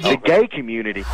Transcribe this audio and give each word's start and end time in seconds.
The 0.00 0.16
gay 0.22 0.46
community. 0.48 1.04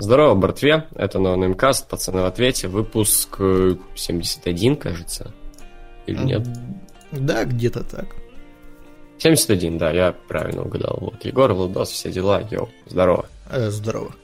Здорово, 0.00 0.34
братве. 0.34 0.86
Это 0.94 1.18
NoNameCast, 1.18 1.88
пацаны 1.88 2.22
в 2.22 2.24
ответе. 2.26 2.68
Выпуск 2.68 3.36
э, 3.40 3.74
71, 3.96 4.76
кажется. 4.76 5.32
Или 6.06 6.22
нет? 6.22 6.46
Да, 7.10 7.44
где-то 7.44 7.82
так. 7.82 8.06
71, 9.18 9.76
да, 9.76 9.90
я 9.90 10.12
правильно 10.12 10.62
угадал. 10.62 10.98
Вот, 11.00 11.24
Егор, 11.24 11.52
Владос, 11.52 11.90
все 11.90 12.12
дела, 12.12 12.40
йоу, 12.48 12.68
здорово. 12.86 13.26
Э, 13.50 13.70
здорово. 13.70 14.14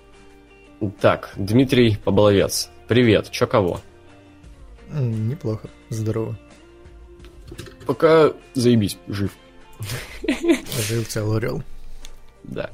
Так, 1.01 1.33
Дмитрий 1.37 1.97
Поболовец. 2.05 2.71
Привет, 2.87 3.31
чё 3.31 3.49
кого? 3.49 3.81
Неплохо. 4.93 5.69
Здорово. 5.89 6.37
Пока 7.85 8.33
заебись, 8.55 8.97
жив. 9.09 9.33
Жив 10.89 11.09
целый 11.09 11.39
орел. 11.39 11.62
Да. 12.45 12.70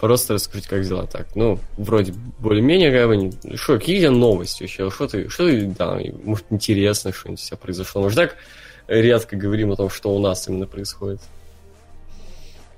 Просто 0.00 0.34
расскажите, 0.34 0.68
как 0.68 0.86
дела 0.86 1.06
так. 1.06 1.34
Ну, 1.34 1.58
вроде 1.76 2.12
более-менее, 2.38 2.92
как 2.92 3.08
бы, 3.08 3.16
не- 3.16 3.56
что, 3.56 3.78
какие 3.78 4.06
у 4.06 4.12
новости 4.12 4.62
вообще? 4.62 4.90
Что 4.90 5.08
ты, 5.08 5.28
что 5.28 5.48
ты, 5.48 5.66
да, 5.66 5.98
может, 6.22 6.46
интересно 6.50 7.12
что-нибудь 7.12 7.42
у 7.42 7.46
тебя 7.46 7.56
произошло? 7.56 8.02
Мы 8.02 8.10
же 8.10 8.16
так 8.16 8.36
редко 8.86 9.34
говорим 9.36 9.72
о 9.72 9.76
том, 9.76 9.90
что 9.90 10.14
у 10.14 10.20
нас 10.20 10.46
именно 10.48 10.66
происходит. 10.66 11.20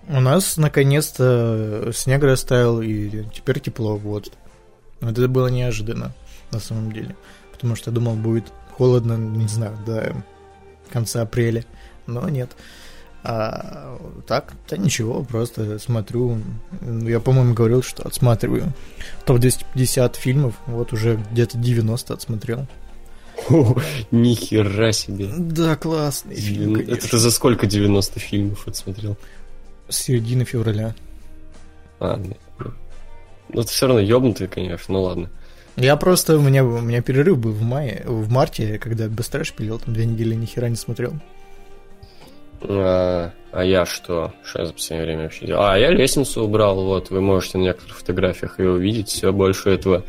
У 0.09 0.19
нас 0.19 0.57
наконец-то 0.57 1.91
снег 1.93 2.23
растаял, 2.23 2.81
и 2.81 3.25
теперь 3.35 3.61
тепло, 3.61 3.97
вот. 3.97 4.33
Вот 5.01 5.11
Это 5.13 5.29
было 5.29 5.49
неожиданно, 5.49 6.13
на 6.51 6.59
самом 6.59 6.91
деле. 6.93 7.15
Потому 7.53 7.77
что 7.77 7.91
я 7.91 7.95
думал, 7.95 8.15
будет 8.15 8.45
холодно, 8.77 9.13
не 9.19 9.47
знаю, 9.47 9.77
до 9.87 10.17
конца 10.91 11.21
апреля. 11.23 11.65
Но 12.07 12.29
нет. 12.31 12.51
А 13.23 13.99
так, 14.27 14.55
да 14.69 14.77
ничего, 14.77 15.23
просто 15.25 15.79
смотрю. 15.79 16.39
Я, 17.03 17.21
по-моему, 17.21 17.53
говорил, 17.53 17.83
что 17.83 18.03
отсматриваю 18.07 18.73
топ-250 19.27 20.17
фильмов. 20.17 20.55
Вот 20.67 20.93
уже 20.93 21.21
где-то 21.31 21.59
90 21.59 22.15
отсмотрел. 22.15 22.67
О, 23.51 23.77
нихера 24.11 24.93
себе. 24.93 25.29
Да, 25.37 25.77
классный 25.77 26.37
фильм, 26.37 26.77
Это 26.77 26.85
конечно. 26.85 27.09
ты 27.11 27.19
за 27.19 27.31
сколько 27.31 27.67
90 27.67 28.21
фильмов 28.21 28.67
отсмотрел? 28.67 29.17
С 29.89 29.97
середины 29.97 30.45
февраля. 30.45 30.95
А, 31.99 32.17
ну, 32.17 32.37
ну. 32.59 32.73
Это 33.61 33.69
все 33.69 33.87
равно 33.87 34.01
ёбнутый, 34.01 34.47
конечно, 34.47 34.95
ну 34.95 35.03
ладно. 35.03 35.31
Я 35.77 35.97
просто, 35.97 36.37
у 36.37 36.43
меня, 36.43 36.65
у 36.65 36.81
меня 36.81 37.03
перерыв 37.03 37.39
был 37.39 37.53
в 37.53 37.63
мае, 37.63 38.03
в 38.07 38.31
марте, 38.31 38.79
когда 38.79 39.09
Бестрэш 39.09 39.53
пилил, 39.53 39.79
там 39.79 39.95
две 39.95 40.07
недели 40.07 40.35
ни 40.35 40.47
хера 40.47 40.69
не 40.69 40.77
смотрел. 40.77 41.15
А, 42.63 43.33
а 43.53 43.65
я 43.65 43.87
что? 43.87 44.33
Что 44.45 44.61
я 44.61 44.67
за 44.67 44.73
последнее 44.73 45.07
время 45.07 45.23
вообще 45.25 45.47
делал? 45.47 45.63
А, 45.63 45.79
я 45.79 45.91
лестницу 45.91 46.45
убрал, 46.45 46.85
вот, 46.85 47.11
вы 47.11 47.21
можете 47.21 47.59
на 47.59 47.63
некоторых 47.63 47.99
фотографиях 47.99 48.59
ее 48.59 48.71
увидеть. 48.71 49.09
Все, 49.09 49.33
больше 49.33 49.71
этого, 49.71 50.05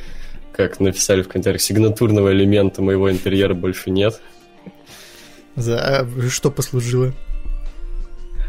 как 0.54 0.80
написали 0.80 1.22
в 1.22 1.28
комментариях, 1.28 1.62
сигнатурного 1.62 2.32
элемента 2.32 2.82
моего 2.82 3.10
интерьера 3.10 3.54
больше 3.54 3.90
нет. 3.90 4.22
За 5.56 6.02
а 6.02 6.30
что 6.30 6.52
послужило? 6.52 7.08
Да, 7.08 7.14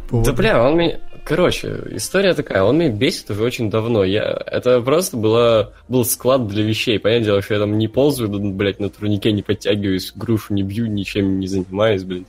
Поводом? 0.08 0.34
бля, 0.36 0.62
он 0.62 0.76
меня... 0.76 1.00
Короче, 1.24 1.78
история 1.92 2.34
такая, 2.34 2.64
он 2.64 2.78
меня 2.78 2.90
бесит 2.90 3.30
уже 3.30 3.44
очень 3.44 3.70
давно. 3.70 4.02
Я... 4.02 4.42
Это 4.46 4.80
просто 4.80 5.16
была... 5.16 5.70
был 5.88 6.04
склад 6.04 6.48
для 6.48 6.64
вещей. 6.64 6.98
Понятное 6.98 7.26
дело, 7.26 7.42
что 7.42 7.54
я 7.54 7.60
там 7.60 7.78
не 7.78 7.88
ползаю, 7.88 8.28
блядь, 8.28 8.80
на 8.80 8.90
турнике 8.90 9.32
не 9.32 9.42
подтягиваюсь, 9.42 10.12
грушу 10.14 10.52
не 10.54 10.64
бью, 10.64 10.86
ничем 10.86 11.38
не 11.38 11.46
занимаюсь, 11.46 12.02
блядь. 12.02 12.26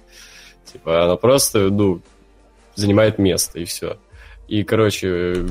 Типа, 0.74 1.06
она 1.06 1.16
просто, 1.16 1.70
ну, 1.70 2.02
занимает 2.76 3.20
место, 3.20 3.60
и 3.60 3.66
все. 3.66 3.98
И, 4.48 4.64
короче, 4.64 5.46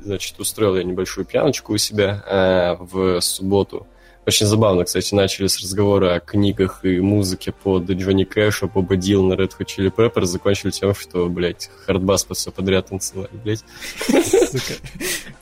значит, 0.00 0.38
устроил 0.40 0.76
я 0.76 0.84
небольшую 0.84 1.26
пьяночку 1.26 1.74
у 1.74 1.76
себя 1.76 2.22
э, 2.26 2.76
в 2.78 3.20
субботу. 3.20 3.86
Очень 4.26 4.46
забавно, 4.46 4.84
кстати, 4.84 5.14
начали 5.14 5.46
с 5.46 5.58
разговора 5.60 6.14
о 6.14 6.20
книгах 6.20 6.84
и 6.84 7.00
музыке 7.00 7.52
под 7.52 7.90
Джонни 7.90 8.24
Кэша, 8.24 8.66
Боба 8.66 8.96
Дилана, 8.96 9.32
Red 9.32 9.52
Hot 9.58 9.66
Chili 9.66 9.92
Peppers, 9.92 10.26
закончили 10.26 10.70
тем, 10.70 10.94
что, 10.94 11.28
блядь, 11.28 11.70
хардбас 11.84 12.24
по 12.24 12.34
все 12.34 12.52
подряд 12.52 12.88
танцевали, 12.88 13.30
блядь. 13.32 13.64
Сука. 14.06 14.74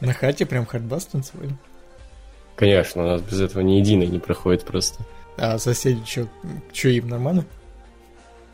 На 0.00 0.14
хате 0.14 0.46
прям 0.46 0.64
хардбас 0.64 1.06
танцевали. 1.06 1.54
Конечно, 2.56 3.02
у 3.02 3.06
нас 3.06 3.20
без 3.20 3.40
этого 3.40 3.62
ни 3.62 3.74
единый 3.74 4.06
не 4.06 4.20
проходит 4.20 4.64
просто. 4.64 5.04
А 5.36 5.58
соседи 5.58 6.00
что, 6.04 6.28
что 6.72 6.88
им 6.88 7.08
нормально? 7.08 7.44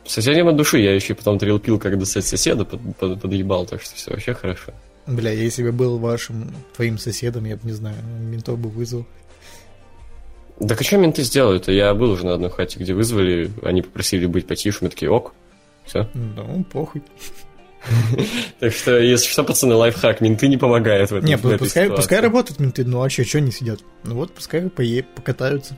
Соседям 0.07 0.49
от 0.49 0.57
души 0.57 0.79
я 0.79 0.95
еще 0.95 1.15
и 1.15 1.17
потом 1.17 1.39
трил-пил, 1.39 1.79
как 1.79 1.99
достать 1.99 2.27
соседа, 2.27 2.65
под, 2.65 2.81
под- 2.97 3.21
подъебал, 3.21 3.67
так 3.67 3.83
что 3.83 3.95
все 3.95 4.11
вообще 4.11 4.35
хорошо. 4.35 4.73
Бля, 5.07 5.31
если 5.31 5.63
бы 5.63 5.73
был 5.73 5.99
вашим, 5.99 6.55
твоим 6.75 6.99
соседом, 6.99 7.45
я 7.45 7.57
бы, 7.57 7.63
не 7.65 7.73
знаю, 7.73 7.97
ментов 8.05 8.59
бы 8.59 8.69
вызвал. 8.69 9.07
Так 10.67 10.81
а 10.81 10.85
что 10.85 10.97
менты 10.99 11.23
сделают? 11.23 11.69
Я 11.69 11.95
был 11.95 12.13
уже 12.13 12.25
на 12.25 12.35
одной 12.35 12.51
хате, 12.51 12.79
где 12.79 12.95
вызвали, 12.95 13.51
они 13.63 13.83
попросили 13.83 14.27
быть 14.27 14.47
потише, 14.47 14.79
мы 14.83 14.89
такие, 14.89 15.11
ок, 15.11 15.35
все. 15.85 16.09
Ну, 16.15 16.65
похуй. 16.65 17.03
Так 18.61 18.73
что, 18.73 18.99
если 18.99 19.29
что, 19.29 19.45
пацаны, 19.45 19.75
лайфхак, 19.75 20.23
менты 20.23 20.49
не 20.49 20.57
помогают 20.57 21.11
в 21.11 21.17
этом 21.17 21.29
Не, 21.29 21.37
пускай, 21.37 22.21
работают 22.21 22.59
менты, 22.59 22.83
ну 22.85 23.03
а 23.03 23.11
что, 23.11 23.25
они 23.37 23.51
сидят? 23.51 23.81
Ну 24.05 24.15
вот, 24.15 24.33
пускай 24.33 24.63
покатаются. 24.71 25.77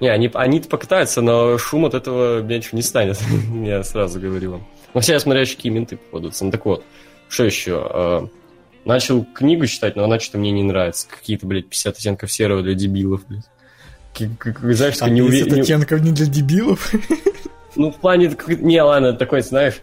Не, 0.00 0.08
они, 0.08 0.30
они-то 0.34 0.68
покатаются, 0.68 1.22
но 1.22 1.56
шум 1.58 1.86
от 1.86 1.94
этого 1.94 2.42
меньше 2.42 2.76
не 2.76 2.82
станет, 2.82 3.18
я 3.64 3.82
сразу 3.82 4.20
говорю 4.20 4.52
вам. 4.52 4.66
Ну, 4.94 5.00
все 5.00 5.14
я 5.14 5.20
смотрю, 5.20 5.44
какие 5.44 5.72
менты 5.72 5.96
попадутся. 5.96 6.44
Ну, 6.44 6.50
так 6.50 6.64
вот, 6.66 6.84
что 7.28 7.44
еще? 7.44 7.86
Э, 7.92 8.26
Начал 8.86 9.24
книгу 9.34 9.66
читать, 9.66 9.96
но 9.96 10.04
она 10.04 10.20
что-то 10.20 10.38
мне 10.38 10.52
не 10.52 10.62
нравится. 10.62 11.08
Какие-то, 11.08 11.44
блядь, 11.44 11.66
50 11.68 11.96
оттенков 11.96 12.30
серого 12.30 12.62
для 12.62 12.74
дебилов, 12.74 13.22
блядь. 13.26 13.44
Как- 14.38 14.60
Знаешь, 14.60 14.94
А 14.96 14.98
такой 15.00 15.10
не 15.10 15.28
50 15.28 15.58
оттенков 15.58 16.00
не 16.02 16.12
для 16.12 16.26
дебилов. 16.26 16.92
Ну, 17.78 17.90
в 17.90 17.96
плане... 17.96 18.34
Не, 18.48 18.80
ладно, 18.82 19.12
такой, 19.12 19.42
знаешь, 19.42 19.82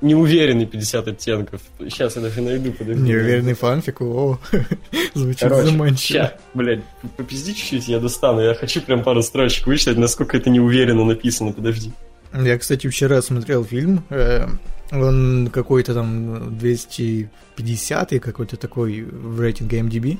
неуверенный 0.00 0.66
50 0.66 1.08
оттенков. 1.08 1.60
Сейчас 1.78 2.16
я 2.16 2.22
даже 2.22 2.40
найду, 2.40 2.72
подожди. 2.72 3.02
Неуверенный 3.02 3.54
фанфик, 3.54 4.00
о, 4.00 4.38
звучит 5.14 5.40
Короче, 5.40 5.66
заманчиво. 5.66 6.18
ща, 6.24 6.36
блядь, 6.54 6.84
попизди 7.16 7.52
чуть-чуть, 7.52 7.88
я 7.88 7.98
достану. 8.00 8.40
Я 8.40 8.54
хочу 8.54 8.80
прям 8.80 9.02
пару 9.02 9.22
строчек 9.22 9.66
вычитать, 9.66 9.96
насколько 9.98 10.36
это 10.36 10.50
неуверенно 10.50 11.04
написано, 11.04 11.52
подожди. 11.52 11.92
Я, 12.34 12.58
кстати, 12.58 12.86
вчера 12.88 13.22
смотрел 13.22 13.64
фильм. 13.64 14.04
э, 14.10 14.46
Он 14.92 15.48
какой-то 15.52 15.94
там 15.94 16.58
250 16.58 18.20
какой-то 18.20 18.56
такой 18.56 19.02
в 19.02 19.40
рейтинге 19.40 19.80
MDB. 19.80 20.18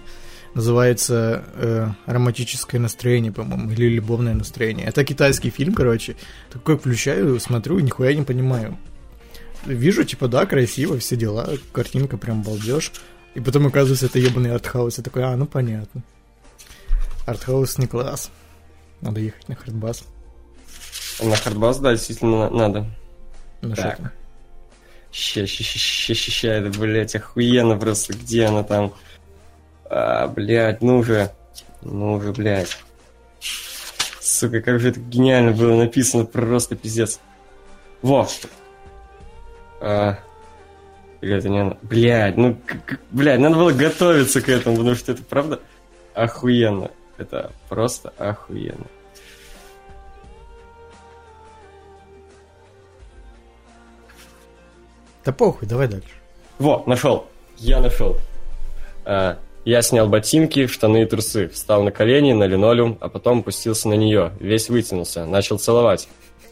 Называется 0.55 1.45
э, 1.57 1.89
«Романтическое 2.07 2.81
настроение», 2.81 3.31
по-моему, 3.31 3.71
или 3.71 3.87
«Любовное 3.87 4.35
настроение». 4.35 4.87
Это 4.87 5.05
китайский 5.05 5.51
фильм, 5.51 5.75
короче. 5.75 6.17
Такой 6.51 6.79
включаю, 6.79 7.39
смотрю, 7.39 7.79
нихуя 7.81 8.15
не 8.15 8.23
понимаю. 8.23 8.77
Вижу, 9.67 10.05
типа, 10.05 10.29
да, 10.29 10.47
красиво, 10.47 10.99
все 10.99 11.17
дела, 11.17 11.49
картинка 11.73 12.17
прям 12.17 12.43
балдеж. 12.43 12.93
И 13.35 13.41
потом 13.41 13.67
оказывается, 13.67 14.07
это 14.07 14.19
ебаный 14.19 14.53
артхаус. 14.55 14.99
Я 14.99 15.05
такой, 15.05 15.25
а, 15.25 15.37
ну 15.37 15.47
понятно. 15.47 16.03
Артхаус 17.27 17.79
не 17.79 17.87
класс. 17.87 18.31
Надо 19.01 19.21
ехать 19.21 19.49
на 19.49 19.55
хардбас. 19.55 20.05
На 21.23 21.37
хардбас, 21.37 21.79
да, 21.79 21.93
действительно 21.93 22.49
на- 22.49 22.51
надо. 22.51 22.87
Ну 23.61 23.75
что 23.75 23.83
Так. 23.83 24.13
Ща, 25.13 25.47
ща, 25.47 25.65
ща, 25.65 25.79
ща, 25.79 26.15
ща, 26.15 26.31
ща, 26.31 26.49
это, 26.49 26.79
блядь, 26.79 27.15
охуенно 27.15 27.77
просто. 27.77 28.13
Где 28.15 28.47
она 28.47 28.63
там? 28.63 28.93
А, 29.85 30.27
блядь, 30.29 30.83
ну 30.83 31.03
же. 31.03 31.31
Ну 31.83 32.21
же, 32.21 32.33
блядь. 32.33 32.77
Сука, 34.21 34.61
как 34.61 34.81
же 34.81 34.91
это 34.91 35.01
гениально 35.01 35.53
было 35.53 35.77
написано, 35.77 36.25
просто 36.25 36.77
пиздец. 36.77 37.21
Во! 38.03 38.29
А, 39.81 40.19
или 41.21 41.37
это 41.37 41.49
не 41.49 41.59
она? 41.61 41.77
Блядь, 41.83 42.37
ну, 42.37 42.55
к- 42.55 42.85
к- 42.85 43.01
блядь, 43.11 43.41
надо 43.41 43.57
было 43.57 43.71
готовиться 43.73 44.41
к 44.41 44.49
этому, 44.49 44.77
потому 44.77 44.95
что 44.97 45.13
это 45.13 45.23
правда 45.23 45.61
охуенно. 46.15 46.91
Это 47.17 47.51
просто 47.69 48.13
охуенно. 48.19 48.87
Да 55.25 55.33
похуй, 55.33 55.69
давай 55.69 55.89
дальше. 55.89 56.09
Во, 56.59 56.83
нашел. 56.87 57.27
Я 57.59 57.81
нашел. 57.81 58.17
А, 59.05 59.39
я 59.65 59.83
снял 59.83 60.09
ботинки, 60.09 60.67
штаны 60.67 61.03
и 61.03 61.07
трусы, 61.07 61.49
встал 61.49 61.83
на 61.83 61.91
колени, 61.91 62.33
на 62.33 62.45
линолеум, 62.45 62.97
а 63.01 63.09
потом 63.09 63.41
опустился 63.41 63.89
на 63.89 63.95
нее. 63.95 64.33
Весь 64.41 64.69
вытянулся, 64.69 65.27
начал 65.27 65.59
целовать. 65.59 66.09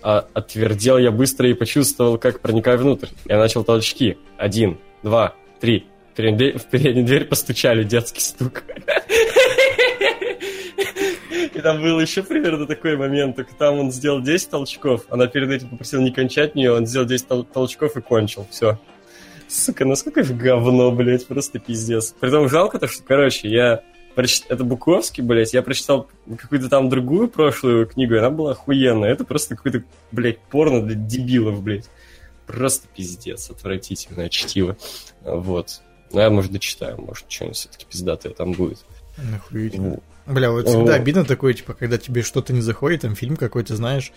А 0.09 0.25
отвердел 0.35 0.99
я 0.99 1.11
быстро 1.11 1.51
и 1.51 1.53
почувствовал, 1.53 2.17
как 2.17 2.39
проникаю 2.39 2.79
внутрь. 2.79 3.09
Я 3.25 3.39
начал 3.39 3.65
толчки. 3.65 4.17
Один, 4.39 4.79
два, 5.03 5.35
три. 5.59 5.87
В 6.13 6.17
переднюю 6.17 6.61
в 6.61 6.65
переднюю 6.67 7.05
дверь 7.05 7.25
постучали, 7.25 7.83
детский 7.83 8.21
стук. 8.21 8.63
И 11.55 11.61
там 11.61 11.83
был 11.83 11.99
еще 11.99 12.23
примерно 12.23 12.69
такой 12.69 12.97
момент, 12.97 13.35
только 13.35 13.53
там 13.57 13.81
он 13.81 13.91
сделал 13.91 14.21
10 14.21 14.49
толчков, 14.49 15.07
она 15.09 15.27
перед 15.27 15.51
этим 15.51 15.71
попросила 15.71 16.01
не 16.03 16.13
кончать 16.13 16.55
нее, 16.55 16.73
он 16.73 16.87
сделал 16.87 17.07
10 17.07 17.27
тол- 17.27 17.45
толчков 17.45 17.97
и 17.97 18.01
кончил, 18.01 18.47
все. 18.51 18.79
Сука, 19.49 19.85
насколько 19.85 20.23
же 20.23 20.35
говно, 20.35 20.93
блядь, 20.93 21.27
просто 21.27 21.59
пиздец. 21.59 22.15
Притом 22.21 22.49
жалко 22.49 22.79
то, 22.79 22.87
что, 22.87 23.03
короче, 23.03 23.49
я 23.49 23.83
Это 24.17 24.65
Буковский, 24.65 25.23
блядь, 25.23 25.53
я 25.53 25.63
прочитал 25.63 26.09
какую-то 26.39 26.69
там 26.69 26.89
другую 26.89 27.29
прошлую 27.29 27.87
книгу, 27.87 28.15
и 28.15 28.19
она 28.19 28.31
была 28.31 28.53
охуенная. 28.53 29.11
Это 29.11 29.25
просто 29.25 29.57
какой-то, 29.57 29.83
блядь, 30.11 30.39
порно 30.39 30.83
для 30.83 30.95
дебилов, 30.95 31.63
блядь. 31.63 31.89
Просто 32.47 32.89
пиздец, 32.95 33.51
отвратительное 33.51 34.29
чтиво. 34.29 34.77
Вот. 35.23 35.83
Ну, 36.13 36.21
я, 36.21 36.31
может, 36.31 36.53
дочитаю, 36.53 37.01
может, 37.01 37.27
что-нибудь 37.29 37.57
все-таки 37.57 37.85
пиздатое 37.85 38.33
там 38.33 38.53
будет. 38.53 38.79
Нахуй. 39.19 40.01
Бля, 40.27 40.51
вот 40.51 40.67
всегда 40.67 40.95
обидно 40.95 41.25
такое, 41.25 41.55
типа, 41.55 41.75
когда 41.75 41.99
тебе 41.99 42.23
что-то 42.23 42.53
не 42.53 42.61
заходит, 42.61 43.03
там 43.03 43.15
фильм 43.15 43.37
какой-то, 43.37 43.77
знаешь, 43.77 44.13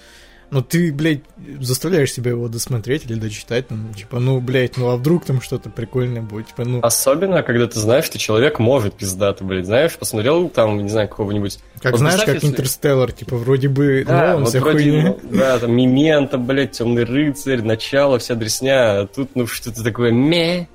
ну 0.51 0.61
ты, 0.61 0.91
блядь, 0.91 1.21
заставляешь 1.59 2.11
себя 2.11 2.31
его 2.31 2.47
досмотреть 2.47 3.05
или 3.05 3.15
дочитать, 3.15 3.67
там, 3.67 3.93
типа, 3.93 4.19
ну, 4.19 4.39
блядь, 4.39 4.77
ну 4.77 4.89
а 4.89 4.95
вдруг 4.95 5.25
там 5.25 5.41
что-то 5.41 5.69
прикольное 5.69 6.21
будет, 6.21 6.47
типа, 6.47 6.65
ну... 6.65 6.79
Особенно, 6.81 7.43
когда 7.43 7.67
ты 7.67 7.79
знаешь, 7.79 8.05
что 8.05 8.17
человек 8.17 8.59
может 8.59 8.95
пиздато, 8.95 9.43
блядь, 9.43 9.65
знаешь, 9.65 9.95
посмотрел 9.95 10.49
там, 10.49 10.81
не 10.81 10.89
знаю, 10.89 11.07
какого-нибудь... 11.07 11.59
Как 11.81 11.93
вот 11.93 11.99
знаешь, 11.99 12.23
как 12.23 12.35
если... 12.35 12.47
Интерстеллар, 12.47 13.11
типа, 13.11 13.37
вроде 13.37 13.69
бы, 13.69 14.03
да, 14.07 14.37
ну, 14.37 14.45
вот 14.45 14.53
вроде, 14.55 14.91
хуйня. 14.91 15.15
Да, 15.23 15.59
там, 15.59 15.71
Мимента, 15.71 16.37
блядь, 16.37 16.71
Темный 16.71 17.03
рыцарь, 17.03 17.61
начало, 17.61 18.19
вся 18.19 18.35
дресня, 18.35 19.01
а 19.01 19.07
тут, 19.07 19.35
ну, 19.35 19.45
что-то 19.47 19.83
такое, 19.83 20.11
ме, 20.11 20.67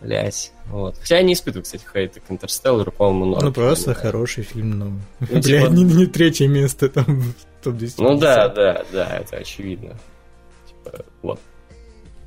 блядь. 0.00 0.52
Вот. 0.70 0.96
Хотя 0.98 1.16
я 1.16 1.22
не 1.22 1.32
испытываю, 1.32 1.64
кстати, 1.64 1.84
хейта 1.92 2.20
к 2.20 2.30
Интерстеллару, 2.30 2.92
по-моему, 2.92 3.26
норм. 3.26 3.46
Ну, 3.46 3.52
просто 3.52 3.92
хороший 3.92 4.44
фильм, 4.44 4.78
но... 4.78 4.84
Ну, 4.86 4.98
ну 5.30 5.40
типа... 5.40 5.66
не, 5.66 5.82
не 5.82 6.06
третье 6.06 6.46
место 6.46 6.88
там 6.88 7.34
в 7.60 7.64
топ-10. 7.64 7.94
Ну 7.98 8.16
да, 8.16 8.48
да, 8.48 8.84
да, 8.92 9.18
это 9.18 9.36
очевидно. 9.36 9.96
Типа, 10.66 11.04
вот. 11.22 11.40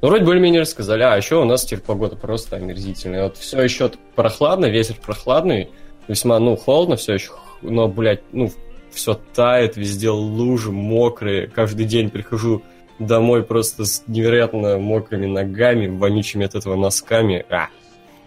Ну, 0.02 0.10
вроде 0.10 0.26
более-менее 0.26 0.62
рассказали. 0.62 1.02
А 1.04 1.16
еще 1.16 1.42
у 1.42 1.46
нас 1.46 1.64
теперь 1.64 1.80
погода 1.80 2.16
просто 2.16 2.58
омерзительная. 2.58 3.24
Вот 3.24 3.38
все 3.38 3.62
еще 3.62 3.90
прохладно, 4.16 4.66
ветер 4.66 4.96
прохладный, 5.04 5.70
весьма, 6.08 6.40
ну, 6.40 6.56
холодно 6.56 6.98
все 6.98 7.14
еще, 7.14 7.32
но, 7.62 7.88
блядь, 7.88 8.22
ну, 8.32 8.52
все 8.92 9.20
тает, 9.34 9.78
везде 9.78 10.10
лужи 10.10 10.72
мокрые. 10.72 11.48
Каждый 11.48 11.86
день 11.86 12.10
прихожу 12.10 12.64
домой 13.00 13.44
просто 13.44 13.86
с 13.86 14.04
невероятно 14.08 14.78
мокрыми 14.78 15.26
ногами, 15.26 15.88
вонючими 15.88 16.46
от 16.46 16.56
этого 16.56 16.76
носками. 16.76 17.46
А, 17.50 17.70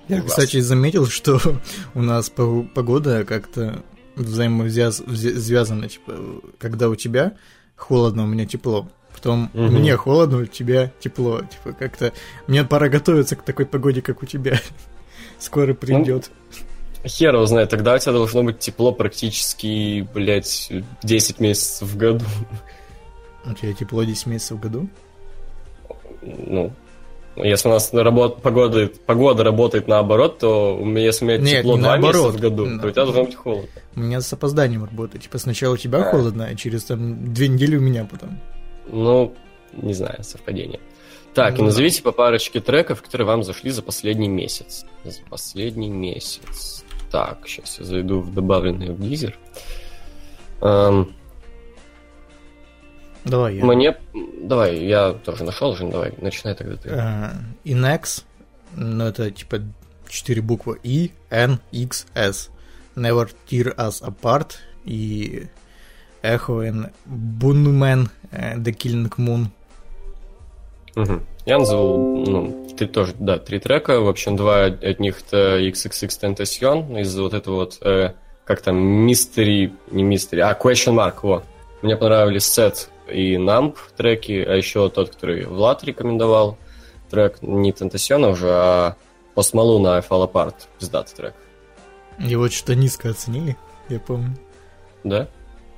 я, 0.08 0.22
кстати, 0.22 0.60
заметил, 0.60 1.06
что 1.06 1.38
у 1.94 2.02
нас 2.02 2.30
погода 2.30 3.24
как-то 3.24 3.82
взаимосвязана, 4.16 5.88
типа, 5.88 6.14
когда 6.58 6.88
у 6.88 6.94
тебя 6.94 7.34
холодно, 7.76 8.24
у 8.24 8.26
меня 8.26 8.46
тепло. 8.46 8.88
Потом 9.14 9.50
угу. 9.54 9.62
мне 9.62 9.96
холодно, 9.96 10.38
у 10.38 10.46
тебя 10.46 10.92
тепло. 11.00 11.40
Типа, 11.40 11.72
как-то 11.72 12.12
мне 12.46 12.64
пора 12.64 12.88
готовиться 12.88 13.36
к 13.36 13.42
такой 13.42 13.66
погоде, 13.66 14.02
как 14.02 14.22
у 14.22 14.26
тебя. 14.26 14.60
Скоро 15.38 15.74
придет. 15.74 16.30
Ну, 17.02 17.08
хер 17.08 17.34
его 17.34 17.46
знает, 17.46 17.70
тогда 17.70 17.94
у 17.94 17.98
тебя 17.98 18.12
должно 18.12 18.42
быть 18.42 18.58
тепло 18.58 18.92
практически, 18.92 20.06
блядь, 20.12 20.72
10 21.02 21.40
месяцев 21.40 21.88
в 21.88 21.96
году. 21.96 22.24
У 23.44 23.54
тебя 23.54 23.72
тепло 23.72 24.02
10 24.02 24.26
месяцев 24.26 24.58
в 24.58 24.60
году? 24.60 24.88
Ну, 26.22 26.72
если 27.36 27.68
у 27.68 27.72
нас 27.72 27.92
работ, 27.92 28.42
погода, 28.42 28.90
погода 29.06 29.44
работает 29.44 29.88
наоборот, 29.88 30.38
то 30.38 30.80
если 30.96 31.24
у 31.24 31.28
меня 31.28 31.38
Нет, 31.38 31.58
тепло 31.60 31.76
два 31.76 31.96
месяца 31.98 32.28
в 32.28 32.40
году, 32.40 32.66
да. 32.66 32.80
то 32.80 32.88
у 32.88 32.90
тебя 32.90 33.04
должно 33.04 33.24
быть 33.24 33.34
холодно. 33.34 33.68
У 33.94 34.00
меня 34.00 34.20
с 34.20 34.32
опозданием 34.32 34.84
работает. 34.84 35.24
Типа 35.24 35.38
сначала 35.38 35.74
у 35.74 35.76
тебя 35.76 36.00
а. 36.00 36.10
холодно, 36.10 36.46
а 36.46 36.54
через 36.54 36.84
там 36.84 37.32
две 37.32 37.48
недели 37.48 37.76
у 37.76 37.80
меня 37.80 38.06
потом. 38.10 38.40
Ну, 38.90 39.34
не 39.72 39.94
знаю, 39.94 40.22
совпадение. 40.22 40.80
Так, 41.34 41.58
ну, 41.58 41.64
и 41.64 41.66
назовите 41.66 42.02
по 42.02 42.12
парочке 42.12 42.60
треков, 42.60 43.02
которые 43.02 43.26
вам 43.26 43.42
зашли 43.42 43.70
за 43.70 43.82
последний 43.82 44.28
месяц. 44.28 44.86
За 45.04 45.20
последний 45.28 45.90
месяц. 45.90 46.84
Так, 47.10 47.40
сейчас 47.46 47.78
я 47.78 47.84
зайду 47.84 48.20
в 48.20 48.32
добавленный 48.32 48.90
в 48.90 49.00
Гизер. 49.00 49.38
Эм, 50.62 51.14
Давай 53.26 53.56
я. 53.56 53.64
Мне... 53.64 53.96
Давай, 54.40 54.78
я 54.78 55.12
тоже 55.12 55.44
нашел 55.44 55.74
же, 55.74 55.88
давай, 55.88 56.14
начинай 56.18 56.54
тогда 56.54 56.76
ты. 56.76 56.88
Uh, 56.88 57.32
Inex, 57.64 58.22
ну 58.76 59.04
это 59.04 59.30
типа 59.32 59.60
четыре 60.08 60.40
буквы 60.42 60.78
И, 60.84 61.10
N, 61.30 61.58
X, 61.72 62.06
S. 62.14 62.50
Never 62.94 63.28
Tear 63.48 63.74
Us 63.76 64.02
Apart 64.02 64.52
и 64.84 65.48
Echo 66.22 66.62
and 66.62 66.92
Bunman 67.04 68.08
The 68.32 68.72
Killing 68.72 69.12
Moon. 69.16 69.46
Угу. 70.94 71.20
Я 71.44 71.58
назову, 71.58 72.24
ну, 72.26 72.68
ты 72.76 72.86
тоже, 72.86 73.14
да, 73.18 73.38
три 73.38 73.58
трека. 73.58 74.00
В 74.00 74.08
общем, 74.08 74.36
два 74.36 74.64
от 74.64 74.98
них 74.98 75.20
это 75.20 75.58
XXX 75.60 76.08
Tentacion 76.22 77.00
из 77.00 77.16
вот 77.18 77.34
этого 77.34 77.56
вот, 77.56 77.78
э, 77.82 78.14
как 78.44 78.62
там, 78.62 79.06
Mystery, 79.06 79.72
не 79.90 80.04
Mystery, 80.04 80.40
а 80.40 80.58
Question 80.58 80.94
Mark, 80.94 81.16
во. 81.22 81.42
Мне 81.82 81.96
понравились 81.96 82.46
сет 82.46 82.88
и 83.10 83.36
Numb 83.36 83.76
треки, 83.96 84.44
а 84.46 84.54
еще 84.54 84.88
тот, 84.88 85.10
который 85.10 85.46
Влад 85.46 85.84
рекомендовал, 85.84 86.58
трек 87.10 87.42
не 87.42 87.72
Тентасиона 87.72 88.28
уже, 88.28 88.50
а 88.50 88.96
Post 89.34 89.54
Malone 89.54 89.86
I 89.86 90.00
Fall 90.00 90.30
Apart, 90.30 90.54
пиздатый 90.78 91.16
трек. 91.16 91.34
Его 92.18 92.48
что-то 92.48 92.74
низко 92.74 93.10
оценили, 93.10 93.56
я 93.88 94.00
помню. 94.00 94.36
Да? 95.04 95.28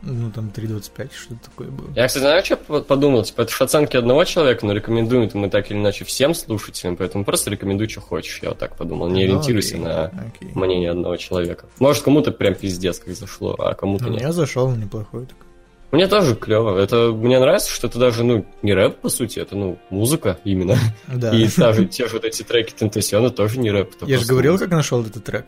Ну, 0.01 0.31
там 0.31 0.53
3.25, 0.55 1.11
что-то 1.13 1.45
такое 1.45 1.69
было. 1.69 1.89
Я, 1.97 2.07
кстати, 2.07 2.23
знаю, 2.23 2.45
что 2.45 2.57
подумал? 2.57 3.25
Типа, 3.25 3.43
это 3.43 3.51
же 3.51 3.65
оценки 3.65 3.97
одного 3.97 4.25
человека, 4.25 4.65
но 4.65 4.73
рекомендуем 4.73 5.25
это 5.25 5.37
мы 5.37 5.51
так 5.51 5.71
или 5.71 5.79
иначе 5.79 6.05
всем 6.05 6.35
слушателям, 6.35 6.97
поэтому 6.97 7.25
просто 7.25 7.51
рекомендуй, 7.51 7.89
что 7.89 8.01
хочешь. 8.01 8.39
Я 8.41 8.51
вот 8.51 8.59
так 8.59 8.77
подумал. 8.77 9.09
Не 9.09 9.27
ну, 9.27 9.33
ориентируйся 9.33 9.75
окей, 9.75 9.85
на 9.85 10.05
окей. 10.05 10.51
мнение 10.55 10.91
одного 10.93 11.17
человека. 11.17 11.67
Может, 11.81 12.05
кому-то 12.05 12.31
прям 12.31 12.55
пиздец 12.55 13.01
как 13.01 13.15
зашло, 13.15 13.57
а 13.59 13.75
кому-то 13.75 14.05
ну, 14.05 14.13
нет. 14.13 14.23
Я 14.23 14.33
зашел, 14.33 14.71
неплохой 14.71 15.27
такой. 15.27 15.48
Мне 15.91 16.07
тоже 16.07 16.35
клево. 16.35 16.79
Это 16.79 17.13
мне 17.13 17.39
нравится, 17.39 17.73
что 17.73 17.87
это 17.87 17.99
даже, 17.99 18.23
ну, 18.23 18.45
не 18.63 18.75
рэп, 18.75 18.97
по 18.97 19.09
сути, 19.09 19.39
это, 19.39 19.57
ну, 19.57 19.79
музыка 19.91 20.39
именно. 20.45 20.77
Да. 21.07 21.35
И 21.35 21.49
даже 21.57 21.87
те 21.87 22.07
же 22.07 22.15
вот 22.15 22.25
эти 22.25 22.43
треки 22.43 22.73
Тентасиона 22.73 23.31
тоже 23.31 23.59
не 23.59 23.71
рэп. 23.71 23.95
Я 24.03 24.19
же 24.19 24.27
говорил, 24.27 24.53
музыка. 24.53 24.71
как 24.71 24.77
нашел 24.77 25.03
этот 25.05 25.25
трек. 25.25 25.47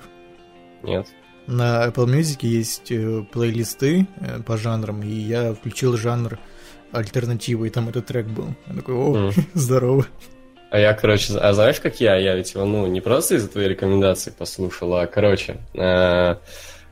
Нет. 0.82 1.06
На 1.46 1.87
Apple 1.87 2.06
Music 2.06 2.38
есть 2.42 2.90
э, 2.90 3.25
плейлисты 3.31 4.06
э, 4.20 4.40
по 4.42 4.56
жанрам, 4.56 5.02
и 5.02 5.10
я 5.10 5.52
включил 5.52 5.96
жанр 5.96 6.38
альтернативы, 6.92 7.66
и 7.66 7.70
там 7.70 7.88
этот 7.88 8.06
трек 8.06 8.26
был. 8.26 8.54
Я 8.69 8.75
такой, 8.76 8.94
о, 8.94 9.16
mm. 9.16 9.42
здорово. 9.54 10.06
А 10.70 10.78
я, 10.78 10.94
короче, 10.94 11.37
а 11.37 11.52
знаешь, 11.52 11.81
как 11.81 12.00
я? 12.00 12.16
Я 12.16 12.37
ведь 12.37 12.54
его, 12.54 12.64
ну, 12.64 12.87
не 12.87 13.00
просто 13.00 13.34
из-за 13.34 13.48
твоей 13.48 13.69
рекомендации 13.69 14.30
послушал, 14.30 14.94
а, 14.94 15.06
короче, 15.06 15.56
э, 15.75 16.37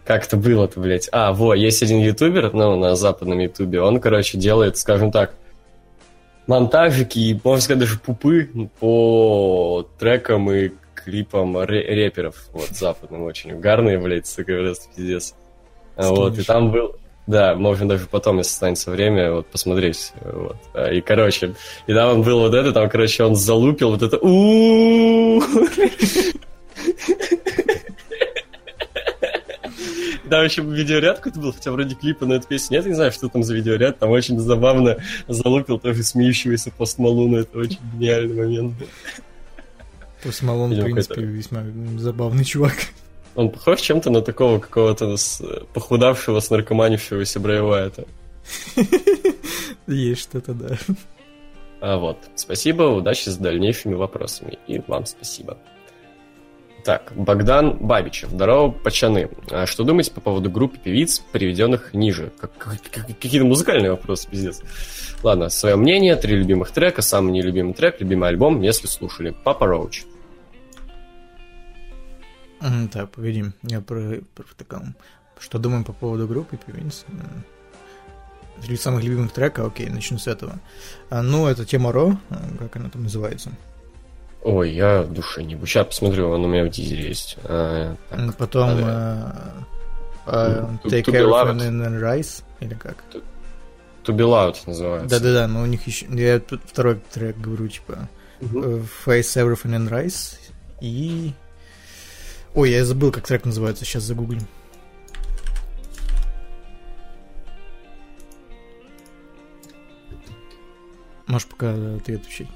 как 0.09 0.25
это 0.25 0.39
было-то, 0.39 0.81
блядь? 0.81 1.07
А, 1.13 1.35
во, 1.35 1.55
есть 1.55 1.83
один 1.83 1.99
ютубер, 2.01 2.55
ну, 2.55 2.77
на 2.77 2.97
западном 2.97 3.41
ютубе, 3.41 3.83
он, 3.83 4.01
короче, 4.01 4.39
делает, 4.39 4.79
скажем 4.79 5.13
так, 5.13 5.35
монтажики 6.47 7.19
и, 7.19 7.39
можно 7.45 7.61
сказать, 7.61 7.81
даже 7.81 7.99
пупы 7.99 8.49
по 8.81 9.87
трекам 9.99 10.51
и 10.51 10.71
клипам 10.95 11.59
рэперов, 11.59 12.37
вот, 12.55 12.71
западным 12.71 13.25
очень 13.25 13.53
угарные, 13.53 13.99
блядь, 13.99 14.27
сука, 14.27 14.57
просто 14.57 14.89
пиздец. 14.97 15.35
Скинешь. 15.93 16.09
Вот, 16.09 16.39
и 16.39 16.43
там 16.43 16.73
был, 16.73 16.97
да, 17.27 17.55
можно 17.55 17.87
даже 17.87 18.07
потом, 18.07 18.39
если 18.39 18.53
останется 18.53 18.91
время, 18.91 19.33
вот, 19.35 19.49
посмотреть, 19.49 20.15
вот. 20.23 20.57
А, 20.73 20.91
и, 20.91 21.03
короче, 21.03 21.55
и 21.87 21.93
там 21.93 22.23
был 22.23 22.41
вот 22.41 22.55
это, 22.55 22.73
там, 22.73 22.89
короче, 22.89 23.25
он 23.25 23.35
залупил 23.35 23.91
вот 23.91 24.01
это 24.01 24.17
Там 30.29 30.45
еще 30.45 30.63
видеоряд 30.63 31.19
какой-то 31.19 31.41
был, 31.41 31.53
хотя 31.53 31.71
вроде 31.73 31.95
клипа 31.95 32.27
на 32.27 32.35
эту 32.35 32.49
песню 32.49 32.77
нет, 32.77 32.87
не 32.87 32.95
знаю, 32.95 33.13
что 33.13 33.29
там 33.29 33.43
за 33.43 33.55
видеоряд. 33.55 33.99
Там 33.99 34.11
очень 34.11 34.39
забавно 34.39 34.99
залупил 35.27 35.79
тоже 35.79 36.03
смеющегося 36.03 36.71
Пост 36.71 36.99
Малуна. 36.99 37.39
Это 37.39 37.59
очень 37.59 37.79
гениальный 37.95 38.35
момент. 38.35 38.75
Пост 40.23 40.43
Малон, 40.43 40.75
в 40.75 40.83
принципе, 40.83 41.23
весьма 41.23 41.65
забавный 41.97 42.45
чувак. 42.45 42.75
Он 43.35 43.51
похож 43.51 43.81
чем-то 43.81 44.11
на 44.11 44.21
такого 44.21 44.59
какого-то 44.59 45.15
похудавшего, 45.73 46.41
с 46.41 46.51
наркоманившегося 46.51 47.39
Брайвайта. 47.39 48.05
Есть 49.87 50.23
что-то, 50.23 50.55
да. 50.55 50.77
А 51.81 51.97
вот. 51.99 52.19
Спасибо, 52.35 52.83
удачи 52.83 53.29
с 53.29 53.37
дальнейшими 53.37 53.95
вопросами. 53.95 54.59
И 54.67 54.81
вам 54.89 55.07
спасибо. 55.07 55.57
Так, 56.89 57.13
Богдан 57.15 57.77
Бабичев. 57.77 58.31
Здорово, 58.31 58.71
пачаны. 58.71 59.29
А 59.51 59.67
что 59.67 59.85
думаете 59.85 60.11
по 60.11 60.23
поводу 60.23 60.51
группы 60.51 60.79
певиц, 60.79 61.19
приведенных 61.19 61.93
ниже? 61.93 62.33
Как, 62.41 62.57
как, 62.57 62.81
какие-то 62.81 63.45
музыкальные 63.45 63.91
вопросы, 63.91 64.27
пиздец. 64.27 64.63
Ладно, 65.23 65.51
свое 65.51 65.77
мнение, 65.77 66.17
три 66.17 66.35
любимых 66.35 66.71
трека, 66.71 67.03
самый 67.03 67.33
нелюбимый 67.33 67.75
трек, 67.75 68.01
любимый 68.01 68.31
альбом, 68.31 68.63
если 68.63 68.87
слушали. 68.87 69.37
Папа 69.45 69.67
Роуч. 69.67 70.05
Так, 72.91 73.11
погоди, 73.11 73.45
я 73.65 73.83
про, 73.83 74.23
про 74.35 74.47
таком. 74.57 74.95
Что 75.39 75.59
думаем 75.59 75.85
по 75.85 75.93
поводу 75.93 76.27
группы 76.27 76.57
певиц? 76.57 77.05
Три 78.63 78.79
самых 78.79 79.05
любимых 79.05 79.35
трека, 79.35 79.67
окей, 79.67 79.91
начну 79.91 80.17
с 80.17 80.27
этого. 80.27 80.59
А, 81.11 81.21
ну, 81.21 81.49
это 81.49 81.67
тема 81.67 81.93
Ро, 81.93 82.17
как 82.59 82.77
она 82.77 82.89
там 82.89 83.03
называется. 83.03 83.51
Ой, 84.43 84.71
я 84.71 85.03
в 85.03 85.13
душе 85.13 85.43
не 85.43 85.59
Сейчас 85.67 85.87
посмотрю, 85.87 86.31
он 86.31 86.45
у 86.45 86.49
меня 86.49 86.65
в 86.65 86.71
дизеле 86.71 87.09
есть. 87.09 87.37
А, 87.45 87.97
так, 88.09 88.37
Потом 88.37 88.71
а, 88.83 89.65
а, 90.27 90.71
Take 90.85 91.05
to, 91.05 91.13
Care 91.13 91.29
of 91.29 91.57
and 91.57 92.01
Rise, 92.01 92.45
или 92.61 92.75
как? 92.75 93.03
To, 93.13 93.23
to 94.05 94.17
Be 94.17 94.25
Loud 94.25 94.57
называется. 94.67 95.09
Да-да-да, 95.09 95.49
но 95.49 95.63
у 95.63 95.67
них 95.67 95.87
еще... 95.87 96.07
Я 96.11 96.41
второй 96.67 97.01
трек 97.13 97.37
говорю, 97.39 97.69
типа 97.69 98.09
uh-huh. 98.41 98.87
Face 99.05 99.37
Everything 99.37 99.77
and 99.77 99.89
Rise 99.91 100.39
и... 100.81 101.33
Ой, 102.55 102.71
я 102.71 102.85
забыл, 102.85 103.11
как 103.11 103.27
трек 103.27 103.45
называется, 103.45 103.85
сейчас 103.85 104.05
загуглим. 104.05 104.47
Можешь 111.27 111.47
пока 111.49 111.75
ты 112.05 112.15
отвечай. 112.15 112.49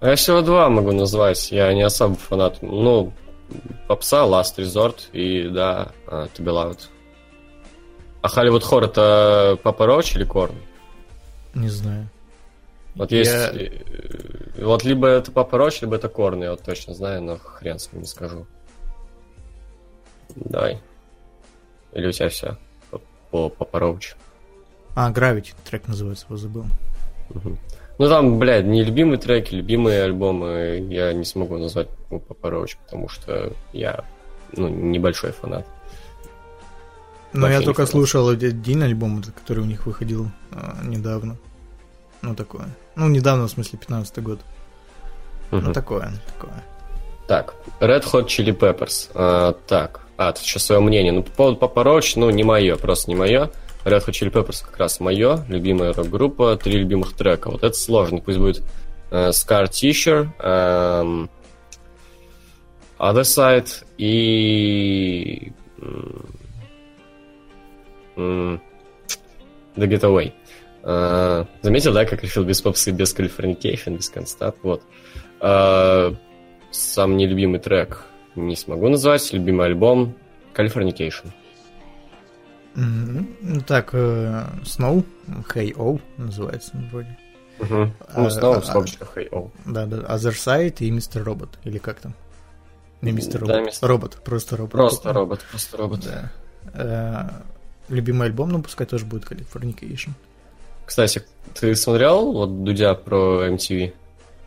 А 0.00 0.10
я 0.10 0.16
всего 0.16 0.42
два 0.42 0.68
могу 0.68 0.92
назвать. 0.92 1.50
Я 1.50 1.72
не 1.72 1.82
особо 1.82 2.16
фанат. 2.16 2.60
Ну, 2.62 3.12
попса, 3.88 4.24
Last 4.24 4.56
Resort 4.58 5.10
и, 5.12 5.48
да, 5.48 5.92
To 6.06 6.38
Be 6.38 6.52
Loud. 6.52 6.80
А 8.22 8.28
Hollywood 8.28 8.62
Horror 8.62 8.86
это 8.86 9.58
Папа 9.62 9.86
Роуч 9.86 10.16
или 10.16 10.24
Корн? 10.24 10.56
Не 11.54 11.68
знаю. 11.68 12.08
Вот 12.96 13.12
я... 13.12 13.18
есть... 13.18 13.32
Э, 13.32 14.64
вот 14.64 14.84
либо 14.84 15.06
это 15.06 15.30
Папа 15.30 15.58
Роуч, 15.58 15.82
либо 15.82 15.96
это 15.96 16.08
Корн, 16.08 16.42
я 16.42 16.50
вот 16.50 16.62
точно 16.62 16.94
знаю, 16.94 17.22
но 17.22 17.38
хрен 17.38 17.78
с 17.78 17.92
ним 17.92 18.02
не 18.02 18.08
скажу. 18.08 18.46
Давай. 20.34 20.80
Или 21.92 22.08
у 22.08 22.12
тебя 22.12 22.28
все 22.28 22.58
по, 22.90 23.00
по 23.30 23.48
Папа 23.48 23.78
Роуч? 23.78 24.14
А, 24.94 25.10
Gravity 25.12 25.54
трек 25.64 25.86
называется, 25.88 26.26
его 26.26 26.36
забыл. 26.36 26.64
Угу. 27.30 27.56
Ну 27.98 28.08
там, 28.08 28.38
блядь, 28.38 28.66
не 28.66 28.84
любимые 28.84 29.18
треки, 29.18 29.54
любимые 29.54 30.02
альбомы 30.02 30.86
я 30.90 31.12
не 31.12 31.24
смогу 31.24 31.56
назвать 31.56 31.88
ну, 32.10 32.20
Папа 32.20 32.66
потому 32.84 33.08
что 33.08 33.52
я 33.72 34.04
ну, 34.52 34.68
небольшой 34.68 35.32
фанат. 35.32 35.66
Но 37.32 37.48
я 37.48 37.60
только 37.60 37.82
фанат. 37.82 37.90
слушал 37.90 38.28
один 38.28 38.82
альбом, 38.82 39.22
который 39.22 39.60
у 39.60 39.66
них 39.66 39.86
выходил 39.86 40.30
а, 40.52 40.78
недавно. 40.84 41.36
Ну, 42.22 42.34
такое. 42.34 42.68
Ну, 42.94 43.08
недавно, 43.08 43.46
в 43.46 43.50
смысле, 43.50 43.78
15 43.78 44.22
год. 44.22 44.40
Угу. 45.52 45.60
Ну, 45.60 45.72
такое, 45.72 46.12
такое. 46.34 46.64
Так, 47.28 47.54
Red 47.80 48.04
Hot 48.04 48.26
Chili 48.26 48.56
Peppers. 48.56 49.10
А, 49.14 49.54
так, 49.66 50.00
а, 50.16 50.32
тут 50.32 50.42
сейчас 50.42 50.64
свое 50.64 50.80
мнение. 50.80 51.12
Ну, 51.12 51.22
по 51.22 51.30
поводу 51.30 51.56
Папа 51.56 52.00
ну, 52.16 52.30
не 52.30 52.44
мое, 52.44 52.76
просто 52.76 53.10
не 53.10 53.16
мое. 53.16 53.50
Red 53.86 54.04
Hot 54.04 54.10
Chili 54.10 54.32
Peppers 54.32 54.64
как 54.64 54.76
раз 54.78 54.98
мое, 54.98 55.44
любимая 55.48 55.92
рок-группа, 55.92 56.56
три 56.56 56.78
любимых 56.78 57.12
трека. 57.12 57.50
Вот 57.50 57.62
это 57.62 57.76
сложно. 57.76 58.18
Пусть 58.18 58.38
будет 58.38 58.64
uh, 59.12 59.30
Scar 59.30 59.68
Teacher, 59.70 60.28
um, 60.40 61.30
Other 62.98 63.22
Side 63.22 63.84
и 63.96 65.52
The 68.16 68.60
Getaway. 69.76 70.32
Uh, 70.82 71.46
заметил, 71.62 71.92
да, 71.92 72.04
как 72.04 72.24
решил 72.24 72.42
без 72.42 72.60
попсы, 72.60 72.90
без 72.90 73.14
Californication, 73.14 73.98
без 73.98 74.08
Констат, 74.10 74.56
вот. 74.62 74.82
Uh, 75.40 76.16
сам 76.72 77.16
нелюбимый 77.16 77.60
трек 77.60 78.04
не 78.34 78.56
смогу 78.56 78.88
назвать, 78.88 79.32
любимый 79.32 79.66
альбом 79.66 80.16
Californication. 80.54 81.30
Ну 82.76 83.60
так, 83.66 83.94
Snow, 83.94 85.04
Hey 85.54 85.74
O 85.76 85.98
называется 86.18 86.72
вроде. 86.92 87.18
Угу. 87.58 87.74
Ну, 88.16 88.26
Snow, 88.26 88.56
а, 88.56 88.62
скобочка 88.62 89.06
Hey 89.14 89.28
O. 89.32 89.50
Да, 89.64 89.86
да, 89.86 89.96
Other 89.96 90.32
Side 90.32 90.76
и 90.80 90.90
Мистер 90.90 91.24
Робот, 91.24 91.58
или 91.64 91.78
как 91.78 92.00
там? 92.00 92.14
Не 93.00 93.12
Мистер 93.12 93.40
Робот, 93.40 93.56
да, 93.56 93.62
мистер... 93.62 93.88
робот, 93.88 94.18
просто 94.24 94.56
робот. 94.56 94.72
Просто 94.72 95.12
робот, 95.12 95.44
просто 95.50 95.76
робот. 95.76 96.00
Да. 96.04 96.32
А, 96.74 97.42
любимый 97.88 98.28
альбом, 98.28 98.50
ну, 98.50 98.62
пускай 98.62 98.86
тоже 98.86 99.06
будет 99.06 99.24
Californication. 99.24 100.10
Кстати, 100.84 101.22
ты 101.54 101.74
смотрел 101.74 102.32
вот 102.32 102.62
Дудя 102.64 102.94
про 102.94 103.48
MTV? 103.48 103.92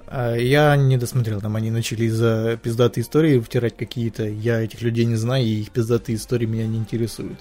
А, 0.07 0.35
я 0.35 0.75
не 0.75 0.97
досмотрел, 0.97 1.41
там 1.41 1.55
они 1.55 1.71
начали 1.71 2.07
за 2.07 2.57
пиздатые 2.61 3.03
истории 3.03 3.39
втирать 3.39 3.75
какие-то. 3.77 4.23
Я 4.23 4.61
этих 4.61 4.81
людей 4.81 5.05
не 5.05 5.15
знаю, 5.15 5.45
и 5.45 5.61
их 5.61 5.71
пиздатые 5.71 6.15
истории 6.15 6.45
меня 6.45 6.67
не 6.67 6.77
интересуют. 6.77 7.39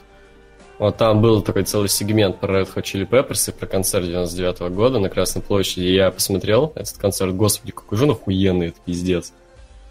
Вот 0.79 0.97
там 0.97 1.21
был 1.21 1.43
такой 1.43 1.65
целый 1.65 1.89
сегмент 1.89 2.39
про 2.39 2.61
Red 2.61 2.69
Hot 2.75 2.83
Chili 2.85 3.09
Peppers 3.09 3.51
и 3.51 3.53
про 3.53 3.67
концерт 3.67 4.05
99 4.07 4.61
-го 4.61 4.71
года 4.71 5.01
на 5.01 5.09
Красной 5.09 5.43
площади. 5.43 5.87
И 5.87 5.95
я 5.95 6.11
посмотрел 6.13 6.73
этот 6.77 6.97
концерт. 6.99 7.35
Господи, 7.35 7.73
какой 7.73 7.99
же 7.99 8.05
он 8.05 8.13
охуенный, 8.13 8.69
это 8.69 8.77
пиздец. 8.85 9.33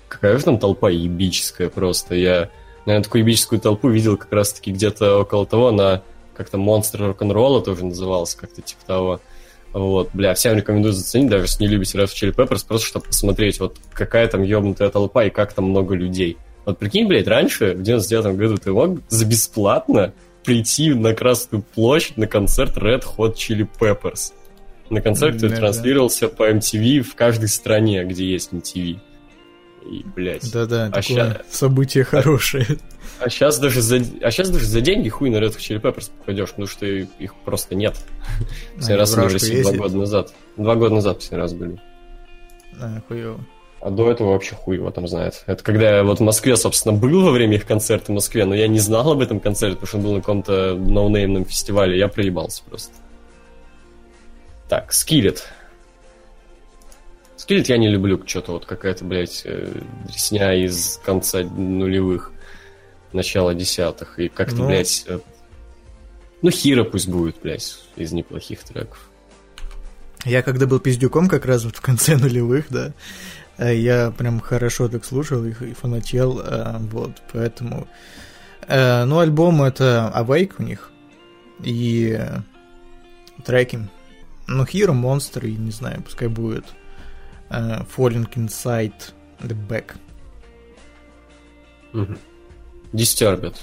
Какая 0.08 0.38
же 0.38 0.46
там 0.46 0.58
толпа 0.58 0.90
ебическая 0.90 1.68
просто. 1.68 2.16
Я, 2.16 2.50
наверное, 2.86 3.04
такую 3.04 3.24
ебическую 3.24 3.60
толпу 3.60 3.90
видел 3.90 4.16
как 4.16 4.32
раз-таки 4.32 4.72
где-то 4.72 5.20
около 5.20 5.46
того 5.46 5.72
на 5.72 6.04
как-то 6.34 6.58
монстр 6.58 7.02
рок-н-ролла 7.02 7.62
тоже 7.62 7.84
назывался, 7.84 8.38
как-то 8.38 8.62
типа 8.62 8.82
того. 8.86 9.20
Вот, 9.74 10.12
бля, 10.14 10.34
всем 10.36 10.56
рекомендую 10.56 10.94
заценить, 10.94 11.30
даже 11.30 11.46
если 11.46 11.64
не 11.64 11.70
любите 11.70 11.98
Red 11.98 12.06
Hot 12.06 12.14
Chili 12.14 12.34
Peppers, 12.34 12.66
просто 12.66 12.88
чтобы 12.88 13.08
посмотреть, 13.08 13.60
вот 13.60 13.76
какая 13.92 14.28
там 14.28 14.42
ебнутая 14.44 14.90
толпа 14.90 15.26
и 15.26 15.30
как 15.30 15.52
там 15.52 15.66
много 15.66 15.96
людей. 15.96 16.38
Вот 16.66 16.78
прикинь, 16.80 17.08
блядь, 17.08 17.28
раньше, 17.28 17.74
в 17.74 17.82
99 17.82 18.38
году 18.38 18.58
ты 18.58 18.72
мог 18.72 19.00
за 19.10 19.26
бесплатно 19.26 20.14
прийти 20.48 20.94
на 20.94 21.14
Красную 21.14 21.62
площадь 21.62 22.16
на 22.16 22.26
концерт 22.26 22.78
Red 22.78 23.04
Hot 23.18 23.34
Chili 23.34 23.68
Peppers. 23.80 24.32
На 24.90 25.02
концерт, 25.02 25.34
который 25.34 25.52
да, 25.52 25.58
транслировался 25.58 26.30
по 26.30 26.50
MTV 26.50 27.02
в 27.02 27.16
каждой 27.16 27.50
стране, 27.50 28.06
где 28.06 28.32
есть 28.32 28.54
MTV. 28.54 28.98
И, 29.92 30.06
блядь. 30.16 30.50
Да-да, 30.54 30.90
а 30.94 31.02
ща... 31.02 31.42
событие 31.50 32.06
хорошее. 32.06 32.66
А, 33.20 33.26
а 33.26 33.30
сейчас 33.30 33.60
даже 33.60 33.82
за, 33.82 33.98
а 34.22 34.32
сейчас 34.32 34.50
даже 34.50 34.66
за 34.66 34.80
деньги 34.80 35.10
хуй 35.10 35.30
на 35.30 35.36
Red 35.38 35.50
Hot 35.50 35.58
Chili 35.58 35.82
Peppers 35.82 36.12
попадешь, 36.18 36.52
потому 36.52 36.68
что 36.68 36.86
их 36.86 37.36
просто 37.44 37.76
нет. 37.76 37.98
Все 38.80 38.96
раз 38.96 39.18
России 39.18 39.62
два 39.62 39.74
года 39.74 39.98
назад. 39.98 40.34
Два 40.56 40.76
года 40.76 40.96
назад 40.96 41.22
все 41.22 41.36
раз 41.36 41.54
были. 41.54 41.78
А, 42.80 43.02
хуёво. 43.06 43.46
А 43.80 43.92
до 43.92 44.10
этого 44.10 44.32
вообще 44.32 44.56
хуй 44.56 44.78
его 44.78 44.90
там 44.90 45.08
знает. 45.08 45.44
Это 45.46 45.64
когда 45.64 45.98
я 45.98 46.04
вот 46.04 46.20
в 46.20 46.24
Москве, 46.24 46.58
собственно, 46.58 46.98
был 46.98 47.24
во 47.24 47.32
время 47.32 47.58
их 47.58 47.66
концерта 47.66 48.12
в 48.12 48.16
Москве, 48.16 48.46
но 48.46 48.56
я 48.56 48.68
не 48.68 48.80
знал 48.80 49.12
об 49.12 49.22
этом 49.22 49.40
концерте, 49.40 49.76
потому 49.76 49.88
что 49.88 49.98
он 49.98 50.04
был 50.04 50.14
на 50.14 50.20
каком-то 50.20 50.76
ноунеймном 50.76 51.46
фестивале, 51.46 51.98
я 51.98 52.08
проебался 52.08 52.64
просто. 52.64 52.94
Так, 54.68 54.92
Скиллет. 54.92 55.48
Скиллет 57.36 57.70
я 57.70 57.78
не 57.78 57.88
люблю, 57.88 58.22
что-то 58.26 58.54
вот 58.54 58.66
какая-то, 58.66 59.06
блядь, 59.06 59.46
ресня 59.46 60.54
э, 60.54 60.66
из 60.66 61.00
конца 61.06 61.44
нулевых, 61.44 62.32
начала 63.14 63.54
десятых, 63.54 64.18
и 64.20 64.28
как-то, 64.28 64.58
ну... 64.58 64.68
блядь... 64.68 65.06
Э, 65.08 65.20
ну, 66.42 66.50
Хира 66.50 66.84
пусть 66.84 67.08
будет, 67.08 67.38
блядь, 67.42 67.78
из 67.96 68.12
неплохих 68.12 68.64
треков. 68.64 69.10
Я 70.26 70.42
когда 70.42 70.66
был 70.66 70.80
пиздюком 70.80 71.30
как 71.30 71.46
раз 71.46 71.64
вот 71.64 71.78
в 71.78 71.82
конце 71.82 72.18
нулевых, 72.18 72.66
да, 72.70 72.94
я 73.66 74.12
прям 74.12 74.40
хорошо 74.40 74.88
так 74.88 75.06
слушал 75.06 75.44
их 75.46 75.62
и 75.62 75.74
фанател, 75.74 76.40
э, 76.40 76.78
вот, 76.92 77.22
поэтому... 77.32 77.88
Э, 78.68 79.06
ну, 79.06 79.20
альбом 79.20 79.64
это 79.64 80.12
Awake 80.16 80.54
у 80.60 80.64
них, 80.64 80.92
и 81.64 82.20
треки. 83.46 83.80
Ну, 84.48 84.64
Hero, 84.64 84.94
Monster, 84.94 85.48
и 85.48 85.56
не 85.56 85.72
знаю, 85.72 86.02
пускай 86.04 86.28
будет 86.28 86.66
Falling 87.50 88.30
Inside 88.36 88.94
the 89.40 89.58
Back. 89.68 89.96
Disturbed. 92.94 93.56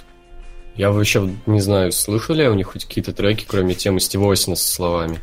Я 0.77 0.91
вообще 0.91 1.31
не 1.47 1.61
знаю, 1.61 1.93
слышали 1.93 2.43
ли 2.43 2.49
у 2.49 2.55
них 2.55 2.69
хоть 2.69 2.85
какие-то 2.85 3.13
треки, 3.13 3.45
кроме 3.47 3.75
темы 3.75 4.01
Стива 4.01 4.33
Осина 4.33 4.57
со 4.57 4.75
словами? 4.75 5.21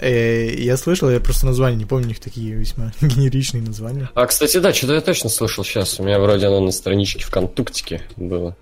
Э, 0.00 0.54
я 0.54 0.76
слышал, 0.78 1.10
я 1.10 1.20
просто 1.20 1.44
названия 1.44 1.76
не 1.76 1.84
помню, 1.84 2.06
у 2.06 2.08
них 2.08 2.20
такие 2.20 2.54
весьма 2.54 2.92
генеричные 3.00 3.62
названия. 3.62 4.10
А, 4.14 4.26
кстати, 4.26 4.56
да, 4.58 4.72
что-то 4.72 4.94
я 4.94 5.00
точно 5.02 5.28
слышал 5.28 5.62
сейчас. 5.62 6.00
У 6.00 6.04
меня 6.04 6.18
вроде 6.18 6.46
оно 6.46 6.60
на 6.60 6.72
страничке 6.72 7.24
ВКонтуктике 7.24 8.02
было. 8.16 8.56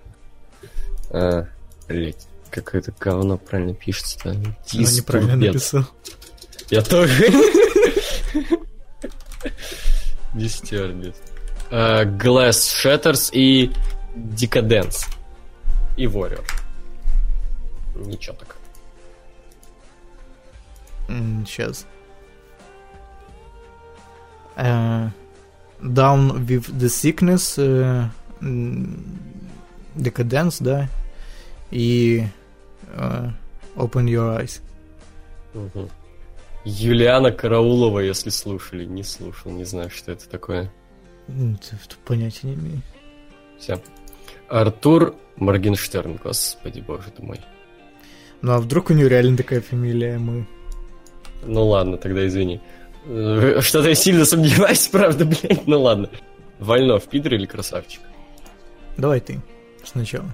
А, 1.11 1.47
блять, 1.87 2.27
какое-то 2.51 2.93
говно 2.99 3.37
правильно 3.37 3.73
пишется-то. 3.73 4.33
Ну, 4.33 4.53
неправильно 4.73 5.37
написал. 5.37 5.85
Я 6.69 6.81
тоже. 6.81 7.13
Disturbed. 10.35 11.15
Uh, 11.71 12.17
Glass 12.17 12.73
Shatters 12.83 13.29
и 13.31 13.71
Decadence. 14.15 15.05
И 15.97 16.05
Warrior. 16.05 16.43
Ничего 17.95 18.35
так. 18.35 18.58
Сейчас. 21.45 21.85
Uh, 24.55 25.09
down 25.81 26.45
with 26.45 26.77
the 26.77 26.89
Sickness, 26.89 27.57
uh, 27.57 28.09
Decadence, 29.95 30.61
да, 30.61 30.89
и 31.71 32.25
uh, 32.95 33.31
Open 33.75 34.05
Your 34.05 34.37
Eyes. 34.37 34.61
Угу. 35.53 35.89
Юлиана 36.65 37.31
Караулова, 37.31 37.99
если 37.99 38.29
слушали. 38.29 38.85
Не 38.85 39.03
слушал, 39.03 39.51
не 39.51 39.63
знаю, 39.63 39.89
что 39.89 40.11
это 40.11 40.29
такое. 40.29 40.71
Понятия 42.05 42.47
не 42.47 42.55
имею. 42.55 42.81
Все. 43.57 43.81
Артур 44.49 45.15
Моргенштерн, 45.37 46.19
господи 46.23 46.81
боже 46.81 47.11
ты 47.15 47.23
мой. 47.23 47.39
Ну 48.41 48.51
а 48.53 48.59
вдруг 48.59 48.89
у 48.89 48.93
него 48.93 49.07
реально 49.07 49.37
такая 49.37 49.61
фамилия, 49.61 50.17
мы... 50.17 50.45
Ну 51.43 51.67
ладно, 51.67 51.97
тогда 51.97 52.25
извини. 52.27 52.61
Э, 53.05 53.59
что-то 53.61 53.89
я 53.89 53.95
сильно 53.95 54.25
сомневаюсь, 54.25 54.87
правда, 54.91 55.25
блядь, 55.25 55.67
ну 55.67 55.81
ладно. 55.81 56.09
Вольнов, 56.59 57.05
пидор 57.05 57.35
или 57.35 57.45
красавчик? 57.45 58.01
Давай 58.97 59.21
ты 59.21 59.39
сначала. 59.83 60.25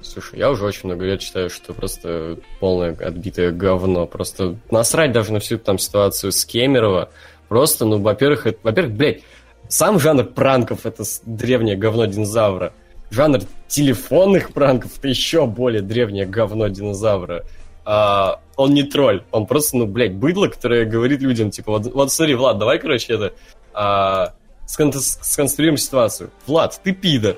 Слушай, 0.00 0.38
я 0.38 0.50
уже 0.50 0.64
очень 0.64 0.82
много 0.84 1.04
лет 1.04 1.22
считаю, 1.22 1.50
что 1.50 1.72
просто 1.72 2.38
полное 2.60 2.94
отбитое 2.94 3.50
говно. 3.52 4.06
Просто 4.06 4.56
насрать 4.70 5.12
даже 5.12 5.32
на 5.32 5.40
всю 5.40 5.58
там 5.58 5.78
ситуацию 5.78 6.32
с 6.32 6.44
Кемерова. 6.44 7.10
Просто, 7.48 7.84
ну, 7.84 7.98
во-первых, 7.98 8.46
это, 8.46 8.58
во-первых, 8.62 8.94
блядь, 8.94 9.22
сам 9.68 9.98
жанр 9.98 10.24
пранков 10.24 10.86
это 10.86 11.04
древнее 11.24 11.76
говно 11.76 12.06
динозавра. 12.06 12.72
Жанр 13.10 13.40
телефонных 13.68 14.52
пранков 14.52 14.98
это 14.98 15.08
еще 15.08 15.46
более 15.46 15.82
древнее 15.82 16.26
говно 16.26 16.68
динозавра. 16.68 17.44
А, 17.84 18.40
он 18.56 18.72
не 18.72 18.82
тролль, 18.82 19.24
он 19.30 19.46
просто, 19.46 19.76
ну, 19.76 19.86
блядь, 19.86 20.14
быдло, 20.14 20.48
которое 20.48 20.84
говорит 20.84 21.20
людям, 21.20 21.50
типа, 21.50 21.72
вот, 21.72 21.92
вот 21.92 22.12
смотри, 22.12 22.34
Влад, 22.34 22.58
давай, 22.58 22.78
короче, 22.78 23.14
это, 23.14 23.34
а, 23.72 24.34
скон- 24.66 24.92
сконструируем 24.92 25.76
ситуацию. 25.76 26.30
Влад, 26.46 26.80
ты 26.82 26.92
пидор. 26.92 27.36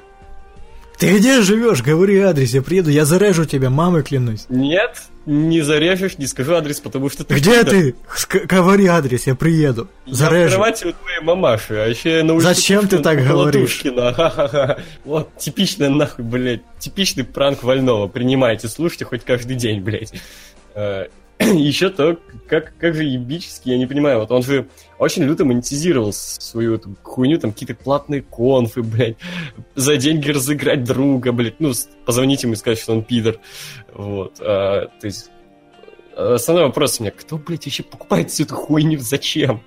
Ты 0.99 1.19
где 1.19 1.43
живешь? 1.43 1.83
Говори 1.83 2.19
адрес, 2.21 2.55
я 2.55 2.62
приеду, 2.62 2.91
я 2.91 3.05
зарежу 3.05 3.45
тебя, 3.45 3.69
мамой 3.71 4.03
клянусь. 4.03 4.47
Нет, 4.49 5.03
не 5.26 5.61
зарежешь, 5.61 6.17
не 6.19 6.26
скажу 6.26 6.55
адрес, 6.55 6.81
потому 6.81 7.11
что 7.11 7.25
ты... 7.25 7.35
Где 7.35 7.65
ты? 7.65 7.95
Ск- 8.17 8.47
говори 8.47 8.87
адрес, 8.87 9.26
я 9.26 9.35
приеду. 9.35 9.88
Зарежу. 10.07 10.38
Я 10.38 10.49
в 10.49 10.53
кровати 10.53 10.85
у 10.87 10.93
твоей 10.93 11.21
мамаши, 11.21 11.75
а 11.75 11.87
еще 11.87 12.19
я 12.19 12.25
научу... 12.25 12.45
Зачем 12.45 12.88
ты 12.88 12.99
так 13.00 13.23
говоришь? 13.26 13.83
Вот, 15.05 15.37
типичный 15.37 15.91
нахуй, 15.91 16.25
блядь, 16.25 16.62
типичный 16.79 17.25
пранк 17.25 17.62
Вольного. 17.62 18.09
Принимайте, 18.09 18.69
слушайте 18.69 19.05
хоть 19.05 19.25
каждый 19.25 19.57
день, 19.57 19.81
блядь. 19.81 20.12
Еще 21.40 21.90
то, 21.90 22.19
как, 22.49 22.75
как 22.78 22.95
же 22.95 23.05
ебически, 23.05 23.69
я 23.69 23.78
не 23.78 23.87
понимаю, 23.87 24.21
вот 24.21 24.31
он 24.31 24.43
же 24.43 24.69
очень 24.99 25.25
люто 25.25 25.45
монетизировал 25.45 26.12
свою 26.12 26.76
эту 26.76 26.97
хуйню, 27.02 27.38
там 27.38 27.52
какие-то 27.52 27.75
платные 27.75 28.23
конфы, 28.23 28.83
блядь, 28.83 29.16
за 29.75 29.97
деньги 29.97 30.31
разыграть 30.31 30.85
друга, 30.85 31.33
блядь, 31.33 31.61
ну, 31.61 31.73
позвонить 32.07 32.43
ему 32.43 32.55
и 32.55 32.57
сказать, 32.57 32.78
что 32.78 32.93
он 32.93 33.05
пидор, 33.05 33.38
вот, 33.93 34.40
а, 34.40 34.87
то 35.00 35.07
есть 35.07 35.31
Основной 36.16 36.69
вопрос 36.69 36.99
у 36.99 37.02
меня, 37.02 37.12
кто, 37.12 37.37
блядь, 37.37 37.66
вообще 37.66 37.83
покупает 37.83 38.31
всю 38.31 38.45
эту 38.45 38.55
хуйню, 38.55 38.99
зачем? 39.00 39.62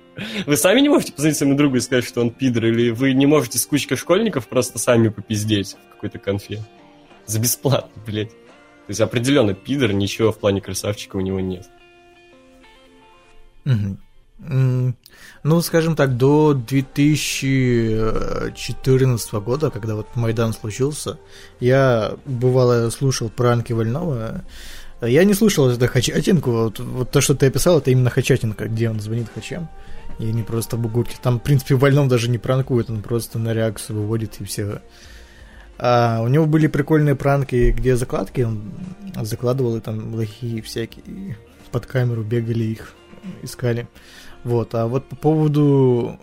Вы 0.46 0.56
сами 0.56 0.80
не 0.80 0.88
можете 0.88 1.12
позвонить 1.12 1.36
своему 1.36 1.56
другу 1.56 1.76
и 1.76 1.80
сказать, 1.80 2.04
что 2.04 2.20
он 2.20 2.30
пидор, 2.30 2.66
или 2.66 2.90
вы 2.90 3.12
не 3.12 3.26
можете 3.26 3.56
с 3.56 3.66
кучкой 3.66 3.94
школьников 3.94 4.48
просто 4.48 4.80
сами 4.80 5.10
попиздеть 5.10 5.76
в 5.90 5.94
какой-то 5.94 6.18
конфе? 6.18 6.64
За 7.24 7.38
бесплатно, 7.38 8.02
блядь. 8.04 8.32
То 8.90 8.92
есть 8.92 9.02
определенно 9.02 9.54
пидор, 9.54 9.92
ничего 9.92 10.32
в 10.32 10.38
плане 10.38 10.60
красавчика 10.60 11.14
у 11.14 11.20
него 11.20 11.38
нет. 11.38 11.68
Ну, 13.64 14.94
скажем 15.62 15.94
так, 15.94 16.16
до 16.16 16.54
2014 16.54 19.32
года, 19.34 19.70
когда 19.70 19.94
вот 19.94 20.08
Майдан 20.16 20.52
случился, 20.52 21.20
я 21.60 22.16
бывало 22.24 22.90
слушал 22.90 23.28
пранки 23.28 23.72
Вольного. 23.72 24.42
Я 25.00 25.22
не 25.22 25.34
слушал 25.34 25.70
это 25.70 25.86
Хачатинку, 25.86 26.50
вот, 26.50 26.80
вот 26.80 27.12
то, 27.12 27.20
что 27.20 27.36
ты 27.36 27.46
описал, 27.46 27.78
это 27.78 27.92
именно 27.92 28.10
Хачатинка, 28.10 28.66
где 28.66 28.90
он 28.90 28.98
звонит 28.98 29.28
Хачем, 29.32 29.68
и 30.18 30.32
не 30.32 30.42
просто 30.42 30.76
бугурки. 30.76 31.14
Там, 31.22 31.38
в 31.38 31.44
принципе, 31.44 31.76
Вольнов 31.76 32.08
даже 32.08 32.28
не 32.28 32.38
пранкует, 32.38 32.90
он 32.90 33.02
просто 33.02 33.38
на 33.38 33.54
реакцию 33.54 34.00
выводит 34.00 34.40
и 34.40 34.44
все. 34.44 34.82
А 35.82 36.20
у 36.20 36.28
него 36.28 36.44
были 36.44 36.66
прикольные 36.66 37.14
пранки, 37.14 37.74
где 37.74 37.96
закладки 37.96 38.42
он 38.42 38.60
закладывал, 39.22 39.76
и 39.76 39.80
там 39.80 40.14
лохи 40.14 40.60
всякие 40.60 41.38
под 41.72 41.86
камеру 41.86 42.22
бегали 42.22 42.64
их, 42.64 42.92
искали. 43.42 43.88
Вот, 44.44 44.74
а 44.74 44.86
вот 44.86 45.08
по 45.08 45.16
поводу 45.16 46.18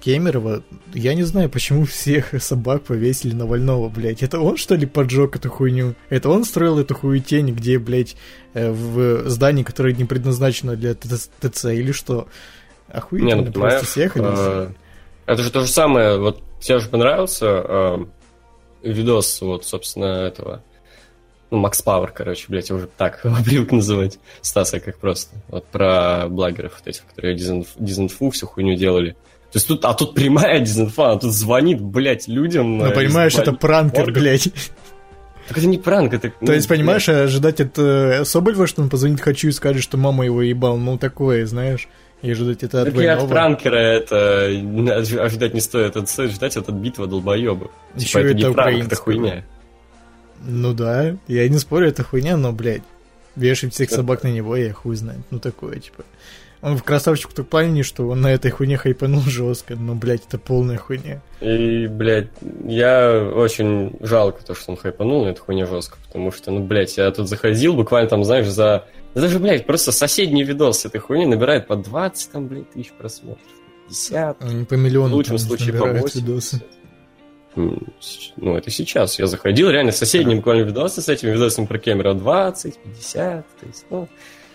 Кемерова, 0.00 0.64
я 0.92 1.14
не 1.14 1.22
знаю, 1.22 1.48
почему 1.48 1.84
всех 1.84 2.42
собак 2.42 2.82
повесили 2.82 3.32
на 3.32 3.46
Вольного, 3.46 3.88
блядь. 3.88 4.24
Это 4.24 4.40
он, 4.40 4.56
что 4.56 4.74
ли, 4.74 4.86
поджег 4.86 5.36
эту 5.36 5.50
хуйню? 5.50 5.94
Это 6.08 6.28
он 6.28 6.44
строил 6.44 6.80
эту 6.80 6.96
хуетень, 6.96 7.54
где, 7.54 7.78
блядь, 7.78 8.16
э, 8.54 8.72
в 8.72 9.28
здании, 9.28 9.62
которое 9.62 9.94
не 9.94 10.04
предназначено 10.04 10.74
для 10.74 10.94
ТЦ, 10.94 11.66
или 11.66 11.92
что? 11.92 12.26
Охуительно, 12.88 13.34
не, 13.34 13.46
ну, 13.46 13.52
просто 13.52 13.86
съехались. 13.86 14.36
А, 14.36 14.72
это 15.26 15.42
же 15.42 15.52
то 15.52 15.60
же 15.60 15.68
самое, 15.68 16.18
вот 16.18 16.42
тебе 16.58 16.80
же 16.80 16.88
понравился 16.88 17.46
а, 17.46 18.08
видос, 18.92 19.40
вот, 19.40 19.64
собственно, 19.64 20.26
этого. 20.26 20.62
Ну, 21.50 21.58
Макс 21.58 21.80
Пауэр, 21.80 22.10
короче, 22.10 22.46
блядь, 22.48 22.70
я 22.70 22.76
уже 22.76 22.88
так 22.88 23.22
привык 23.44 23.72
называть 23.72 24.18
Стаса, 24.40 24.80
как 24.80 24.98
просто. 24.98 25.36
Вот 25.48 25.66
про 25.66 26.26
блогеров 26.28 26.74
вот 26.78 26.88
этих, 26.88 27.06
которые 27.06 27.36
дизинф, 27.36 27.68
дизинфу, 27.76 28.30
всю 28.30 28.46
хуйню 28.46 28.76
делали. 28.76 29.16
То 29.52 29.58
есть 29.58 29.68
тут, 29.68 29.84
а 29.84 29.94
тут 29.94 30.14
прямая 30.14 30.60
дизинфа, 30.60 31.12
а 31.12 31.18
тут 31.18 31.32
звонит, 31.32 31.80
блядь, 31.80 32.26
людям. 32.26 32.78
Ну, 32.78 32.92
понимаешь, 32.92 33.34
это 33.36 33.52
пранкер, 33.52 34.02
орган. 34.02 34.22
блядь. 34.22 34.50
Так 35.48 35.58
это 35.58 35.66
не 35.68 35.78
пранк, 35.78 36.12
это... 36.12 36.32
То 36.44 36.52
есть, 36.52 36.66
понимаешь, 36.66 37.06
блядь. 37.06 37.26
ожидать 37.26 37.60
от 37.60 37.78
э, 37.78 38.24
Соболева, 38.24 38.66
что 38.66 38.82
он 38.82 38.88
позвонит 38.88 39.20
«хочу» 39.20 39.48
и 39.48 39.52
скажет, 39.52 39.80
что 39.80 39.96
мама 39.96 40.24
его 40.24 40.42
ебал, 40.42 40.76
ну, 40.76 40.98
такое, 40.98 41.46
знаешь. 41.46 41.88
И 42.22 42.30
ожидать 42.30 42.62
это 42.62 42.82
от 42.82 42.88
от 42.88 43.28
пранкера 43.28 43.76
это 43.76 44.46
ожидать 45.22 45.54
не 45.54 45.60
стоит. 45.60 45.96
Это 45.96 46.06
стоит 46.06 46.32
ждать 46.32 46.56
от 46.56 46.68
битвы 46.70 47.06
долбоеба. 47.06 47.70
Еще 47.94 48.06
типа, 48.06 48.18
это, 48.18 48.28
это 48.28 48.48
не 48.48 48.52
пранк, 48.52 48.84
это 48.84 48.96
хуйня. 48.96 49.44
Ну 50.44 50.72
да, 50.74 51.16
я 51.28 51.48
не 51.48 51.58
спорю, 51.58 51.88
это 51.88 52.02
хуйня, 52.02 52.36
но, 52.36 52.52
блядь, 52.52 52.82
вешать 53.36 53.74
всех 53.74 53.90
собак 53.90 54.22
на 54.22 54.28
него, 54.28 54.56
я 54.56 54.72
хуй 54.72 54.96
знает. 54.96 55.20
Ну 55.30 55.38
такое, 55.38 55.78
типа. 55.78 56.04
Он 56.62 56.76
в 56.76 56.82
красавчик 56.82 57.30
в 57.30 57.34
том 57.34 57.44
плане, 57.44 57.82
что 57.82 58.08
он 58.08 58.22
на 58.22 58.32
этой 58.32 58.50
хуйне 58.50 58.76
хайпанул 58.76 59.20
жестко, 59.20 59.76
но, 59.76 59.94
блядь, 59.94 60.22
это 60.26 60.38
полная 60.38 60.78
хуйня. 60.78 61.20
И, 61.40 61.86
блядь, 61.86 62.30
я 62.64 63.30
очень 63.34 63.92
жалко 64.00 64.44
то, 64.44 64.54
что 64.54 64.72
он 64.72 64.76
хайпанул 64.76 65.24
на 65.24 65.28
этой 65.28 65.40
хуйне 65.40 65.66
жестко, 65.66 65.98
потому 66.06 66.32
что, 66.32 66.50
ну, 66.50 66.60
блядь, 66.64 66.96
я 66.96 67.10
тут 67.10 67.28
заходил 67.28 67.74
буквально 67.74 68.08
там, 68.08 68.24
знаешь, 68.24 68.48
за 68.48 68.86
даже, 69.20 69.38
блядь, 69.38 69.66
просто 69.66 69.92
соседний 69.92 70.44
видос 70.44 70.84
этой 70.84 70.98
хуйни 70.98 71.26
набирает 71.26 71.66
по 71.66 71.76
20, 71.76 72.32
там, 72.32 72.48
блядь, 72.48 72.70
тысяч 72.70 72.92
просмотров. 72.92 73.42
50. 73.88 74.42
Они 74.42 74.64
по 74.64 74.74
миллиону. 74.74 75.10
В 75.10 75.16
лучшем 75.16 75.38
случае 75.38 75.74
по 75.74 75.86
80. 75.86 76.14
Видосы. 76.16 76.62
Ну, 77.56 78.56
это 78.56 78.70
сейчас. 78.70 79.18
Я 79.18 79.26
заходил, 79.26 79.70
реально, 79.70 79.92
соседние 79.92 80.34
а. 80.34 80.36
буквально 80.38 80.62
видосы 80.62 81.00
с 81.00 81.08
этими 81.08 81.30
видосами 81.30 81.66
про 81.66 81.78
Кемера 81.78 82.12
20, 82.12 82.78
50, 82.78 83.46
то 83.60 83.66
есть, 83.66 83.86
ну... 83.90 84.08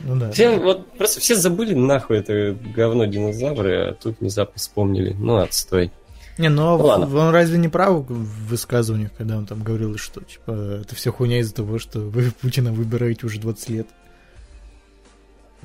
Ну 0.04 0.16
да. 0.16 0.32
Все, 0.32 0.58
вот 0.58 0.92
просто 0.94 1.20
все 1.20 1.36
забыли 1.36 1.76
нахуй 1.76 2.18
это 2.18 2.58
говно 2.76 3.06
динозавры, 3.06 3.90
а 3.90 3.94
тут 3.94 4.20
внезапно 4.20 4.58
вспомнили. 4.58 5.14
Ну, 5.14 5.38
отстой. 5.38 5.92
Не, 6.40 6.50
ну, 6.50 6.78
ну 6.78 6.86
ладно. 6.86 7.20
он 7.20 7.32
разве 7.32 7.60
не 7.60 7.70
прав 7.70 8.08
в 8.10 8.48
высказываниях, 8.48 9.12
когда 9.16 9.38
он 9.38 9.46
там 9.46 9.62
говорил, 9.62 9.98
что 9.98 10.22
типа 10.22 10.80
это 10.82 10.96
все 10.96 11.12
хуйня 11.12 11.40
из-за 11.42 11.54
того, 11.54 11.78
что 11.78 12.00
вы 12.00 12.32
Путина 12.42 12.72
выбираете 12.72 13.28
уже 13.28 13.40
20 13.40 13.70
лет? 13.70 13.88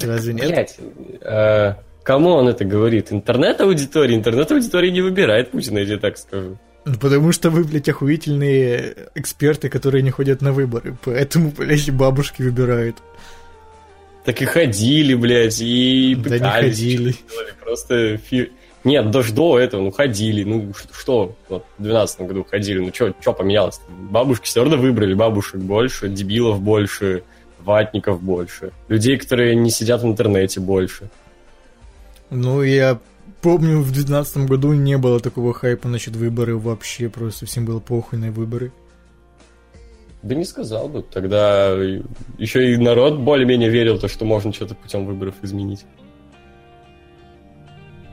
Разве 0.01 0.35
нет? 0.35 0.49
Блять, 0.49 0.77
э, 1.23 1.75
кому 2.03 2.31
он 2.31 2.49
это 2.49 2.65
говорит? 2.65 3.13
Интернет-аудитория? 3.13 4.15
Интернет-аудитория 4.15 4.91
не 4.91 5.01
выбирает 5.01 5.51
Путина, 5.51 5.79
я 5.79 5.87
тебе 5.87 5.99
так 5.99 6.19
скажу. 6.19 6.59
Ну, 6.85 6.95
потому 7.01 7.33
что 7.33 7.51
вы, 7.51 7.65
блядь, 7.65 7.89
охуительные 7.89 8.95
эксперты, 9.17 9.69
которые 9.69 10.03
не 10.03 10.11
ходят 10.11 10.41
на 10.41 10.53
выборы. 10.53 10.97
Поэтому, 11.05 11.51
блядь, 11.51 11.91
бабушки 11.91 12.43
выбирают. 12.43 12.97
Так 14.25 14.41
и 14.41 14.45
ходили, 14.45 15.15
блядь, 15.15 15.61
и 15.61 16.15
пытались. 16.15 16.41
Да 16.41 16.47
не 16.47 16.69
ходили. 16.69 17.15
Просто 17.65 18.19
фи... 18.19 18.53
Нет, 18.85 19.11
даже 19.11 19.33
до 19.33 19.59
этого, 19.59 19.83
ну, 19.83 19.91
ходили. 19.91 20.45
Ну, 20.45 20.73
что, 20.93 21.35
вот, 21.49 21.65
в 21.77 21.83
2012 21.83 22.21
году 22.21 22.47
ходили, 22.49 22.79
ну, 22.79 22.93
что 22.93 23.33
поменялось? 23.33 23.81
Бабушки 23.89 24.47
все 24.47 24.61
равно 24.61 24.77
выбрали, 24.77 25.15
бабушек 25.15 25.61
больше, 25.61 26.09
дебилов 26.09 26.61
больше, 26.61 27.25
ватников 27.67 28.23
больше, 28.23 28.73
людей, 28.89 29.19
которые 29.19 29.55
не 29.57 29.71
сидят 29.71 30.03
в 30.03 30.07
интернете 30.07 30.61
больше. 30.61 31.11
Ну, 32.31 32.63
я 32.63 32.99
помню, 33.43 33.81
в 33.81 33.93
2012 33.93 34.49
году 34.49 34.73
не 34.73 34.97
было 34.97 35.21
такого 35.21 35.53
хайпа 35.53 35.89
насчет 35.89 36.17
выборы 36.17 36.57
вообще, 36.57 37.09
просто 37.09 37.47
всем 37.47 37.67
было 37.67 37.81
похуй 37.81 38.19
на 38.19 38.31
выборы. 38.31 38.73
Да 40.23 40.35
не 40.35 40.45
сказал 40.45 40.89
бы. 40.89 41.03
Тогда 41.03 41.69
еще 42.39 42.73
и 42.73 42.77
народ 42.77 43.19
более-менее 43.19 43.71
верил, 43.71 43.99
то, 43.99 44.09
что 44.09 44.25
можно 44.25 44.53
что-то 44.53 44.75
путем 44.75 45.07
выборов 45.07 45.35
изменить. 45.43 45.85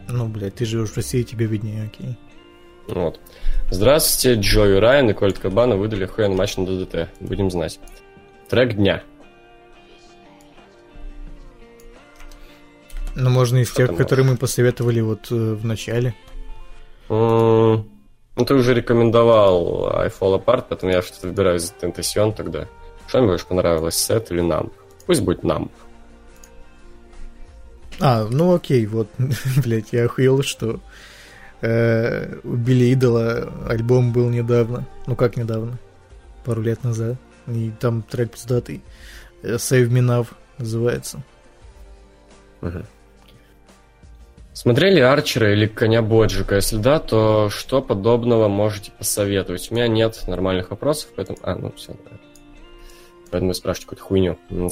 Ну, 0.09 0.27
блядь, 0.27 0.55
ты 0.55 0.65
живешь 0.65 0.89
в 0.89 0.97
России, 0.97 1.23
тебе 1.23 1.47
виднее, 1.47 1.85
окей. 1.85 2.17
Вот. 2.87 3.19
Здравствуйте, 3.71 4.39
Джо 4.39 4.65
и 4.65 4.79
Райан 4.79 5.09
и 5.09 5.13
Кольт 5.13 5.39
Кабана 5.39 5.75
выдали 5.75 6.03
охуенный 6.03 6.35
матч 6.35 6.57
на 6.57 6.65
ДДТ. 6.65 7.09
Будем 7.19 7.49
знать. 7.49 7.79
Трек 8.49 8.75
дня. 8.75 9.01
Ну, 13.15 13.30
можно 13.30 13.58
из 13.60 13.71
тех, 13.71 13.95
которые 13.95 14.26
мы 14.26 14.38
посоветовали 14.38 14.99
вот 15.02 15.32
э, 15.32 15.36
в 15.36 15.65
начале. 15.65 16.15
М, 17.10 17.86
Ну, 18.36 18.45
ты 18.45 18.56
уже 18.56 18.73
рекомендовал 18.73 19.93
I 19.95 20.08
Fall 20.08 20.43
Apart, 20.43 20.65
поэтому 20.69 20.91
я 20.91 21.02
что-то 21.04 21.28
выбираю 21.28 21.58
из 21.58 21.71
Tentacion 21.80 22.34
тогда. 22.36 22.67
Что 23.08 23.19
мне 23.19 23.28
больше 23.28 23.45
понравилось, 23.45 23.95
Сет 23.95 24.32
или 24.32 24.41
Numb? 24.41 24.71
Пусть 25.06 25.21
будет 25.21 25.43
Numb. 25.43 25.69
А, 27.99 28.26
ну 28.30 28.56
окей, 28.56 28.86
вот, 28.88 29.08
блядь, 29.63 29.93
я 29.93 30.06
охуел, 30.06 30.41
что 30.41 30.80
э, 31.62 32.39
у 32.43 32.56
Билли 32.56 32.86
Идола 32.93 33.54
альбом 33.69 34.12
был 34.12 34.30
недавно. 34.30 34.88
Ну 35.06 35.15
как 35.15 35.38
недавно? 35.38 35.78
Пару 36.43 36.62
лет 36.63 36.84
назад. 36.84 37.17
И 37.47 37.71
там 37.80 38.02
трек 38.02 38.32
пиздатый. 38.32 38.82
Э, 39.43 39.56
Save 39.58 39.89
Me 39.89 39.99
Now 40.02 40.28
называется. 40.58 41.21
Мгм. 42.62 42.86
Смотрели 44.53 44.99
Арчера 44.99 45.51
или 45.51 45.65
Коня 45.65 46.01
Боджика? 46.03 46.55
Если 46.55 46.77
да, 46.77 46.99
то 46.99 47.49
что 47.49 47.81
подобного 47.81 48.47
можете 48.47 48.91
посоветовать? 48.91 49.71
У 49.71 49.75
меня 49.75 49.87
нет 49.87 50.21
нормальных 50.27 50.69
вопросов, 50.69 51.09
поэтому... 51.15 51.39
А, 51.41 51.55
ну 51.55 51.71
все, 51.75 51.93
да. 51.93 52.17
Поэтому 53.31 53.49
я 53.51 53.55
спрашиваю 53.55 53.89
какую-то 53.97 54.03
хуйню. 54.03 54.37
Ну, 54.51 54.69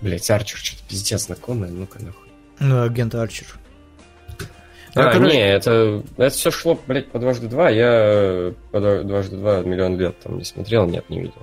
Блять, 0.00 0.28
Арчер 0.30 0.58
что-то 0.58 0.82
пиздец 0.88 1.22
знакомое, 1.26 1.70
ну-ка 1.70 2.00
нахуй. 2.02 2.28
Ну, 2.58 2.82
агент 2.82 3.14
Арчер. 3.14 3.46
А, 4.94 5.12
короче- 5.12 5.36
не, 5.36 5.46
это, 5.52 6.02
это 6.16 6.30
все 6.34 6.50
шло, 6.50 6.78
блядь, 6.86 7.08
по 7.08 7.18
дважды 7.18 7.46
два. 7.48 7.70
Я 7.70 8.54
по 8.72 8.80
два- 8.80 9.02
дважды 9.02 9.36
два 9.36 9.60
миллион 9.60 9.98
лет 9.98 10.18
там 10.20 10.38
не 10.38 10.44
смотрел, 10.44 10.86
нет, 10.86 11.08
не 11.10 11.20
видел. 11.20 11.42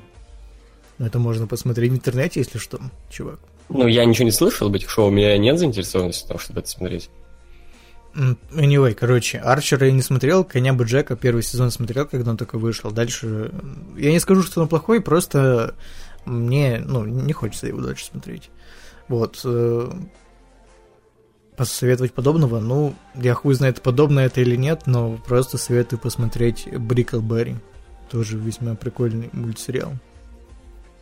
Ну, 0.97 1.05
Это 1.05 1.17
можно 1.17 1.47
посмотреть 1.47 1.91
в 1.91 1.95
интернете, 1.95 2.39
если 2.41 2.57
что, 2.57 2.79
чувак. 3.09 3.39
Ну, 3.69 3.87
я 3.87 4.03
ничего 4.05 4.25
не 4.25 4.31
слышал 4.31 4.67
об 4.67 4.75
этих 4.75 4.89
шоу, 4.89 5.07
у 5.07 5.11
меня 5.11 5.37
нет 5.37 5.57
заинтересованности 5.57 6.25
в 6.25 6.27
том, 6.27 6.39
чтобы 6.39 6.59
это 6.59 6.69
смотреть. 6.69 7.09
Anyway, 8.13 8.93
короче, 8.93 9.39
Арчера 9.39 9.87
я 9.87 9.91
не 9.91 10.03
смотрел, 10.03 10.43
Коня 10.43 10.73
бы 10.73 10.83
Джека 10.83 11.15
первый 11.15 11.41
сезон 11.41 11.71
смотрел, 11.71 12.05
когда 12.05 12.31
он 12.31 12.37
только 12.37 12.59
вышел. 12.59 12.91
Дальше, 12.91 13.51
я 13.97 14.11
не 14.11 14.19
скажу, 14.19 14.43
что 14.43 14.61
он 14.61 14.67
плохой, 14.67 15.01
просто 15.01 15.73
мне, 16.25 16.81
ну, 16.85 17.05
не 17.05 17.33
хочется 17.33 17.67
его 17.67 17.81
дальше 17.81 18.05
смотреть. 18.05 18.49
Вот. 19.07 19.41
э, 19.43 19.91
Посоветовать 21.57 22.13
подобного, 22.13 22.59
ну, 22.59 22.95
я 23.13 23.35
хуй 23.35 23.53
знает, 23.53 23.81
подобно 23.81 24.21
это 24.21 24.41
или 24.41 24.55
нет, 24.55 24.83
но 24.87 25.17
просто 25.17 25.57
советую 25.59 25.99
посмотреть 25.99 26.67
Бриклберри. 26.67 27.57
Тоже 28.09 28.37
весьма 28.37 28.73
прикольный 28.75 29.29
мультсериал. 29.33 29.93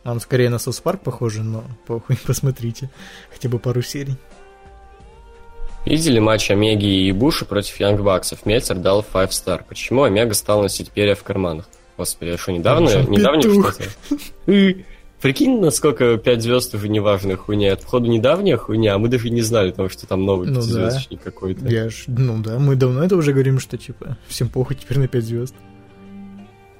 Он 0.04 0.20
скорее 0.20 0.50
на 0.50 0.58
Сос 0.58 0.80
Парк 0.80 1.00
похоже, 1.02 1.42
но 1.42 1.64
похуй, 1.86 2.18
посмотрите. 2.26 2.90
Хотя 3.32 3.48
бы 3.48 3.58
пару 3.58 3.82
серий. 3.82 4.16
Видели 5.84 6.20
матч 6.20 6.50
Омеги 6.50 7.08
и 7.08 7.12
Буша 7.12 7.44
против 7.44 7.78
Янг 7.80 8.00
Баксов? 8.00 8.46
Мельцер 8.46 8.76
дал 8.78 9.02
5 9.02 9.30
star. 9.30 9.62
Почему 9.68 10.04
Омега 10.04 10.34
стал 10.34 10.62
носить 10.62 10.90
перья 10.90 11.14
в 11.14 11.22
карманах? 11.22 11.68
Господи, 11.98 12.30
а 12.30 12.38
что, 12.38 12.52
недавно? 12.52 12.88
Что 12.88 13.10
Недавно 13.10 13.42
что-то? 13.42 14.84
Прикинь, 15.20 15.60
насколько 15.60 16.16
5 16.18 16.42
звезд 16.42 16.74
уже 16.74 16.88
неважная 16.88 17.36
хуйня. 17.36 17.68
Это, 17.68 17.84
походу, 17.84 18.06
недавняя 18.06 18.56
хуйня, 18.56 18.94
а 18.94 18.98
мы 18.98 19.08
даже 19.08 19.30
не 19.30 19.40
знали, 19.40 19.70
потому 19.70 19.88
что 19.88 20.06
там 20.06 20.24
новый 20.24 20.48
Ну 20.48 20.54
да. 20.54 20.60
пятизвездочник 20.60 21.22
какой-то. 21.22 21.68
Я 21.68 21.90
ж, 21.90 22.04
ну 22.08 22.42
да, 22.42 22.58
мы 22.58 22.74
давно 22.74 23.04
это 23.04 23.16
уже 23.16 23.32
говорим, 23.32 23.60
что 23.60 23.78
типа 23.78 24.16
всем 24.26 24.48
похуй 24.48 24.74
теперь 24.76 24.98
на 24.98 25.06
5 25.06 25.24
звезд. 25.24 25.54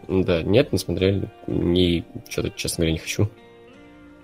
Да, 0.08 0.42
нет, 0.42 0.72
не 0.72 0.78
смотрели. 0.78 1.28
Не, 1.46 2.04
что-то, 2.28 2.50
честно 2.56 2.82
говоря, 2.82 2.92
не 2.92 2.98
хочу. 2.98 3.28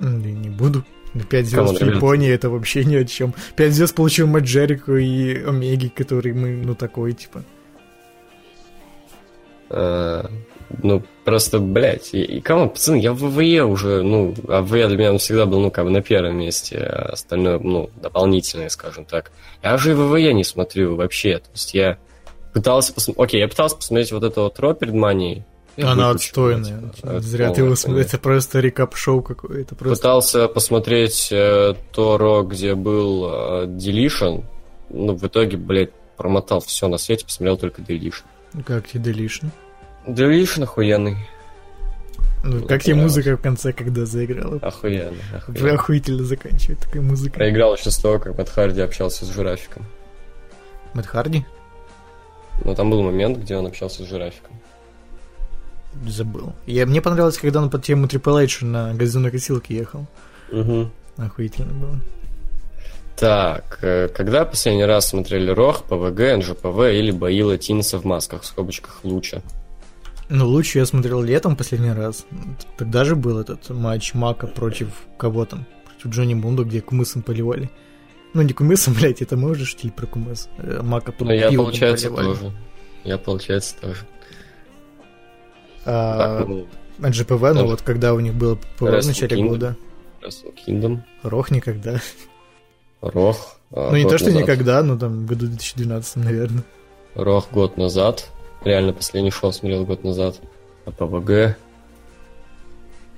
Да 0.01 0.09
не 0.09 0.51
буду. 0.51 0.85
На 1.19 1.25
5 1.25 1.51
Come 1.51 1.61
on, 1.61 1.69
звезд 1.69 1.83
в. 1.83 1.95
Японии 1.97 2.31
это 2.31 2.49
вообще 2.49 2.85
ни 2.85 2.95
о 2.97 3.05
чем. 3.05 3.35
5 3.57 3.73
звезд 3.73 3.95
получил 3.95 4.27
Мэтт 4.29 4.47
Джерико 4.47 4.95
и 4.97 5.43
Омеги, 5.43 5.89
который 5.89 6.33
мы, 6.33 6.51
ну 6.51 6.75
такой, 6.75 7.13
типа. 7.13 7.43
А, 9.71 10.31
ну, 10.83 11.03
просто, 11.25 11.59
блядь, 11.59 12.15
и, 12.15 12.41
кому, 12.41 12.71
пацаны, 12.71 12.97
я 12.97 13.13
в 13.13 13.19
ВВЕ 13.19 13.65
уже, 13.65 14.03
ну, 14.03 14.35
а 14.47 14.63
ВВЕ 14.63 14.89
для 14.89 14.97
меня 14.97 15.19
всегда 15.19 15.47
был, 15.47 15.61
ну, 15.61 15.71
как 15.71 15.85
бы 15.85 15.91
на 15.91 16.03
первом 16.03 16.39
месте, 16.39 16.79
а 16.79 17.11
остальное, 17.13 17.59
ну, 17.59 17.91
дополнительное, 18.01 18.69
скажем 18.69 19.05
так. 19.05 19.33
Я 19.63 19.75
уже 19.75 19.91
и 19.91 19.95
ВВЕ 19.95 20.33
не 20.35 20.45
смотрю 20.45 20.95
вообще, 20.95 21.39
то 21.39 21.51
есть 21.53 21.75
я 21.75 21.99
пытался 22.53 22.95
посмотреть, 22.95 23.25
окей, 23.25 23.41
я 23.41 23.49
пытался 23.49 23.77
посмотреть 23.77 24.13
вот 24.13 24.23
это 24.23 24.43
вот 24.43 24.59
Ро 24.61 24.73
перед 24.73 24.95
Манией. 24.95 25.45
Она 25.83 26.11
отстойная. 26.11 26.93
это 27.03 27.21
Зря 27.21 27.53
ты 27.53 27.63
его 27.63 27.75
хуйня. 27.75 28.01
Это 28.01 28.19
просто 28.19 28.61
рекап-шоу 28.61 29.23
какое-то. 29.23 29.75
Просто... 29.75 29.97
Пытался 29.97 30.49
посмотреть 30.49 31.29
э, 31.31 31.75
то 31.93 32.19
Ро, 32.19 32.43
где 32.43 32.75
был 32.75 33.27
э, 33.27 33.67
Deletion, 33.67 34.45
ну, 34.91 35.15
в 35.15 35.27
итоге, 35.27 35.57
блядь, 35.57 35.93
промотал 36.17 36.61
все 36.61 36.89
на 36.89 36.99
свете, 36.99 37.25
посмотрел 37.25 37.57
только 37.57 37.83
Deletion. 37.83 38.25
Как 38.67 38.89
тебе 38.89 39.13
Deletion? 39.13 39.51
Deletion 40.07 40.65
охуенный. 40.65 41.17
Ну, 42.45 42.61
Ну, 42.61 42.67
как 42.67 42.83
тебе 42.83 42.95
музыка 42.95 43.37
в 43.37 43.43
конце, 43.43 43.73
когда 43.73 44.07
заиграла? 44.07 44.59
Охуенно, 44.63 45.17
охуенно. 45.37 45.75
охуительно 45.75 46.25
заканчивает 46.25 46.79
такая 46.81 47.03
музыка. 47.03 47.35
Проиграл 47.35 47.75
еще 47.75 47.91
с 47.91 47.99
того, 47.99 48.19
как 48.19 48.39
Мэтт 48.39 48.49
Харди 48.49 48.81
общался 48.81 49.25
с 49.25 49.29
жирафиком. 49.29 49.85
Мэтт 50.95 51.09
Харди? 51.09 51.45
Но 52.65 52.75
там 52.75 52.91
был 52.91 53.03
момент, 53.03 53.39
где 53.39 53.57
он 53.57 53.67
общался 53.67 54.03
с 54.03 54.09
жирафиком. 54.09 54.58
Забыл. 56.07 56.53
Я, 56.67 56.87
мне 56.87 57.01
понравилось, 57.01 57.39
когда 57.39 57.61
он 57.61 57.71
под 57.71 57.85
тему 57.85 58.07
Triple 58.07 58.45
H 58.45 58.63
на 58.63 58.95
газонной 58.95 59.31
косилке 59.31 59.75
ехал. 59.77 60.07
Угу. 60.53 60.91
Охуительно 61.17 61.73
было. 61.73 62.01
Так, 63.17 63.81
э, 63.83 64.09
когда 64.09 64.45
последний 64.45 64.85
раз 64.85 65.09
смотрели 65.09 65.51
Рох, 65.51 65.83
ПВГ, 65.85 66.37
НЖПВ 66.39 66.79
или 66.93 67.11
бои 67.11 67.43
латинца 67.43 67.99
в 67.99 68.05
масках, 68.05 68.43
в 68.43 68.47
скобочках 68.47 69.01
луча? 69.03 69.43
Ну, 70.29 70.47
лучше 70.47 70.79
я 70.79 70.87
смотрел 70.87 71.23
летом 71.23 71.57
последний 71.57 71.93
раз. 71.93 72.27
Тогда 72.77 73.05
же 73.05 73.17
был 73.17 73.39
этот 73.39 73.71
матч 73.71 74.15
Мака 74.15 74.47
против 74.47 74.89
кого 75.17 75.47
там? 75.47 75.67
Против 75.87 76.11
Джонни 76.17 76.35
Мунду, 76.35 76.65
где 76.65 76.81
кумысом 76.81 77.23
поливали. 77.23 77.71
Ну, 78.35 78.43
не 78.43 78.53
кумысом, 78.53 78.95
блядь, 78.99 79.21
это 79.21 79.37
мы 79.37 79.51
уже 79.51 79.65
шутили 79.65 79.91
про 79.91 80.07
кумыс. 80.07 80.49
Э, 80.59 80.81
Мака 80.83 81.13
Ну, 81.19 81.33
я, 81.33 81.51
получается, 81.51 82.11
поливали. 82.11 82.37
тоже. 82.37 82.53
Я, 83.05 83.19
получается, 83.19 83.75
тоже. 83.81 84.01
А, 85.91 86.39
Так, 86.41 86.49
ну, 86.49 86.67
НЖПВ, 86.99 87.31
ну 87.41 87.55
тоже. 87.55 87.65
вот 87.67 87.83
когда 87.83 88.13
у 88.13 88.21
них 88.21 88.35
было 88.35 88.57
ПВ 88.77 88.81
в 88.83 89.07
начале 89.07 89.37
Kingdom. 89.37 89.49
года. 89.49 89.77
Wrestle 90.23 90.55
Kingdom, 90.67 91.01
Рох 91.23 91.51
никогда. 91.51 92.01
Рох. 93.01 93.57
а, 93.73 93.91
ну, 93.91 93.97
не 93.97 94.05
то, 94.05 94.19
что 94.19 94.27
назад. 94.27 94.43
никогда, 94.43 94.83
но 94.83 94.99
там 94.99 95.25
году 95.27 95.47
2012, 95.47 96.17
наверное. 96.17 96.65
Рох 97.15 97.51
год 97.51 97.77
назад. 97.79 98.29
Реально 98.65 98.93
последний 98.93 99.31
шоу 99.31 99.53
смотрел 99.53 99.85
год 99.87 100.05
назад. 100.05 100.41
А 100.85 100.91
ПВГ... 100.91 101.57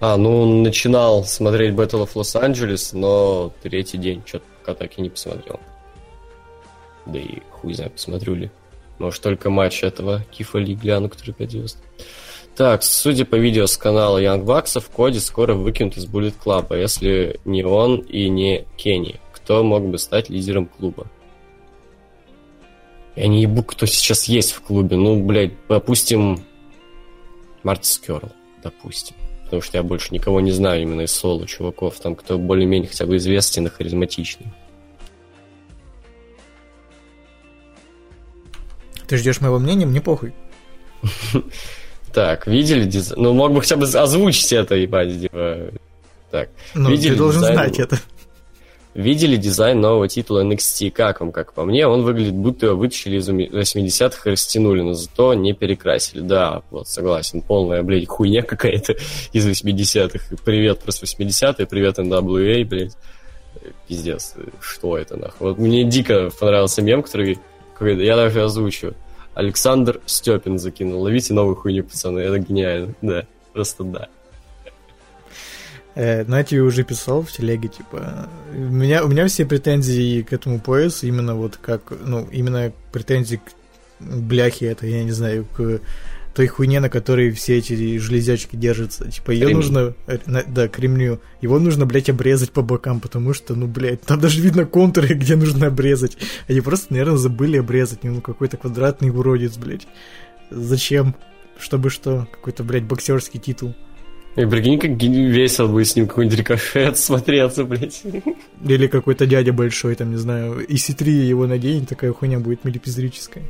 А, 0.03 0.17
ну, 0.17 0.63
начинал 0.63 1.25
смотреть 1.25 1.75
Battle 1.75 2.05
of 2.07 2.15
Los 2.15 2.41
Angeles, 2.41 2.97
но 2.97 3.53
третий 3.63 3.99
день 3.99 4.23
что-то 4.25 4.45
пока 4.61 4.75
так 4.75 4.97
и 4.99 5.03
не 5.03 5.11
посмотрел. 5.11 5.61
Да 7.07 7.19
и 7.19 7.41
хуй 7.51 7.75
знает, 7.75 7.95
посмотрю 7.95 8.35
ли. 8.35 8.51
Может, 8.99 9.23
только 9.23 9.51
матч 9.51 9.83
этого 9.83 10.23
Кифа 10.31 10.59
Ли 10.59 10.75
гляну, 10.75 11.09
который 11.09 11.33
5 11.35 11.51
звезд. 11.51 11.79
Так, 12.57 12.83
судя 12.83 13.25
по 13.25 13.37
видео 13.37 13.67
с 13.67 13.77
канала 13.77 14.23
Young 14.23 14.45
Bucks, 14.45 14.83
Коди 14.95 15.19
скоро 15.19 15.55
выкинут 15.55 15.97
из 15.97 16.07
Bullet 16.07 16.35
Club, 16.45 16.67
а 16.71 16.77
если 16.77 17.41
не 17.45 17.65
он 17.65 18.01
и 18.01 18.29
не 18.29 18.67
Кенни, 18.77 19.21
кто 19.33 19.63
мог 19.63 19.87
бы 19.87 19.99
стать 19.99 20.29
лидером 20.29 20.67
клуба? 20.67 21.07
Я 23.17 23.29
не 23.29 23.43
ебу, 23.43 23.63
кто 23.63 23.87
сейчас 23.87 24.25
есть 24.25 24.53
в 24.53 24.61
клубе. 24.63 24.97
Ну, 24.97 25.23
блядь, 25.23 25.53
допустим, 25.69 26.45
Мартис 27.63 27.99
Керл, 27.99 28.31
допустим. 28.63 29.17
Потому 29.45 29.63
что 29.63 29.79
я 29.79 29.83
больше 29.83 30.15
никого 30.15 30.41
не 30.41 30.53
знаю 30.53 30.83
именно 30.83 31.03
из 31.03 31.13
соло 31.13 31.47
чуваков, 31.47 31.99
там, 31.99 32.15
кто 32.15 32.39
более-менее 32.39 32.89
хотя 32.89 33.07
бы 33.07 33.17
известен 33.17 33.67
и 33.67 33.71
харизматичный. 33.71 34.47
Ты 39.09 39.17
ждешь 39.17 39.41
моего 39.41 39.59
мнения? 39.59 39.87
Мне 39.87 40.01
похуй. 40.01 40.33
Так, 42.13 42.47
видели 42.47 42.85
дизайн? 42.85 43.23
Ну, 43.23 43.33
мог 43.33 43.53
бы 43.53 43.61
хотя 43.61 43.77
бы 43.77 43.85
озвучить 43.87 44.53
это, 44.53 44.75
ебать, 44.75 45.21
типа. 45.21 45.71
Так, 46.31 46.49
Ну, 46.75 46.91
Видели 46.91 47.13
ты 47.13 47.17
должен 47.19 47.41
дизайн? 47.41 47.57
знать 47.59 47.79
это. 47.81 47.99
видели 48.95 49.37
дизайн 49.37 49.81
нового 49.81 50.09
титула 50.09 50.43
NXT? 50.45 50.91
Как 50.91 51.21
вам, 51.21 51.33
как 51.33 51.53
по 51.53 51.65
мне? 51.65 51.87
Он 51.87 52.03
выглядит, 52.03 52.35
будто 52.35 52.67
его 52.67 52.77
вытащили 52.77 53.17
из 53.19 53.29
80-х 53.29 54.29
и 54.29 54.33
растянули, 54.33 54.81
но 54.83 54.95
зато 54.95 55.35
не 55.35 55.53
перекрасили. 55.55 56.21
Да, 56.21 56.63
вот, 56.71 56.89
согласен, 56.89 57.43
полная, 57.43 57.83
блядь, 57.83 58.07
хуйня 58.09 58.43
какая-то 58.43 58.95
из 59.33 59.47
80-х. 59.47 60.37
Привет 60.45 60.81
просто 60.81 61.07
80-е, 61.07 61.67
привет 61.67 61.99
NWA, 61.99 62.65
блядь. 62.65 62.93
Пиздец, 63.89 64.35
что 64.61 64.97
это, 64.97 65.17
нахуй? 65.17 65.49
Вот 65.49 65.59
мне 65.59 65.85
дико 65.85 66.31
понравился 66.39 66.83
мем, 66.83 67.03
который 67.03 67.39
я 67.81 68.15
даже 68.17 68.43
озвучу. 68.45 68.95
Александр 69.35 70.01
Степин 70.07 70.59
закинул. 70.59 71.03
Ловите 71.03 71.35
новую 71.35 71.57
хуйню, 71.57 71.85
пацаны. 71.85 72.21
Это 72.21 72.39
гениально. 72.39 72.95
Да, 73.01 73.27
просто 73.53 73.85
да. 73.85 74.09
Э, 75.95 76.25
тебе 76.45 76.63
уже 76.63 76.85
писал 76.85 77.23
в 77.23 77.33
телеге, 77.33 77.69
типа, 77.69 78.29
у 78.55 78.59
меня, 78.59 79.05
у 79.05 79.09
меня 79.09 79.27
все 79.27 79.45
претензии 79.45 80.23
к 80.23 80.33
этому 80.33 80.61
поясу 80.61 81.07
именно 81.07 81.35
вот 81.35 81.57
как, 81.57 81.93
ну, 82.05 82.29
именно 82.31 82.73
претензии 82.93 83.37
к 83.37 83.53
бляхе 83.99 84.67
это, 84.67 84.87
я 84.87 85.03
не 85.05 85.11
знаю, 85.11 85.47
к 85.57 85.81
той 86.35 86.47
хуйне, 86.47 86.81
на 86.81 86.89
которой 86.89 87.31
все 87.33 87.59
эти 87.59 87.99
железячки 87.99 88.57
держатся. 88.57 89.11
Типа, 89.11 89.33
ее 89.33 89.49
нужно... 89.49 89.95
Э, 90.07 90.19
да, 90.47 90.69
кремню. 90.69 91.21
Его 91.41 91.59
нужно, 91.59 91.87
блядь, 91.87 92.09
обрезать 92.09 92.53
по 92.53 92.63
бокам, 92.63 93.01
потому 93.01 93.35
что, 93.35 93.55
ну, 93.55 93.67
блядь, 93.67 94.03
там 94.03 94.21
даже 94.21 94.41
видно 94.41 94.65
контуры, 94.65 95.09
где 95.15 95.37
нужно 95.37 95.67
обрезать. 95.67 96.17
Они 96.49 96.61
просто, 96.61 96.93
наверное, 96.93 97.17
забыли 97.17 97.59
обрезать. 97.59 98.05
Ну, 98.05 98.21
какой-то 98.21 98.57
квадратный 98.57 99.11
уродец, 99.11 99.57
блядь. 99.57 99.87
Зачем? 100.51 101.15
Чтобы 101.59 101.91
что? 101.91 102.29
Какой-то, 102.33 102.65
блядь, 102.65 102.85
боксерский 102.85 103.41
титул. 103.41 103.75
И 104.37 104.47
прикинь, 104.47 104.79
как 104.79 104.93
весело 104.93 105.67
будет 105.67 105.89
с 105.89 105.97
ним 105.97 106.07
какой-нибудь 106.07 106.39
рикошет 106.39 106.97
смотреться, 106.99 107.65
блядь. 107.65 108.03
Или 108.65 108.87
какой-то 108.87 109.27
дядя 109.27 109.53
большой, 109.53 109.97
там, 109.97 110.11
не 110.11 110.17
знаю, 110.17 110.65
и 110.65 110.75
C3 110.77 111.11
его 111.11 111.47
наденет, 111.47 111.89
такая 111.89 112.13
хуйня 112.13 112.39
будет 112.39 112.65
милипизрическая. 112.65 113.45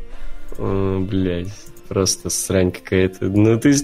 О, 0.59 0.99
блядь, 1.01 1.53
просто 1.91 2.31
срань 2.31 2.71
какая-то. 2.71 3.25
Ну, 3.25 3.59
ты... 3.59 3.75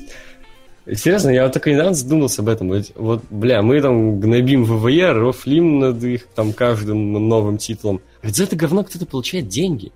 Серьезно, 0.95 1.31
я 1.31 1.42
вот 1.42 1.53
только 1.53 1.73
недавно 1.73 1.92
задумался 1.92 2.40
об 2.42 2.49
этом. 2.49 2.73
Вот, 2.95 3.25
бля, 3.31 3.62
мы 3.62 3.81
там 3.83 4.21
гнобим 4.21 4.64
ВВЕ, 4.64 5.11
рофлим 5.11 5.81
над 5.81 6.05
их 6.05 6.29
там 6.29 6.53
каждым 6.53 7.29
новым 7.29 7.59
титулом. 7.59 8.01
А 8.23 8.29
ведь 8.29 8.37
за 8.37 8.45
это 8.45 8.55
говно 8.55 8.85
кто-то 8.85 9.07
получает 9.07 9.49
деньги. 9.49 9.90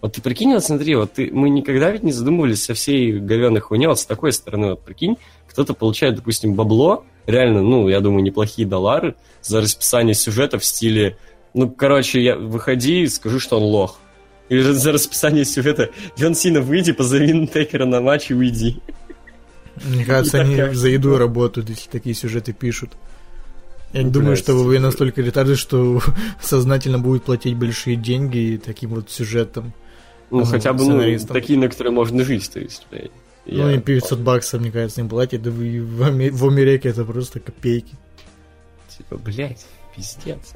Вот 0.00 0.14
ты 0.14 0.20
прикинь, 0.20 0.52
вот 0.52 0.64
смотри, 0.64 0.96
вот 0.96 1.12
ты, 1.12 1.30
мы 1.32 1.50
никогда 1.50 1.92
ведь 1.92 2.02
не 2.02 2.10
задумывались 2.10 2.64
со 2.64 2.74
всей 2.74 3.20
говенной 3.20 3.60
хуйни 3.60 3.86
вот 3.86 4.00
с 4.00 4.06
такой 4.06 4.32
стороны. 4.32 4.70
Вот 4.70 4.82
прикинь, 4.82 5.16
кто-то 5.46 5.72
получает, 5.72 6.16
допустим, 6.16 6.54
бабло, 6.54 7.04
реально, 7.26 7.62
ну, 7.62 7.88
я 7.88 8.00
думаю, 8.00 8.24
неплохие 8.24 8.66
доллары 8.66 9.14
за 9.40 9.60
расписание 9.60 10.14
сюжета 10.14 10.58
в 10.58 10.64
стиле, 10.64 11.16
ну, 11.54 11.70
короче, 11.70 12.20
я, 12.20 12.34
выходи 12.34 13.02
и 13.02 13.06
скажи, 13.06 13.38
что 13.38 13.58
он 13.58 13.62
лох. 13.62 14.00
Или 14.48 14.60
же 14.60 14.74
за 14.74 14.92
расписание 14.92 15.44
сюжета 15.44 15.90
Джон 16.18 16.34
Сина, 16.34 16.60
выйди, 16.60 16.92
позови 16.92 17.46
Текера 17.46 17.86
на 17.86 18.00
матч 18.00 18.30
и 18.30 18.34
уйди. 18.34 18.80
Мне 19.84 20.04
кажется, 20.04 20.40
они 20.40 20.56
такая... 20.56 20.74
за 20.74 20.88
еду 20.88 21.16
работают, 21.16 21.70
если 21.70 21.88
такие 21.88 22.14
сюжеты 22.14 22.52
пишут. 22.52 22.92
Я 23.92 24.02
не 24.02 24.10
думаю, 24.10 24.36
что 24.36 24.54
вы 24.54 24.78
настолько 24.78 25.20
ретарды, 25.20 25.56
что 25.56 26.00
сознательно 26.40 26.98
будут 26.98 27.24
платить 27.24 27.56
большие 27.56 27.96
деньги 27.96 28.60
таким 28.62 28.90
вот 28.90 29.10
сюжетом. 29.10 29.72
Ну, 30.30 30.44
хотя 30.44 30.72
бы, 30.72 30.84
ну, 30.86 31.18
такие, 31.26 31.58
на 31.58 31.68
которые 31.68 31.92
можно 31.92 32.24
жить, 32.24 32.50
то 32.50 32.58
есть, 32.58 32.86
блядь. 32.90 33.10
Ну, 33.44 33.70
и 33.70 33.78
500 33.78 34.20
баксов, 34.20 34.60
мне 34.60 34.70
кажется, 34.70 35.00
им 35.00 35.08
платят, 35.08 35.42
да 35.42 35.50
в, 35.50 35.56
в 35.56 36.48
Америке 36.48 36.88
это 36.88 37.04
просто 37.04 37.40
копейки. 37.40 37.94
Типа, 38.96 39.18
блядь, 39.18 39.66
пиздец. 39.94 40.54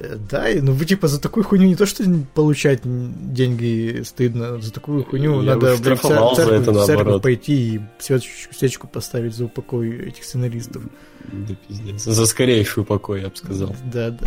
Э, 0.00 0.16
да, 0.30 0.46
ну 0.62 0.72
вы 0.72 0.84
типа 0.84 1.08
за 1.08 1.20
такую 1.20 1.44
хуйню 1.44 1.66
не 1.66 1.76
то 1.76 1.86
что 1.86 2.04
получать 2.34 2.80
деньги 2.84 4.02
стыдно, 4.04 4.60
за 4.60 4.72
такую 4.72 5.04
хуйню 5.04 5.42
Я 5.42 5.54
надо 5.54 5.76
цер- 5.76 5.98
церковь, 5.98 6.68
это, 6.68 6.84
церковь 6.84 7.22
пойти 7.22 7.74
и 7.74 7.80
свечку, 7.98 8.54
свечку 8.54 8.86
поставить 8.86 9.34
за 9.34 9.46
упокой 9.46 10.08
этих 10.08 10.24
сценаристов. 10.24 10.82
Да 11.32 11.54
пиздец. 11.66 12.04
За 12.04 12.26
скорейший 12.26 12.82
упокой, 12.82 13.22
я 13.22 13.28
бы 13.28 13.36
сказал. 13.36 13.74
Да, 13.92 14.10
да. 14.10 14.26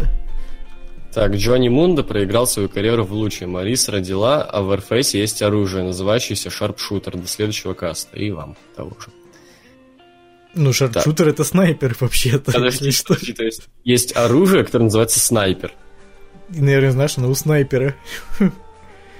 Так, 1.13 1.35
Джонни 1.35 1.67
Мунда 1.67 2.03
проиграл 2.03 2.47
свою 2.47 2.69
карьеру 2.69 3.03
в 3.03 3.11
луче. 3.11 3.45
Марис 3.45 3.89
родила, 3.89 4.43
а 4.43 4.61
в 4.61 4.71
Warface 4.71 5.17
есть 5.17 5.41
оружие, 5.41 5.83
называющееся 5.83 6.49
шарпшутер 6.49 7.17
до 7.17 7.27
следующего 7.27 7.73
каста. 7.73 8.17
И 8.17 8.31
вам 8.31 8.55
того 8.75 8.91
же. 8.99 9.07
Ну, 10.53 10.73
шарпшутер 10.73 11.29
это 11.29 11.43
снайпер 11.43 11.95
вообще-то. 11.99 12.51
Подожди, 12.51 12.91
что? 12.91 13.15
то 13.15 13.43
есть, 13.43 13.69
есть 13.83 14.15
оружие, 14.15 14.63
которое 14.65 14.85
называется 14.85 15.19
снайпер. 15.19 15.73
И, 16.49 16.59
наверное, 16.59 16.91
знаешь, 16.91 17.17
оно 17.17 17.29
у 17.29 17.35
снайпера. 17.35 17.95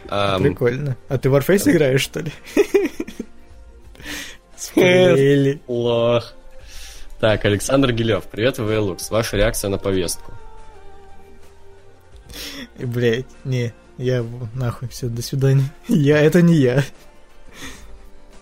Um... 0.05 0.41
Прикольно. 0.41 0.97
А 1.07 1.17
ты 1.17 1.29
в 1.29 1.35
Warface 1.35 1.67
um... 1.67 1.71
играешь, 1.71 2.01
что 2.01 2.19
ли? 2.19 2.31
Спойлили. 4.57 5.61
Лох. 5.67 6.33
Так, 7.21 7.45
Александр 7.45 7.93
Гилев, 7.93 8.25
привет, 8.25 8.59
VLux. 8.59 9.09
Ваша 9.09 9.37
реакция 9.37 9.69
на 9.69 9.77
повестку. 9.77 10.33
И, 12.77 12.85
блядь, 12.85 13.27
не, 13.43 13.73
я 13.97 14.25
нахуй, 14.53 14.87
все, 14.89 15.07
до 15.07 15.21
свидания. 15.21 15.71
Я, 15.87 16.19
это 16.19 16.41
не 16.41 16.55
я. 16.55 16.83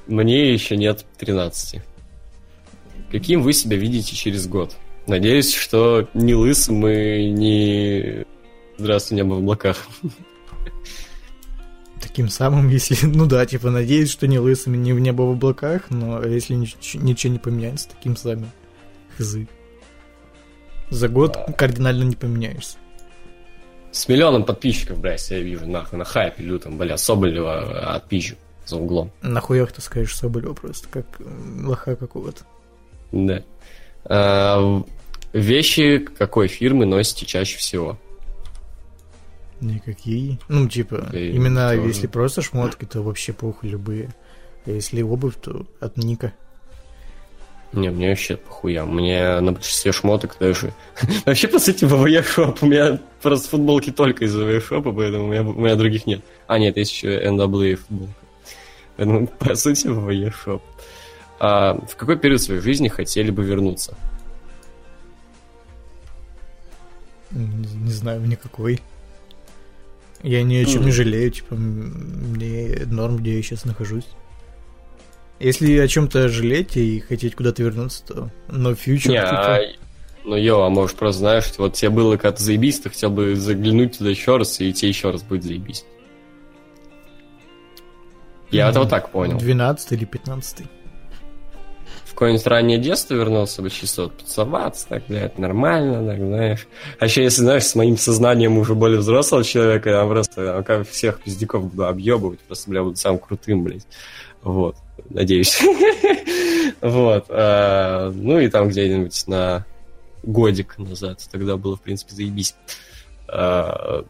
Мне 0.08 0.54
еще 0.54 0.78
нет 0.78 1.06
13. 1.18 1.82
Каким 3.12 3.42
вы 3.42 3.54
себя 3.54 3.78
видите 3.78 4.16
через 4.16 4.48
год? 4.48 4.76
Надеюсь, 5.08 5.54
что 5.54 6.08
не 6.14 6.36
лысым 6.36 6.88
и 6.88 7.30
не... 7.32 8.26
Здравствуй, 8.78 9.18
небо 9.18 9.34
в 9.34 9.40
облаках. 9.40 9.88
Таким 12.00 12.30
самым, 12.30 12.70
если... 12.70 12.96
Ну 13.08 13.26
да, 13.26 13.46
типа, 13.46 13.72
надеюсь, 13.72 14.12
что 14.12 14.28
не 14.28 14.38
лысым 14.38 14.76
и 14.76 14.78
не 14.78 14.94
в 14.94 15.00
небо 15.00 15.24
в 15.24 15.32
облаках, 15.32 15.90
но 15.90 16.24
если 16.24 16.54
ничего, 16.54 17.04
ничего 17.04 17.34
не 17.34 17.40
поменяется, 17.40 17.90
таким 17.90 18.16
самым. 18.16 18.52
Хзы. 19.18 19.48
За 20.92 21.08
год 21.08 21.36
а... 21.36 21.52
кардинально 21.52 22.04
не 22.04 22.16
поменяешься. 22.16 22.78
С 23.92 24.08
миллионом 24.08 24.46
подписчиков, 24.46 25.00
блядь, 25.00 25.30
я 25.32 25.40
вижу, 25.40 25.66
нахуй, 25.66 25.98
на 25.98 26.06
хайпе 26.06 26.44
лютом, 26.44 26.78
бля, 26.78 26.96
Соболева 26.96 27.96
отпизжу 27.96 28.36
за 28.68 28.78
углом. 28.78 29.12
Нахуя 29.24 29.66
ты 29.66 29.82
скажешь 29.82 30.16
Соболева 30.16 30.54
просто, 30.54 30.88
как 30.90 31.06
лоха 31.20 31.96
какого-то. 31.96 32.44
Да. 33.12 33.44
А, 34.06 34.84
вещи 35.34 36.00
какой 36.18 36.48
фирмы 36.48 36.86
носите 36.86 37.26
чаще 37.26 37.58
всего? 37.58 37.98
Никакие. 39.62 40.40
Ну, 40.48 40.68
типа, 40.68 41.10
И 41.14 41.32
именно 41.32 41.74
тоже. 41.76 41.88
если 41.88 42.08
просто 42.08 42.42
шмотки, 42.42 42.86
то 42.86 43.02
вообще 43.02 43.34
похуй 43.34 43.70
любые. 43.70 44.10
А 44.66 44.72
если 44.72 45.02
обувь, 45.02 45.36
то 45.42 45.66
от 45.80 45.98
Ника. 45.98 46.34
Не, 47.72 47.90
мне 47.90 48.10
вообще 48.10 48.38
похуя. 48.38 48.86
Мне 48.86 49.40
на 49.42 49.52
большинстве 49.52 49.92
шмоток 49.92 50.38
даже... 50.40 50.74
вообще, 51.26 51.48
по 51.48 51.60
сути, 51.60 51.86
ВВЕ 51.86 52.24
шоп. 52.24 52.64
У 52.64 52.66
меня 52.66 53.00
просто 53.22 53.50
футболки 53.50 53.92
только 53.92 54.26
из 54.26 54.34
ВВЕ 54.36 54.60
шопа, 54.60 54.92
поэтому 54.92 55.26
у 55.26 55.28
меня, 55.28 55.42
у 55.44 55.54
меня 55.54 55.76
других 55.76 56.08
нет. 56.08 56.22
А, 56.48 56.58
нет, 56.58 56.78
есть 56.78 56.92
еще 56.94 57.22
NWA 57.24 57.76
футболка. 57.76 58.14
Поэтому, 58.98 59.28
по 59.28 59.56
сути, 59.56 59.88
ВВЕ 59.88 60.32
шоп. 60.32 60.64
А 61.40 61.76
в 61.88 61.96
какой 61.96 62.18
период 62.18 62.42
своей 62.42 62.62
жизни 62.62 62.90
хотели 62.90 63.32
бы 63.32 63.44
вернуться? 63.44 63.98
Не, 67.32 67.46
не 67.46 67.92
знаю, 67.92 68.22
никакой. 68.22 68.82
Я 70.22 70.44
ни 70.44 70.58
о 70.58 70.66
чем 70.66 70.82
mm. 70.82 70.86
не 70.86 70.92
жалею, 70.92 71.32
типа, 71.32 71.56
мне 71.56 72.82
норм, 72.88 73.18
где 73.18 73.38
я 73.38 73.42
сейчас 73.42 73.64
нахожусь. 73.64 74.08
Если 75.40 75.78
о 75.78 75.88
чем-то 75.88 76.28
жалеть 76.28 76.76
и 76.76 77.00
хотеть 77.00 77.36
куда-то 77.36 77.64
вернуться, 77.64 78.04
то 78.06 78.32
no 78.50 78.78
future. 78.78 79.12
Не, 79.12 79.22
типа... 79.22 79.56
а... 79.56 79.60
Ну, 80.26 80.36
йо, 80.36 80.64
а 80.64 80.70
может, 80.70 80.98
просто 80.98 81.20
знаешь, 81.20 81.46
вот 81.58 81.76
тебе 81.76 81.92
было 81.92 82.18
как-то 82.18 82.44
заебись, 82.44 82.82
ты 82.82 82.90
хотел 82.90 83.10
бы 83.10 83.36
заглянуть 83.36 83.98
туда 83.98 84.10
еще 84.10 84.36
раз, 84.36 84.60
и 84.60 84.74
тебе 84.74 84.90
еще 84.90 85.12
раз 85.12 85.24
будет 85.24 85.44
заебись. 85.44 85.86
Я 88.52 88.68
mm, 88.68 88.70
это 88.70 88.80
вот 88.82 88.90
так 88.90 89.12
понял. 89.12 89.38
12 89.38 89.94
или 89.94 90.06
15 90.06 90.60
в 90.60 90.79
какое-нибудь 92.20 92.48
раннее 92.48 92.78
детство 92.78 93.14
вернулся 93.14 93.62
бы 93.62 93.70
чисто 93.70 94.04
вот 94.04 94.18
поцеловаться, 94.18 94.86
так, 94.90 95.04
блядь, 95.08 95.38
нормально, 95.38 96.06
так, 96.06 96.18
знаешь. 96.18 96.68
А 97.00 97.06
еще, 97.06 97.24
если, 97.24 97.44
знаешь, 97.44 97.64
с 97.64 97.76
моим 97.76 97.98
сознанием 97.98 98.58
уже 98.58 98.76
более 98.76 99.00
взрослого 99.00 99.46
человека, 99.46 99.90
я 99.90 100.06
просто 100.06 100.42
я 100.42 100.62
как 100.62 100.86
всех 100.90 101.22
пиздюков 101.22 101.72
буду 101.72 101.88
объебывать, 101.88 102.42
просто, 102.42 102.70
бля, 102.70 102.84
буду 102.84 102.98
самым 102.98 103.20
крутым, 103.20 103.64
блядь. 103.64 103.88
Вот, 104.44 104.76
надеюсь. 105.10 105.62
Вот. 106.82 107.26
А, 107.28 108.10
ну 108.12 108.40
и 108.40 108.48
там 108.48 108.70
где-нибудь 108.70 109.28
на 109.28 109.66
годик 110.24 110.78
назад. 110.78 111.20
Тогда 111.30 111.58
было, 111.58 111.76
в 111.76 111.82
принципе, 111.82 112.16
заебись. 112.16 112.56
А, 113.28 114.06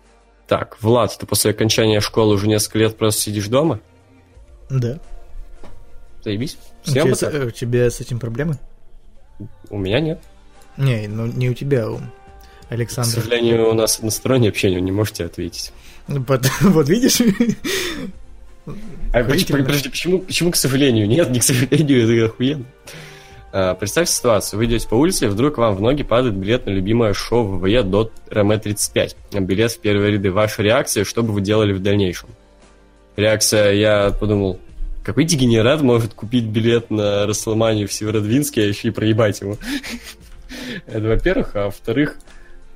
так, 0.48 0.78
Влад, 0.82 1.18
ты 1.18 1.26
после 1.26 1.50
окончания 1.50 2.00
школы 2.00 2.36
уже 2.36 2.48
несколько 2.48 2.78
лет 2.78 2.96
просто 2.96 3.22
сидишь 3.22 3.48
дома? 3.48 3.80
Да. 4.70 5.00
Заебись. 6.24 6.58
Всем 6.84 7.12
у, 7.12 7.16
тебя, 7.16 7.46
у 7.46 7.52
тебя 7.52 7.90
с 7.90 8.00
этим 8.00 8.20
проблемы? 8.20 8.58
У 9.70 9.78
меня 9.78 10.00
нет. 10.00 10.22
Не, 10.78 11.08
ну 11.08 11.26
не 11.26 11.50
у 11.50 11.54
тебя, 11.54 11.86
а 11.86 11.92
у 11.92 12.00
Александра. 12.70 13.12
К 13.12 13.14
сожалению, 13.16 13.70
у 13.70 13.74
нас 13.74 13.98
одностороннее 14.00 14.50
общение, 14.50 14.80
не 14.80 14.92
можете 14.92 15.26
ответить. 15.26 15.74
Ну, 16.08 16.26
вот 16.62 16.90
видишь? 16.90 17.22
А, 19.14 19.24
подожди, 19.24 19.90
почему, 19.90 20.20
почему, 20.20 20.52
к 20.52 20.56
сожалению? 20.56 21.08
Нет, 21.08 21.30
не 21.30 21.40
к 21.40 21.44
сожалению, 21.44 22.04
это 22.04 22.32
охуенно. 22.32 22.66
А, 23.52 23.74
представь 23.74 24.10
ситуацию. 24.10 24.60
Вы 24.60 24.66
идете 24.66 24.88
по 24.88 24.96
улице, 24.96 25.26
и 25.26 25.28
вдруг 25.28 25.58
вам 25.58 25.76
в 25.76 25.82
ноги 25.82 26.04
падает 26.04 26.36
билет 26.36 26.66
на 26.66 26.72
любимое 26.72 27.14
шоу 27.14 27.58
ВВЕ 27.58 27.84
до 27.84 28.12
РМ-35. 28.30 29.40
Билет 29.42 29.72
в 29.72 29.80
первые 29.80 30.14
ряды. 30.14 30.32
Ваша 30.32 30.62
реакция, 30.62 31.04
что 31.04 31.24
бы 31.24 31.34
вы 31.34 31.42
делали 31.42 31.74
в 31.74 31.82
дальнейшем? 31.82 32.30
Реакция, 33.16 33.74
я 33.74 34.12
подумал, 34.12 34.60
какой 35.10 35.24
дегенерат 35.24 35.82
может 35.82 36.14
купить 36.14 36.46
билет 36.46 36.92
на 36.92 37.26
Расселманию 37.26 37.88
в 37.88 37.94
Северодвинске, 37.94 38.62
а 38.62 38.66
еще 38.66 38.90
и 38.90 38.92
проебать 38.92 39.42
его? 39.42 39.58
Это 40.86 41.02
во-первых, 41.02 41.56
а 41.56 41.66
во-вторых, 41.66 42.20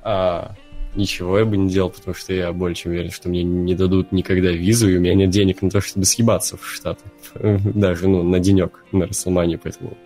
а, 0.02 0.56
ничего 0.96 1.38
я 1.38 1.44
бы 1.44 1.56
не 1.56 1.70
делал, 1.70 1.90
потому 1.90 2.12
что 2.12 2.34
я 2.34 2.52
более 2.52 2.74
чем 2.74 2.90
уверен, 2.90 3.12
что 3.12 3.28
мне 3.28 3.44
не 3.44 3.76
дадут 3.76 4.10
никогда 4.10 4.50
визу, 4.50 4.90
и 4.90 4.96
у 4.96 5.00
меня 5.00 5.14
нет 5.14 5.30
денег 5.30 5.62
на 5.62 5.70
то, 5.70 5.80
чтобы 5.80 6.06
съебаться 6.06 6.56
в 6.56 6.66
Штаты. 6.66 7.04
Даже, 7.34 8.08
ну, 8.08 8.24
на 8.24 8.40
денек 8.40 8.84
на 8.90 9.06
Расселмане, 9.06 9.56
поэтому 9.56 9.96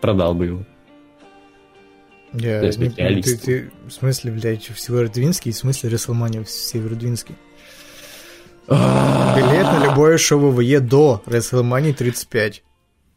продал 0.00 0.34
бы 0.34 0.46
его. 0.46 0.64
Я, 2.32 2.60
не, 2.62 3.22
ты, 3.22 3.36
ты, 3.36 3.70
в 3.86 3.90
смысле, 3.92 4.32
блядь, 4.32 4.68
в 4.68 4.80
Северодвинске, 4.80 5.52
в 5.52 5.56
смысле 5.56 5.90
Расселмания 5.90 6.42
в 6.42 6.50
Северодвинске? 6.50 7.34
Билет 8.68 9.64
на 9.64 9.84
любое 9.84 10.18
шоу 10.18 10.50
ВВЕ 10.50 10.80
до 10.80 11.22
WrestleMania 11.26 11.92
35. 11.92 12.62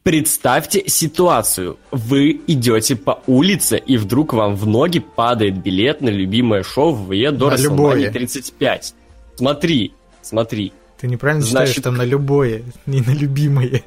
Представьте 0.02 0.88
ситуацию. 0.88 1.78
Вы 1.90 2.40
идете 2.46 2.96
по 2.96 3.20
улице, 3.26 3.78
и 3.78 3.96
вдруг 3.96 4.32
вам 4.32 4.56
в 4.56 4.66
ноги 4.66 4.98
падает 4.98 5.62
билет 5.62 6.00
на 6.00 6.08
любимое 6.08 6.62
шоу 6.62 6.92
ВВЕ 6.92 7.30
до 7.30 7.50
WrestleMania 7.50 8.10
35. 8.10 8.94
Смотри, 9.36 9.92
смотри. 10.22 10.72
Ты 10.98 11.06
неправильно 11.06 11.44
Значит, 11.44 11.76
считаешь, 11.76 11.84
там 11.84 11.96
на 11.96 12.04
любое, 12.04 12.62
не 12.86 13.00
на 13.02 13.14
любимое. 13.14 13.82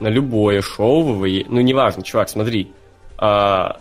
На 0.00 0.08
любое 0.08 0.60
шоу 0.60 1.14
ВВЕ. 1.14 1.46
Ну, 1.48 1.60
неважно, 1.60 2.02
чувак, 2.02 2.28
смотри. 2.28 2.72
А, 3.16 3.80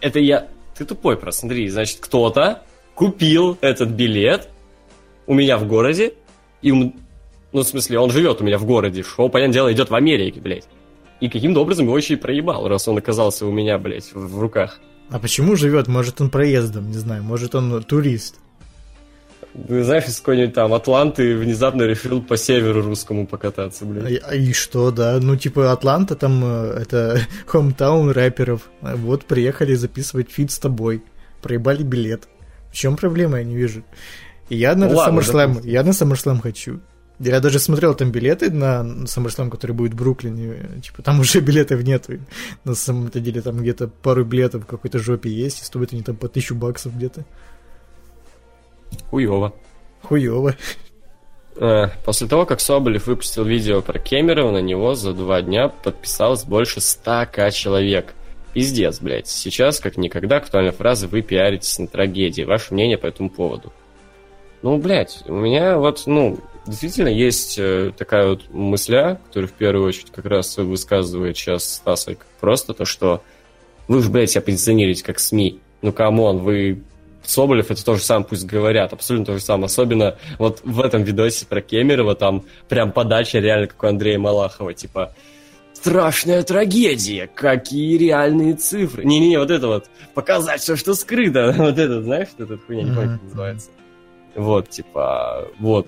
это 0.00 0.18
я... 0.18 0.48
Ты 0.76 0.84
тупой 0.84 1.16
просто, 1.16 1.42
смотри. 1.42 1.68
Значит, 1.68 1.98
кто-то 2.00 2.62
купил 2.94 3.56
этот 3.60 3.90
билет 3.90 4.48
у 5.26 5.34
меня 5.34 5.56
в 5.56 5.66
городе, 5.66 6.14
и, 6.64 6.72
ну, 6.72 6.94
в 7.52 7.62
смысле, 7.62 7.98
он 7.98 8.10
живет 8.10 8.40
у 8.40 8.44
меня 8.44 8.56
в 8.56 8.64
городе. 8.64 9.02
Шоу, 9.02 9.28
понятное 9.28 9.52
дело, 9.52 9.72
идет 9.72 9.90
в 9.90 9.94
Америке, 9.94 10.40
блядь. 10.40 10.64
И 11.20 11.28
каким-то 11.28 11.60
образом 11.60 11.84
его 11.84 11.96
еще 11.96 12.14
и 12.14 12.16
проебал, 12.16 12.66
раз 12.68 12.88
он 12.88 12.96
оказался 12.96 13.46
у 13.46 13.52
меня, 13.52 13.76
блядь, 13.76 14.12
в, 14.14 14.36
в 14.36 14.40
руках. 14.40 14.80
А 15.10 15.18
почему 15.18 15.54
живет? 15.56 15.88
Может, 15.88 16.22
он 16.22 16.30
проездом, 16.30 16.88
не 16.90 16.96
знаю, 16.96 17.22
может, 17.22 17.54
он 17.54 17.82
турист. 17.82 18.36
Ты 19.68 19.84
знаешь, 19.84 20.06
из 20.06 20.18
какой-нибудь 20.18 20.54
там 20.54 20.72
Атланты 20.72 21.36
внезапно 21.36 21.82
решил 21.82 22.22
по 22.22 22.38
северу 22.38 22.80
русскому 22.82 23.26
покататься, 23.26 23.84
блядь. 23.84 24.22
А, 24.24 24.34
и 24.34 24.52
что, 24.54 24.90
да? 24.90 25.18
Ну, 25.20 25.36
типа, 25.36 25.70
Атланта 25.70 26.16
там, 26.16 26.42
э, 26.42 26.78
это 26.80 27.20
hometown 27.46 28.10
рэперов. 28.10 28.62
Вот 28.80 29.26
приехали 29.26 29.74
записывать 29.74 30.30
фит 30.30 30.50
с 30.50 30.58
тобой. 30.58 31.04
Проебали 31.42 31.82
билет. 31.82 32.26
В 32.72 32.74
чем 32.74 32.96
проблема, 32.96 33.38
я 33.38 33.44
не 33.44 33.54
вижу. 33.54 33.84
И 34.48 34.56
я 34.56 34.74
на 34.74 34.88
ну, 34.88 34.94
SummerSlam, 34.94 35.60
я 35.66 35.82
на 35.82 35.90
SummerSlam 35.90 36.40
хочу. 36.40 36.80
Я 37.20 37.40
даже 37.40 37.58
смотрел 37.60 37.94
там 37.94 38.10
билеты 38.10 38.50
на 38.50 38.84
SummerSlam, 39.04 39.48
который 39.48 39.72
будет 39.72 39.92
в 39.92 39.96
Бруклине. 39.96 40.80
Типа, 40.82 41.02
там 41.02 41.20
уже 41.20 41.40
билетов 41.40 41.82
нету. 41.82 42.14
На 42.64 42.74
самом-то 42.74 43.20
деле 43.20 43.40
там 43.40 43.58
где-то 43.58 43.88
пару 43.88 44.24
билетов 44.24 44.64
в 44.64 44.66
какой-то 44.66 44.98
жопе 44.98 45.30
есть, 45.30 45.62
и 45.62 45.64
стоят 45.64 45.92
они 45.92 46.02
там 46.02 46.16
по 46.16 46.28
тысячу 46.28 46.54
баксов 46.54 46.96
где-то. 46.96 47.24
Хуёво. 49.10 49.54
Хуёво. 50.02 50.54
Э, 51.56 51.86
после 52.04 52.26
того, 52.26 52.46
как 52.46 52.60
Соболев 52.60 53.06
выпустил 53.06 53.44
видео 53.44 53.80
про 53.80 53.98
Кемерова, 53.98 54.50
на 54.50 54.60
него 54.60 54.94
за 54.94 55.12
два 55.12 55.40
дня 55.40 55.68
подписалось 55.68 56.44
больше 56.44 56.80
100к 56.80 57.52
человек. 57.52 58.14
Пиздец, 58.52 59.00
блядь. 59.00 59.28
Сейчас, 59.28 59.80
как 59.80 59.96
никогда, 59.96 60.36
актуальная 60.36 60.72
фраза 60.72 61.08
«Вы 61.08 61.22
пиаритесь 61.22 61.78
на 61.78 61.88
трагедии». 61.88 62.42
Ваше 62.42 62.72
мнение 62.72 62.98
по 62.98 63.06
этому 63.06 63.30
поводу? 63.30 63.72
Ну, 64.64 64.78
блядь, 64.78 65.18
у 65.26 65.34
меня 65.34 65.76
вот, 65.76 66.04
ну, 66.06 66.38
действительно 66.66 67.08
есть 67.08 67.58
э, 67.58 67.92
такая 67.98 68.28
вот 68.28 68.48
мысля, 68.48 69.20
которая 69.26 69.46
в 69.46 69.52
первую 69.52 69.86
очередь 69.86 70.10
как 70.10 70.24
раз 70.24 70.56
высказывает 70.56 71.36
сейчас 71.36 71.74
Стасик. 71.74 72.24
Просто 72.40 72.72
то, 72.72 72.86
что 72.86 73.22
вы 73.88 74.02
же, 74.02 74.08
блядь, 74.08 74.30
себя 74.30 74.40
позиционируете 74.40 75.04
как 75.04 75.18
СМИ. 75.18 75.60
Ну, 75.82 75.92
come 75.92 76.18
on, 76.18 76.38
вы 76.38 76.82
Соболев 77.24 77.70
это 77.70 77.84
то 77.84 77.96
же 77.96 78.00
самое 78.00 78.26
пусть 78.26 78.46
говорят, 78.46 78.94
абсолютно 78.94 79.26
то 79.26 79.38
же 79.38 79.44
самое. 79.44 79.66
Особенно 79.66 80.16
вот 80.38 80.62
в 80.64 80.80
этом 80.80 81.02
видосе 81.02 81.44
про 81.44 81.60
Кемерова 81.60 82.14
там 82.14 82.46
прям 82.66 82.90
подача 82.90 83.40
реально 83.40 83.66
как 83.66 83.82
у 83.82 83.86
Андрея 83.86 84.18
Малахова, 84.18 84.72
типа 84.72 85.14
страшная 85.74 86.42
трагедия, 86.42 87.26
какие 87.26 87.98
реальные 87.98 88.54
цифры. 88.54 89.04
Не-не-не, 89.04 89.38
вот 89.38 89.50
это 89.50 89.66
вот, 89.66 89.90
показать 90.14 90.62
все, 90.62 90.74
что 90.74 90.94
скрыто. 90.94 91.54
Вот 91.58 91.78
это, 91.78 92.02
знаешь, 92.02 92.28
вот 92.38 92.50
эта 92.50 92.58
хуйня, 92.64 92.84
не 92.84 92.94
помню, 92.94 93.18
как 93.18 93.22
называется. 93.24 93.68
Вот, 94.34 94.68
типа, 94.68 95.48
вот. 95.58 95.86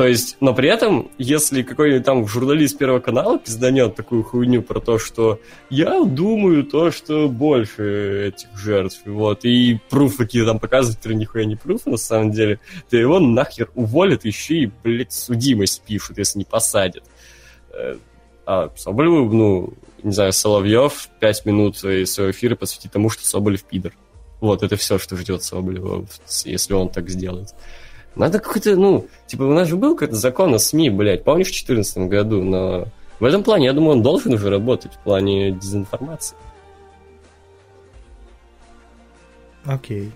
То 0.00 0.06
есть, 0.06 0.38
но 0.40 0.54
при 0.54 0.70
этом, 0.70 1.10
если 1.18 1.62
какой-нибудь 1.62 2.06
там 2.06 2.26
журналист 2.26 2.78
Первого 2.78 3.00
канала 3.00 3.38
пизданет 3.38 3.96
такую 3.96 4.22
хуйню 4.22 4.62
про 4.62 4.80
то, 4.80 4.98
что 4.98 5.40
я 5.68 6.02
думаю 6.04 6.64
то, 6.64 6.90
что 6.90 7.28
больше 7.28 8.28
этих 8.28 8.56
жертв, 8.56 9.02
вот, 9.04 9.44
и 9.44 9.78
пруф 9.90 10.16
какие 10.16 10.46
там 10.46 10.58
показывают, 10.58 10.96
которые 10.96 11.18
нихуя 11.18 11.44
не 11.44 11.56
пруф 11.56 11.84
на 11.84 11.98
самом 11.98 12.30
деле, 12.30 12.60
то 12.88 12.96
его 12.96 13.20
нахер 13.20 13.70
уволят, 13.74 14.24
еще 14.24 14.54
и, 14.54 14.70
блядь, 14.82 15.12
судимость 15.12 15.82
пишут, 15.82 16.16
если 16.16 16.38
не 16.38 16.44
посадят. 16.46 17.04
Э, 17.74 17.96
а 18.46 18.72
Соболеву, 18.76 19.30
ну, 19.30 19.74
не 20.02 20.12
знаю, 20.12 20.32
Соловьев 20.32 21.10
пять 21.20 21.44
минут 21.44 21.76
своего 21.76 22.30
эфира 22.30 22.56
посвятит 22.56 22.90
тому, 22.90 23.10
что 23.10 23.26
Соболев 23.26 23.64
пидор. 23.64 23.92
Вот, 24.40 24.62
это 24.62 24.76
все, 24.76 24.98
что 24.98 25.16
ждет 25.16 25.42
Соболева, 25.42 26.06
если 26.44 26.72
он 26.72 26.88
так 26.88 27.10
сделает. 27.10 27.54
Надо 28.16 28.38
какой-то, 28.38 28.74
ну, 28.74 29.06
типа, 29.26 29.42
у 29.42 29.52
нас 29.52 29.68
же 29.68 29.76
был 29.76 29.94
какой-то 29.94 30.16
закон 30.16 30.54
о 30.54 30.58
СМИ, 30.58 30.90
блядь, 30.90 31.24
помнишь, 31.24 31.48
в 31.48 31.50
2014 31.50 31.98
году, 32.08 32.42
но 32.42 32.88
в 33.20 33.24
этом 33.24 33.42
плане, 33.42 33.66
я 33.66 33.72
думаю, 33.72 33.96
он 33.96 34.02
должен 34.02 34.32
уже 34.32 34.50
работать 34.50 34.94
в 34.94 34.98
плане 34.98 35.52
дезинформации. 35.52 36.36
Окей. 39.64 40.10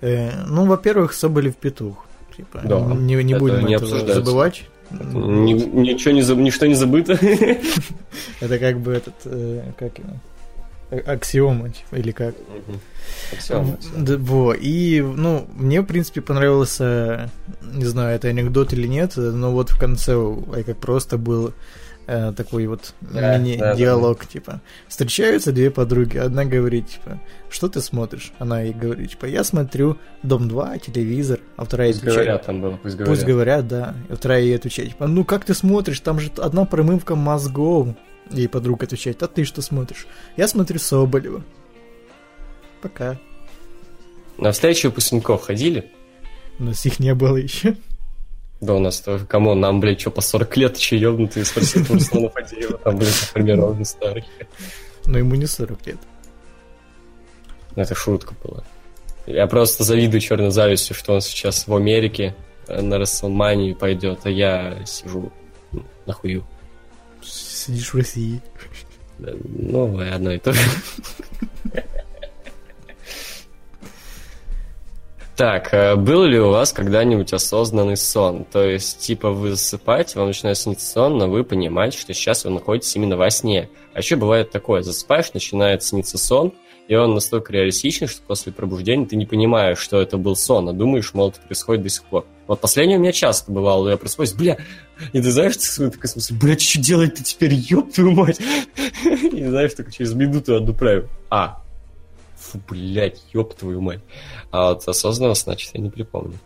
Э, 0.00 0.44
ну, 0.46 0.64
во-первых, 0.66 1.12
Соболев 1.12 1.56
петух. 1.56 2.06
Типа, 2.36 2.60
да, 2.64 2.80
не, 2.80 3.14
не 3.22 3.34
будем 3.34 3.66
не 3.66 3.74
этого 3.74 4.12
забывать. 4.12 4.64
Ни, 4.90 5.52
ничего 5.52 6.12
не, 6.12 6.20
ничто 6.42 6.66
не 6.66 6.74
забыто. 6.74 7.12
Это 8.40 8.58
как 8.58 8.80
бы 8.80 8.92
этот, 8.92 9.14
э, 9.24 9.62
как 9.78 9.98
его, 9.98 10.10
аксиома, 11.00 11.70
типа, 11.70 11.96
или 11.96 12.12
как. 12.12 12.34
Аксиома. 13.32 13.78
Да, 13.96 14.16
во, 14.18 14.54
и, 14.54 15.00
ну, 15.00 15.46
мне, 15.54 15.80
в 15.80 15.86
принципе, 15.86 16.20
понравился, 16.20 17.30
не 17.62 17.84
знаю, 17.84 18.16
это 18.16 18.28
анекдот 18.28 18.72
или 18.72 18.86
нет, 18.86 19.16
но 19.16 19.52
вот 19.52 19.70
в 19.70 19.78
конце, 19.78 20.16
как 20.66 20.76
просто 20.78 21.18
был 21.18 21.52
э, 22.06 22.32
такой 22.36 22.66
вот 22.66 22.94
да, 23.00 23.38
мини-диалог, 23.38 24.18
да, 24.18 24.24
да. 24.24 24.30
типа, 24.30 24.60
встречаются 24.88 25.52
две 25.52 25.70
подруги, 25.70 26.18
одна 26.18 26.44
говорит, 26.44 26.88
типа, 26.88 27.20
что 27.50 27.68
ты 27.68 27.80
смотришь? 27.80 28.32
Она 28.38 28.62
ей 28.62 28.72
говорит, 28.72 29.10
типа, 29.10 29.26
я 29.26 29.44
смотрю 29.44 29.98
Дом-2, 30.22 30.80
телевизор, 30.80 31.40
а 31.56 31.64
вторая 31.64 31.90
пусть 31.90 32.00
отвечает, 32.00 32.26
говорят, 32.26 32.46
там 32.46 32.60
было, 32.60 32.78
пусть 32.82 32.96
говорят. 32.96 33.14
Пусть 33.14 33.26
говорят, 33.26 33.68
да, 33.68 33.94
и 34.08 34.14
вторая 34.14 34.42
ей 34.42 34.56
отвечает, 34.56 34.90
типа, 34.90 35.06
ну 35.06 35.24
как 35.24 35.44
ты 35.44 35.54
смотришь, 35.54 36.00
там 36.00 36.18
же 36.20 36.30
одна 36.38 36.64
промывка 36.64 37.14
мозгов, 37.14 37.88
и 38.30 38.46
подруга 38.48 38.86
отвечает, 38.86 39.22
а 39.22 39.28
ты 39.28 39.44
что 39.44 39.62
смотришь? 39.62 40.06
Я 40.36 40.48
смотрю 40.48 40.78
Соболева. 40.78 41.42
Пока. 42.80 43.18
На 44.38 44.52
встречу 44.52 44.88
выпускников 44.88 45.42
ходили? 45.42 45.90
У 46.58 46.64
нас 46.64 46.84
их 46.86 47.00
не 47.00 47.14
было 47.14 47.36
еще. 47.36 47.76
Да 48.60 48.74
у 48.74 48.78
нас 48.78 49.00
тоже, 49.00 49.26
кому 49.26 49.54
нам, 49.54 49.80
блядь, 49.80 50.00
что, 50.00 50.10
по 50.10 50.20
40 50.20 50.56
лет, 50.56 50.78
че 50.78 50.96
ебнутые, 50.96 51.44
спросил 51.44 51.84
Руслана 51.88 52.30
Фадеева, 52.30 52.78
там, 52.78 52.96
блядь, 52.96 53.28
например, 53.28 53.60
он 53.60 53.84
старый. 53.84 54.24
Но 55.06 55.18
ему 55.18 55.34
не 55.34 55.46
40 55.46 55.86
лет. 55.86 55.98
Это 57.76 57.94
шутка 57.94 58.34
была. 58.42 58.64
Я 59.26 59.46
просто 59.46 59.84
завидую 59.84 60.20
черной 60.20 60.50
завистью, 60.50 60.94
что 60.94 61.14
он 61.14 61.20
сейчас 61.20 61.66
в 61.66 61.74
Америке 61.74 62.34
э, 62.68 62.80
на 62.80 62.98
Расселмании 62.98 63.72
пойдет, 63.72 64.20
а 64.24 64.30
я 64.30 64.84
сижу 64.86 65.32
ну, 65.72 65.82
нахую 66.06 66.44
сидишь 67.64 67.92
в 67.92 67.96
России. 67.96 68.42
Ну, 69.18 69.98
одно 69.98 70.32
и 70.32 70.38
то 70.38 70.52
же. 70.52 70.60
Так, 75.36 75.74
э, 75.74 75.96
был 75.96 76.22
ли 76.24 76.38
у 76.38 76.50
вас 76.50 76.72
когда-нибудь 76.72 77.32
осознанный 77.32 77.96
сон? 77.96 78.44
То 78.44 78.62
есть, 78.62 79.00
типа, 79.00 79.30
вы 79.30 79.50
засыпаете, 79.50 80.16
вам 80.20 80.28
начинает 80.28 80.56
сниться 80.58 80.88
сон, 80.88 81.18
но 81.18 81.28
вы 81.28 81.42
понимаете, 81.42 81.98
что 81.98 82.14
сейчас 82.14 82.44
вы 82.44 82.52
находитесь 82.52 82.94
именно 82.94 83.16
во 83.16 83.30
сне. 83.30 83.68
А 83.94 83.98
еще 83.98 84.14
бывает 84.14 84.52
такое, 84.52 84.82
засыпаешь, 84.82 85.32
начинает 85.34 85.82
сниться 85.82 86.18
сон, 86.18 86.52
и 86.86 86.94
он 86.94 87.14
настолько 87.14 87.52
реалистичный, 87.52 88.08
что 88.08 88.20
после 88.22 88.52
пробуждения 88.52 89.06
ты 89.06 89.16
не 89.16 89.26
понимаешь, 89.26 89.78
что 89.78 90.00
это 90.00 90.18
был 90.18 90.36
сон, 90.36 90.68
а 90.68 90.72
думаешь, 90.72 91.14
мол, 91.14 91.30
это 91.30 91.40
происходит 91.40 91.82
до 91.82 91.88
сих 91.88 92.04
пор. 92.04 92.26
Вот 92.46 92.60
последнее 92.60 92.98
у 92.98 93.00
меня 93.00 93.12
часто 93.12 93.50
бывало, 93.50 93.88
я 93.88 93.96
просыпаюсь, 93.96 94.34
бля, 94.34 94.58
и 95.12 95.22
ты 95.22 95.30
знаешь, 95.30 95.56
ты 95.56 95.90
такой 95.90 96.08
смысл, 96.08 96.34
бля, 96.34 96.58
что 96.58 96.80
делать-то 96.80 97.24
теперь, 97.24 97.54
ёб 97.54 97.92
твою 97.92 98.12
мать? 98.12 98.38
И 99.04 99.44
знаешь, 99.44 99.72
только 99.74 99.92
через 99.92 100.12
минуту 100.12 100.74
правил. 100.74 101.08
А, 101.30 101.62
фу, 102.36 102.60
блядь, 102.68 103.22
ёб 103.32 103.54
твою 103.54 103.80
мать. 103.80 104.00
А 104.50 104.70
вот 104.70 104.86
осознанно, 104.86 105.34
значит, 105.34 105.70
я 105.74 105.80
не 105.80 105.90
припомню. 105.90 106.38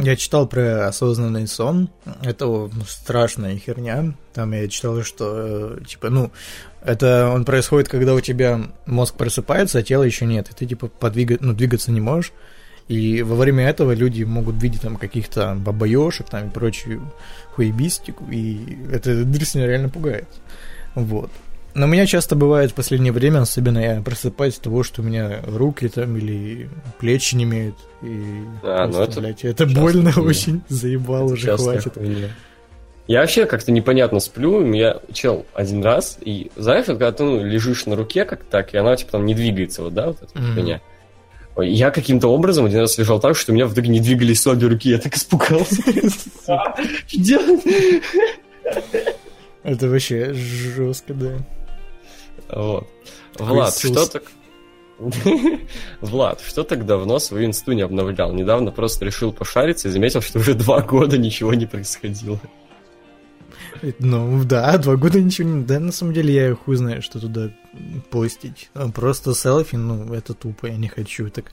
Я 0.00 0.14
читал 0.14 0.46
про 0.46 0.86
осознанный 0.86 1.48
сон. 1.48 1.90
Это 2.22 2.70
страшная 2.86 3.58
херня. 3.58 4.14
Там 4.32 4.52
я 4.52 4.68
читал, 4.68 5.02
что, 5.02 5.76
э, 5.76 5.84
типа, 5.84 6.08
ну, 6.08 6.30
это 6.82 7.28
он 7.34 7.44
происходит, 7.44 7.88
когда 7.88 8.14
у 8.14 8.20
тебя 8.20 8.60
мозг 8.86 9.16
просыпается, 9.16 9.80
а 9.80 9.82
тела 9.82 10.04
еще 10.04 10.24
нет. 10.24 10.50
И 10.50 10.54
ты, 10.54 10.66
типа, 10.66 10.86
подвигать, 10.86 11.40
ну, 11.40 11.52
двигаться 11.52 11.90
не 11.90 12.00
можешь. 12.00 12.32
И 12.86 13.22
во 13.22 13.34
время 13.34 13.68
этого 13.68 13.92
люди 13.92 14.22
могут 14.22 14.62
видеть 14.62 14.82
там 14.82 14.96
каких-то 14.96 15.56
бабаёшек 15.56 16.30
там 16.30 16.46
и 16.46 16.50
прочую 16.50 17.02
хуебистику. 17.54 18.24
И 18.30 18.78
это 18.92 19.24
дресня 19.24 19.66
реально 19.66 19.88
пугает. 19.88 20.28
Вот. 20.94 21.30
Но 21.74 21.86
у 21.86 21.88
меня 21.88 22.06
часто 22.06 22.34
бывает 22.34 22.72
в 22.72 22.74
последнее 22.74 23.12
время, 23.12 23.40
особенно 23.40 23.78
я 23.78 24.00
просыпаюсь 24.02 24.56
от 24.56 24.62
того, 24.62 24.82
что 24.82 25.02
у 25.02 25.04
меня 25.04 25.40
руки 25.46 25.88
там 25.88 26.16
или 26.16 26.68
плечи 26.98 27.34
не 27.36 27.44
имеют. 27.44 27.76
И 28.02 28.42
а, 28.62 28.88
просто, 28.88 28.98
ну 28.98 29.04
это, 29.04 29.20
блядь, 29.20 29.44
это 29.44 29.66
больно 29.66 30.12
хуйня. 30.12 30.28
очень, 30.28 30.62
заебал 30.68 31.26
уже, 31.26 31.46
частая 31.46 31.80
хватит. 31.80 31.94
Хуйня. 31.94 32.28
Я 33.06 33.20
вообще 33.20 33.46
как-то 33.46 33.72
непонятно 33.72 34.20
сплю, 34.20 34.70
я 34.74 35.00
чел 35.12 35.46
один 35.54 35.82
раз, 35.82 36.18
и 36.20 36.50
знаешь, 36.56 36.86
вот 36.88 36.98
когда 36.98 37.12
ты 37.12 37.24
ну, 37.24 37.42
лежишь 37.42 37.86
на 37.86 37.96
руке 37.96 38.24
как 38.24 38.44
так, 38.44 38.74
и 38.74 38.76
она 38.76 38.96
типа 38.96 39.12
там 39.12 39.24
не 39.24 39.34
двигается, 39.34 39.82
вот, 39.82 39.94
да, 39.94 40.08
вот 40.08 40.22
эта 40.22 40.38
mm-hmm. 40.38 40.54
хуйня. 40.54 40.80
Я 41.56 41.90
каким-то 41.90 42.28
образом 42.28 42.66
один 42.66 42.80
раз 42.80 42.98
лежал 42.98 43.18
так, 43.18 43.36
что 43.36 43.52
у 43.52 43.54
меня 43.54 43.66
в 43.66 43.72
итоге 43.72 43.88
не 43.88 44.00
двигались 44.00 44.46
обе 44.46 44.68
руки, 44.68 44.90
я 44.90 44.98
так 44.98 45.16
испугался. 45.16 45.82
Что 46.36 46.74
делать? 47.12 47.64
Это 49.64 49.88
вообще 49.88 50.34
жестко, 50.34 51.14
да. 51.14 51.32
Вот. 52.48 52.86
Влад, 53.38 53.76
что 53.76 54.06
так... 54.06 54.22
Влад, 56.00 56.40
что 56.40 56.64
так 56.64 56.86
давно 56.86 57.18
свою 57.18 57.46
инсту 57.46 57.72
не 57.72 57.82
обновлял? 57.82 58.32
Недавно 58.32 58.72
просто 58.72 59.04
решил 59.04 59.32
пошариться 59.32 59.88
и 59.88 59.90
заметил, 59.92 60.20
что 60.20 60.40
уже 60.40 60.54
два 60.54 60.80
года 60.80 61.18
ничего 61.18 61.54
не 61.54 61.66
происходило. 61.66 62.40
Ну, 64.00 64.44
да, 64.44 64.76
два 64.78 64.96
года 64.96 65.20
ничего 65.20 65.48
не... 65.48 65.64
Да, 65.64 65.78
на 65.78 65.92
самом 65.92 66.14
деле, 66.14 66.34
я 66.34 66.54
хуй 66.54 66.76
знаю, 66.76 67.02
что 67.02 67.20
туда 67.20 67.50
постить. 68.10 68.70
А 68.74 68.88
просто 68.88 69.34
селфи, 69.34 69.76
ну, 69.76 70.12
это 70.12 70.34
тупо, 70.34 70.66
я 70.66 70.76
не 70.76 70.88
хочу. 70.88 71.30
Так 71.30 71.52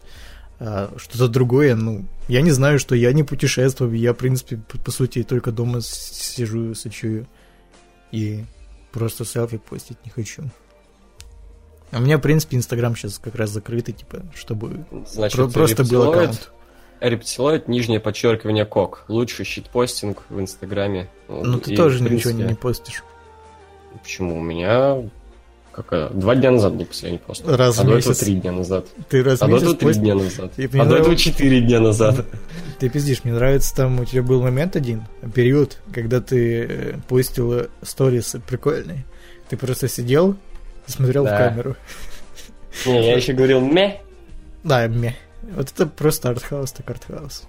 а, 0.59 0.93
что-то 0.97 1.27
другое, 1.27 1.75
ну, 1.75 2.05
я 2.27 2.41
не 2.41 2.51
знаю, 2.51 2.79
что 2.79 2.95
я 2.95 3.11
не 3.13 3.23
путешествую, 3.23 3.93
я, 3.97 4.13
в 4.13 4.17
принципе, 4.17 4.57
по, 4.57 4.77
по 4.77 4.91
сути, 4.91 5.23
только 5.23 5.51
дома 5.51 5.81
сижу, 5.81 6.73
сочую. 6.73 7.27
И 8.11 8.43
просто 8.91 9.25
селфи 9.25 9.57
постить 9.57 9.97
не 10.05 10.11
хочу. 10.11 10.43
А 11.91 11.97
у 11.97 12.01
меня, 12.01 12.17
в 12.17 12.21
принципе, 12.21 12.57
Инстаграм 12.57 12.95
сейчас 12.95 13.19
как 13.19 13.36
раз 13.36 13.51
закрытый, 13.51 13.93
типа, 13.93 14.21
чтобы 14.33 14.86
Значит, 15.07 15.38
про- 15.38 15.47
просто 15.47 15.83
был 15.83 16.09
аккаунт. 16.09 16.51
Рептилоид, 16.99 17.67
нижнее 17.67 17.99
подчеркивание 17.99 18.65
кок. 18.65 19.05
Лучший 19.07 19.45
щитпостинг 19.45 20.23
в 20.29 20.39
Инстаграме. 20.39 21.09
Ну, 21.27 21.59
ты 21.59 21.75
тоже 21.75 22.03
принципе... 22.03 22.33
ничего 22.33 22.49
не 22.49 22.55
постишь. 22.55 23.03
Почему? 24.01 24.38
У 24.38 24.41
меня 24.41 25.03
какая? 25.71 26.09
Два 26.09 26.36
дня 26.36 26.51
назад 26.51 26.75
был 26.75 26.86
последний 26.86 27.19
пост. 27.19 27.43
Раз 27.45 27.79
а 27.79 27.83
в 27.83 27.86
до 27.86 27.95
месяц. 27.95 28.09
этого 28.11 28.25
три 28.25 28.36
дня 28.36 28.51
назад. 28.51 28.88
Ты 29.09 29.23
раз 29.23 29.41
а 29.41 29.47
в 29.47 29.49
до 29.49 29.57
этого 29.57 29.75
три 29.75 29.88
пост... 29.88 29.99
дня 29.99 30.15
назад. 30.15 30.53
И 30.57 30.65
а 30.65 30.75
нрав... 30.75 30.88
до 30.88 30.95
этого 30.97 31.15
четыре 31.15 31.61
дня 31.61 31.79
назад. 31.79 32.25
Ты 32.79 32.89
пиздишь, 32.89 33.23
мне 33.23 33.33
нравится 33.33 33.75
там, 33.75 33.99
у 33.99 34.05
тебя 34.05 34.21
был 34.21 34.41
момент 34.41 34.75
один, 34.75 35.03
период, 35.33 35.79
когда 35.93 36.19
ты 36.19 36.65
э, 36.65 36.93
постил 37.07 37.67
сторисы 37.81 38.41
прикольные. 38.41 39.05
Ты 39.47 39.55
просто 39.55 39.88
сидел 39.88 40.36
смотрел 40.88 41.23
Да. 41.25 41.36
в 41.36 41.38
камеру. 41.38 41.75
Не, 42.86 43.05
я 43.07 43.15
еще 43.15 43.33
говорил 43.33 43.61
ме. 43.61 44.01
Да, 44.63 44.88
мне. 44.88 45.15
Вот 45.43 45.71
это 45.71 45.86
просто 45.86 46.29
артхаус, 46.29 46.71
так 46.71 46.89
артхаус. 46.89 47.43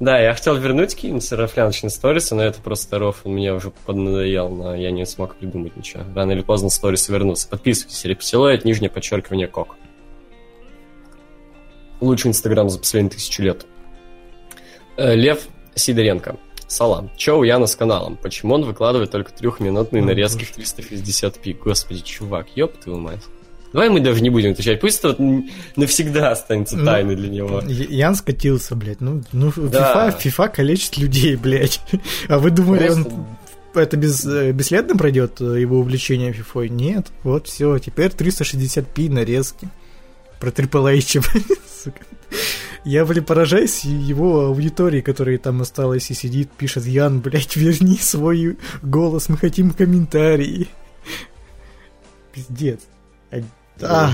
Да, 0.00 0.18
я 0.18 0.34
хотел 0.34 0.56
вернуть 0.56 0.94
какие-нибудь 0.94 1.30
рафляночные 1.32 1.90
сторисы, 1.90 2.34
но 2.34 2.42
это 2.42 2.60
просто 2.60 2.98
рофл 2.98 3.28
мне 3.28 3.52
уже 3.52 3.70
поднадоел, 3.70 4.48
но 4.48 4.74
я 4.74 4.90
не 4.90 5.06
смог 5.06 5.36
придумать 5.36 5.76
ничего. 5.76 6.02
Рано 6.14 6.32
или 6.32 6.42
поздно 6.42 6.68
сторисы 6.68 7.12
вернутся. 7.12 7.48
Подписывайтесь, 7.48 8.04
рептилоид, 8.04 8.64
нижнее 8.64 8.90
подчеркивание 8.90 9.46
кок. 9.46 9.76
Лучший 12.00 12.28
инстаграм 12.30 12.68
за 12.68 12.78
последние 12.78 13.10
тысячу 13.12 13.42
лет. 13.42 13.66
Э, 14.96 15.14
Лев 15.14 15.46
Сидоренко. 15.74 16.36
Салам. 16.74 17.10
Чё 17.16 17.38
у 17.38 17.44
Яна 17.44 17.66
с 17.68 17.76
каналом? 17.76 18.16
Почему 18.20 18.54
он 18.54 18.64
выкладывает 18.64 19.10
только 19.10 19.32
трехминутные 19.32 20.02
О, 20.02 20.06
нарезки 20.06 20.44
в 20.44 20.56
360p? 20.58 21.56
Господи, 21.62 22.00
чувак, 22.00 22.48
ёб 22.56 22.76
твою 22.78 22.98
мать. 22.98 23.20
Давай 23.72 23.90
мы 23.90 24.00
даже 24.00 24.20
не 24.22 24.30
будем 24.30 24.52
отвечать. 24.52 24.80
Пусть 24.80 24.98
это 24.98 25.14
вот 25.16 25.44
навсегда 25.76 26.32
останется 26.32 26.76
Ну, 26.76 26.84
тайной 26.84 27.14
для 27.16 27.28
него. 27.28 27.60
Ян 27.60 28.16
скатился, 28.16 28.74
блядь. 28.74 29.00
Ну, 29.00 29.22
ну 29.32 29.52
Да. 29.56 30.08
FIFA, 30.10 30.20
FIFA 30.22 30.48
калечит 30.54 30.96
людей, 30.96 31.36
блядь. 31.36 31.80
А 32.28 32.38
вы 32.38 32.50
думали, 32.50 32.86
Просто- 32.86 33.08
он 33.08 33.26
это 33.76 33.96
без, 33.96 34.24
э, 34.26 34.52
бесследно 34.52 34.96
пройдет, 34.96 35.40
э, 35.40 35.60
его 35.60 35.78
увлечение 35.78 36.32
FIFA? 36.32 36.68
Нет. 36.68 37.06
Вот 37.22 37.46
все, 37.48 37.78
теперь 37.78 38.10
360p 38.10 39.10
нарезки. 39.10 39.68
Про 40.40 40.50
Triple 40.50 40.98
H, 40.98 41.20
сука. 41.84 42.00
Я, 42.84 43.06
блин, 43.06 43.24
поражаюсь 43.24 43.84
его 43.84 44.46
аудитории, 44.46 45.00
которая 45.00 45.38
там 45.38 45.62
осталась 45.62 46.10
и 46.10 46.14
сидит, 46.14 46.50
пишет, 46.50 46.84
Ян, 46.84 47.20
блядь, 47.20 47.56
верни 47.56 47.96
свой 47.96 48.58
голос, 48.82 49.28
мы 49.30 49.36
хотим 49.38 49.70
комментарии. 49.70 50.68
Пиздец. 52.32 52.80
А, 53.30 53.40
а, 53.80 54.12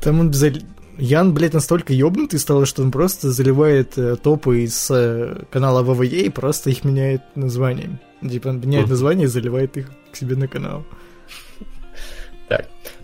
там 0.00 0.20
он 0.20 0.32
за- 0.32 0.52
Ян, 0.96 1.34
блядь, 1.34 1.52
настолько 1.54 1.92
ёбнутый 1.92 2.38
стал, 2.38 2.64
что 2.66 2.82
он 2.82 2.90
просто 2.92 3.30
заливает 3.32 3.98
э, 3.98 4.16
топы 4.16 4.60
из 4.64 4.88
э, 4.90 5.44
канала 5.50 5.82
ВВЕ 5.82 6.26
и 6.26 6.30
просто 6.30 6.70
их 6.70 6.84
меняет 6.84 7.22
названием. 7.34 7.98
Типа 8.22 8.48
он 8.48 8.60
меняет 8.60 8.88
название 8.88 9.24
и 9.24 9.28
заливает 9.28 9.76
их 9.76 9.90
к 10.12 10.16
себе 10.16 10.36
на 10.36 10.46
канал. 10.48 10.84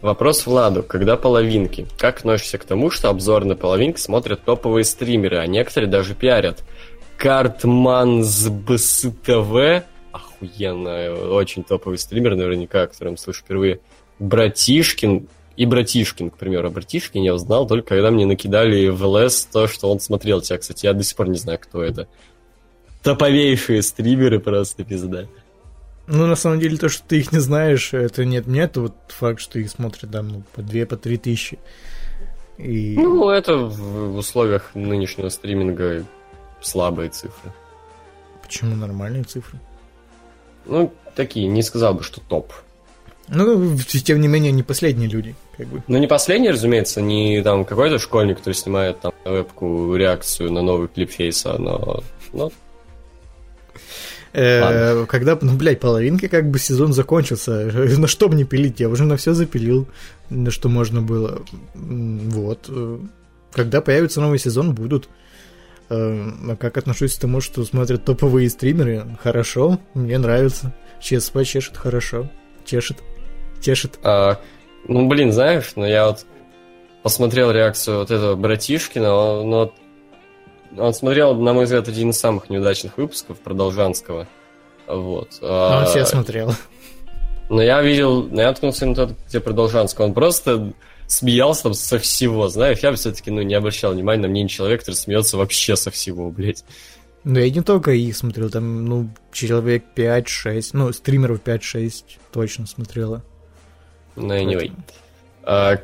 Вопрос 0.02 0.46
Владу. 0.46 0.82
Когда 0.82 1.16
половинки? 1.16 1.86
Как 1.98 2.18
относишься 2.20 2.56
к 2.58 2.64
тому, 2.64 2.90
что 2.90 3.10
обзор 3.10 3.44
на 3.44 3.54
половинки 3.54 4.00
смотрят 4.00 4.42
топовые 4.44 4.84
стримеры, 4.84 5.38
а 5.38 5.46
некоторые 5.46 5.90
даже 5.90 6.14
пиарят? 6.14 6.64
Картмансбств, 7.18 9.06
охуенно, 10.10 11.12
очень 11.32 11.64
топовый 11.64 11.98
стример 11.98 12.34
наверняка, 12.34 12.84
о 12.84 12.86
котором 12.86 13.18
слышу 13.18 13.42
впервые. 13.42 13.80
Братишкин 14.18 15.28
и 15.56 15.66
Братишкин, 15.66 16.30
к 16.30 16.38
примеру. 16.38 16.68
О 16.68 16.70
Братишкине 16.70 17.26
я 17.26 17.34
узнал 17.34 17.66
только 17.66 17.88
когда 17.88 18.10
мне 18.10 18.24
накидали 18.24 18.88
в 18.88 19.04
ЛС 19.04 19.44
то, 19.52 19.68
что 19.68 19.90
он 19.90 20.00
смотрел 20.00 20.40
тебя. 20.40 20.56
Кстати, 20.56 20.86
я 20.86 20.94
до 20.94 21.02
сих 21.02 21.14
пор 21.14 21.28
не 21.28 21.36
знаю, 21.36 21.58
кто 21.58 21.82
это. 21.82 22.08
Топовейшие 23.02 23.82
стримеры 23.82 24.40
просто 24.40 24.82
пизда. 24.82 25.26
Ну, 26.12 26.26
на 26.26 26.34
самом 26.34 26.58
деле, 26.58 26.76
то, 26.76 26.88
что 26.88 27.04
ты 27.06 27.20
их 27.20 27.30
не 27.30 27.38
знаешь, 27.38 27.94
это 27.94 28.24
нет. 28.24 28.48
Мне 28.48 28.62
это 28.62 28.80
вот 28.80 28.94
факт, 29.08 29.40
что 29.40 29.60
их 29.60 29.70
смотрят 29.70 30.10
там 30.10 30.28
ну, 30.28 30.42
по 30.54 30.60
2 30.60 30.84
по 30.86 30.96
3 30.96 31.16
тысячи. 31.18 31.58
И... 32.58 32.96
Ну, 32.96 33.30
это 33.30 33.56
в 33.56 34.16
условиях 34.16 34.72
нынешнего 34.74 35.28
стриминга 35.28 36.04
слабые 36.60 37.10
цифры. 37.10 37.52
Почему 38.42 38.74
нормальные 38.74 39.22
цифры? 39.22 39.60
Ну, 40.66 40.92
такие, 41.14 41.46
не 41.46 41.62
сказал 41.62 41.94
бы, 41.94 42.02
что 42.02 42.20
топ. 42.20 42.52
Ну, 43.28 43.78
тем 43.78 44.20
не 44.20 44.26
менее, 44.26 44.50
не 44.50 44.64
последние 44.64 45.08
люди, 45.08 45.36
как 45.56 45.68
бы. 45.68 45.84
Ну, 45.86 45.98
не 45.98 46.08
последний, 46.08 46.50
разумеется, 46.50 47.00
не 47.00 47.40
там 47.42 47.64
какой-то 47.64 48.00
школьник, 48.00 48.38
который 48.38 48.54
снимает 48.54 48.98
там 49.00 49.12
вебку 49.24 49.94
реакцию 49.94 50.50
на 50.50 50.60
новый 50.60 50.88
клип 50.88 51.12
Фейса, 51.12 51.56
но... 51.56 52.02
но 52.32 52.50
Э, 54.32 55.06
когда, 55.06 55.36
ну, 55.40 55.56
блядь, 55.56 55.80
половинки 55.80 56.28
как 56.28 56.50
бы 56.50 56.58
сезон 56.58 56.92
закончился. 56.92 57.52
На 57.98 58.06
что 58.06 58.28
мне 58.28 58.44
пилить? 58.44 58.80
Я 58.80 58.88
уже 58.88 59.04
на 59.04 59.16
все 59.16 59.34
запилил, 59.34 59.88
на 60.28 60.50
что 60.50 60.68
можно 60.68 61.02
было. 61.02 61.42
Вот. 61.74 62.66
э, 62.68 62.98
Когда 63.52 63.80
появится 63.80 64.20
новый 64.20 64.38
сезон, 64.38 64.74
будут. 64.74 65.08
Э, 65.88 66.30
А 66.48 66.56
как 66.56 66.76
отношусь 66.76 67.16
к 67.16 67.20
тому, 67.20 67.40
что 67.40 67.64
смотрят 67.64 68.04
топовые 68.04 68.48
стримеры? 68.50 69.18
Хорошо, 69.22 69.80
мне 69.94 70.16
нравится. 70.18 70.72
ЧСП 71.00 71.42
чешет 71.44 71.76
хорошо. 71.76 72.30
Чешет. 72.64 72.98
Тешит. 73.60 73.98
а, 74.02 74.40
ну, 74.86 75.08
блин, 75.08 75.32
знаешь, 75.32 75.72
ну 75.76 75.84
я 75.84 76.06
вот 76.06 76.24
посмотрел 77.02 77.50
реакцию 77.50 77.98
вот 77.98 78.10
этого 78.10 78.36
братишкина, 78.36 79.06
ну, 79.08 79.50
вот 79.50 79.74
он 80.76 80.94
смотрел, 80.94 81.34
на 81.34 81.52
мой 81.52 81.64
взгляд, 81.64 81.88
один 81.88 82.10
из 82.10 82.18
самых 82.18 82.50
неудачных 82.50 82.96
выпусков 82.96 83.38
Продолжанского. 83.38 84.26
Вот. 84.86 85.38
Ну, 85.40 85.48
А, 85.48 85.80
Он 85.80 85.86
все 85.86 86.04
смотрел. 86.04 86.52
Но 87.48 87.62
я 87.62 87.82
видел, 87.82 88.24
но 88.24 88.42
я 88.42 88.52
ткнулся 88.52 88.86
на 88.86 88.94
тот, 88.94 89.12
где 89.28 89.40
Продолжанского. 89.40 90.06
Он 90.06 90.14
просто 90.14 90.72
смеялся 91.06 91.64
там 91.64 91.74
со 91.74 91.98
всего, 91.98 92.48
знаешь. 92.48 92.78
Я 92.78 92.92
все-таки, 92.94 93.30
ну, 93.30 93.42
не 93.42 93.54
обращал 93.54 93.92
внимания 93.92 94.22
на 94.22 94.28
мнение 94.28 94.48
человека, 94.48 94.84
который 94.84 94.96
смеется 94.96 95.36
вообще 95.36 95.74
со 95.76 95.90
всего, 95.90 96.30
блядь. 96.30 96.64
Ну, 97.24 97.38
я 97.38 97.50
не 97.50 97.60
только 97.60 97.90
их 97.90 98.16
смотрел, 98.16 98.48
там, 98.48 98.86
ну, 98.86 99.10
человек 99.32 99.84
5-6, 99.94 100.70
ну, 100.72 100.92
стримеров 100.92 101.40
5-6 101.42 102.04
точно 102.32 102.66
смотрела. 102.66 103.22
Ну, 104.16 104.32
anyway. 104.32 104.72
А, 105.42 105.78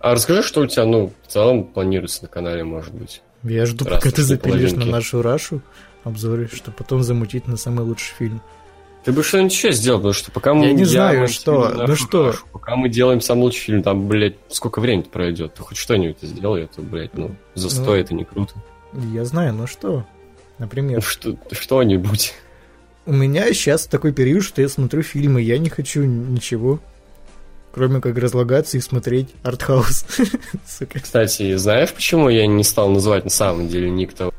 а 0.00 0.12
расскажи, 0.14 0.42
что 0.42 0.62
у 0.62 0.66
тебя, 0.66 0.86
ну, 0.86 1.12
в 1.26 1.30
целом 1.30 1.64
планируется 1.64 2.22
на 2.22 2.28
канале, 2.28 2.64
может 2.64 2.94
быть? 2.94 3.22
Я 3.48 3.66
жду, 3.66 3.84
Раз 3.84 3.94
пока 4.02 4.10
ты 4.10 4.22
на 4.22 4.26
запилишь 4.26 4.70
на 4.72 4.76
половинке. 4.76 4.90
нашу 4.92 5.22
Рашу 5.22 5.60
обзоры, 6.04 6.48
что 6.52 6.70
потом 6.70 7.02
замутить 7.02 7.46
на 7.48 7.56
самый 7.56 7.84
лучший 7.84 8.14
фильм. 8.18 8.40
Ты 9.04 9.12
бы 9.12 9.22
что-нибудь 9.22 9.52
еще 9.52 9.70
сделал, 9.72 9.98
потому 9.98 10.14
что 10.14 10.32
пока 10.32 10.52
мы... 10.54 10.66
Я 10.66 10.72
не 10.72 10.84
знаю, 10.84 11.20
мы 11.22 11.26
что, 11.28 11.68
ну 11.86 11.94
что? 11.94 12.26
Рашу, 12.32 12.44
Пока 12.52 12.74
мы 12.76 12.88
делаем 12.88 13.20
самый 13.20 13.42
лучший 13.42 13.60
фильм, 13.60 13.82
там, 13.84 14.08
блядь, 14.08 14.34
сколько 14.48 14.80
времени 14.80 15.02
пройдет? 15.04 15.54
Ты 15.54 15.62
хоть 15.62 15.76
что-нибудь 15.76 16.16
сделай, 16.22 16.64
это, 16.64 16.80
блядь, 16.82 17.14
ну, 17.14 17.30
застой, 17.54 17.98
Ну. 17.98 18.04
это 18.04 18.14
не 18.14 18.24
круто. 18.24 18.54
Я 19.12 19.24
знаю, 19.24 19.54
ну 19.54 19.66
что? 19.68 19.88
Ну, 19.98 20.04
Например, 20.58 21.02
что, 21.02 21.36
что-нибудь. 21.52 22.34
у 23.04 23.12
меня 23.12 23.46
сейчас 23.52 23.86
такой 23.86 24.12
период, 24.12 24.42
что 24.42 24.60
я 24.60 24.68
смотрю 24.68 25.02
фильмы, 25.02 25.40
я 25.40 25.58
не 25.58 25.68
хочу 25.68 26.02
ничего, 26.02 26.80
кроме 27.76 28.00
как 28.00 28.16
разлагаться 28.16 28.78
и 28.78 28.80
смотреть 28.80 29.34
артхаус. 29.42 30.06
Кстати, 31.02 31.56
знаешь, 31.56 31.92
почему 31.92 32.30
я 32.30 32.46
не 32.46 32.64
стал 32.64 32.88
называть 32.88 33.24
на 33.24 33.30
самом 33.30 33.68
деле 33.68 33.90
ник 33.90 34.14
того 34.14 34.32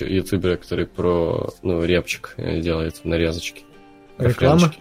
ютубера, 0.00 0.56
который 0.56 0.86
про, 0.86 1.52
ну, 1.62 1.84
репчик 1.84 2.32
э, 2.38 2.60
делает 2.60 3.04
нарезочки? 3.04 3.64
Реклама? 4.16 4.74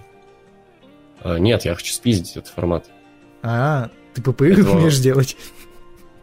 А, 1.20 1.38
нет, 1.38 1.66
я 1.66 1.76
хочу 1.76 1.92
спиздить 1.92 2.38
этот 2.38 2.54
формат. 2.54 2.86
А, 3.42 3.90
ты 4.14 4.22
ПП 4.22 4.42
умеешь 4.42 5.00
делать? 5.00 5.36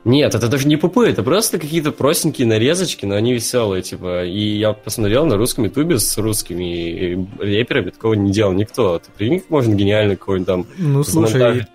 Нет, 0.04 0.34
это 0.34 0.48
даже 0.48 0.66
не 0.66 0.76
пупы, 0.76 1.08
это 1.08 1.22
просто 1.22 1.58
какие-то 1.58 1.92
простенькие 1.92 2.46
нарезочки, 2.46 3.04
но 3.04 3.16
они 3.16 3.34
веселые, 3.34 3.82
типа. 3.82 4.24
И 4.24 4.56
я 4.58 4.72
посмотрел 4.72 5.26
на 5.26 5.36
русском 5.36 5.64
ютубе 5.64 5.98
с 5.98 6.16
русскими 6.16 7.28
реперами, 7.38 7.90
такого 7.90 8.14
не 8.14 8.32
делал 8.32 8.52
никто. 8.52 8.98
Ты 8.98 9.10
прикинь, 9.10 9.40
как 9.40 9.50
можно 9.50 9.74
гениально 9.74 10.16
какой-нибудь 10.16 10.46
там 10.46 10.66
Ну, 10.78 11.04
слушай, 11.04 11.66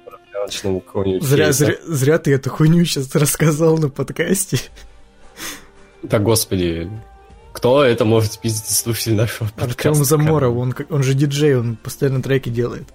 зря, 1.22 1.52
зря, 1.52 1.76
зря 1.86 2.18
ты 2.18 2.34
эту 2.34 2.50
хуйню 2.50 2.84
сейчас 2.86 3.14
рассказал 3.14 3.78
на 3.78 3.90
подкасте. 3.90 4.60
Да, 6.02 6.20
господи, 6.20 6.90
кто 7.52 7.84
это 7.84 8.06
может 8.06 8.34
спиздить 8.34 8.70
из 8.70 8.80
слушателей 8.80 9.16
нашего 9.16 9.48
подкаста? 9.50 9.90
Артем 9.90 10.04
Заморов, 10.04 10.56
он, 10.56 10.76
он 10.90 11.04
же 11.04 11.14
диджей, 11.14 11.56
он 11.56 11.78
постоянно 11.78 12.22
треки 12.22 12.50
делает. 12.50 12.88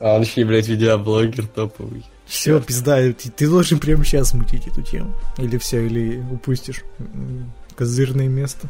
А 0.00 0.16
он 0.16 0.22
еще 0.22 0.44
блядь, 0.44 0.68
видеоблогер 0.68 1.46
топовый. 1.46 2.04
Все, 2.26 2.60
пизда, 2.60 2.96
ты, 3.12 3.30
ты 3.30 3.48
должен 3.48 3.78
прямо 3.78 4.04
сейчас 4.04 4.32
мутить 4.34 4.66
эту 4.66 4.82
тему. 4.82 5.14
Или 5.38 5.58
все, 5.58 5.84
или 5.86 6.22
упустишь 6.30 6.82
козырное 7.76 8.28
место. 8.28 8.68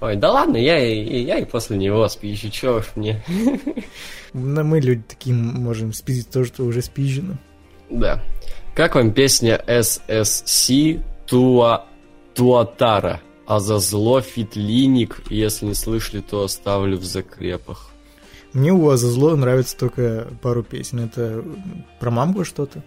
Ой, 0.00 0.16
да 0.16 0.30
ладно, 0.32 0.56
я, 0.56 0.78
и- 0.78 1.24
я 1.24 1.38
и 1.38 1.44
после 1.44 1.76
него 1.76 2.06
спищу, 2.08 2.50
чё 2.50 2.78
уж 2.78 2.86
мне. 2.94 3.24
Но 4.32 4.62
мы 4.64 4.80
люди 4.80 5.02
такие 5.08 5.34
можем 5.34 5.92
спиздить 5.92 6.30
то, 6.30 6.44
что 6.44 6.64
уже 6.64 6.82
спизжено. 6.82 7.36
Да. 7.90 8.22
Как 8.74 8.94
вам 8.94 9.12
песня 9.12 9.62
SSC 9.66 11.02
Туа... 11.26 11.86
Туатара? 12.34 13.20
А 13.46 13.60
за 13.60 13.78
зло 13.78 14.20
фитлиник, 14.20 15.22
если 15.30 15.66
не 15.66 15.74
слышали, 15.74 16.20
то 16.20 16.44
оставлю 16.44 16.98
в 16.98 17.04
закрепах. 17.04 17.87
Мне 18.58 18.72
у 18.72 18.88
Азазло 18.90 19.36
нравится 19.36 19.76
только 19.78 20.26
пару 20.42 20.64
песен. 20.64 20.98
Это 21.00 21.44
про 22.00 22.10
мамку 22.10 22.44
что-то. 22.44 22.82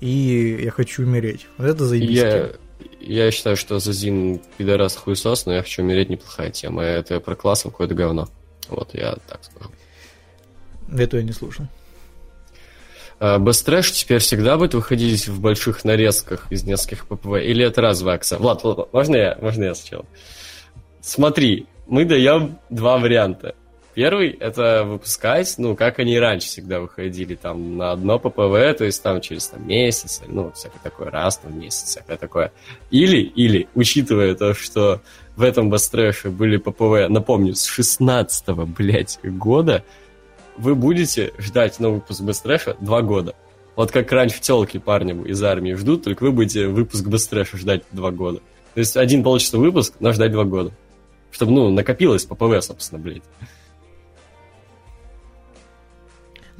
И 0.00 0.58
я 0.60 0.72
хочу 0.72 1.04
умереть. 1.04 1.46
Вот 1.58 1.68
это 1.68 1.86
заебись. 1.86 2.18
Я, 2.18 2.50
я 3.00 3.30
считаю, 3.30 3.56
что 3.56 3.78
Зазин 3.78 4.40
пидорас 4.58 4.96
хуесос, 4.96 5.46
но 5.46 5.54
я 5.54 5.62
хочу 5.62 5.82
умереть 5.82 6.08
неплохая 6.10 6.50
тема. 6.50 6.82
Это 6.82 7.20
про 7.20 7.36
классом 7.36 7.70
какое-то 7.70 7.94
говно. 7.94 8.28
Вот, 8.68 8.94
я 8.94 9.16
так 9.28 9.44
скажу. 9.44 9.70
Эту 10.92 11.18
я 11.18 11.22
не 11.22 11.32
слушал. 11.32 11.66
А, 13.20 13.38
Бэстрэш 13.38 13.92
теперь 13.92 14.18
всегда 14.18 14.56
будет 14.56 14.74
выходить 14.74 15.28
в 15.28 15.40
больших 15.40 15.84
нарезках 15.84 16.50
из 16.50 16.64
нескольких 16.64 17.06
ППВ? 17.06 17.36
Или 17.36 17.64
это 17.64 17.80
разовая 17.80 18.16
акция? 18.16 18.40
Влад, 18.40 18.64
Влад, 18.64 18.92
можно 18.92 19.14
я, 19.14 19.38
можно 19.40 19.62
я 19.62 19.74
сначала? 19.76 20.04
Смотри, 21.00 21.66
мы 21.86 22.04
даем 22.04 22.58
два 22.70 22.98
варианта. 22.98 23.54
Первый— 23.94 24.30
это 24.40 24.84
выпускать, 24.84 25.54
ну, 25.58 25.76
как 25.76 25.98
они 25.98 26.18
раньше 26.18 26.46
всегда 26.46 26.80
выходили, 26.80 27.34
там, 27.34 27.76
на 27.76 27.92
одно 27.92 28.18
ППВ, 28.18 28.78
то 28.78 28.84
есть 28.84 29.02
там 29.02 29.20
через 29.20 29.48
там, 29.48 29.66
месяц, 29.68 30.22
ну, 30.26 30.50
всякое 30.52 30.80
такое, 30.82 31.10
раз 31.10 31.40
в 31.42 31.54
месяц, 31.54 31.84
всякое 31.84 32.16
такое. 32.16 32.52
Или, 32.90 33.18
или, 33.18 33.68
учитывая 33.74 34.34
то, 34.34 34.54
что 34.54 35.02
в 35.36 35.42
этом 35.42 35.68
Бастрэше 35.68 36.30
были 36.30 36.56
ППВ, 36.56 37.10
напомню, 37.10 37.54
с 37.54 37.68
16-го, 37.68 38.64
блядь, 38.64 39.18
года, 39.22 39.84
вы 40.56 40.74
будете 40.74 41.32
ждать 41.38 41.78
новый 41.78 41.96
выпуск 41.96 42.22
Бестрэша 42.22 42.76
два 42.80 43.02
года. 43.02 43.34
Вот 43.76 43.90
как 43.90 44.10
раньше 44.12 44.40
телки 44.40 44.78
парни 44.78 45.28
из 45.28 45.42
армии 45.42 45.74
ждут, 45.74 46.04
только 46.04 46.24
вы 46.24 46.32
будете 46.32 46.66
выпуск 46.66 47.06
Бестрэша 47.06 47.56
ждать 47.56 47.82
два 47.90 48.10
года. 48.10 48.40
То 48.74 48.80
есть 48.80 48.96
один 48.96 49.22
получится 49.22 49.58
выпуск, 49.58 49.94
но 50.00 50.12
ждать 50.12 50.32
два 50.32 50.44
года. 50.44 50.72
Чтобы, 51.30 51.52
ну, 51.52 51.70
накопилось 51.70 52.24
ППВ, 52.24 52.62
собственно, 52.62 53.00
блядь. 53.00 53.22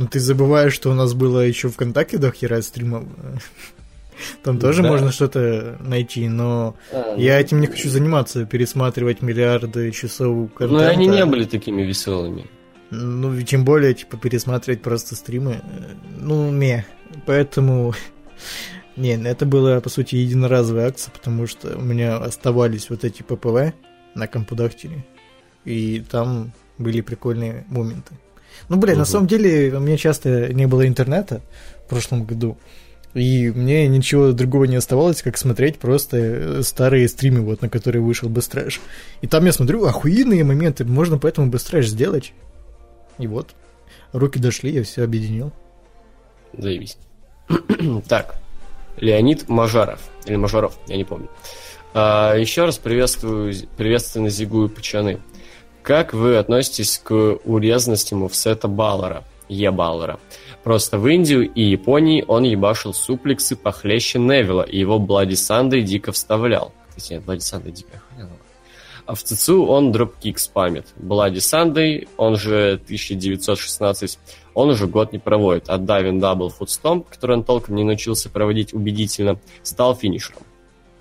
Но 0.02 0.08
ты 0.08 0.18
забываешь, 0.20 0.72
что 0.72 0.90
у 0.90 0.94
нас 0.94 1.14
было 1.14 1.40
еще 1.40 1.68
ВКонтакте 1.68 2.18
до 2.18 2.30
хера 2.32 2.60
стримов. 2.62 3.04
Там 4.42 4.58
тоже 4.58 4.82
Да. 4.82 4.88
можно 4.88 5.10
что-то 5.12 5.78
найти, 5.80 6.28
но 6.28 6.74
я 7.16 7.40
этим 7.40 7.60
не 7.60 7.66
хочу 7.66 7.88
заниматься, 7.88 8.44
пересматривать 8.46 9.22
миллиарды 9.22 9.90
часов 9.90 10.28
Ну, 10.36 10.48
контента. 10.48 10.88
они 10.88 11.06
не 11.06 11.24
были 11.24 11.44
такими 11.44 11.82
веселыми. 11.82 12.46
Ну, 12.90 13.34
и 13.34 13.42
тем 13.44 13.64
более, 13.64 13.94
типа, 13.94 14.16
пересматривать 14.18 14.82
просто 14.82 15.14
стримы. 15.16 15.52
э, 15.62 15.94
Ну, 16.18 16.50
не. 16.52 16.84
Поэтому... 17.26 17.94
Не, 18.96 19.14
это 19.24 19.46
была, 19.46 19.80
по 19.80 19.88
сути, 19.88 20.16
единоразовая 20.16 20.88
акция, 20.88 21.10
потому 21.12 21.46
что 21.46 21.78
у 21.78 21.80
меня 21.80 22.16
оставались 22.18 22.90
вот 22.90 23.04
эти 23.04 23.22
ППВ 23.22 23.72
на 24.14 24.26
компудахтере, 24.26 25.06
и 25.64 26.00
там 26.10 26.52
были 26.76 27.00
прикольные 27.00 27.64
моменты. 27.68 28.12
Ну, 28.68 28.76
блин, 28.76 28.94
на 28.96 29.02
Мгм. 29.02 29.10
самом 29.10 29.26
деле, 29.26 29.74
у 29.76 29.80
меня 29.80 29.96
часто 29.96 30.52
не 30.52 30.66
было 30.66 30.86
интернета 30.86 31.40
в 31.86 31.90
прошлом 31.90 32.24
году, 32.24 32.56
и 33.14 33.50
мне 33.50 33.86
ничего 33.88 34.32
другого 34.32 34.64
не 34.64 34.76
оставалось, 34.76 35.22
как 35.22 35.36
смотреть 35.36 35.78
просто 35.78 36.16
э, 36.16 36.62
старые 36.62 37.08
стримы, 37.08 37.40
вот 37.42 37.60
на 37.62 37.68
которые 37.68 38.02
вышел 38.02 38.28
Бестрэш. 38.28 38.80
И 39.20 39.26
там 39.26 39.44
я 39.44 39.52
смотрю, 39.52 39.84
охуенные 39.84 40.44
моменты, 40.44 40.84
можно 40.84 41.18
поэтому 41.18 41.48
Бестрэш 41.48 41.88
сделать. 41.88 42.32
И 43.18 43.26
вот, 43.26 43.50
руки 44.12 44.38
дошли, 44.38 44.72
я 44.72 44.82
все 44.82 45.02
объединил. 45.04 45.52
Заебись. 46.56 46.96
так, 48.08 48.36
Леонид 48.98 49.48
Мажаров. 49.48 50.00
Или 50.26 50.36
Мажаров, 50.36 50.78
я 50.86 50.96
не 50.96 51.04
помню. 51.04 51.28
А, 51.94 52.34
еще 52.36 52.64
раз 52.64 52.78
приветствую, 52.78 53.52
приветственно 53.76 54.30
зигую 54.30 54.70
пачаны. 54.70 55.20
Как 55.82 56.14
вы 56.14 56.36
относитесь 56.36 56.98
к 56.98 57.38
урезанности 57.44 58.14
мувсета 58.14 58.68
Баллера? 58.68 59.24
Е 59.48 59.70
Баллера. 59.70 60.18
Просто 60.62 60.98
в 60.98 61.08
Индию 61.08 61.50
и 61.52 61.62
Японии 61.62 62.24
он 62.26 62.44
ебашил 62.44 62.94
суплексы 62.94 63.56
похлеще 63.56 64.18
Невилла, 64.18 64.62
и 64.62 64.78
его 64.78 64.98
Bloody 64.98 65.34
Sunday 65.34 65.82
дико 65.82 66.12
вставлял. 66.12 66.72
Кстати, 66.88 67.14
нет, 67.14 67.24
Bloody 67.24 67.40
Sunday 67.40 67.72
дико. 67.72 68.00
А 69.04 69.16
в 69.16 69.22
ЦЦУ 69.24 69.64
он 69.66 69.90
dropkick 69.90 70.38
спамит. 70.38 70.86
Bloody 70.96 71.40
Sunday, 71.40 72.06
он 72.16 72.36
же 72.36 72.80
1916, 72.84 74.18
он 74.54 74.70
уже 74.70 74.86
год 74.86 75.12
не 75.12 75.18
проводит. 75.18 75.64
А 75.68 75.78
diving 75.78 76.20
double 76.20 76.50
foot 76.50 76.73
stomp, 76.73 77.08
который 77.08 77.38
он 77.38 77.42
толком 77.42 77.74
не 77.74 77.82
научился 77.82 78.30
проводить 78.30 78.72
убедительно, 78.72 79.40
стал 79.64 79.96
финишером. 79.96 80.42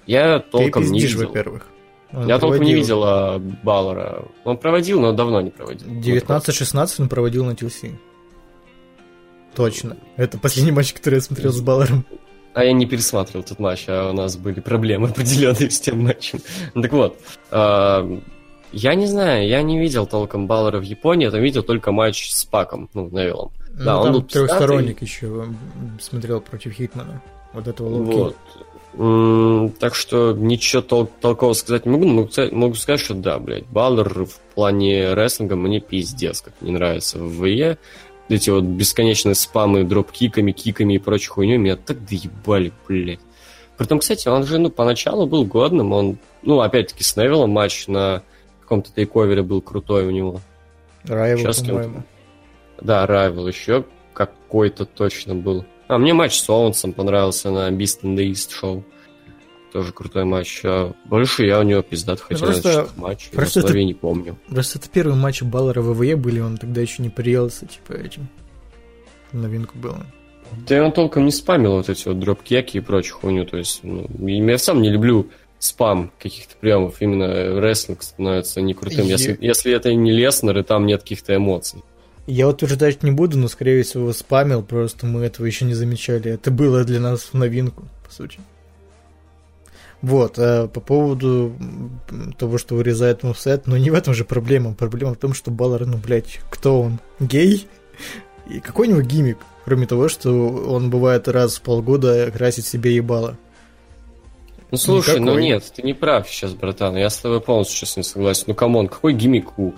Я 0.07 0.39
толком 0.39 0.83
Ты 0.83 0.89
не 0.89 0.99
пиздишь, 0.99 1.13
видел. 1.13 1.27
во-первых. 1.27 1.67
Он 2.13 2.27
Я 2.27 2.39
толком 2.39 2.61
не 2.61 2.71
проводил. 2.73 2.75
видел 2.77 3.03
а, 3.05 3.39
Баллера. 3.63 4.25
Он 4.43 4.57
проводил, 4.57 4.99
но 4.99 5.13
давно 5.13 5.41
не 5.41 5.49
проводил. 5.49 5.87
19-16 5.87 6.95
он 6.99 7.09
проводил 7.09 7.45
на 7.45 7.51
TLC. 7.51 7.95
Точно. 9.55 9.97
Это 10.17 10.37
последний 10.37 10.71
матч, 10.71 10.93
который 10.93 11.15
я 11.15 11.21
смотрел 11.21 11.51
с 11.51 11.61
Баллером. 11.61 12.05
А 12.53 12.63
я 12.65 12.73
не 12.73 12.85
пересматривал 12.85 13.45
этот 13.45 13.59
матч, 13.59 13.85
а 13.87 14.09
у 14.09 14.13
нас 14.13 14.35
были 14.35 14.59
проблемы 14.59 15.07
определенные 15.09 15.69
с 15.71 15.79
тем 15.79 16.03
матчем. 16.03 16.39
Ну, 16.73 16.81
так 16.81 16.91
вот, 16.91 17.17
а, 17.49 18.19
я 18.73 18.95
не 18.95 19.05
знаю, 19.07 19.47
я 19.47 19.61
не 19.61 19.79
видел 19.79 20.05
толком 20.05 20.47
Баллера 20.47 20.79
в 20.79 20.83
Японии, 20.83 21.25
я 21.25 21.31
там 21.31 21.41
видел 21.41 21.63
только 21.63 21.91
матч 21.91 22.29
с 22.31 22.43
Паком, 22.45 22.89
ну, 22.93 23.07
Невиллом. 23.09 23.51
Да, 23.73 23.95
ну, 23.95 24.01
он 24.01 24.13
там 24.13 24.27
трехсторонник 24.27 25.01
еще 25.01 25.27
м, 25.27 25.57
смотрел 26.01 26.41
против 26.41 26.73
Хитмана. 26.73 27.21
Вот 27.53 27.67
этого 27.67 27.87
Low 27.87 28.05
Ki. 28.05 28.23
Вот. 28.23 28.37
Так 28.93 29.95
что 29.95 30.33
ничего 30.33 30.81
тол- 30.81 31.09
толкового 31.21 31.53
сказать 31.53 31.85
не 31.85 31.91
могу, 31.91 32.05
но 32.05 32.13
могу 32.13 32.29
сказать, 32.29 32.51
могу 32.51 32.73
сказать, 32.73 32.99
что 32.99 33.13
да, 33.13 33.39
блядь, 33.39 33.65
Баллер 33.67 34.25
в 34.25 34.37
плане 34.53 35.13
рестлинга 35.13 35.55
мне 35.55 35.79
пиздец, 35.79 36.41
как 36.41 36.53
не 36.59 36.71
нравится 36.71 37.17
в 37.17 37.45
ВВЕ. 37.45 37.77
Эти 38.27 38.49
вот 38.49 38.63
бесконечные 38.63 39.35
спамы 39.35 39.83
дропкиками, 39.83 40.51
киками 40.51 40.95
и 40.95 40.99
прочей 40.99 41.29
хуйней 41.29 41.57
меня 41.57 41.77
так 41.77 42.05
доебали, 42.05 42.73
блядь. 42.87 43.19
Притом, 43.77 43.99
кстати, 43.99 44.27
он 44.27 44.43
же, 44.45 44.57
ну, 44.57 44.69
поначалу 44.69 45.25
был 45.25 45.45
годным, 45.45 45.91
он, 45.93 46.17
ну, 46.43 46.59
опять-таки, 46.59 47.03
с 47.03 47.15
Невиллом 47.15 47.49
матч 47.49 47.87
на 47.87 48.23
каком-то 48.61 48.91
тейковере 48.93 49.41
был 49.41 49.61
крутой 49.61 50.05
у 50.05 50.11
него. 50.11 50.39
Райвел, 51.03 51.51
по-моему. 51.53 52.03
Да, 52.79 53.07
Райвел 53.07 53.47
еще 53.47 53.85
какой-то 54.13 54.85
точно 54.85 55.35
был. 55.35 55.65
А 55.91 55.97
мне 55.97 56.13
матч 56.13 56.39
с 56.39 56.49
Оуэнсом 56.49 56.93
понравился 56.93 57.51
на 57.51 57.69
Beast 57.69 58.03
in 58.03 58.15
the 58.15 58.31
East 58.31 58.53
шоу. 58.53 58.85
тоже 59.73 59.91
крутой 59.91 60.23
матч. 60.23 60.61
А 60.63 60.93
больше 61.03 61.45
я 61.45 61.59
у 61.59 61.63
него 61.63 61.81
пиздат 61.81 62.21
хотел 62.21 62.45
просто, 62.47 62.87
матч. 62.95 63.29
Просто 63.31 63.59
это, 63.59 63.69
это, 63.69 63.83
не 63.83 63.93
помню. 63.93 64.37
Просто 64.47 64.79
это 64.79 64.87
первый 64.87 65.17
матч 65.17 65.41
Баллера 65.41 65.81
в 65.81 65.93
ВВЕ 65.93 66.15
были, 66.15 66.39
он 66.39 66.57
тогда 66.57 66.79
еще 66.79 67.03
не 67.03 67.09
приелся, 67.09 67.65
типа, 67.65 67.91
этим. 67.91 68.29
Новинку 69.33 69.77
было. 69.77 70.05
Да 70.65 70.77
и 70.77 70.79
он 70.79 70.93
толком 70.93 71.25
не 71.25 71.31
спамил 71.31 71.73
вот 71.73 71.89
эти 71.89 72.07
вот 72.07 72.19
дропкеки 72.19 72.77
и 72.77 72.79
прочую 72.79 73.17
хуйню. 73.17 73.45
То 73.45 73.57
есть, 73.57 73.81
ну, 73.83 74.07
я 74.17 74.57
сам 74.57 74.81
не 74.81 74.89
люблю 74.89 75.27
спам 75.59 76.13
каких-то 76.19 76.55
приемов. 76.55 77.01
Именно 77.01 77.59
рестлинг 77.59 78.01
становится 78.01 78.61
не 78.61 78.73
крутым, 78.73 79.07
Е... 79.07 79.11
если, 79.11 79.37
если 79.41 79.73
это 79.73 79.93
не 79.93 80.13
Леснер 80.13 80.57
и 80.57 80.63
там 80.63 80.85
нет 80.85 81.01
каких-то 81.01 81.35
эмоций. 81.35 81.83
Я 82.31 82.47
утверждать 82.47 83.03
не 83.03 83.11
буду, 83.11 83.37
но, 83.37 83.49
скорее 83.49 83.83
всего, 83.83 84.13
спамил, 84.13 84.63
просто 84.63 85.05
мы 85.05 85.25
этого 85.25 85.45
еще 85.45 85.65
не 85.65 85.73
замечали. 85.73 86.31
Это 86.31 86.49
было 86.49 86.85
для 86.85 87.01
нас 87.01 87.23
в 87.23 87.33
новинку, 87.33 87.83
по 88.07 88.13
сути. 88.13 88.39
Вот, 90.01 90.39
а 90.39 90.69
по 90.69 90.79
поводу 90.79 91.53
того, 92.39 92.57
что 92.57 92.75
вырезает 92.75 93.23
moveset, 93.23 93.67
но 93.67 93.75
не 93.75 93.91
в 93.91 93.93
этом 93.95 94.13
же 94.13 94.23
проблема. 94.23 94.73
Проблема 94.73 95.13
в 95.13 95.17
том, 95.17 95.33
что 95.33 95.51
Баллер, 95.51 95.85
ну, 95.85 95.97
блядь, 95.97 96.39
кто 96.49 96.81
он? 96.81 96.99
Гей? 97.19 97.67
И 98.47 98.61
какой 98.61 98.87
у 98.87 98.91
него 98.91 99.01
гиммик? 99.01 99.37
Кроме 99.65 99.85
того, 99.85 100.07
что 100.07 100.31
он 100.31 100.89
бывает 100.89 101.27
раз 101.27 101.57
в 101.57 101.61
полгода 101.61 102.31
красит 102.31 102.65
себе 102.65 102.95
ебало. 102.95 103.37
Ну 104.71 104.77
слушай, 104.77 105.19
Никакой. 105.19 105.33
ну 105.33 105.37
нет, 105.37 105.69
ты 105.75 105.81
не 105.81 105.93
прав 105.93 106.29
сейчас, 106.29 106.53
братан. 106.53 106.95
Я 106.95 107.09
с 107.09 107.17
тобой 107.17 107.41
полностью 107.41 107.75
сейчас 107.75 107.97
не 107.97 108.03
согласен. 108.03 108.45
Ну 108.47 108.55
come 108.55 108.73
on, 108.73 108.87
какой 108.87 109.11
гиммик 109.11 109.59
у 109.59 109.73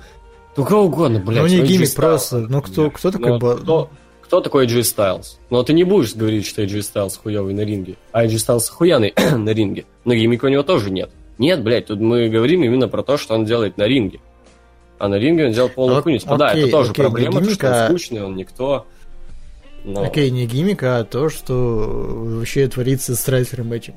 ну 0.56 0.66
кого 0.66 0.84
угодно, 0.84 1.20
блядь. 1.20 1.42
Ну 1.42 1.48
не 1.48 1.62
гиммик 1.62 1.94
просто. 1.96 2.40
Ну 2.50 2.62
кто, 2.62 2.90
кто 2.92 3.12
такой... 3.12 3.32
Ну, 3.32 3.40
кто, 3.40 3.90
кто 4.22 4.42
такой 4.42 4.68
AJ 4.68 4.82
Styles? 4.82 5.38
Ну 5.50 5.64
ты 5.64 5.74
не 5.74 5.84
будешь 5.84 6.16
говорить, 6.16 6.46
что 6.46 6.64
AJ 6.64 6.80
Styles 6.80 7.20
хуёвый 7.22 7.54
на 7.54 7.62
ринге. 7.62 7.98
А 8.12 8.26
AJ 8.26 8.36
Styles 8.36 8.70
хуяный 8.70 9.14
на 9.36 9.50
ринге. 9.50 9.86
Но 10.06 10.14
гиммика 10.14 10.46
у 10.46 10.50
него 10.50 10.64
тоже 10.64 10.92
нет. 10.92 11.10
Нет, 11.38 11.64
блядь, 11.64 11.88
тут 11.88 12.00
мы 12.00 12.30
говорим 12.30 12.64
именно 12.64 12.88
про 12.88 13.04
то, 13.04 13.18
что 13.18 13.34
он 13.34 13.46
делает 13.46 13.78
на 13.78 13.88
ринге. 13.88 14.20
А 15.00 15.08
на 15.08 15.16
ринге 15.16 15.48
он 15.48 15.52
делал 15.52 15.70
полную 15.70 16.02
хуйню. 16.04 16.20
Типа, 16.20 16.38
да, 16.38 16.54
это 16.54 16.70
тоже 16.70 16.92
окей, 16.92 17.04
проблема, 17.04 17.42
гиммика... 17.42 17.54
что 17.54 17.82
он 17.82 17.88
скучный, 17.90 18.24
он 18.24 18.36
никто. 18.36 18.86
Но... 19.84 20.04
Окей, 20.04 20.30
не 20.30 20.46
гиммик, 20.46 20.84
а 20.84 21.04
то, 21.04 21.30
что 21.30 21.54
вообще 22.38 22.68
творится 22.68 23.16
с 23.16 23.28
рестлером 23.28 23.74
этим 23.74 23.96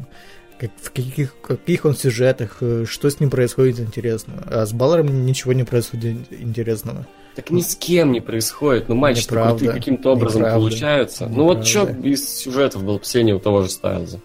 как, 0.59 0.71
в 0.81 0.91
каких, 0.91 1.35
каких 1.41 1.85
он 1.85 1.95
сюжетах, 1.95 2.59
э, 2.61 2.85
что 2.89 3.11
с 3.11 3.21
ним 3.21 3.31
происходит 3.31 3.81
интересно. 3.81 4.45
А 4.47 4.67
с 4.67 4.73
Баллером 4.73 5.27
ничего 5.27 5.53
не 5.53 5.65
происходит 5.65 6.17
интересного. 6.31 7.07
Так 7.35 7.51
ни 7.51 7.61
с 7.61 7.77
кем 7.77 8.13
не 8.13 8.21
происходит. 8.21 8.89
Ну, 8.89 8.95
матчи 8.95 9.27
крутые 9.27 9.71
каким-то 9.71 10.13
образом 10.13 10.41
неправда, 10.41 10.59
получаются. 10.59 11.25
Неправда. 11.25 11.39
Ну, 11.39 11.45
вот 11.45 11.67
что 11.67 12.09
из 12.09 12.29
сюжетов 12.29 12.83
было 12.83 12.99
последнее 12.99 13.37
у 13.37 13.39
того 13.39 13.63
же 13.63 13.71
Стайлза? 13.71 14.21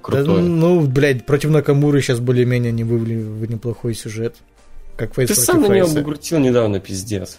Крутой. 0.00 0.24
Да, 0.24 0.32
ну, 0.32 0.80
блядь, 0.80 1.26
против 1.26 1.50
Накамуры 1.50 2.00
сейчас 2.00 2.20
более-менее 2.20 2.72
не 2.72 2.84
вывели 2.84 3.16
в 3.16 3.50
неплохой 3.50 3.94
сюжет. 3.94 4.36
Как 4.96 5.14
Фейс 5.14 5.28
Ты 5.28 5.34
сам 5.34 5.62
на 5.62 5.66
него 5.66 5.88
бугуртил 5.88 6.38
недавно, 6.38 6.80
пиздец. 6.80 7.38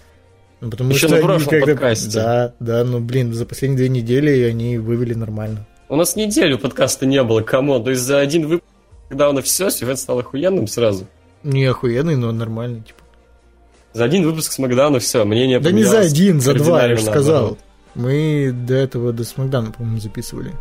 Ну, 0.62 0.70
потому 0.70 0.92
Еще 0.92 1.08
что 1.08 1.16
на 1.16 1.22
прошлом 1.22 1.62
подкасте. 1.62 2.12
Да, 2.12 2.54
да, 2.60 2.84
ну, 2.84 3.00
блин, 3.00 3.34
за 3.34 3.46
последние 3.46 3.78
две 3.78 3.90
недели 3.90 4.44
они 4.44 4.78
вывели 4.78 5.14
нормально. 5.14 5.66
У 5.90 5.96
нас 5.96 6.16
неделю 6.16 6.60
подкаста 6.60 7.08
не 7.08 7.22
было, 7.24 7.42
кому. 7.42 7.80
То 7.80 7.90
есть 7.90 8.04
за 8.04 8.20
один 8.20 8.48
выпуск, 8.48 8.72
когда 9.10 9.30
он 9.30 9.42
все, 9.42 9.72
сюжет 9.72 9.98
стал 9.98 10.20
охуенным 10.20 10.68
сразу. 10.68 11.08
Не 11.44 11.66
охуенный, 11.66 12.16
но 12.16 12.32
нормальный, 12.32 12.82
типа. 12.82 13.00
За 13.94 14.04
один 14.04 14.24
выпуск 14.24 14.52
Смакдауна 14.52 15.00
все, 15.00 15.26
мнение 15.26 15.60
Да 15.60 15.72
не 15.72 15.84
за 15.84 16.02
один, 16.02 16.42
за 16.42 16.54
два, 16.54 16.86
я 16.86 16.96
же 16.96 17.04
сказал. 17.04 17.58
Мы 17.96 18.52
до 18.54 18.76
этого 18.76 19.12
до 19.12 19.24
Смакдауна, 19.24 19.72
по-моему, 19.72 20.00
записывали. 20.00 20.54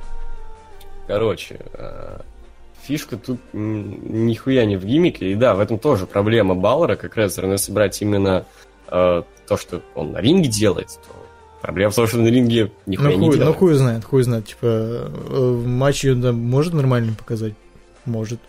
Короче, 1.07 1.61
э, 1.75 2.21
фишка 2.83 3.19
тут 3.19 3.39
нихуя 3.53 4.65
не 4.65 4.79
в 4.79 4.85
гиммике. 4.87 5.31
И 5.33 5.35
да, 5.35 5.55
в 5.55 5.61
этом 5.61 5.79
тоже 5.79 6.07
проблема 6.07 6.55
Баллера, 6.55 6.97
как 6.97 7.17
раз, 7.17 7.37
если 7.37 7.71
брать 7.71 8.01
именно 8.01 8.47
э, 8.91 9.23
то, 9.47 9.57
что 9.59 9.83
он 9.95 10.13
на 10.13 10.23
ринге 10.23 10.49
делает, 10.49 10.89
то 10.89 11.18
Проблема 11.63 11.91
в 11.91 11.95
том, 11.95 12.07
что 12.07 12.19
на 12.19 12.29
ринге 12.29 12.71
нихуя 12.87 13.11
ну, 13.11 13.17
не 13.17 13.27
хуй, 13.27 13.37
делает. 13.37 13.55
Ну 13.55 13.59
хуй 13.59 13.75
знает, 13.75 14.05
хуй 14.05 14.23
знает. 14.23 14.47
Типа, 14.47 15.11
в 15.11 15.67
матче 15.67 16.15
да, 16.15 16.33
может 16.33 16.73
нормально 16.73 17.15
показать? 17.19 17.55
Может. 18.05 18.41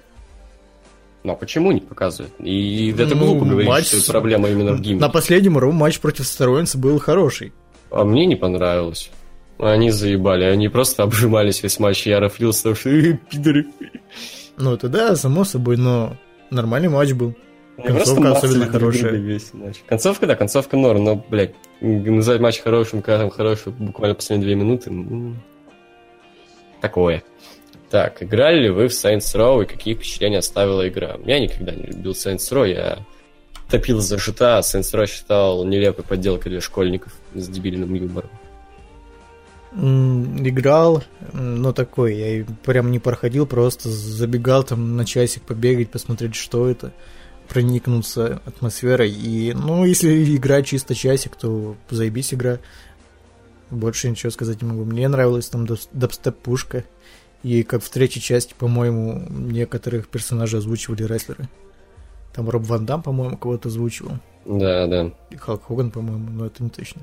Но 1.24 1.36
почему 1.36 1.72
не 1.72 1.82
показывают? 1.82 2.34
И 2.39 2.91
это 2.97 3.16
ну, 3.16 3.26
глупо 3.26 3.45
говорить, 3.45 3.70
матч... 3.70 3.88
что 3.88 4.12
проблема 4.12 4.49
именно 4.49 4.74
в 4.74 4.82
гиммике. 4.82 5.01
На 5.01 5.10
последнем 5.10 5.57
Роу 5.57 5.72
матч 5.72 5.99
против 5.99 6.28
Сторонца 6.28 6.78
был 6.78 6.99
хороший. 6.99 7.51
А 7.91 8.03
мне 8.03 8.26
не 8.26 8.36
понравилось. 8.36 9.10
Они 9.57 9.91
заебали, 9.91 10.45
они 10.45 10.70
просто 10.70 11.03
обжимались 11.03 11.64
весь 11.64 11.80
матч. 11.80 12.05
Я 12.05 12.20
рафлился, 12.20 12.76
что 12.76 12.89
пидоры. 13.30 13.66
Ну, 14.57 14.74
это 14.74 14.88
да, 14.88 15.16
само 15.16 15.43
собой, 15.45 15.78
но 15.78 16.16
нормальный 16.51 16.89
матч 16.89 17.14
был. 17.14 17.36
Концовка 17.86 18.32
особенно 18.32 18.68
хорошая. 18.68 19.12
Весь 19.14 19.54
матч. 19.54 19.78
Концовка, 19.88 20.28
да, 20.28 20.36
концовка 20.36 20.78
норм, 20.78 21.04
но, 21.04 21.16
блядь, 21.16 21.56
называть 21.82 22.42
матч 22.42 22.60
хорошим, 22.60 23.02
когда 23.02 23.20
там 23.20 23.30
хороший 23.30 23.72
буквально 23.72 24.16
последние 24.16 24.48
две 24.48 24.56
минуты, 24.56 24.92
ну, 24.92 25.36
такое. 26.82 27.24
Так, 27.90 28.22
играли 28.22 28.64
ли 28.64 28.70
вы 28.70 28.88
в 28.88 28.92
Saints 28.92 29.36
Row 29.36 29.64
и 29.64 29.66
какие 29.66 29.96
впечатления 29.96 30.40
оставила 30.40 30.88
игра? 30.88 31.18
Я 31.26 31.40
никогда 31.40 31.74
не 31.74 31.84
любил 31.84 32.12
Saints 32.12 32.52
Row, 32.52 32.68
я 32.70 33.00
топил 33.70 34.00
за 34.00 34.18
жита, 34.20 34.58
а 34.58 34.62
Saints 34.62 34.94
Row 34.94 35.08
считал 35.08 35.66
нелепой 35.66 36.06
подделкой 36.06 36.52
для 36.52 36.62
школьников 36.62 37.14
с 37.34 37.48
дебильным 37.48 37.94
юмором. 37.94 38.30
Играл, 39.72 41.04
но 41.32 41.74
такой, 41.74 42.16
я 42.16 42.46
прям 42.64 42.90
не 42.90 42.98
проходил, 42.98 43.46
просто 43.46 43.88
забегал 43.88 44.64
там 44.64 44.98
на 44.98 45.06
часик 45.06 45.44
побегать, 45.44 45.92
посмотреть, 45.92 46.34
что 46.36 46.68
это 46.68 46.92
проникнуться 47.50 48.41
атмосферой. 48.45 49.12
И, 49.12 49.54
ну, 49.54 49.84
если 49.84 50.36
играть 50.36 50.68
чисто 50.68 50.95
часик, 50.95 51.36
то 51.36 51.76
заебись 51.89 52.34
игра. 52.34 52.60
Больше 53.70 54.10
ничего 54.10 54.32
сказать 54.32 54.62
не 54.62 54.70
могу. 54.70 54.86
Мне 54.86 55.08
нравилась 55.08 55.50
там 55.50 55.66
дабстеп-пушка. 55.66 56.86
И 57.43 57.64
как 57.64 57.84
в 57.84 57.89
третьей 57.89 58.22
части, 58.22 58.54
по-моему, 58.58 59.26
некоторых 59.30 60.08
персонажей 60.08 60.60
озвучивали 60.60 61.04
рестлеры. 61.04 61.47
Там 62.34 62.50
Роб 62.50 62.64
Ван 62.64 62.86
Дам, 62.86 63.02
по-моему, 63.02 63.38
кого-то 63.38 63.70
озвучивал. 63.70 64.18
Да, 64.45 64.88
да. 64.88 65.12
И 65.30 65.36
Халк 65.36 65.66
Хоган, 65.66 65.91
по-моему, 65.91 66.30
но 66.30 66.45
это 66.45 66.64
не 66.64 66.70
точно. 66.70 67.02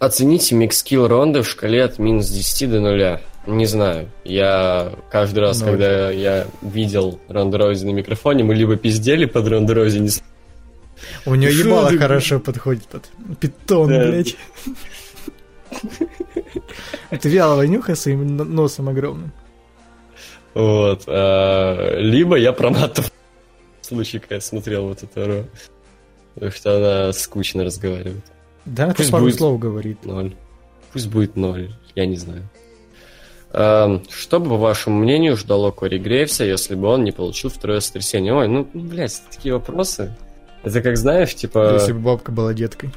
Оцените 0.00 0.54
микскилл 0.54 1.06
Ронды 1.08 1.42
в 1.42 1.46
шкале 1.46 1.84
от 1.84 1.98
минус 1.98 2.30
10 2.30 2.70
до 2.70 2.80
нуля. 2.80 3.20
Не 3.46 3.66
знаю. 3.66 4.08
Я 4.24 4.94
каждый 5.10 5.40
раз, 5.40 5.60
Ноль. 5.60 5.72
когда 5.72 6.10
я 6.10 6.46
видел 6.62 7.20
Ронда 7.28 7.58
Рози 7.58 7.84
на 7.84 7.90
микрофоне, 7.90 8.42
мы 8.42 8.54
либо 8.54 8.76
пиздели 8.76 9.26
под 9.26 9.46
Ронда 9.48 9.74
Рози, 9.74 9.98
не 9.98 10.08
У 11.26 11.34
нее 11.34 11.52
ебало 11.52 11.90
хорошо 11.98 12.40
подходит 12.40 12.84
под 12.84 13.10
питон, 13.40 13.88
да. 13.88 14.06
блядь. 14.06 14.36
Это 17.10 17.28
вялого 17.28 17.62
нюха 17.62 17.94
своим 17.94 18.38
носом 18.38 18.88
огромным. 18.88 19.32
Вот. 20.54 21.02
А, 21.08 21.98
либо 21.98 22.36
я 22.36 22.54
проматывал 22.54 23.10
случай, 23.82 24.18
когда 24.18 24.36
я 24.36 24.40
смотрел 24.40 24.88
вот 24.88 25.02
это. 25.02 25.46
Потому 26.34 26.52
что 26.52 26.76
она 26.76 27.12
скучно 27.12 27.64
разговаривает. 27.64 28.24
Да, 28.64 28.92
Пусть 28.96 29.10
пару 29.10 29.24
будет 29.24 29.36
слов 29.36 29.58
говорит. 29.58 30.04
Ноль. 30.04 30.34
Пусть 30.92 31.08
будет 31.08 31.36
ноль, 31.36 31.70
я 31.94 32.06
не 32.06 32.16
знаю. 32.16 32.48
Эм, 33.52 34.02
что 34.10 34.38
бы, 34.38 34.50
по 34.50 34.56
вашему 34.56 35.00
мнению, 35.00 35.36
ждало 35.36 35.70
Кори 35.70 35.98
Грейвса, 35.98 36.44
если 36.44 36.74
бы 36.74 36.86
он 36.88 37.04
не 37.04 37.12
получил 37.12 37.50
второе 37.50 37.80
сотрясение? 37.80 38.32
Ой, 38.32 38.48
ну, 38.48 38.68
блядь, 38.72 39.22
такие 39.30 39.54
вопросы. 39.54 40.16
Это 40.62 40.82
как, 40.82 40.96
знаешь, 40.96 41.34
типа... 41.34 41.74
Если 41.74 41.92
бы 41.92 42.00
бабка 42.00 42.32
была 42.32 42.54
деткой. 42.54 42.90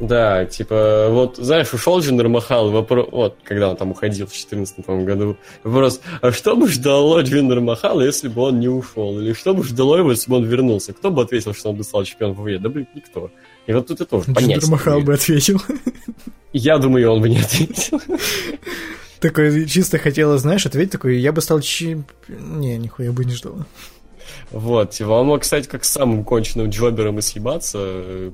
Да, 0.00 0.46
типа, 0.46 1.08
вот, 1.10 1.36
знаешь, 1.36 1.74
ушел 1.74 2.00
Джиндер 2.00 2.28
Махал, 2.28 2.70
вопрос, 2.70 3.08
вот, 3.12 3.36
когда 3.44 3.68
он 3.68 3.76
там 3.76 3.90
уходил 3.90 4.26
в 4.26 4.30
2014 4.30 4.88
году, 5.04 5.36
вопрос, 5.62 6.00
а 6.22 6.32
что 6.32 6.56
бы 6.56 6.68
ждало 6.68 7.20
Джиндер 7.20 7.60
Махала, 7.60 8.00
если 8.00 8.28
бы 8.28 8.40
он 8.42 8.60
не 8.60 8.68
ушел? 8.68 9.20
Или 9.20 9.34
что 9.34 9.52
бы 9.52 9.62
ждало 9.62 9.96
его, 9.96 10.10
если 10.10 10.30
бы 10.30 10.38
он 10.38 10.44
вернулся? 10.44 10.94
Кто 10.94 11.10
бы 11.10 11.20
ответил, 11.20 11.52
что 11.52 11.70
он 11.70 11.76
бы 11.76 11.84
стал 11.84 12.04
чемпионом 12.04 12.36
ВВЕ? 12.42 12.58
Да, 12.58 12.70
блин, 12.70 12.86
никто. 12.94 13.30
И 13.66 13.72
вот 13.72 13.86
тут 13.86 14.00
это 14.00 14.10
тоже 14.10 14.32
понятно. 14.32 14.68
Махал 14.70 15.00
бы 15.00 15.14
ответил. 15.14 15.62
Я 16.52 16.78
думаю, 16.78 17.12
он 17.12 17.20
бы 17.20 17.28
не 17.28 17.38
ответил. 17.38 18.00
Такой 19.20 19.66
чисто 19.66 19.98
хотела, 19.98 20.38
знаешь, 20.38 20.66
ответить 20.66 20.92
такой, 20.92 21.18
я 21.18 21.32
бы 21.32 21.42
стал 21.42 21.60
чемп... 21.60 22.10
Не, 22.28 22.78
нихуя 22.78 23.12
бы 23.12 23.24
не 23.24 23.34
ждал. 23.34 23.66
Вот, 24.50 24.90
типа, 24.90 25.10
он 25.10 25.26
мог 25.26 25.44
стать 25.44 25.68
как 25.68 25.84
самым 25.84 26.24
конченным 26.24 26.70
джобером 26.70 27.18
и 27.18 27.22
съебаться, 27.22 28.32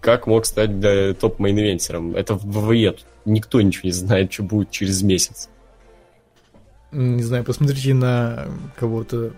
как 0.00 0.26
мог 0.26 0.46
стать 0.46 0.78
для 0.78 1.12
топ-мейн-ивентером. 1.14 2.14
Это 2.14 2.34
в 2.34 2.44
ВВЕ. 2.44 2.96
Никто 3.24 3.60
ничего 3.60 3.82
не 3.84 3.92
знает, 3.92 4.32
что 4.32 4.42
будет 4.42 4.70
через 4.70 5.02
месяц. 5.02 5.48
Не 6.92 7.22
знаю, 7.22 7.42
посмотрите 7.42 7.94
на 7.94 8.46
кого-то, 8.78 9.32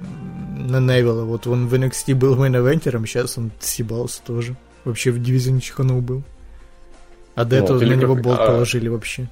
на 0.56 0.80
Невилла. 0.80 1.24
Вот 1.24 1.46
он 1.46 1.68
в 1.68 1.74
NXT 1.74 2.14
был 2.14 2.36
мейн-ивентером, 2.36 3.06
сейчас 3.06 3.38
он 3.38 3.52
съебался 3.60 4.20
тоже. 4.26 4.56
Вообще 4.88 5.10
в 5.10 5.22
дивизионе 5.22 5.60
чиханул 5.60 6.00
был. 6.00 6.22
А 7.34 7.44
до 7.44 7.56
этого 7.56 7.78
на 7.78 7.92
него 7.92 8.14
болт 8.14 8.40
а... 8.40 8.46
положили 8.46 8.88
вообще. 8.88 9.28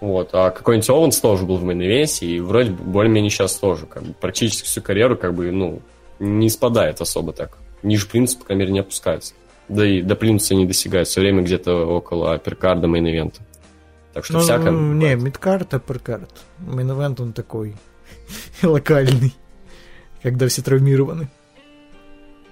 Вот. 0.00 0.30
А 0.32 0.50
какой-нибудь 0.50 0.88
Оуэнс 0.88 1.18
тоже 1.18 1.44
был 1.44 1.56
в 1.56 1.64
мейн-ивенте, 1.64 2.24
и 2.24 2.38
вроде 2.38 2.70
бы 2.70 2.84
более-менее 2.84 3.28
сейчас 3.28 3.56
тоже. 3.56 3.86
Как 3.86 4.04
бы, 4.04 4.12
практически 4.12 4.64
всю 4.64 4.80
карьеру 4.80 5.16
как 5.16 5.34
бы, 5.34 5.50
ну, 5.50 5.82
не 6.20 6.48
спадает 6.50 7.00
особо 7.00 7.32
так. 7.32 7.58
Ниже 7.82 8.06
принца, 8.06 8.38
по 8.38 8.44
крайней 8.44 8.60
мере, 8.60 8.72
не 8.74 8.78
опускается. 8.78 9.34
Да 9.68 9.84
и 9.84 10.02
до 10.02 10.14
принца 10.14 10.54
не 10.54 10.66
достигает. 10.66 11.08
Все 11.08 11.20
время 11.20 11.42
где-то 11.42 11.84
около 11.84 12.32
апперкарда 12.32 12.86
мейн-ивента. 12.86 13.40
Так 14.12 14.24
что 14.24 14.34
ну, 14.34 14.40
всякое... 14.40 14.70
Не, 14.70 15.16
midcard, 15.16 15.74
uppercard. 15.74 16.30
Мейн-ивент 16.60 17.20
он 17.20 17.32
такой 17.32 17.74
локальный. 18.62 19.34
Когда 20.22 20.46
все 20.46 20.62
травмированы. 20.62 21.28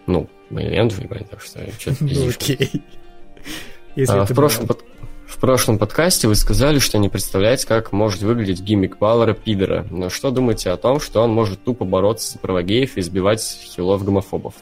Ну, 0.08 0.28
мейн-ивент 0.50 0.92
выиграть, 0.94 1.30
так 1.30 1.40
что 1.40 1.60
что-то 1.78 2.04
Ну, 2.04 2.28
окей. 2.28 2.82
А, 4.08 4.24
в, 4.24 4.34
прошлом 4.34 4.66
под... 4.66 4.84
в 5.26 5.38
прошлом 5.40 5.78
подкасте 5.78 6.28
вы 6.28 6.34
сказали, 6.34 6.78
что 6.78 6.98
не 6.98 7.08
представляете, 7.08 7.66
как 7.66 7.92
может 7.92 8.22
выглядеть 8.22 8.60
гиммик 8.60 8.98
Баллера 8.98 9.34
Пидора. 9.34 9.86
Но 9.90 10.10
что 10.10 10.30
думаете 10.30 10.70
о 10.70 10.76
том, 10.76 11.00
что 11.00 11.22
он 11.22 11.30
может 11.30 11.64
тупо 11.64 11.84
бороться 11.84 12.32
за 12.32 12.38
права 12.38 12.62
геев 12.62 12.96
и 12.96 13.00
избивать 13.00 13.42
хилов-гомофобов? 13.42 14.54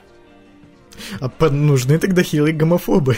А 1.20 1.28
под- 1.28 1.52
нужны 1.52 1.98
тогда 1.98 2.22
хилые 2.22 2.54
гомофобы. 2.54 3.16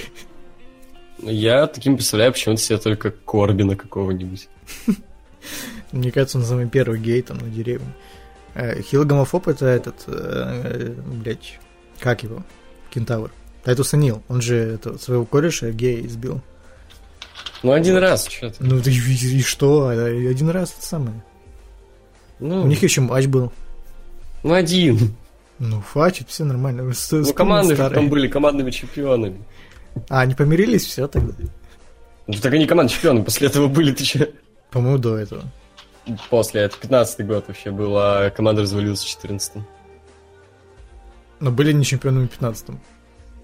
Я 1.23 1.67
таким 1.67 1.97
представляю 1.97 2.33
почему-то 2.33 2.61
себе 2.61 2.79
только 2.79 3.11
Корбина 3.11 3.77
какого-нибудь. 3.77 4.49
Мне 5.93 6.13
кажется, 6.13 6.39
он 6.39 6.45
самый 6.45 6.69
первый 6.69 6.99
гей 7.01 7.23
там 7.23 7.39
на 7.39 7.49
деревне. 7.49 7.93
Э, 8.55 8.81
Хилый 8.83 9.07
гомофоб 9.07 9.49
это 9.49 9.67
этот, 9.67 10.05
э, 10.07 10.95
блядь, 11.07 11.59
как 11.99 12.23
его? 12.23 12.43
Кентавр. 12.91 13.31
Тайтус 13.65 13.93
Анил, 13.95 14.23
он 14.29 14.41
же 14.41 14.57
это, 14.57 14.99
своего 14.99 15.25
кореша 15.25 15.71
гея 15.71 16.05
избил. 16.07 16.41
Ну, 17.63 17.73
один 17.73 17.97
раз, 17.99 18.27
что 18.27 18.51
то 18.51 18.57
Ну 18.61 18.79
и, 18.79 18.91
и- 18.91 19.37
и 19.39 19.43
что? 19.43 19.89
А, 19.89 19.93
Один 19.93 20.49
раз 20.49 20.75
это 20.77 20.87
самое. 20.87 21.23
Ну, 22.39 22.63
У 22.63 22.67
них 22.67 22.83
еще 22.83 23.03
матч 23.03 23.27
был. 23.27 23.53
ну, 24.43 24.55
один. 24.55 25.15
Ну, 25.59 25.83
хватит, 25.83 26.29
все 26.31 26.45
нормально. 26.45 26.91
С- 26.95 27.13
Ну, 27.13 27.19
вспомни 27.23 27.37
команды 27.37 27.77
же 27.77 27.91
там 27.91 28.09
были 28.09 28.29
командными 28.29 28.71
чемпионами. 28.71 29.45
А, 30.09 30.21
они 30.23 30.35
помирились, 30.35 30.87
все 30.87 31.07
тогда. 31.07 31.35
Ну, 32.27 32.35
так 32.41 32.55
они 32.55 32.67
команды 32.67 32.95
чемпионы 32.95 33.23
после 33.23 33.49
этого 33.49 33.67
были, 33.67 33.93
ты 33.93 34.05
че? 34.05 34.31
По-моему, 34.71 34.97
до 34.99 35.19
этого. 35.19 35.43
После, 36.31 36.63
это 36.63 36.79
15 36.79 37.27
год 37.27 37.45
вообще 37.49 37.71
был, 37.73 37.95
а 37.99 38.31
команда 38.31 38.63
развалилась 38.63 39.03
в 39.03 39.09
14 39.09 39.63
Но 41.41 41.51
были 41.51 41.73
не 41.73 41.85
чемпионами 41.85 42.27
в 42.27 42.31
15 42.31 42.67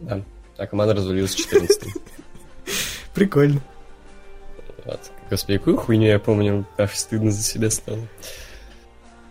Да. 0.00 0.22
А 0.58 0.66
команда 0.66 0.94
развалилась 0.94 1.34
в 1.34 1.38
14 1.38 1.82
Прикольно. 3.14 3.60
Вот. 4.84 5.00
Господи, 5.30 5.58
какую 5.58 5.76
хуйню 5.78 6.06
я 6.06 6.18
помню, 6.18 6.66
аж 6.78 6.94
стыдно 6.94 7.30
за 7.30 7.42
себя 7.42 7.70
стало. 7.70 8.06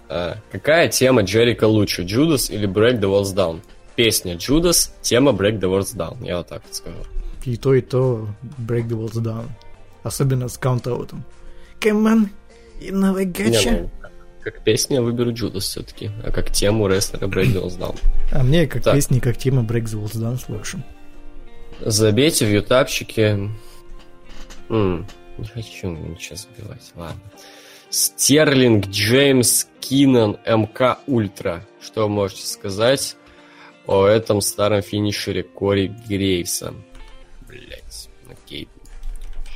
А, 0.09 0.37
какая 0.51 0.89
тема 0.89 1.21
Джерика 1.21 1.65
лучше, 1.65 2.03
Judas 2.03 2.51
или 2.51 2.67
Break 2.67 2.99
the 2.99 3.09
Walls 3.09 3.33
Down? 3.35 3.61
Песня 3.95 4.35
Judas, 4.35 4.91
тема 5.01 5.31
Break 5.31 5.59
the 5.59 5.69
Walls 5.69 5.95
Down, 5.95 6.25
я 6.25 6.37
вот 6.37 6.47
так 6.47 6.63
вот 6.65 6.75
скажу. 6.75 7.05
И 7.45 7.57
то, 7.57 7.75
и 7.75 7.81
то 7.81 8.27
break 8.57 8.87
the 8.87 8.97
walls 8.97 9.21
down. 9.21 9.45
Особенно 10.03 10.47
с 10.47 10.57
каунт-аутом. 10.57 11.23
Come 11.79 12.03
on, 12.07 12.29
you 12.81 12.91
know 12.91 13.15
I 13.15 13.25
Не, 13.25 13.31
gotcha. 13.31 13.89
Как 14.45 14.61
песня 14.63 14.97
я 14.97 15.01
выберу 15.01 15.31
Judas 15.31 15.61
все-таки, 15.61 16.11
а 16.23 16.31
как 16.31 16.51
тему 16.51 16.87
рестлера 16.87 17.25
Break 17.27 17.47
the 17.47 17.63
Walls 17.63 17.79
Down. 17.79 17.99
А 18.31 18.43
мне 18.43 18.67
как 18.67 18.83
Так. 18.83 18.93
песни, 18.93 19.19
как 19.19 19.37
тема 19.37 19.63
break 19.63 19.85
the 19.85 19.99
walls 19.99 20.13
down 20.15 20.37
слушаем. 20.37 20.83
Забейте 21.81 22.45
в 22.45 22.49
ютабчике. 22.53 23.49
М, 24.69 25.07
не 25.39 25.45
хочу 25.47 25.89
ничего 25.89 26.35
забивать, 26.35 26.91
ладно. 26.95 27.19
Стерлинг, 27.89 28.85
Джеймс, 28.87 29.65
Кинан, 29.79 30.37
МК 30.45 30.99
Ультра. 31.07 31.65
Что 31.81 32.03
вы 32.03 32.09
можете 32.09 32.45
сказать 32.45 33.15
о 33.87 34.05
этом 34.05 34.41
старом 34.41 34.83
финишере 34.83 35.41
Кори 35.41 35.87
Грейвса? 36.07 36.73
Блять, 37.47 38.09
окей. 38.31 38.67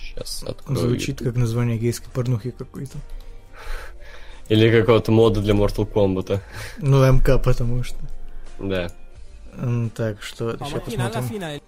Сейчас 0.01 0.43
открою. 0.43 0.79
Звучит 0.79 1.19
как 1.19 1.35
название 1.35 1.77
гейской 1.77 2.09
порнухи 2.11 2.49
какой-то. 2.51 2.97
Или 4.49 4.79
какого-то 4.79 5.11
мода 5.11 5.41
для 5.41 5.53
Mortal 5.53 5.91
Kombat. 5.91 6.41
Ну, 6.79 7.03
МК, 7.13 7.37
потому 7.37 7.83
что. 7.83 7.97
Да. 8.59 8.89
Так, 9.95 10.21
что? 10.21 10.57
Сейчас 10.57 10.73
la 10.73 10.79
посмотрим. 10.79 11.61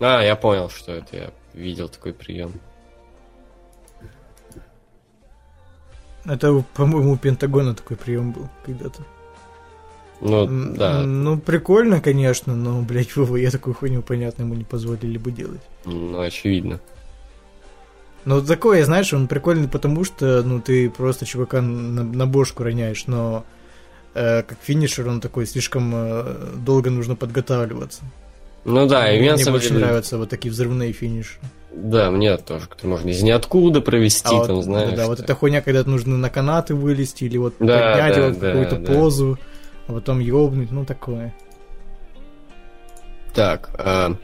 А, 0.00 0.22
я 0.22 0.36
понял, 0.36 0.68
что 0.70 0.92
это. 0.92 1.16
Я 1.16 1.30
видел 1.54 1.88
такой 1.88 2.12
прием. 2.12 2.52
Это, 6.24 6.64
по-моему, 6.74 7.12
у 7.12 7.16
Пентагона 7.16 7.74
такой 7.74 7.96
прием 7.96 8.32
был 8.32 8.48
когда-то. 8.64 9.02
Ну, 10.20 10.46
М, 10.46 10.76
да. 10.76 11.02
Ну, 11.02 11.38
прикольно, 11.38 12.00
конечно, 12.00 12.54
но, 12.54 12.80
блядь, 12.82 13.10
я 13.16 13.50
такую 13.50 13.74
хуйню, 13.74 14.02
понятно, 14.02 14.42
ему 14.42 14.54
не 14.54 14.64
позволили 14.64 15.18
бы 15.18 15.32
делать. 15.32 15.62
Ну, 15.84 16.20
очевидно. 16.20 16.80
Ну, 18.24 18.40
такое, 18.40 18.84
знаешь, 18.84 19.12
он 19.12 19.26
прикольный, 19.26 19.68
потому 19.68 20.04
что, 20.04 20.42
ну, 20.44 20.60
ты 20.60 20.88
просто 20.90 21.26
чувака 21.26 21.60
на, 21.60 22.04
на 22.04 22.26
бошку 22.26 22.62
роняешь, 22.62 23.06
но 23.06 23.44
э, 24.14 24.42
как 24.42 24.58
финишер 24.62 25.08
он 25.08 25.20
такой, 25.20 25.46
слишком 25.46 25.90
э, 25.94 26.34
долго 26.56 26.90
нужно 26.90 27.16
подготавливаться. 27.16 28.02
Ну 28.64 28.86
да, 28.86 29.12
и 29.12 29.18
Мне, 29.18 29.36
самом 29.38 29.58
деле- 29.60 29.86
нравятся 29.86 30.18
вот 30.18 30.28
такие 30.30 30.52
взрывные 30.52 30.92
финиши. 30.92 31.38
Да, 31.74 32.10
мне 32.12 32.36
тоже, 32.36 32.68
который 32.68 32.88
можно 32.90 33.08
из 33.08 33.22
ниоткуда 33.22 33.80
провести, 33.80 34.28
А 34.28 34.34
вот, 34.34 34.46
там, 34.46 34.62
знаешь. 34.62 34.94
да, 34.94 35.06
вот 35.06 35.14
что- 35.18 35.24
эта 35.24 35.34
хуйня, 35.34 35.60
когда 35.62 35.82
нужно 35.84 36.16
на 36.16 36.30
канаты 36.30 36.74
вылезти 36.76 37.24
или 37.24 37.38
вот 37.38 37.54
Да, 37.58 37.92
поднять 37.92 38.14
да, 38.14 38.20
его 38.20 38.28
в 38.34 38.38
да, 38.38 38.46
какую-то 38.52 38.76
да. 38.76 38.92
позу, 38.92 39.38
а 39.88 39.92
потом 39.94 40.20
ёбнуть, 40.20 40.70
ну 40.70 40.84
такое. 40.84 41.34
Так, 43.34 43.70
а, 43.78 44.14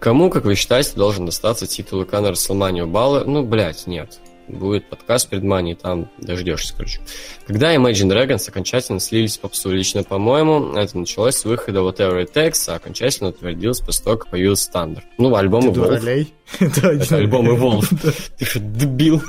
кому, 0.00 0.30
как 0.30 0.44
вы 0.44 0.56
считаете, 0.56 0.92
должен 0.96 1.26
достаться 1.26 1.66
титул 1.66 2.02
ИК 2.02 2.12
на 2.12 2.30
Расселманию 2.30 2.86
Баллы? 2.86 3.24
Ну, 3.24 3.44
блядь, 3.44 3.86
нет. 3.86 4.18
Будет 4.48 4.88
подкаст 4.88 5.28
перед 5.28 5.44
Манией, 5.44 5.76
там 5.76 6.10
дождешься, 6.18 6.74
короче. 6.76 7.00
Когда 7.46 7.72
Imagine 7.72 8.10
Dragons 8.10 8.48
окончательно 8.48 8.98
слились 8.98 9.38
в 9.38 9.40
попсу, 9.42 9.70
лично, 9.70 10.02
по-моему, 10.02 10.74
это 10.74 10.98
началось 10.98 11.36
с 11.36 11.44
выхода 11.44 11.80
Whatever 11.80 12.24
It 12.24 12.32
Takes, 12.32 12.64
а 12.66 12.74
окончательно 12.74 13.28
утвердилось 13.28 13.78
после 13.78 14.04
того, 14.04 14.16
как 14.16 14.30
появился 14.30 14.64
Стандарт. 14.64 15.06
Ну, 15.18 15.32
альбом 15.36 15.62
Ты 15.62 15.70
дуралей? 15.70 16.34
Это 16.58 17.16
альбом 17.16 17.48
Evolve. 17.48 17.86
Ты 18.38 18.44
что, 18.44 18.58
дебил? 18.58 19.22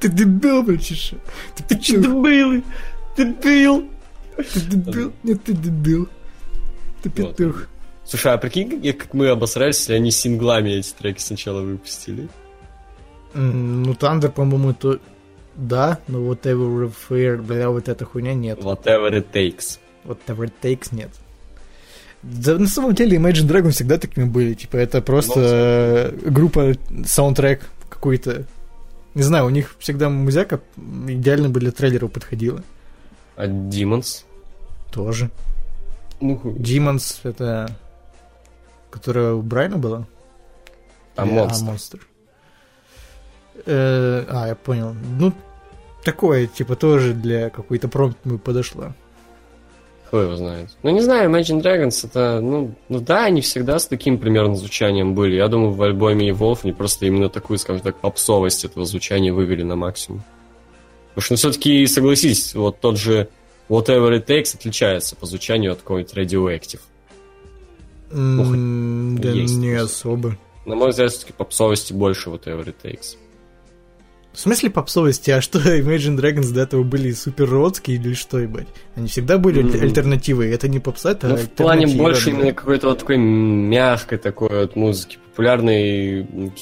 Ты 0.00 0.08
дебил, 0.08 0.62
мальчиша. 0.64 1.16
Ты 1.68 1.80
что, 1.80 1.98
дебил? 1.98 2.64
Дебил? 3.16 3.88
Ты 4.36 4.60
дебил? 4.60 5.12
Нет, 5.22 5.44
ты 5.44 5.52
дебил. 5.52 6.08
Ты 7.02 7.10
петух. 7.10 7.68
Слушай, 8.06 8.34
а 8.34 8.38
прикинь, 8.38 8.92
как- 8.92 9.14
мы 9.14 9.28
обосрались, 9.28 9.78
если 9.78 9.94
они 9.94 10.10
синглами 10.10 10.70
эти 10.70 10.92
треки 10.92 11.20
сначала 11.20 11.60
выпустили? 11.60 12.28
Ну, 13.34 13.94
Тандер, 13.94 14.30
по-моему, 14.30 14.72
то... 14.72 14.98
Да, 15.56 15.98
но 16.06 16.18
Whatever 16.20 16.92
Fair, 17.08 17.40
бля, 17.40 17.70
вот 17.70 17.88
эта 17.88 18.04
хуйня 18.04 18.34
нет. 18.34 18.58
Whatever 18.60 19.10
it 19.10 19.26
takes. 19.32 19.78
Whatever 20.04 20.44
It 20.46 20.52
Takes 20.62 20.94
нет. 20.94 21.10
Да, 22.22 22.58
на 22.58 22.68
самом 22.68 22.94
деле 22.94 23.16
Imagine 23.18 23.48
Dragons 23.48 23.70
всегда 23.70 23.98
такими 23.98 24.24
были. 24.24 24.54
Типа, 24.54 24.76
это 24.76 25.00
просто 25.02 26.12
э, 26.22 26.30
группа, 26.30 26.74
саундтрек 27.04 27.68
какой-то. 27.88 28.44
Не 29.14 29.22
знаю, 29.22 29.46
у 29.46 29.50
них 29.50 29.76
всегда 29.78 30.08
музяка 30.10 30.60
идеально 31.08 31.48
бы 31.48 31.60
для 31.60 31.70
трейлеров 31.70 32.12
подходила. 32.12 32.62
А 33.36 33.46
Demons? 33.46 34.24
Тоже. 34.92 35.30
Ну, 36.20 36.36
хуй. 36.36 36.52
Demons 36.52 37.20
это... 37.22 37.74
Которая 38.96 39.34
у 39.34 39.42
Брайна 39.42 39.76
была? 39.76 40.06
А 41.16 41.26
Monster? 41.26 42.00
А. 42.00 43.60
Э, 43.66 44.24
а, 44.26 44.48
я 44.48 44.54
понял. 44.54 44.94
Ну, 45.18 45.34
такое, 46.02 46.46
типа, 46.46 46.76
тоже 46.76 47.12
для 47.12 47.50
какой-то 47.50 47.88
промпт 47.88 48.16
подошла. 48.42 48.94
Кто 50.06 50.22
его 50.22 50.36
знает. 50.36 50.70
Ну, 50.82 50.88
не 50.90 51.02
знаю, 51.02 51.28
Imagine 51.28 51.60
Dragons 51.60 52.06
это, 52.06 52.40
ну, 52.40 52.74
ну 52.88 53.00
да, 53.00 53.26
они 53.26 53.42
всегда 53.42 53.78
с 53.78 53.86
таким 53.86 54.16
примерно 54.16 54.56
звучанием 54.56 55.14
были. 55.14 55.36
Я 55.36 55.48
думаю, 55.48 55.72
в 55.72 55.82
альбоме 55.82 56.30
Evolve 56.30 56.60
они 56.62 56.72
просто 56.72 57.04
именно 57.04 57.28
такую, 57.28 57.58
скажем 57.58 57.82
так, 57.82 57.96
попсовость 57.96 58.64
этого 58.64 58.86
звучания 58.86 59.30
вывели 59.30 59.62
на 59.62 59.76
максимум. 59.76 60.24
Потому 61.08 61.22
что, 61.22 61.32
ну, 61.34 61.36
все-таки, 61.36 61.86
согласись, 61.86 62.54
вот 62.54 62.80
тот 62.80 62.96
же 62.96 63.28
Whatever 63.68 64.18
It 64.18 64.24
Takes 64.24 64.56
отличается 64.56 65.16
по 65.16 65.26
звучанию 65.26 65.72
от 65.72 65.80
какой-нибудь 65.80 66.14
Radioactive. 66.14 66.80
М, 68.10 69.18
Да 69.18 69.30
есть 69.30 69.56
не 69.56 69.76
просто. 69.76 69.84
особо. 69.86 70.38
На 70.64 70.74
мой 70.74 70.90
взгляд, 70.90 71.10
все-таки 71.12 71.32
попсовости 71.32 71.92
больше 71.92 72.30
Whatever 72.30 72.64
It 72.64 72.74
Takes. 72.82 73.16
В 74.32 74.40
смысле 74.40 74.68
попсовости? 74.68 75.30
А 75.30 75.40
что, 75.40 75.58
Imagine 75.80 76.18
Dragons 76.18 76.52
до 76.52 76.62
этого 76.62 76.82
были 76.82 77.12
супер 77.12 77.48
родские 77.48 77.96
или 77.96 78.12
что, 78.12 78.38
ебать? 78.38 78.68
Они 78.94 79.08
всегда 79.08 79.38
были 79.38 79.64
mm-hmm. 79.64 79.80
альтернативой. 79.80 80.50
Это 80.50 80.68
не 80.68 80.78
попса, 80.78 81.12
это 81.12 81.28
ну, 81.28 81.36
в 81.36 81.50
плане 81.50 81.86
больше 81.86 82.30
именно 82.30 82.52
какой-то 82.52 82.88
вот 82.88 82.98
такой 82.98 83.16
мягкой 83.16 84.18
такой 84.18 84.50
вот 84.50 84.76
музыки, 84.76 85.18
популярной, 85.30 86.52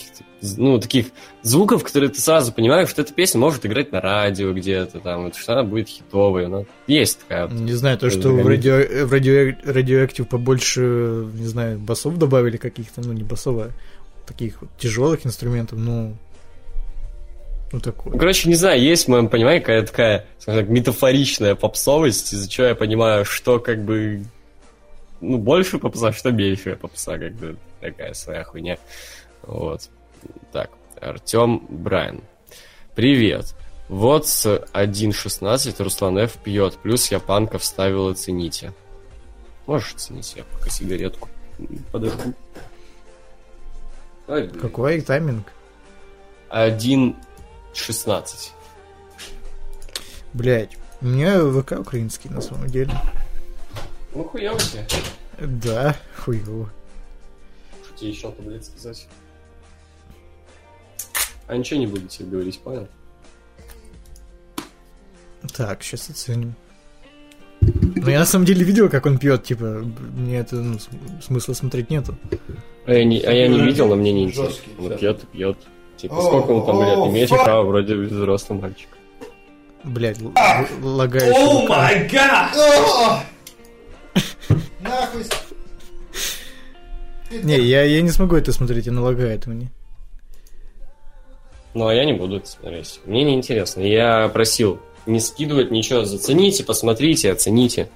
ну, 0.56 0.78
таких 0.78 1.06
звуков, 1.42 1.82
которые 1.84 2.10
ты 2.10 2.20
сразу 2.20 2.52
понимаешь, 2.52 2.88
что 2.88 3.02
эта 3.02 3.12
песня 3.12 3.40
может 3.40 3.64
играть 3.66 3.92
на 3.92 4.00
радио 4.00 4.52
где-то 4.52 5.00
там, 5.00 5.32
что 5.32 5.52
она 5.52 5.62
будет 5.62 5.88
хитовой. 5.88 6.46
Она... 6.46 6.64
Есть 6.86 7.20
такая 7.20 7.46
вот. 7.46 7.58
Не 7.58 7.72
знаю, 7.72 7.98
то, 7.98 8.10
что 8.10 8.30
в, 8.30 8.46
радио, 8.46 9.06
в 9.06 9.12
радио, 9.12 9.54
радиоактив 9.64 10.28
побольше, 10.28 10.80
не 11.34 11.46
знаю, 11.46 11.78
басов 11.78 12.18
добавили 12.18 12.56
каких-то, 12.56 13.00
ну, 13.00 13.12
не 13.12 13.22
басов, 13.22 13.58
а 13.58 13.70
таких 14.26 14.60
вот 14.60 14.70
тяжелых 14.78 15.26
инструментов, 15.26 15.78
ну, 15.78 16.16
ну, 17.72 17.80
такое. 17.80 18.12
Ну, 18.12 18.18
короче, 18.18 18.48
не 18.48 18.54
знаю, 18.54 18.80
есть 18.80 19.06
в 19.06 19.08
моем 19.08 19.28
понимании 19.28 19.58
какая-то 19.58 19.88
такая, 19.88 20.26
скажем 20.38 20.62
так, 20.62 20.70
метафоричная 20.70 21.54
попсовость, 21.54 22.32
из-за 22.32 22.48
чего 22.48 22.68
я 22.68 22.74
понимаю, 22.74 23.24
что 23.24 23.58
как 23.58 23.84
бы 23.84 24.24
ну, 25.20 25.38
больше 25.38 25.78
попса, 25.78 26.12
что 26.12 26.30
меньше 26.30 26.76
попса, 26.76 27.18
как 27.18 27.32
бы 27.34 27.56
такая 27.80 28.14
своя 28.14 28.44
хуйня. 28.44 28.78
Вот. 29.42 29.90
Так, 30.52 30.70
Артем 31.00 31.66
Брайан. 31.68 32.22
Привет. 32.94 33.54
Вот 33.88 34.26
с 34.26 34.46
1.16 34.72 35.82
Руслан 35.82 36.18
Ф 36.18 36.34
пьет, 36.38 36.74
плюс 36.78 37.10
я 37.10 37.20
панка 37.20 37.58
вставил, 37.58 38.08
оцените. 38.08 38.72
Можешь 39.66 39.94
оценить, 39.94 40.34
я 40.36 40.44
пока 40.44 40.70
сигаретку 40.70 41.28
подожду. 41.92 42.34
Какой 44.26 45.00
тайминг? 45.00 45.52
1 46.48 47.16
16. 47.74 48.52
Блять, 50.32 50.76
у 51.00 51.06
меня 51.06 51.40
ВК 51.40 51.72
украинский 51.78 52.30
на 52.30 52.40
самом 52.40 52.68
деле. 52.68 52.92
Ну 54.14 54.24
хуёво 54.24 54.58
тебе. 54.58 54.86
Да, 55.38 55.96
хуёво. 56.16 56.70
Что 57.84 57.98
тебе 57.98 58.10
еще-то, 58.10 58.40
блядь, 58.42 58.64
сказать? 58.64 59.06
А 61.46 61.56
ничего 61.56 61.80
не 61.80 61.86
буду 61.86 62.06
тебе 62.06 62.28
говорить, 62.28 62.58
понял? 62.60 62.88
Так, 65.56 65.82
сейчас 65.82 66.08
оценим. 66.10 66.54
Ну, 67.60 68.08
я 68.08 68.20
на 68.20 68.26
самом 68.26 68.44
деле 68.44 68.64
видел, 68.64 68.88
как 68.88 69.06
он 69.06 69.18
пьет, 69.18 69.44
типа, 69.44 69.84
мне 70.14 70.38
это 70.38 70.56
ну, 70.56 70.78
смысла 71.22 71.54
смотреть 71.54 71.90
нету. 71.90 72.16
А 72.86 72.92
я 72.92 73.04
не, 73.04 73.20
а 73.20 73.32
я 73.32 73.48
не 73.48 73.60
видел, 73.60 73.88
но 73.88 73.96
мне 73.96 74.12
не 74.12 74.24
интересно. 74.24 74.64
Он 74.78 74.96
пьет 74.98 75.22
и 75.22 75.26
пьет. 75.26 75.56
Типа, 75.96 76.20
сколько 76.20 76.50
он 76.50 76.66
там 76.66 76.82
лет? 76.82 76.98
Имеете 77.10 77.34
право, 77.36 77.66
вроде 77.66 77.94
взрослый 77.94 78.58
мальчик. 78.58 78.88
Блять, 79.84 80.18
лагающий. 80.82 81.32
О 81.34 81.68
май 81.68 82.08
гад! 82.08 82.56
Нахуй! 84.80 85.24
Не, 87.42 87.58
я, 87.58 87.82
я 87.84 88.00
не 88.02 88.10
смогу 88.10 88.36
это 88.36 88.52
смотреть, 88.52 88.88
она 88.88 89.02
лагает 89.02 89.46
мне. 89.46 89.70
Ну, 91.74 91.88
а 91.88 91.94
я 91.94 92.04
не 92.04 92.12
буду 92.12 92.36
это 92.36 92.46
смотреть. 92.46 93.00
Мне 93.04 93.24
не 93.24 93.34
интересно. 93.34 93.82
Я 93.82 94.28
просил 94.28 94.78
не 95.06 95.20
скидывать 95.20 95.70
ничего. 95.70 96.04
Зацените, 96.04 96.64
посмотрите, 96.64 97.32
оцените. 97.32 97.90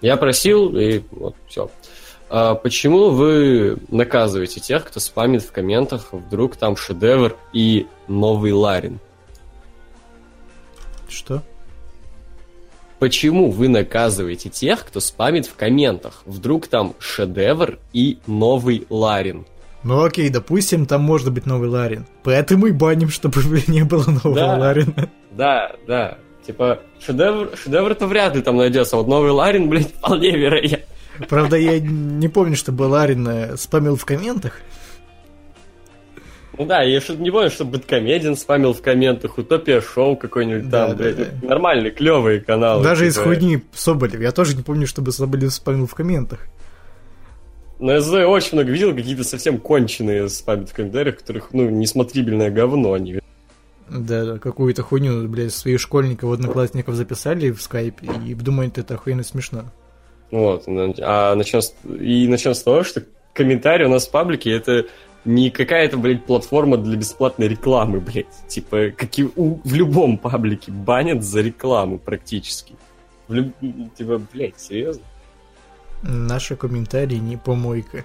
Я 0.00 0.16
просил, 0.16 0.76
и 0.76 1.02
вот, 1.10 1.34
все. 1.48 1.70
А 2.28 2.54
почему 2.54 3.10
вы 3.10 3.78
наказываете 3.88 4.60
тех, 4.60 4.86
кто 4.86 5.00
спамит 5.00 5.42
в 5.42 5.52
комментах, 5.52 6.08
вдруг 6.12 6.56
там 6.56 6.76
шедевр 6.76 7.36
и 7.52 7.86
новый 8.08 8.52
Ларин? 8.52 9.00
Что? 11.08 11.42
Почему 12.98 13.50
вы 13.50 13.68
наказываете 13.68 14.48
тех, 14.48 14.84
кто 14.86 15.00
спамит 15.00 15.46
в 15.46 15.54
комментах? 15.54 16.22
Вдруг 16.24 16.68
там 16.68 16.94
шедевр 16.98 17.78
и 17.92 18.18
новый 18.26 18.86
Ларин? 18.88 19.46
Ну 19.84 20.02
окей, 20.02 20.30
допустим, 20.30 20.86
там 20.86 21.02
может 21.02 21.30
быть 21.32 21.46
новый 21.46 21.68
Ларин. 21.68 22.06
Поэтому 22.22 22.66
и 22.66 22.72
баним, 22.72 23.10
чтобы 23.10 23.40
не 23.66 23.84
было 23.84 24.04
нового 24.06 24.34
да, 24.34 24.56
Ларина. 24.56 25.10
Да, 25.30 25.72
да. 25.86 26.18
Типа, 26.46 26.80
шедевр, 27.04 27.50
шедевр-то 27.56 28.06
вряд 28.06 28.34
ли 28.34 28.42
там 28.42 28.56
найдется. 28.56 28.96
Вот 28.96 29.06
новый 29.06 29.30
Ларин, 29.30 29.68
блядь, 29.68 29.92
вполне 29.98 30.30
вероятно. 30.30 30.86
Правда, 31.28 31.56
я 31.56 31.78
не 31.78 32.28
помню, 32.28 32.56
чтобы 32.56 32.82
Ларин 32.82 33.56
спамил 33.56 33.96
в 33.96 34.04
комментах. 34.04 34.60
Ну 36.56 36.66
да, 36.66 36.82
я 36.82 37.00
что-то 37.00 37.20
не 37.20 37.30
помню, 37.30 37.50
что 37.50 37.64
Бэткомедиан 37.64 38.36
спамил 38.36 38.74
в 38.74 38.80
комментах, 38.80 39.38
Утопия 39.38 39.80
Шоу 39.80 40.16
какой-нибудь 40.16 40.68
да, 40.68 40.88
там, 40.88 40.96
да, 40.96 41.02
блядь. 41.02 41.40
Да. 41.40 41.48
Нормальные, 41.48 41.90
клевые 41.90 42.40
каналы. 42.40 42.84
Даже 42.84 43.10
типа. 43.10 43.20
из 43.20 43.24
хуйни 43.24 43.64
Соболев. 43.72 44.20
Я 44.20 44.30
тоже 44.30 44.56
не 44.56 44.62
помню, 44.62 44.86
чтобы 44.86 45.10
Соболев 45.10 45.52
спамил 45.52 45.86
в 45.86 45.94
комментах. 45.94 46.46
Но 47.84 47.92
я 47.92 48.28
очень 48.30 48.56
много 48.56 48.72
видел, 48.72 48.94
какие-то 48.94 49.24
совсем 49.24 49.58
конченые 49.58 50.30
спамят 50.30 50.70
в 50.70 50.74
комментариях, 50.74 51.18
которых, 51.18 51.52
ну, 51.52 51.68
несмотрибельное 51.68 52.50
говно 52.50 52.94
они. 52.94 53.20
Да, 53.90 54.24
да, 54.24 54.38
какую-то 54.38 54.82
хуйню, 54.82 55.28
блядь, 55.28 55.52
своих 55.52 55.78
школьников, 55.78 56.32
одноклассников 56.32 56.94
записали 56.94 57.50
в 57.50 57.60
скайпе 57.60 58.08
и 58.26 58.32
думают, 58.32 58.78
это 58.78 58.94
охуенно 58.94 59.22
смешно. 59.22 59.64
Вот. 60.30 60.64
А 60.66 61.34
начнем 61.34 61.60
с... 61.60 61.74
И 62.00 62.26
начнем 62.26 62.54
с 62.54 62.62
того, 62.62 62.84
что 62.84 63.02
комментарий 63.34 63.84
у 63.84 63.90
нас 63.90 64.06
в 64.06 64.10
паблике 64.10 64.50
это 64.52 64.86
не 65.26 65.50
какая-то, 65.50 65.98
блядь, 65.98 66.24
платформа 66.24 66.78
для 66.78 66.96
бесплатной 66.96 67.48
рекламы, 67.48 68.00
блядь. 68.00 68.48
Типа, 68.48 68.92
как 68.96 69.18
и 69.18 69.24
у... 69.36 69.60
в 69.62 69.74
любом 69.74 70.16
паблике 70.16 70.72
банят 70.72 71.22
за 71.22 71.42
рекламу 71.42 71.98
практически. 71.98 72.76
В 73.28 73.34
люб... 73.34 73.52
Типа, 73.98 74.22
блядь, 74.32 74.58
серьезно? 74.58 75.02
Наши 76.06 76.54
комментарии 76.54 77.16
не 77.16 77.36
помойка. 77.36 78.04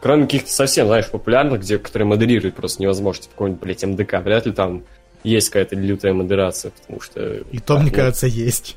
Кроме 0.00 0.24
каких-то 0.24 0.50
совсем, 0.50 0.86
знаешь, 0.86 1.10
популярных, 1.10 1.60
где, 1.60 1.78
которые 1.78 2.06
модерируют 2.06 2.54
просто 2.54 2.82
невозможно, 2.82 3.22
типа 3.22 3.32
какой-нибудь, 3.32 3.62
блядь, 3.62 3.84
МДК. 3.84 4.20
Вряд 4.22 4.46
ли 4.46 4.52
там 4.52 4.84
есть 5.24 5.48
какая-то 5.48 5.76
лютая 5.76 6.12
модерация, 6.12 6.70
потому 6.70 7.00
что... 7.00 7.38
И 7.50 7.58
то, 7.58 7.78
мне 7.78 7.90
кажется, 7.90 8.26
есть. 8.26 8.76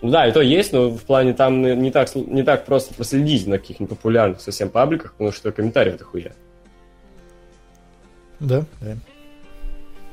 Ну 0.00 0.10
да, 0.10 0.26
и 0.26 0.32
то 0.32 0.40
есть, 0.40 0.72
но 0.72 0.90
в 0.90 1.02
плане 1.02 1.32
там 1.32 1.62
не 1.62 1.92
так, 1.92 2.12
не 2.14 2.42
так 2.42 2.64
просто 2.64 2.92
проследить 2.94 3.46
на 3.46 3.58
каких-нибудь 3.58 3.96
популярных 3.96 4.40
совсем 4.40 4.68
пабликах, 4.68 5.12
потому 5.12 5.30
что 5.30 5.52
комментарии 5.52 5.94
это 5.94 6.04
хуя. 6.04 6.32
Да, 8.40 8.64
да. 8.80 8.96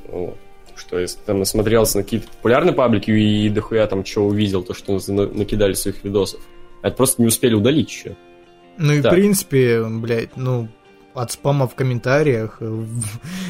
Вот. 0.07 0.37
Что 0.75 0.99
если 0.99 1.19
там 1.19 1.39
насмотрелся 1.39 1.97
на 1.97 2.03
какие-то 2.03 2.27
популярные 2.27 2.73
паблики 2.73 3.09
и 3.09 3.49
дохуя 3.49 3.87
там 3.87 4.05
что 4.05 4.25
увидел, 4.25 4.63
то 4.63 4.75
что 4.75 4.99
накидали 5.07 5.73
своих 5.73 6.03
видосов. 6.03 6.39
Это 6.81 6.95
просто 6.95 7.21
не 7.21 7.27
успели 7.27 7.53
удалить 7.53 7.89
еще. 7.89 8.15
Ну 8.77 8.93
и 8.93 9.01
так. 9.01 9.11
в 9.11 9.15
принципе, 9.15 9.83
блядь, 9.83 10.37
ну, 10.37 10.69
от 11.13 11.31
спама 11.31 11.67
в 11.67 11.75
комментариях. 11.75 12.57
Э, 12.61 12.85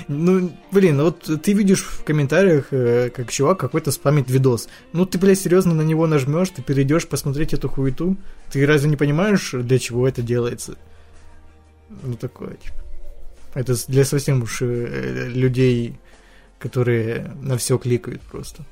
ну, 0.07 0.51
блин, 0.71 1.01
вот 1.01 1.29
ты 1.41 1.53
видишь 1.53 1.83
в 1.83 2.03
комментариях, 2.03 2.67
э, 2.71 3.09
как 3.09 3.31
чувак 3.31 3.59
какой-то 3.59 3.91
спамит 3.91 4.29
видос. 4.29 4.69
Ну, 4.93 5.05
ты, 5.05 5.17
блядь, 5.17 5.39
серьезно 5.39 5.73
на 5.73 5.81
него 5.83 6.07
нажмешь, 6.07 6.49
ты 6.49 6.61
перейдешь 6.61 7.07
посмотреть 7.07 7.53
эту 7.53 7.69
хуету. 7.69 8.17
Ты 8.51 8.65
разве 8.65 8.89
не 8.89 8.97
понимаешь, 8.97 9.51
для 9.53 9.77
чего 9.77 10.07
это 10.07 10.21
делается? 10.21 10.77
Ну, 12.03 12.15
такое, 12.15 12.55
типа. 12.55 12.75
Это 13.53 13.73
для 13.87 14.05
совсем 14.05 14.43
уж 14.43 14.61
э, 14.61 15.27
людей, 15.29 15.99
которые 16.59 17.33
на 17.41 17.57
все 17.57 17.77
кликают 17.77 18.21
просто. 18.21 18.63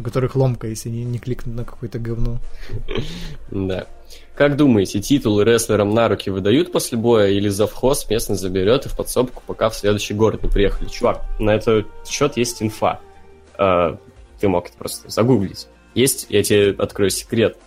У 0.00 0.02
которых 0.02 0.34
ломка, 0.34 0.66
если 0.66 0.88
не, 0.88 1.04
не 1.04 1.18
кликнуть 1.18 1.54
на 1.54 1.64
какое-то 1.64 1.98
говно. 1.98 2.38
Да. 3.50 3.86
Как 4.34 4.56
думаете, 4.56 4.98
титулы 5.00 5.44
рестлерам 5.44 5.92
на 5.92 6.08
руки 6.08 6.30
выдают 6.30 6.72
после 6.72 6.96
боя 6.96 7.28
или 7.28 7.48
завхоз 7.48 8.08
местный 8.08 8.36
заберет 8.36 8.86
и 8.86 8.88
в 8.88 8.96
подсобку, 8.96 9.42
пока 9.46 9.68
в 9.68 9.76
следующий 9.76 10.14
город 10.14 10.42
не 10.42 10.48
приехали? 10.48 10.88
Чувак, 10.88 11.20
на 11.38 11.50
этот 11.50 11.86
счет 12.08 12.38
есть 12.38 12.62
инфа. 12.62 13.00
А, 13.58 13.98
ты 14.40 14.48
мог 14.48 14.68
это 14.68 14.78
просто 14.78 15.10
загуглить. 15.10 15.68
Есть, 15.94 16.26
я 16.30 16.42
тебе 16.42 16.70
открою 16.70 17.10
секрет, 17.10 17.58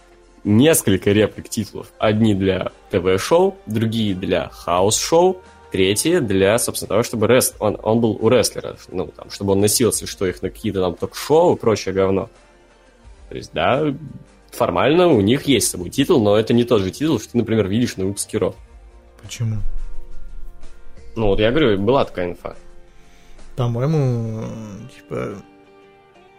несколько 0.44 1.12
реплик 1.12 1.50
титулов. 1.50 1.94
Одни 2.00 2.34
для 2.34 2.72
ТВ-шоу, 2.90 3.56
другие 3.68 4.16
для 4.16 4.50
house-шоу, 4.49 5.39
третьи 5.74 6.19
для, 6.19 6.59
собственно, 6.59 6.88
того, 6.88 7.01
чтобы 7.01 7.26
рест, 7.26 7.55
он, 7.57 7.80
он 7.82 7.99
был 7.99 8.11
у 8.11 8.30
рестлера, 8.30 8.78
ну, 8.89 9.07
там, 9.07 9.32
чтобы 9.32 9.53
он 9.53 9.59
носился, 9.59 10.05
что 10.05 10.28
их 10.28 10.43
на 10.43 10.51
какие-то 10.51 10.82
там 10.82 10.93
ток-шоу 10.93 11.55
и 11.55 11.59
прочее 11.59 11.95
говно. 11.95 12.30
То 13.30 13.36
есть, 13.36 13.51
да, 13.53 13.84
формально 14.51 15.07
у 15.07 15.19
них 15.19 15.47
есть 15.47 15.67
с 15.67 15.71
собой 15.71 15.89
титул, 15.89 16.21
но 16.21 16.38
это 16.38 16.53
не 16.53 16.63
тот 16.63 16.84
же 16.84 16.91
титул, 16.91 17.19
что 17.19 17.32
ты, 17.32 17.39
например, 17.39 17.67
видишь 17.67 17.97
на 17.97 18.05
выпуске 18.05 18.38
Raw. 18.38 18.54
Почему? 19.24 19.57
Ну, 21.15 21.26
вот 21.26 21.39
я 21.39 21.49
говорю, 21.49 21.80
была 21.80 22.05
такая 22.05 22.30
инфа. 22.30 22.55
По-моему, 23.55 24.45
типа... 24.95 25.41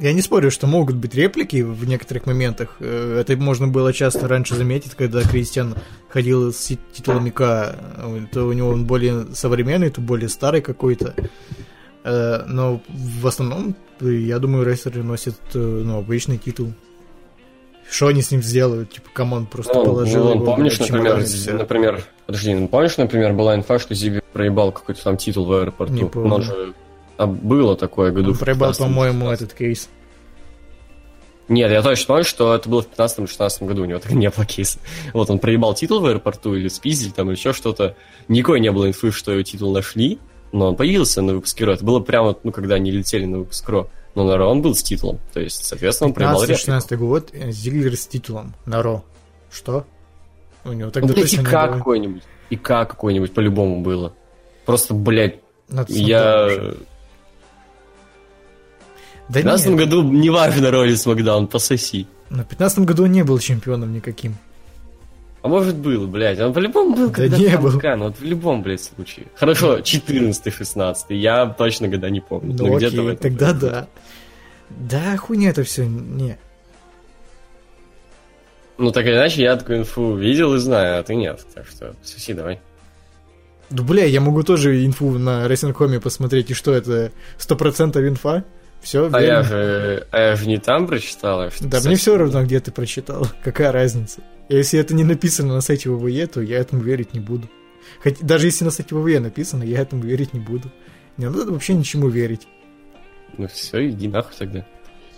Я 0.05 0.13
не 0.13 0.21
спорю, 0.21 0.51
что 0.51 0.67
могут 0.67 0.97
быть 0.97 1.15
реплики 1.15 1.63
в 1.63 1.89
некоторых 1.89 2.27
моментах. 2.27 2.77
Э, 2.79 3.23
это 3.23 3.39
можно 3.39 3.69
было 3.69 3.91
часто 3.95 4.29
раньше 4.29 4.55
заметить, 4.55 4.95
когда 4.95 5.23
Кристиан 5.23 5.77
ходил 6.11 6.53
с 6.53 6.77
титулами 6.93 7.31
К. 7.31 7.75
То 8.31 8.45
у 8.45 8.53
него 8.53 8.69
он 8.69 8.85
более 8.85 9.29
современный, 9.33 9.89
то 9.89 10.03
более 10.03 10.29
старый 10.29 10.61
какой-то. 10.61 11.15
Э, 12.05 12.45
но 12.47 12.83
в 12.87 13.27
основном, 13.27 13.75
я 13.99 14.39
думаю, 14.39 14.67
рестлеры 14.67 15.03
носят 15.03 15.41
э, 15.55 15.59
ну, 15.59 15.97
обычный 16.01 16.37
титул. 16.37 16.75
Что 17.91 18.09
они 18.09 18.21
с 18.21 18.31
ним 18.31 18.43
сделают? 18.43 18.91
Типа, 18.91 19.09
come 19.11 19.31
on, 19.31 19.47
просто 19.47 19.73
Ну, 19.73 19.85
положил 19.87 20.25
ну, 20.25 20.35
его, 20.35 20.45
помнишь, 20.45 20.81
например, 20.81 21.25
например, 21.55 22.05
подожди, 22.27 22.53
ну, 22.53 22.69
помнишь, 22.69 22.99
например, 22.99 23.33
была 23.33 23.55
инфа, 23.55 23.79
что 23.79 23.95
Зиби 23.95 24.21
проебал 24.35 24.71
какой-то 24.71 25.03
там 25.03 25.17
титул 25.17 25.47
в 25.47 25.53
аэропорту? 25.55 25.95
Не 25.95 26.05
помню. 26.05 26.35
Он 26.35 26.43
же... 26.43 26.75
А 27.17 27.27
было 27.27 27.77
такое 27.77 28.11
году 28.11 28.33
Он 28.33 28.37
проебал, 28.39 28.71
15-м, 28.71 28.87
по-моему, 28.87 29.27
16-м. 29.27 29.33
этот 29.33 29.55
кейс. 29.55 29.89
Нет, 31.49 31.71
я 31.71 31.83
точно 31.83 32.07
помню, 32.07 32.25
что 32.25 32.55
это 32.55 32.69
было 32.69 32.83
в 32.83 32.89
15-16 32.89 33.67
году, 33.67 33.83
у 33.83 33.85
него 33.85 33.99
так 33.99 34.13
не 34.13 34.31
было 34.31 34.47
кейса. 34.47 34.79
Вот, 35.13 35.29
он 35.31 35.39
проебал 35.39 35.75
титул 35.75 36.01
в 36.01 36.07
аэропорту 36.07 36.55
или 36.55 36.69
спиздили 36.69 37.11
там, 37.11 37.29
или 37.31 37.37
еще 37.37 37.53
что-то. 37.53 37.97
Никакой 38.29 38.61
не 38.61 38.73
было 38.73 38.89
инфы, 38.89 39.11
что 39.13 39.33
его 39.33 39.43
титул 39.43 39.73
нашли, 39.73 40.19
но 40.53 40.69
он 40.69 40.77
появился 40.77 41.21
на 41.21 41.35
выпуске 41.35 41.65
Ро. 41.65 41.73
Это 41.75 41.85
было 41.85 42.01
прямо, 42.01 42.35
ну, 42.45 42.53
когда 42.53 42.77
они 42.77 42.91
летели 42.91 43.27
на 43.27 43.39
выпуск 43.39 43.69
Ро. 43.69 43.89
Но 44.15 44.25
на 44.25 44.37
Ро 44.39 44.47
он 44.47 44.63
был 44.63 44.75
с 44.75 44.83
титулом. 44.83 45.19
То 45.33 45.41
есть, 45.41 45.65
соответственно, 45.65 46.09
он 46.09 46.15
проебал 46.15 46.43
реплику. 46.45 46.71
15-16 46.71 46.97
год, 46.97 47.29
э, 47.33 47.51
Зиглер 47.51 47.97
с 47.97 48.07
титулом 48.07 48.55
на 48.65 48.83
Ро. 48.83 49.05
Что? 49.51 49.85
У 50.65 50.73
него 50.73 50.87
Ну, 50.87 50.91
тогда 50.93 51.13
блядь, 51.13 51.25
точно 51.25 51.41
и 51.41 51.45
не 51.45 51.51
как 51.51 51.71
было. 51.71 51.79
какой-нибудь. 51.79 52.23
И 52.51 52.57
как 52.57 52.91
какой-нибудь 52.91 53.35
по-любому 53.35 53.83
было. 53.83 54.15
Просто, 54.65 54.95
блядь, 54.95 55.41
Надо 55.69 55.93
я... 55.93 56.49
смотреть 56.49 56.79
уже. 59.35 59.41
В 59.41 59.45
Да 59.45 59.51
15 59.51 59.67
нет, 59.69 59.79
году 59.79 60.03
неважно 60.03 60.71
роли 60.71 60.95
Смакдаун, 60.95 61.47
пососи. 61.47 62.07
на 62.31 62.45
15 62.45 62.79
году 62.81 63.05
он 63.05 63.13
не 63.13 63.23
был 63.25 63.39
чемпионом 63.39 63.93
никаким. 63.93 64.37
А 65.43 65.49
может 65.49 65.77
был, 65.77 66.07
блядь, 66.07 66.41
он 66.41 66.55
по-любому 66.55 66.97
был 66.97 67.09
Да 67.09 67.15
когда 67.15 67.37
не 67.37 67.57
был. 67.59 67.79
Кан, 67.79 68.01
вот 68.01 68.19
в 68.19 68.25
любом, 68.25 68.63
блядь, 68.63 68.83
случае. 68.83 69.27
Хорошо, 69.35 69.79
14-16, 69.79 70.97
я 71.11 71.47
точно 71.47 71.89
года 71.89 72.09
не 72.09 72.21
помню. 72.21 72.55
Ну 72.59 72.67
но 72.67 72.73
в 72.73 72.77
окей, 72.77 72.89
этом 72.89 73.17
тогда 73.17 73.53
году. 73.53 73.67
да. 73.67 73.89
Да, 74.71 75.17
хуйня 75.19 75.51
это 75.51 75.63
все, 75.63 75.85
не. 75.85 76.39
Ну, 78.79 78.91
так 78.91 79.05
или 79.07 79.13
иначе, 79.15 79.43
я 79.43 79.57
такую 79.57 79.79
инфу 79.81 80.17
видел 80.17 80.55
и 80.55 80.59
знаю, 80.59 80.99
а 80.99 81.03
ты 81.03 81.15
нет. 81.15 81.45
Так 81.55 81.67
что, 81.67 81.95
соси, 82.03 82.33
давай. 82.33 82.59
Да 83.71 83.83
бля, 83.83 84.05
я 84.05 84.21
могу 84.21 84.43
тоже 84.43 84.85
инфу 84.85 85.19
на 85.19 85.47
Wrestling.com 85.47 86.01
посмотреть, 86.01 86.51
и 86.51 86.55
что 86.55 86.73
это, 86.73 87.13
100% 87.39 88.09
инфа? 88.09 88.45
Все, 88.85 89.09
А 89.11 89.21
я 89.23 89.43
же, 89.43 90.07
а 90.11 90.21
я 90.21 90.37
же 90.37 90.47
не 90.47 90.59
там 90.59 90.87
прочитал. 90.87 91.41
а 91.41 91.51
что 91.51 91.67
Да 91.67 91.81
мне 91.81 91.97
все 91.97 92.19
равно, 92.19 92.45
где 92.45 92.61
ты 92.61 92.71
прочитал. 92.71 93.27
Какая 93.43 93.73
разница? 93.73 94.21
Если 94.51 94.79
это 94.79 94.95
не 94.95 95.05
написано 95.05 95.55
на 95.55 95.63
сайте 95.63 95.89
ВВЕ, 95.89 96.27
то 96.27 96.43
я 96.43 96.59
этому 96.59 96.83
верить 96.83 97.15
не 97.15 97.21
буду. 97.21 97.49
Хоть, 98.03 98.21
даже 98.21 98.47
если 98.47 98.63
на 98.65 98.71
сайте 98.71 98.95
ВВЕ 98.95 99.21
написано, 99.21 99.63
я 99.63 99.81
этому 99.81 100.03
верить 100.03 100.35
не 100.35 100.41
буду. 100.41 100.71
Не 101.17 101.31
надо 101.31 101.51
вообще 101.51 101.73
ничему 101.73 102.09
верить. 102.09 102.47
Ну 103.39 103.49
все, 103.49 103.89
иди 103.89 104.07
нахуй 104.07 104.35
тогда. 104.39 104.67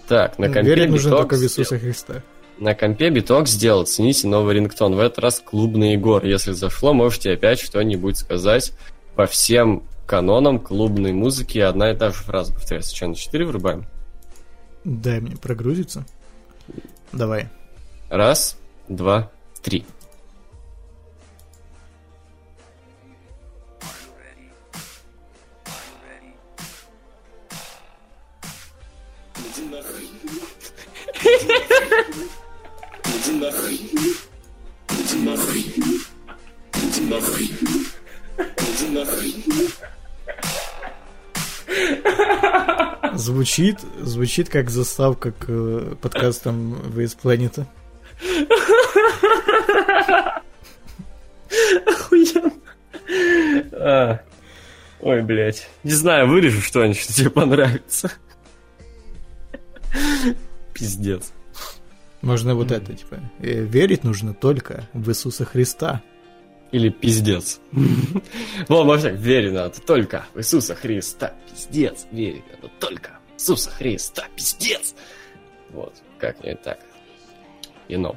Так, 0.06 0.38
на 0.38 0.46
компе 0.46 0.62
верить 0.74 0.90
нужно 0.90 1.10
только 1.10 1.34
в. 1.34 1.42
Иисуса 1.42 1.76
Христа. 1.76 2.22
На 2.60 2.74
компе 2.76 3.10
биток 3.10 3.48
сделал, 3.48 3.84
цените 3.84 4.28
новый 4.28 4.54
рингтон. 4.54 4.94
В 4.94 5.00
этот 5.00 5.18
раз 5.18 5.42
клубный 5.44 5.92
Егор. 5.94 6.24
Если 6.24 6.52
зашло, 6.52 6.94
можете 6.94 7.32
опять 7.32 7.60
что-нибудь 7.60 8.16
сказать. 8.16 8.72
По 9.16 9.26
всем 9.26 9.82
канонам 10.07 10.59
клубной 10.61 11.12
музыки 11.12 11.59
одна 11.59 11.90
и 11.90 11.96
та 11.96 12.11
же 12.11 12.16
фраза 12.16 12.52
повторяется. 12.54 12.94
Что, 12.94 13.09
на 13.09 13.14
4 13.14 13.44
врубаем? 13.46 13.86
Дай 14.84 15.20
мне 15.20 15.36
прогрузиться. 15.36 16.07
Давай. 17.12 17.48
Раз, 18.09 18.57
два, 18.88 19.30
три. 19.62 19.84
Звучит, 43.14 43.79
звучит 44.01 44.49
как 44.49 44.70
заставка 44.70 45.33
к 45.33 45.47
э, 45.49 45.95
подкастам 46.01 46.74
VS 46.74 47.16
Planet. 47.22 47.66
Охуенно. 51.87 52.53
А. 53.72 54.20
Ой, 55.01 55.22
блядь. 55.22 55.68
Не 55.83 55.93
знаю, 55.93 56.29
вырежу 56.29 56.61
что-нибудь, 56.61 56.99
что 56.99 57.12
тебе 57.14 57.31
понравится. 57.31 58.11
Пиздец. 60.74 61.33
Можно 62.22 62.55
вот 62.55 62.72
это, 62.72 62.93
типа, 62.93 63.20
э, 63.41 63.62
верить 63.62 64.05
нужно 64.05 64.35
только 64.35 64.89
в 64.93 65.09
Иисуса 65.09 65.45
Христа. 65.45 66.03
Или 66.72 66.88
пиздец. 66.88 67.60
Во, 68.68 68.84
вообще, 68.84 69.10
верить 69.10 69.52
надо 69.52 69.80
только 69.80 70.26
в 70.34 70.38
Иисуса 70.38 70.74
Христа. 70.74 71.32
Пиздец. 71.50 72.06
Верить 72.10 72.44
надо 72.54 72.72
только 72.80 73.18
в 73.28 73.40
Иисуса 73.40 73.70
Христа. 73.70 74.24
Пиздец. 74.34 74.94
Вот, 75.70 75.94
как-нибудь 76.18 76.62
так. 76.62 76.78
You 77.88 78.00
know. 78.00 78.16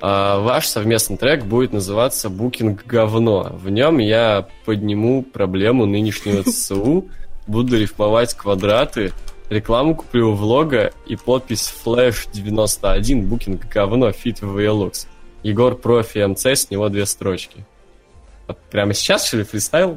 А, 0.00 0.40
ваш 0.40 0.66
совместный 0.66 1.16
трек 1.16 1.44
будет 1.44 1.72
называться 1.72 2.28
«Booking 2.28 2.84
говно». 2.84 3.50
В 3.52 3.70
нем 3.70 3.98
я 3.98 4.46
подниму 4.64 5.22
проблему 5.22 5.86
нынешнего 5.86 6.42
ЦСУ, 6.50 7.08
буду 7.46 7.78
рифмовать 7.78 8.34
квадраты, 8.34 9.12
рекламу 9.48 9.94
куплю 9.94 10.32
в 10.32 10.42
лого 10.42 10.92
и 11.06 11.16
подпись 11.16 11.72
Flash 11.84 12.28
91 12.32 13.26
«Booking 13.26 13.66
говно» 13.72 14.12
feat 14.12 14.40
VLux. 14.40 15.06
Егор 15.42 15.76
Профи 15.76 16.26
MC, 16.26 16.46
с 16.46 16.70
него 16.70 16.88
две 16.88 17.06
строчки. 17.06 17.64
Прямо 18.70 18.94
сейчас, 18.94 19.26
что 19.26 19.38
ли, 19.38 19.44
фристайл? 19.44 19.96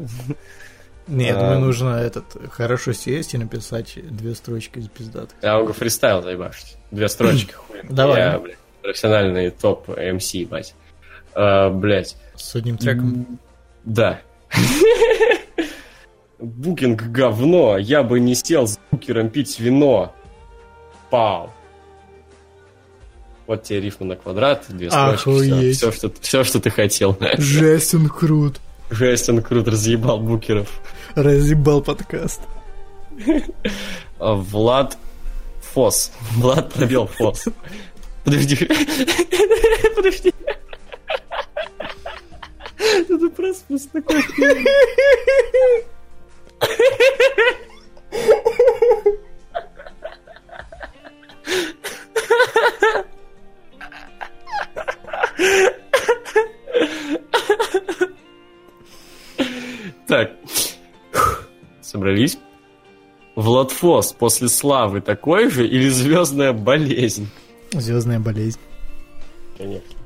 Нет, 1.07 1.35
А. 1.37 1.39
думаю, 1.39 1.59
нужно 1.59 1.89
этот 1.97 2.25
хорошо 2.51 2.93
сесть 2.93 3.33
и 3.33 3.37
написать 3.37 3.97
две 4.15 4.35
строчки 4.35 4.77
из 4.79 4.87
пиздатых. 4.89 5.35
Я 5.41 5.57
могу 5.57 5.73
фристайл 5.73 6.21
заебашить. 6.21 6.77
Две 6.91 7.09
строчки, 7.09 7.51
хуй. 7.53 7.81
Давай. 7.89 8.19
Я, 8.19 8.39
блядь, 8.39 8.57
профессиональный 8.83 9.49
топ 9.49 9.87
МС, 9.87 10.31
ебать. 10.33 10.75
А, 11.33 11.69
блядь. 11.69 12.15
С 12.35 12.55
одним 12.55 12.77
треком. 12.77 13.39
Да. 13.85 14.21
Букинг 16.39 17.03
говно. 17.03 17.77
Я 17.77 18.03
бы 18.03 18.19
не 18.19 18.35
сел 18.35 18.65
с 18.67 18.79
букером 18.91 19.29
пить 19.29 19.59
вино. 19.59 20.13
Пау. 21.09 21.51
Вот 23.49 23.63
тебе 23.63 23.81
рифма 23.81 24.05
на 24.05 24.15
квадрат, 24.15 24.65
две 24.69 24.91
строчки. 24.91 25.27
Охуеть. 25.27 25.77
Все, 25.77 25.91
что, 25.91 26.11
все, 26.21 26.43
что 26.43 26.59
ты 26.59 26.69
хотел. 26.69 27.17
Жесть, 27.39 27.95
он 27.95 28.07
крут. 28.07 28.57
Жестин 28.91 29.41
Крут 29.41 29.67
разъебал 29.67 30.19
букеров. 30.19 30.69
Разъебал 31.15 31.81
подкаст. 31.81 32.41
А, 34.19 34.35
Влад 34.35 34.99
Фос. 35.73 36.11
Влад 36.35 36.71
пробел 36.71 37.07
Фос. 37.07 37.45
Подожди. 38.23 38.69
Подожди. 39.95 40.31
Это 42.77 43.29
просто 43.35 43.79
такой 43.91 44.23
Так. 60.07 60.31
Собрались? 61.81 62.37
Влад 63.35 63.71
Фос 63.71 64.11
после 64.11 64.49
славы 64.49 65.01
такой 65.01 65.49
же 65.49 65.67
или 65.67 65.87
звездная 65.87 66.51
болезнь? 66.51 67.29
Звездная 67.71 68.19
болезнь. 68.19 68.59
Конечно. 69.57 69.99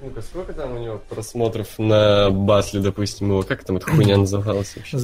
Ну-ка, 0.00 0.20
сколько 0.22 0.52
там 0.52 0.76
у 0.76 0.78
него 0.78 1.00
просмотров 1.08 1.78
на 1.78 2.30
батле, 2.30 2.80
допустим, 2.80 3.30
его? 3.30 3.42
Как 3.42 3.64
там 3.64 3.76
эта 3.76 3.90
хуйня 3.90 4.18
называлась 4.18 4.76
вообще? 4.76 4.98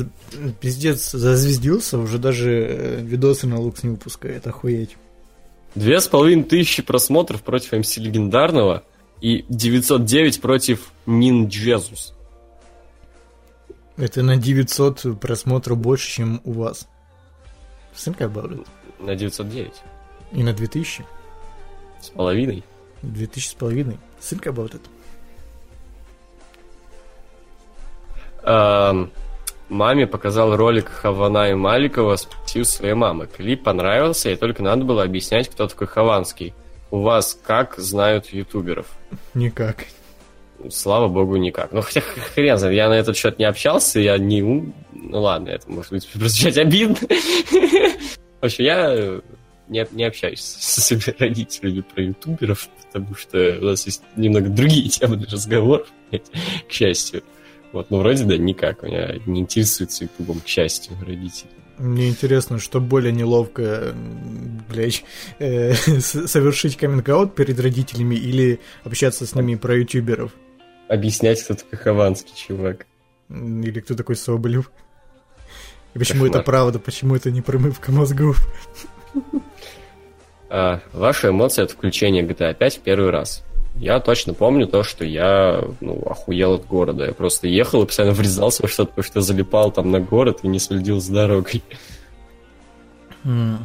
Пиздец, 0.60 1.12
зазвездился, 1.12 1.98
уже 1.98 2.18
даже 2.18 2.50
э, 2.50 3.00
видосы 3.00 3.46
на 3.46 3.58
лукс 3.58 3.82
не 3.82 3.90
выпускает, 3.90 4.46
охуеть. 4.46 4.96
Две 5.74 6.00
с 6.00 6.08
половиной 6.08 6.44
тысячи 6.44 6.82
просмотров 6.82 7.42
против 7.42 7.72
МС 7.72 7.96
Легендарного 7.96 8.82
и 9.20 9.44
909 9.48 10.40
против 10.40 10.92
Нинджезус. 11.06 12.14
Это 13.96 14.22
на 14.22 14.36
900 14.36 15.20
просмотров 15.20 15.78
больше, 15.78 16.10
чем 16.10 16.40
у 16.44 16.52
вас. 16.52 16.88
About 17.94 18.52
it. 18.52 18.66
На 18.98 19.14
909. 19.14 19.72
И 20.32 20.42
на 20.42 20.52
2000. 20.52 21.04
С 22.00 22.08
половиной. 22.08 22.64
2000 23.02 23.48
с 23.48 23.54
половиной. 23.54 23.98
Think 24.20 24.44
about 24.44 24.72
it. 24.72 24.82
Ам, 28.42 29.10
маме 29.70 30.06
показал 30.06 30.56
ролик 30.56 30.88
Хавана 30.88 31.50
и 31.50 31.54
Маликова 31.54 32.16
«Спасибо 32.16 32.64
своей 32.64 32.94
мамы». 32.94 33.26
Клип 33.26 33.62
понравился, 33.62 34.30
и 34.30 34.36
только 34.36 34.62
надо 34.62 34.84
было 34.84 35.02
объяснять, 35.02 35.48
кто 35.48 35.66
такой 35.66 35.86
Хованский. 35.86 36.54
У 36.90 37.00
вас 37.00 37.38
как 37.42 37.78
знают 37.78 38.32
ютуберов? 38.32 38.86
Никак. 39.34 39.86
Слава 40.68 41.08
богу, 41.08 41.36
никак. 41.36 41.72
Ну, 41.72 41.80
хотя 41.80 42.00
хрен 42.00 42.58
знает, 42.58 42.76
я 42.76 42.88
на 42.88 42.94
этот 42.94 43.16
счет 43.16 43.38
не 43.38 43.44
общался, 43.44 44.00
я 44.00 44.18
не... 44.18 44.42
Ну, 44.42 44.72
ладно, 45.20 45.48
это 45.48 45.70
может 45.70 45.92
быть 45.92 46.06
прозвучать 46.12 46.58
обидно. 46.58 46.96
В 48.40 48.44
общем, 48.44 48.64
я 48.64 49.20
не, 49.68 49.86
не 49.92 50.04
общаюсь 50.04 50.40
со 50.60 50.80
своими 50.80 51.16
родителями 51.18 51.80
про 51.80 52.02
ютуберов, 52.02 52.68
потому 52.84 53.14
что 53.14 53.58
у 53.60 53.64
нас 53.66 53.86
есть 53.86 54.02
немного 54.16 54.48
другие 54.48 54.88
темы 54.88 55.16
для 55.16 55.30
разговоров, 55.30 55.88
к 56.10 56.72
счастью. 56.72 57.22
Вот, 57.72 57.90
ну, 57.90 57.98
вроде 57.98 58.24
да, 58.24 58.36
никак. 58.36 58.82
Меня 58.82 59.14
не 59.26 59.40
интересуется 59.40 60.04
ютубом, 60.04 60.40
к 60.40 60.46
счастью, 60.46 60.96
родители. 61.00 61.50
Мне 61.78 62.10
интересно, 62.10 62.58
что 62.58 62.80
более 62.80 63.12
неловко, 63.12 63.94
блядь, 64.68 65.04
э, 65.38 65.72
совершить 65.74 66.76
каминг 66.76 67.34
перед 67.34 67.58
родителями 67.58 68.16
или 68.16 68.60
общаться 68.84 69.24
с 69.24 69.34
ними 69.34 69.54
про 69.54 69.76
ютуберов? 69.76 70.32
Объяснять, 70.88 71.42
кто 71.42 71.54
такой 71.54 71.78
хованский 71.78 72.34
чувак. 72.36 72.86
Или 73.30 73.80
кто 73.80 73.94
такой 73.94 74.16
Соболев. 74.16 74.70
И 75.94 75.98
почему 75.98 76.24
Кошмар. 76.24 76.40
это 76.40 76.44
правда, 76.44 76.78
почему 76.78 77.16
это 77.16 77.30
не 77.30 77.40
промывка 77.40 77.92
мозгов? 77.92 78.46
А, 80.52 80.80
ваши 80.92 81.28
эмоции 81.28 81.62
от 81.62 81.70
включения 81.70 82.24
GTA 82.24 82.54
5 82.54 82.76
в 82.78 82.80
первый 82.80 83.10
раз. 83.10 83.44
Я 83.76 84.00
точно 84.00 84.34
помню 84.34 84.66
то, 84.66 84.82
что 84.82 85.04
я 85.04 85.64
ну, 85.80 86.02
охуел 86.04 86.54
от 86.54 86.66
города. 86.66 87.06
Я 87.06 87.12
просто 87.12 87.48
ехал 87.48 87.82
и 87.82 87.86
постоянно 87.86 88.14
врезался 88.14 88.62
во 88.62 88.68
что-то, 88.68 88.90
потому 88.90 89.04
что 89.04 89.20
залипал 89.20 89.72
там 89.72 89.90
на 89.90 90.00
город 90.00 90.40
и 90.42 90.48
не 90.48 90.58
следил 90.58 91.00
за 91.00 91.14
дорогой. 91.14 91.62
Mm. 93.24 93.58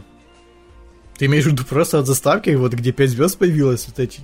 Ты 1.17 1.25
имеешь 1.25 1.45
в 1.45 1.51
виду 1.51 1.63
просто 1.63 1.99
от 1.99 2.07
заставки, 2.07 2.49
вот 2.51 2.73
где 2.73 2.91
5 2.91 3.09
звезд 3.09 3.37
появилось, 3.37 3.87
вот 3.87 3.99
эти? 3.99 4.19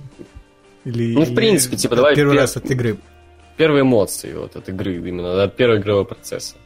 Или, 0.84 1.14
ну, 1.14 1.22
в 1.22 1.34
принципе, 1.34 1.76
типа, 1.76 1.96
давай... 1.96 2.14
Первый 2.14 2.32
пер... 2.32 2.40
раз 2.40 2.56
от 2.56 2.70
игры. 2.70 2.98
Первые 3.56 3.82
эмоции 3.82 4.32
вот 4.34 4.56
от 4.56 4.68
игры, 4.68 4.96
именно 4.96 5.42
от 5.42 5.56
первого 5.56 5.78
игрового 5.78 6.04
процесса. 6.04 6.56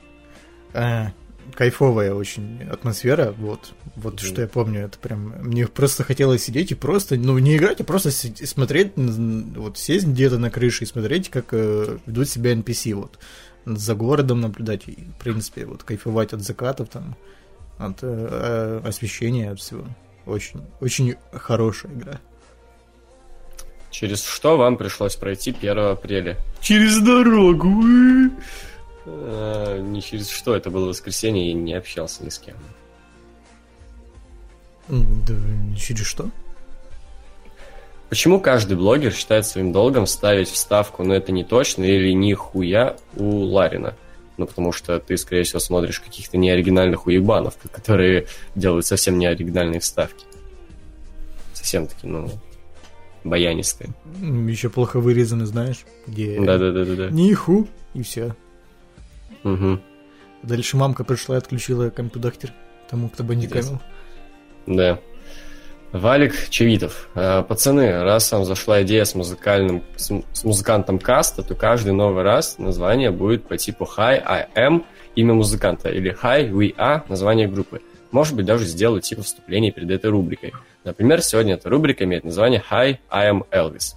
А, 0.73 1.13
кайфовая 1.57 2.13
очень 2.13 2.63
атмосфера, 2.71 3.35
вот, 3.39 3.73
вот 3.97 4.15
mm 4.15 4.27
что 4.27 4.43
я 4.43 4.49
помню, 4.49 4.85
это 4.85 4.99
прям, 4.99 5.35
мне 5.41 5.67
просто 5.67 6.05
хотелось 6.05 6.45
сидеть 6.45 6.71
и 6.71 6.75
просто, 6.75 7.17
ну, 7.17 7.37
не 7.39 7.57
играть, 7.57 7.81
а 7.81 7.85
просто 7.85 8.11
смотреть, 8.11 8.93
вот, 8.97 9.79
сесть 9.79 10.07
где-то 10.07 10.39
на 10.39 10.51
крыше 10.51 10.85
и 10.85 10.87
смотреть, 10.87 11.31
как 11.31 11.47
э, 11.53 11.99
ведут 12.07 12.29
себя 12.29 12.53
NPC, 12.53 12.95
вот, 12.95 13.19
за 13.65 13.95
городом 13.95 14.41
наблюдать, 14.43 14.87
и, 14.87 15.09
в 15.19 15.23
принципе, 15.23 15.65
вот, 15.65 15.83
кайфовать 15.83 16.33
от 16.33 16.43
закатов, 16.43 16.89
там, 16.91 17.17
от 17.79 17.99
э 18.03 18.81
освещения, 18.85 19.51
от 19.51 19.61
всего. 19.61 19.85
Очень, 20.27 20.63
очень 20.81 21.17
хорошая 21.33 21.93
игра. 21.93 22.21
Через 23.91 24.25
что 24.25 24.57
вам 24.57 24.77
пришлось 24.77 25.17
пройти 25.17 25.55
1 25.59 25.79
апреля? 25.79 26.37
Через 26.61 26.99
дорогу! 26.99 27.83
А, 29.07 29.79
не 29.79 30.03
через 30.03 30.29
что, 30.31 30.55
это 30.55 30.71
было 30.71 30.89
воскресенье, 30.89 31.51
и 31.51 31.55
не 31.55 31.75
общался 31.75 32.25
ни 32.25 32.29
с 32.29 32.39
кем. 32.39 32.57
Да, 34.89 35.35
через 35.77 36.07
что? 36.07 36.31
Почему 38.09 38.41
каждый 38.41 38.77
блогер 38.77 39.13
считает 39.13 39.47
своим 39.47 39.73
долгом 39.73 40.07
ставить 40.07 40.49
вставку, 40.49 41.03
но 41.03 41.15
это 41.15 41.33
не 41.33 41.45
точно, 41.45 41.85
или 41.85 42.13
нихуя 42.13 42.97
у 43.17 43.41
Ларина? 43.41 43.97
Ну, 44.37 44.47
потому 44.47 44.71
что 44.71 44.99
ты, 45.01 45.17
скорее 45.17 45.45
всего, 45.45 45.61
смотришь 45.61 45.99
каких-то 45.99 46.37
неоригинальных 46.37 47.07
уебанов, 47.07 47.55
которые 47.73 48.27
делают 48.55 48.87
совсем 48.87 49.19
неоригинальные 49.19 49.81
вставки. 49.81 50.25
Совсем 51.55 51.89
такие, 51.89 52.09
ну, 52.13 52.31
баянистые. 53.25 53.91
Еще 54.21 54.69
плохо 54.69 55.01
вырезаны, 55.01 55.47
знаешь, 55.47 55.85
где... 56.07 56.39
Да-да-да-да. 56.41 57.11
Ниху, 57.11 57.67
и 57.95 58.03
все. 58.03 58.37
Угу. 59.47 59.81
Дальше 60.43 60.77
мамка 60.77 61.05
пришла 61.05 61.37
и 61.37 61.39
отключила 61.39 61.91
компьютер 61.91 62.35
тому, 62.91 63.09
кто 63.09 63.25
бандикамил. 63.25 63.81
Да. 64.67 64.99
Валик 65.93 66.51
Чевитов. 66.51 67.09
А, 67.15 67.43
пацаны, 67.43 68.03
раз 68.03 68.31
вам 68.33 68.45
зашла 68.45 68.83
идея 68.83 69.05
с 69.05 69.15
музыкальным, 69.15 69.83
с, 69.97 70.11
с 70.33 70.45
музыкантом 70.45 70.99
каста, 70.99 71.43
то 71.43 71.55
каждый 71.55 71.93
новый 71.93 72.25
раз 72.25 72.59
название 72.59 73.11
будет 73.11 73.47
по 73.47 73.57
типу 73.57 73.89
Hi, 73.97 74.21
I 74.25 74.49
am, 74.57 74.85
имя 75.15 75.35
музыканта, 75.35 75.89
или 75.91 76.15
Hi, 76.23 76.51
we 76.51 76.75
are, 76.77 77.03
название 77.09 77.47
группы. 77.47 77.81
Может 78.11 78.35
быть, 78.35 78.47
даже 78.47 78.65
сделать 78.65 79.05
типа 79.05 79.23
вступление 79.23 79.73
перед 79.73 79.91
этой 79.91 80.11
рубрикой. 80.11 80.53
Например, 80.85 81.23
сегодня 81.23 81.55
эта 81.55 81.71
рубрика 81.71 82.05
имеет 82.05 82.25
название 82.25 82.63
Hi, 82.71 82.99
I 83.09 83.31
am 83.31 83.43
Elvis. 83.51 83.95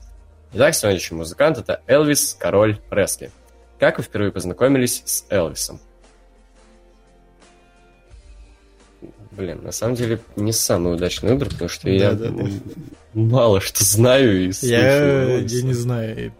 Итак, 0.53 0.73
сегодняшний 0.75 1.17
музыкант 1.17 1.57
это 1.57 1.81
Элвис, 1.87 2.35
король 2.39 2.77
Пресли. 2.89 3.31
Как 3.79 3.97
вы 3.97 4.03
впервые 4.03 4.31
познакомились 4.31 5.01
с 5.05 5.25
Элвисом? 5.29 5.79
Блин, 9.31 9.61
на 9.63 9.71
самом 9.71 9.95
деле 9.95 10.19
не 10.35 10.51
самый 10.51 10.95
удачный 10.95 11.31
выбор, 11.31 11.47
потому 11.47 11.69
что 11.69 11.85
да, 11.85 11.91
я 11.91 12.11
да, 12.11 12.29
да. 12.29 12.43
мало 13.13 13.61
что 13.61 13.85
знаю 13.85 14.47
и 14.47 14.51
слушаю. 14.51 14.81
Я, 14.81 15.37
я 15.37 15.61
не 15.61 15.73
знаю. 15.73 16.33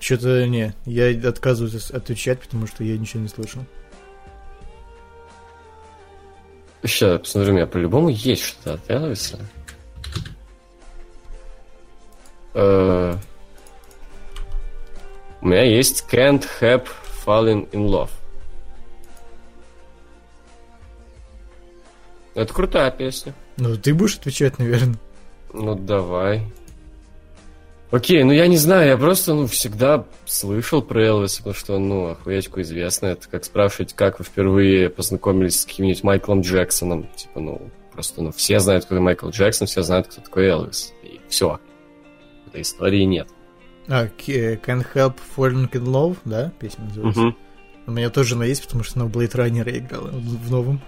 Что-то 0.00 0.46
не, 0.48 0.74
я 0.86 1.28
отказываюсь 1.28 1.90
отвечать, 1.90 2.40
потому 2.40 2.66
что 2.66 2.82
я 2.82 2.98
ничего 2.98 3.22
не 3.22 3.28
слышал. 3.28 3.62
Сейчас, 6.82 7.20
посмотри, 7.20 7.50
у 7.52 7.54
меня 7.54 7.66
по-любому 7.66 8.08
есть 8.08 8.42
что-то 8.42 8.74
от 8.74 8.90
Элвиса. 8.90 9.38
У 15.42 15.48
меня 15.48 15.62
есть 15.62 16.04
Can't 16.10 16.46
Have 16.60 16.86
Fallen 17.24 17.70
in 17.70 17.86
Love. 17.86 18.10
Это 22.34 22.52
крутая 22.52 22.90
песня. 22.90 23.34
Ну, 23.56 23.76
ты 23.76 23.94
будешь 23.94 24.16
отвечать, 24.16 24.58
наверное. 24.58 24.96
Ну, 25.52 25.74
давай. 25.74 26.42
Окей, 27.90 28.22
ну 28.22 28.30
я 28.30 28.46
не 28.46 28.56
знаю, 28.56 28.88
я 28.88 28.96
просто, 28.96 29.34
ну, 29.34 29.48
всегда 29.48 30.06
слышал 30.24 30.80
про 30.80 31.04
Элвиса, 31.04 31.38
потому 31.38 31.54
что, 31.54 31.78
ну, 31.78 32.06
охуячку 32.06 32.60
известно. 32.60 33.06
Это 33.06 33.28
как 33.28 33.44
спрашивать, 33.44 33.94
как 33.94 34.20
вы 34.20 34.24
впервые 34.24 34.90
познакомились 34.90 35.60
с 35.60 35.66
каким-нибудь 35.66 36.04
Майклом 36.04 36.42
Джексоном. 36.42 37.08
Типа, 37.16 37.40
ну, 37.40 37.70
просто, 37.92 38.22
ну, 38.22 38.30
все 38.30 38.60
знают, 38.60 38.84
кто 38.84 38.94
такой 38.94 39.04
Майкл 39.04 39.28
Джексон, 39.30 39.66
все 39.66 39.82
знают, 39.82 40.06
кто 40.06 40.20
такой 40.20 40.46
Элвис. 40.46 40.92
И 41.02 41.20
все. 41.28 41.58
Этой 42.46 42.62
истории 42.62 43.02
нет. 43.02 43.28
А, 43.90 44.06
Can't 44.06 44.86
Help 44.94 45.16
Falling 45.36 45.68
in 45.72 45.84
Love, 45.84 46.18
да, 46.24 46.52
песня 46.60 46.84
называется? 46.84 47.20
Угу. 47.20 47.36
У 47.88 47.90
меня 47.90 48.08
тоже 48.10 48.36
она 48.36 48.44
есть, 48.44 48.62
потому 48.64 48.84
что 48.84 49.00
она 49.00 49.08
в 49.08 49.12
Blade 49.16 49.34
Runner 49.34 49.78
играла, 49.78 50.10
в 50.12 50.50
новом. 50.50 50.80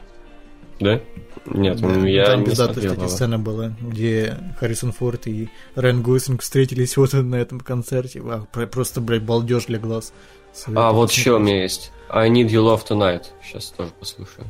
Да? 0.78 1.00
Нет, 1.46 1.80
да, 1.80 1.94
я 2.06 2.26
Там 2.26 2.44
пиздатая, 2.44 2.90
кстати, 2.90 3.08
сцена 3.08 3.38
была, 3.38 3.72
где 3.80 4.38
Харрисон 4.58 4.92
Форд 4.92 5.26
и 5.26 5.48
Райан 5.74 6.02
Гослинг 6.02 6.42
встретились 6.42 6.96
вот 6.96 7.12
на 7.12 7.36
этом 7.36 7.58
концерте. 7.58 8.22
А, 8.24 8.46
просто, 8.66 9.00
блядь, 9.00 9.22
балдеж 9.22 9.66
для 9.66 9.80
глаз. 9.80 10.12
а, 10.74 10.92
вот 10.92 11.10
еще 11.10 11.32
у 11.32 11.38
меня 11.40 11.62
есть. 11.62 11.90
I 12.08 12.30
Need 12.30 12.50
Your 12.50 12.62
Love 12.64 12.86
Tonight. 12.86 13.26
Сейчас 13.42 13.70
тоже 13.70 13.90
послушаю. 13.98 14.46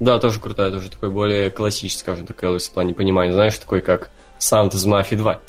Да, 0.00 0.18
тоже 0.18 0.40
крутая, 0.40 0.70
тоже 0.70 0.90
такой 0.90 1.10
более 1.10 1.50
классический, 1.50 2.00
скажем 2.00 2.26
так, 2.26 2.42
Элвис 2.42 2.68
в 2.68 2.72
плане 2.72 2.94
понимания. 2.94 3.32
Знаешь, 3.32 3.58
такой 3.58 3.80
как 3.80 4.10
Sound 4.38 4.74
из 4.74 4.84
Мафии 4.84 5.16
2. 5.16 5.40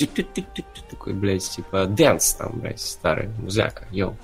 Такой, 0.89 1.13
блядь, 1.13 1.49
типа 1.49 1.85
dance 1.85 2.33
там, 2.33 2.59
блядь, 2.59 2.81
старый 2.81 3.29
музяка, 3.39 3.85
yo. 3.91 4.15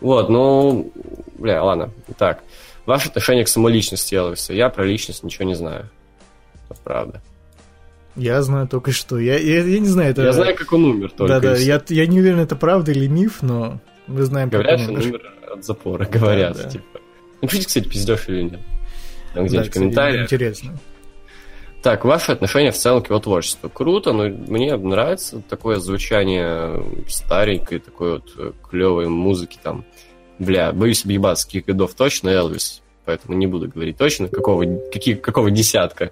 Вот, 0.00 0.28
ну, 0.28 0.92
бля, 1.38 1.62
ладно. 1.62 1.90
Так, 2.16 2.42
ваше 2.86 3.08
отношение 3.08 3.44
к 3.44 3.48
самоличности 3.48 4.14
Элвиса. 4.14 4.52
Я 4.52 4.68
про 4.68 4.84
личность 4.84 5.24
ничего 5.24 5.44
не 5.44 5.54
знаю. 5.54 5.90
Это 6.70 6.80
правда. 6.82 7.22
Я 8.14 8.42
знаю 8.42 8.66
только 8.68 8.92
что. 8.92 9.18
Я, 9.18 9.38
я, 9.38 9.62
я 9.62 9.78
не 9.78 9.88
знаю, 9.88 10.10
это... 10.10 10.22
Я 10.22 10.32
знаю, 10.32 10.56
как 10.56 10.72
он 10.72 10.84
умер 10.84 11.12
только. 11.16 11.34
Да-да, 11.34 11.56
я, 11.56 11.82
я 11.88 12.06
не 12.06 12.20
уверен, 12.20 12.40
это 12.40 12.56
правда 12.56 12.90
или 12.90 13.06
миф, 13.06 13.42
но 13.42 13.80
мы 14.06 14.22
знаем, 14.22 14.48
говорят, 14.48 14.80
как 14.80 14.88
он 14.88 14.96
умер. 14.96 15.08
Говорят, 15.08 15.26
он 15.26 15.44
умер 15.44 15.52
от 15.58 15.64
запора, 15.64 16.04
говорят, 16.10 16.56
да, 16.56 16.62
да. 16.64 16.70
типа. 16.70 17.00
Напишите, 17.40 17.66
кстати, 17.66 17.88
пиздешь 17.88 18.28
или 18.28 18.42
нет. 18.42 18.60
Там 19.34 19.46
где-нибудь 19.46 19.66
да, 19.66 19.70
в 19.70 19.74
комментариях. 19.74 20.22
Интересно. 20.24 20.78
Так, 21.82 22.04
ваше 22.04 22.32
отношение 22.32 22.72
в 22.72 22.76
целом 22.76 23.02
к 23.02 23.08
его 23.08 23.20
творчеству. 23.20 23.70
Круто, 23.70 24.12
но 24.12 24.24
мне 24.24 24.76
нравится 24.76 25.40
такое 25.48 25.76
звучание 25.76 26.82
старенькой, 27.06 27.78
такой 27.78 28.14
вот 28.14 28.32
э, 28.36 28.52
клевой 28.68 29.08
музыки 29.08 29.58
там. 29.62 29.84
Бля, 30.40 30.72
боюсь 30.72 31.04
объебаться, 31.04 31.46
каких 31.46 31.66
годов 31.66 31.94
точно 31.94 32.30
Элвис, 32.30 32.82
поэтому 33.04 33.36
не 33.36 33.46
буду 33.46 33.68
говорить 33.68 33.96
точно, 33.96 34.28
какого, 34.28 34.64
какие, 34.92 35.14
какого 35.14 35.50
десятка 35.50 36.10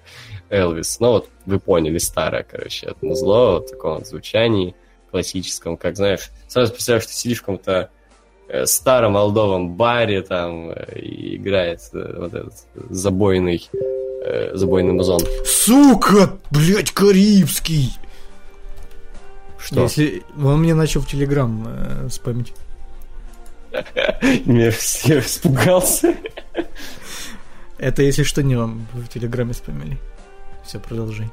Элвис. 0.49 0.99
Но 0.99 1.13
вот 1.13 1.29
вы 1.45 1.59
поняли, 1.59 1.97
старое, 1.97 2.43
короче, 2.49 2.87
это 2.87 2.97
музло, 3.01 3.59
в 3.59 3.69
таком 3.69 3.95
вот 3.95 4.07
звучании 4.07 4.73
классическом, 5.11 5.77
как, 5.77 5.95
знаешь, 5.97 6.29
сразу 6.47 6.71
представляешь, 6.73 7.03
что 7.03 7.13
сидишь 7.13 7.39
в 7.39 7.41
каком-то 7.41 7.89
э, 8.47 8.65
старом 8.65 9.17
олдовом 9.17 9.75
баре 9.75 10.21
там 10.21 10.71
э, 10.71 10.99
и 10.99 11.35
играет 11.35 11.81
вот 11.91 12.33
этот 12.33 12.53
забойный, 12.89 13.69
э, 14.27 14.55
забойный 14.55 14.93
музон. 14.93 15.19
Сука, 15.45 16.37
блядь, 16.51 16.91
карибский. 16.91 17.91
Что? 19.57 19.83
Если 19.83 20.23
он 20.41 20.59
мне 20.61 20.73
начал 20.75 21.01
в 21.01 21.07
Телеграм 21.07 21.63
э, 21.67 22.09
спамить. 22.09 22.53
Я 24.45 24.69
испугался. 25.19 26.15
Это 27.77 28.01
если 28.01 28.23
что 28.23 28.41
не 28.43 28.55
вам 28.55 28.87
в 28.93 29.07
Телеграме 29.07 29.53
спамили. 29.53 29.97
Все, 30.65 30.79
продолжай. 30.79 31.29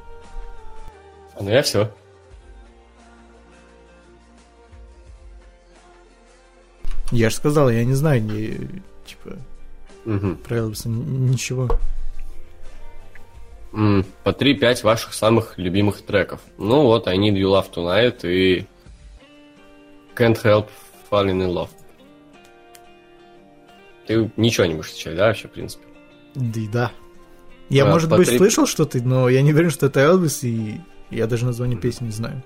А, 1.35 1.43
Ну 1.43 1.49
я 1.49 1.61
все. 1.63 1.89
Я 7.11 7.29
же 7.29 7.35
сказал, 7.35 7.69
я 7.69 7.85
не 7.85 7.93
знаю, 7.93 8.21
не, 8.23 8.57
типа, 9.05 9.37
Элвиса 10.49 10.89
н- 10.89 11.27
ничего. 11.27 11.69
По 14.23 14.29
3-5 14.29 14.83
ваших 14.83 15.13
самых 15.13 15.57
любимых 15.57 16.01
треков. 16.01 16.39
Ну 16.57 16.83
вот, 16.83 17.07
I 17.07 17.17
Need 17.17 17.33
You 17.33 17.51
Love 17.51 17.71
Tonight 17.73 18.19
и 18.23 18.65
Can't 20.15 20.41
Help 20.43 20.67
Falling 21.11 21.41
in 21.45 21.53
Love. 21.53 21.69
Ты 24.07 24.31
ничего 24.37 24.65
не 24.65 24.75
будешь 24.75 24.91
отвечать, 24.91 25.15
да, 25.17 25.27
вообще, 25.27 25.47
в 25.47 25.51
принципе? 25.51 25.83
Да 26.35 26.59
да. 26.71 26.91
Я, 27.69 27.85
А, 27.85 27.91
может 27.91 28.09
быть, 28.09 28.27
три- 28.29 28.37
слышал 28.37 28.65
что-то, 28.67 28.99
но 29.03 29.27
я 29.27 29.41
не 29.41 29.51
уверен, 29.51 29.71
что 29.71 29.87
это 29.87 29.99
Элвис, 29.99 30.43
и 30.43 30.79
я 31.09 31.25
даже 31.27 31.45
название 31.45 31.77
песни 31.77 32.05
не 32.05 32.11
знаю. 32.11 32.43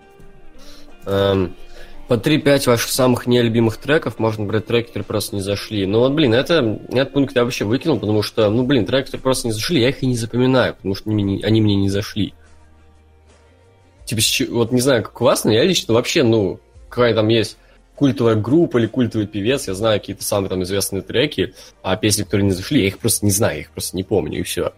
Эм, 1.05 1.53
по 2.09 2.15
3-5 2.15 2.67
ваших 2.67 2.89
самых 2.89 3.27
нелюбимых 3.27 3.77
треков 3.77 4.17
можно 4.17 4.43
брать 4.43 4.65
треки, 4.65 4.87
которые 4.87 5.05
просто 5.05 5.35
не 5.35 5.43
зашли. 5.43 5.85
Ну 5.85 5.99
вот, 5.99 6.13
блин, 6.13 6.33
это, 6.33 6.79
этот 6.89 7.13
пункт 7.13 7.35
я 7.35 7.43
вообще 7.43 7.65
выкинул, 7.65 7.99
потому 7.99 8.23
что, 8.23 8.49
ну, 8.49 8.63
блин, 8.63 8.87
треки, 8.87 9.05
которые 9.05 9.21
просто 9.21 9.47
не 9.47 9.53
зашли, 9.53 9.79
я 9.79 9.89
их 9.89 10.01
и 10.01 10.07
не 10.07 10.17
запоминаю, 10.17 10.73
потому 10.73 10.95
что 10.95 11.11
они, 11.11 11.23
мне- 11.23 11.45
они 11.45 11.61
мне 11.61 11.75
не 11.75 11.89
зашли. 11.89 12.33
Типа, 14.05 14.21
вот 14.51 14.71
не 14.71 14.81
знаю, 14.81 15.03
как 15.03 15.21
у 15.21 15.25
вас, 15.25 15.43
но 15.43 15.51
я 15.51 15.63
лично 15.63 15.93
вообще, 15.93 16.23
ну, 16.23 16.59
какая 16.89 17.13
там 17.13 17.27
есть 17.27 17.57
культовая 17.93 18.35
группа 18.35 18.79
или 18.79 18.87
культовый 18.87 19.27
певец, 19.27 19.67
я 19.67 19.75
знаю 19.75 19.99
какие-то 19.99 20.23
самые 20.23 20.49
там 20.49 20.63
известные 20.63 21.03
треки, 21.03 21.53
а 21.83 21.95
песни, 21.95 22.23
которые 22.23 22.45
не 22.47 22.53
зашли, 22.53 22.81
я 22.81 22.87
их 22.87 22.97
просто 22.97 23.23
не 23.23 23.31
знаю, 23.31 23.57
я 23.57 23.61
их 23.61 23.69
просто 23.69 23.95
не 23.95 24.03
помню, 24.03 24.39
и 24.39 24.43
все. 24.43 24.73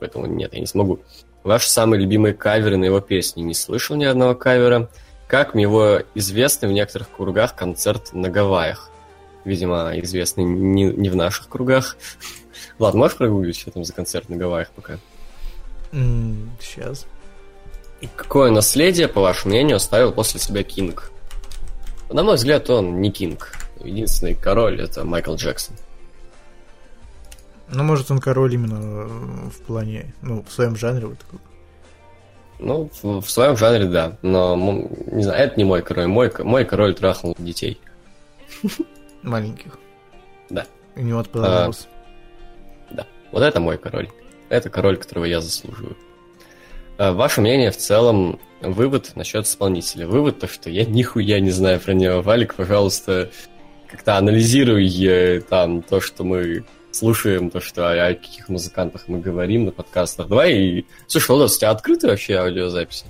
Поэтому 0.00 0.26
нет, 0.26 0.52
я 0.52 0.58
не 0.58 0.66
смогу. 0.66 0.98
Ваши 1.44 1.70
самые 1.70 2.00
любимые 2.00 2.34
каверы 2.34 2.76
на 2.76 2.86
его 2.86 3.00
песни. 3.00 3.42
Не 3.42 3.54
слышал 3.54 3.94
ни 3.94 4.04
одного 4.04 4.34
кавера. 4.34 4.90
Как 5.30 5.54
его 5.54 6.00
известный 6.16 6.68
в 6.68 6.72
некоторых 6.72 7.08
кругах 7.08 7.54
концерт 7.54 8.12
на 8.12 8.28
Гавайях. 8.28 8.90
Видимо, 9.44 9.92
известный 10.00 10.42
не, 10.42 10.86
не 10.86 11.08
в 11.08 11.14
наших 11.14 11.48
кругах. 11.48 11.96
Ладно, 12.80 12.98
можешь 12.98 13.16
прогуглить, 13.16 13.56
что 13.56 13.70
там 13.70 13.84
за 13.84 13.92
концерт 13.92 14.28
на 14.28 14.36
Гавайях 14.36 14.70
пока? 14.72 14.98
сейчас. 16.60 17.06
И 18.00 18.08
какое 18.16 18.50
наследие, 18.50 19.06
по 19.06 19.20
вашему 19.20 19.52
мнению, 19.54 19.76
оставил 19.76 20.10
после 20.12 20.40
себя 20.40 20.64
Кинг? 20.64 21.12
На 22.10 22.24
мой 22.24 22.34
взгляд, 22.34 22.68
он 22.68 23.00
не 23.00 23.12
Кинг. 23.12 23.52
Единственный 23.84 24.34
король— 24.34 24.80
это 24.82 25.04
Майкл 25.04 25.34
Джексон. 25.36 25.76
Ну, 27.68 27.84
может, 27.84 28.10
он 28.10 28.18
король 28.18 28.54
именно 28.54 29.06
в 29.48 29.60
плане, 29.64 30.12
ну, 30.22 30.42
в 30.42 30.52
своем 30.52 30.74
жанре 30.74 31.06
вот 31.06 31.18
такой. 31.20 31.38
Ну, 32.60 32.90
в, 33.02 33.22
в 33.22 33.30
своем 33.30 33.56
жанре, 33.56 33.86
да. 33.86 34.18
Но, 34.22 34.54
не 35.06 35.22
знаю, 35.22 35.44
это 35.44 35.56
не 35.56 35.64
мой 35.64 35.82
король. 35.82 36.06
Мой, 36.06 36.30
мой 36.40 36.64
король 36.64 36.94
трахнул 36.94 37.34
детей. 37.38 37.80
Маленьких. 39.22 39.78
Да. 40.50 40.66
У 40.94 41.00
него 41.00 41.20
отпадал 41.20 41.70
А. 41.70 41.72
Да, 42.90 43.06
вот 43.32 43.42
это 43.42 43.60
мой 43.60 43.78
король. 43.78 44.08
Это 44.50 44.68
король, 44.68 44.98
которого 44.98 45.24
я 45.24 45.40
заслуживаю. 45.40 45.96
А, 46.98 47.12
Ваше 47.12 47.40
мнение 47.40 47.70
в 47.70 47.76
целом, 47.78 48.38
вывод 48.60 49.12
насчет 49.14 49.46
исполнителя. 49.46 50.06
Вывод 50.06 50.40
то, 50.40 50.46
что 50.46 50.68
я 50.68 50.84
нихуя 50.84 51.40
не 51.40 51.50
знаю 51.50 51.80
про 51.80 51.92
него. 51.92 52.20
Валик, 52.20 52.54
пожалуйста, 52.54 53.30
как-то 53.86 54.18
анализируй 54.18 54.86
э, 55.06 55.40
там 55.40 55.82
то, 55.82 56.00
что 56.00 56.24
мы 56.24 56.64
слушаем, 57.00 57.50
то, 57.50 57.60
что 57.60 57.90
о, 57.90 58.08
о 58.10 58.14
каких 58.14 58.48
музыкантах 58.48 59.08
мы 59.08 59.20
говорим 59.20 59.64
на 59.64 59.70
подкастах. 59.70 60.28
Давай, 60.28 60.54
и... 60.54 60.86
слушай, 61.06 61.28
Владос, 61.28 61.56
у 61.56 61.58
тебя 61.58 61.70
открыты 61.70 62.08
вообще 62.08 62.34
аудиозаписи? 62.34 63.06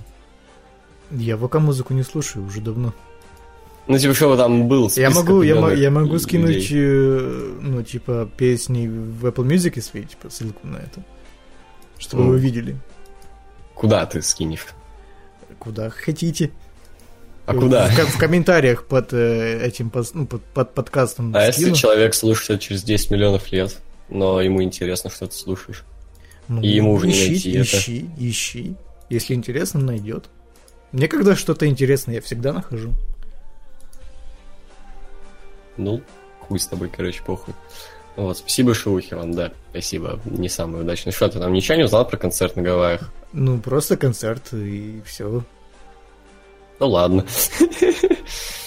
Я 1.11 1.35
ВК-музыку 1.37 1.93
не 1.93 2.03
слушаю 2.03 2.45
уже 2.45 2.61
давно. 2.61 2.93
Ну, 3.87 3.97
типа, 3.97 4.13
что 4.13 4.37
там 4.37 4.69
был 4.69 4.89
Я 4.95 5.09
могу, 5.09 5.41
я, 5.41 5.71
я 5.73 5.91
могу 5.91 6.17
скинуть, 6.19 6.71
э, 6.71 7.57
ну, 7.59 7.83
типа, 7.83 8.29
песни 8.37 8.87
в 8.87 9.25
Apple 9.25 9.45
Music 9.45 9.81
свои, 9.81 10.03
типа, 10.03 10.29
ссылку 10.29 10.65
на 10.65 10.77
это. 10.77 11.03
Чтобы 11.97 12.23
Ну. 12.23 12.29
вы 12.29 12.39
видели. 12.39 12.77
Куда 13.75 14.05
ты 14.05 14.21
скинешь? 14.21 14.67
Куда 15.59 15.89
хотите. 15.89 16.51
А 17.45 17.53
куда? 17.53 17.87
В, 17.89 17.97
в 17.97 18.17
комментариях 18.17 18.85
под 18.85 19.13
э, 19.13 19.65
этим, 19.65 19.89
пос- 19.89 20.11
ну, 20.13 20.25
под, 20.27 20.43
под 20.43 20.73
подкастом 20.73 21.35
А 21.35 21.45
если 21.47 21.61
скину. 21.63 21.75
человек 21.75 22.13
слушает 22.13 22.49
это 22.51 22.59
через 22.59 22.83
10 22.83 23.11
миллионов 23.11 23.51
лет, 23.51 23.77
но 24.09 24.41
ему 24.41 24.61
интересно, 24.63 25.09
что 25.09 25.27
ты 25.27 25.33
слушаешь? 25.35 25.83
Ну, 26.47 26.61
И 26.61 26.67
ему 26.67 26.93
уже 26.93 27.07
не 27.07 27.13
ищи, 27.13 27.29
найти 27.29 27.51
это. 27.51 27.61
ищи, 27.77 28.09
ищи. 28.17 28.75
Если 29.09 29.33
интересно, 29.33 29.79
найдет. 29.79 30.25
Мне 30.91 31.07
когда 31.07 31.35
что-то 31.35 31.65
интересно, 31.67 32.11
я 32.11 32.21
всегда 32.21 32.53
нахожу. 32.53 32.93
Ну, 35.77 36.01
хуй 36.39 36.59
с 36.59 36.67
тобой, 36.67 36.89
короче, 36.95 37.21
похуй. 37.25 37.53
Вот, 38.17 38.37
спасибо, 38.37 38.73
Шелухи 38.73 39.13
вам, 39.13 39.31
да, 39.33 39.51
спасибо. 39.71 40.19
Не 40.25 40.49
самый 40.49 40.81
удачный. 40.81 41.13
Что, 41.13 41.29
ты 41.29 41.39
там 41.39 41.53
ничего 41.53 41.75
не 41.77 41.83
узнал 41.85 42.05
про 42.07 42.17
концерт 42.17 42.55
на 42.57 42.61
Гавайях? 42.61 43.09
Ну, 43.31 43.57
просто 43.59 43.95
концерт 43.95 44.51
и 44.53 45.01
все. 45.05 45.43
Ну 46.81 46.87
ладно. 46.89 47.25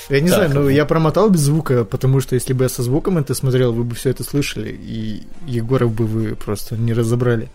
Я 0.09 0.21
не 0.21 0.29
Так, 0.29 0.37
знаю, 0.51 0.51
ну 0.55 0.69
я 0.69 0.85
промотал 0.85 1.31
без 1.31 1.41
звука, 1.41 1.85
потому 1.85 2.21
что 2.21 2.35
если 2.37 2.53
бы 2.53 2.65
я 2.65 2.69
со 2.69 2.83
звуком 2.83 3.19
это 3.19 3.35
смотрел, 3.35 3.73
вы 3.73 3.83
бы 3.85 3.95
все 3.97 4.11
это 4.11 4.23
слышали, 4.23 4.71
и 4.71 5.23
Егоров 5.47 5.93
бы 5.93 6.07
вы 6.07 6.37
просто 6.37 6.77
не 6.77 6.93
разобрали. 6.93 7.49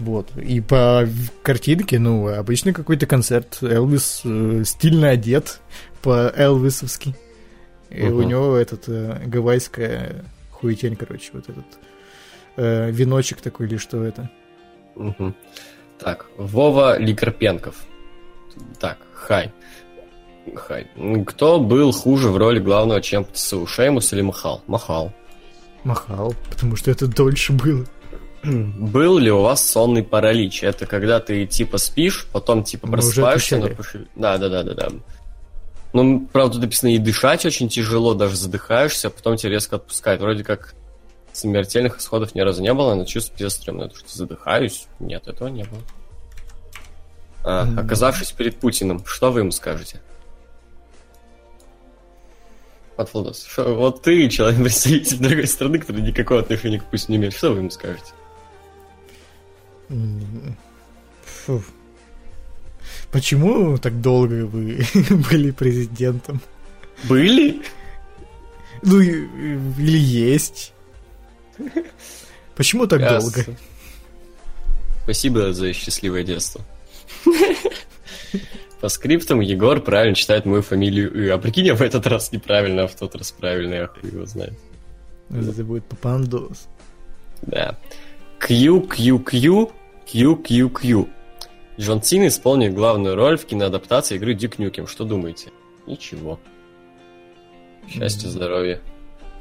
Вот. 0.00 0.30
И 0.36 0.60
по 0.60 1.06
картинке, 1.42 2.00
ну, 2.00 2.26
обычный 2.26 2.72
какой-то 2.72 3.06
концерт. 3.06 3.58
Элвис 3.62 4.22
э, 4.24 4.62
стильно 4.64 5.10
одет 5.10 5.60
по 6.02 6.32
Элвисовски. 6.34 7.14
И 7.90 8.02
у 8.02 8.18
Мгм. 8.22 8.28
него 8.28 8.56
этот 8.56 8.88
э, 8.88 9.22
гавайская 9.26 10.24
хуетень, 10.50 10.96
короче, 10.96 11.30
вот 11.34 11.48
этот 11.48 11.66
э, 12.56 12.90
веночек 12.90 13.40
такой 13.40 13.66
или 13.68 13.76
что 13.76 14.02
это. 14.02 14.28
Мгм. 14.96 15.36
Так, 16.00 16.26
Вова 16.38 16.98
Ликарпенков. 16.98 17.76
Так, 18.80 18.98
хай. 19.14 19.52
Хай. 20.54 20.86
Кто 21.26 21.58
был 21.58 21.92
хуже 21.92 22.28
в 22.28 22.36
роли 22.36 22.58
главного, 22.58 23.00
чем 23.00 23.26
ЦСУ, 23.32 23.66
Шеймус 23.66 24.12
или 24.12 24.20
Махал? 24.20 24.62
Махал. 24.66 25.12
Махал, 25.84 26.34
потому 26.50 26.76
что 26.76 26.90
это 26.90 27.06
дольше 27.06 27.52
было. 27.52 27.84
Был 28.42 29.18
ли 29.18 29.30
у 29.30 29.42
вас 29.42 29.66
сонный 29.66 30.02
паралич? 30.02 30.62
Это 30.62 30.86
когда 30.86 31.20
ты 31.20 31.46
типа 31.46 31.78
спишь, 31.78 32.26
потом 32.32 32.62
типа 32.62 32.86
просыпаешься, 32.88 33.58
но 33.58 33.68
Да, 34.14 34.38
да, 34.38 34.48
да, 34.48 34.62
да, 34.62 34.74
да. 34.74 34.88
Ну, 35.92 36.26
правда, 36.32 36.54
тут 36.54 36.62
написано 36.62 36.94
и 36.94 36.98
дышать 36.98 37.46
очень 37.46 37.68
тяжело, 37.68 38.14
даже 38.14 38.36
задыхаешься, 38.36 39.08
а 39.08 39.10
потом 39.10 39.36
тебя 39.36 39.52
резко 39.52 39.76
отпускает. 39.76 40.20
Вроде 40.20 40.42
как 40.42 40.74
смертельных 41.32 41.98
исходов 41.98 42.34
ни 42.34 42.40
разу 42.40 42.62
не 42.62 42.72
было, 42.74 42.94
но 42.94 43.04
чувство 43.04 43.36
пиздец 43.36 43.54
стрёмное. 43.54 43.88
То, 43.88 43.96
что 43.96 44.16
задыхаюсь, 44.16 44.88
нет, 44.98 45.28
этого 45.28 45.48
не 45.48 45.64
было. 45.64 45.80
А, 47.44 47.68
оказавшись 47.76 48.32
перед 48.32 48.56
Путиным, 48.56 49.04
что 49.06 49.30
вы 49.30 49.40
ему 49.40 49.50
скажете? 49.52 50.00
Владос, 52.96 53.44
шо- 53.44 53.74
вот 53.74 54.02
ты, 54.02 54.28
человек, 54.28 54.62
представитель 54.62 55.18
другой 55.18 55.46
страны, 55.46 55.78
который 55.78 56.02
никакого 56.02 56.40
отношения 56.40 56.78
к 56.80 56.84
Путину 56.84 57.10
не 57.10 57.16
имеет, 57.16 57.34
что 57.34 57.50
вы 57.50 57.58
ему 57.58 57.70
скажете? 57.70 58.12
Фу. 61.46 61.62
Почему 63.10 63.76
так 63.78 64.00
долго 64.00 64.46
вы 64.46 64.84
были 65.30 65.50
президентом? 65.50 66.40
Были? 67.04 67.62
Ну, 68.82 69.00
или 69.00 69.98
есть? 69.98 70.72
Почему 72.56 72.86
так 72.86 73.00
Ясно. 73.00 73.20
долго? 73.32 73.58
Спасибо 75.04 75.52
за 75.52 75.72
счастливое 75.72 76.22
детство. 76.24 76.60
По 78.84 78.90
скриптам 78.90 79.40
Егор 79.40 79.80
правильно 79.80 80.14
читает 80.14 80.44
мою 80.44 80.60
фамилию 80.60 81.10
И. 81.14 81.28
А 81.30 81.38
прикинь, 81.38 81.64
я 81.64 81.74
в 81.74 81.80
этот 81.80 82.06
раз 82.06 82.32
неправильно, 82.32 82.82
а 82.82 82.86
в 82.86 82.94
тот 82.94 83.14
раз 83.14 83.32
правильно, 83.32 83.72
я 83.72 83.86
хуй 83.86 84.10
его 84.10 84.26
знает. 84.26 84.52
Это 85.30 85.64
будет 85.64 85.86
папандос. 85.86 86.68
Да. 87.40 87.78
Q, 88.38 88.82
Q, 88.82 89.20
Q, 89.20 89.70
Q, 90.06 90.36
Q, 90.36 90.68
Q. 90.68 91.08
Джон 91.80 92.02
Син 92.02 92.26
исполнит 92.26 92.74
главную 92.74 93.16
роль 93.16 93.38
в 93.38 93.46
киноадаптации 93.46 94.16
игры 94.16 94.34
Дюк 94.34 94.58
Нюкем. 94.58 94.86
Что 94.86 95.04
думаете? 95.04 95.48
Ничего. 95.86 96.38
Счастья, 97.88 98.28
здоровья. 98.28 98.82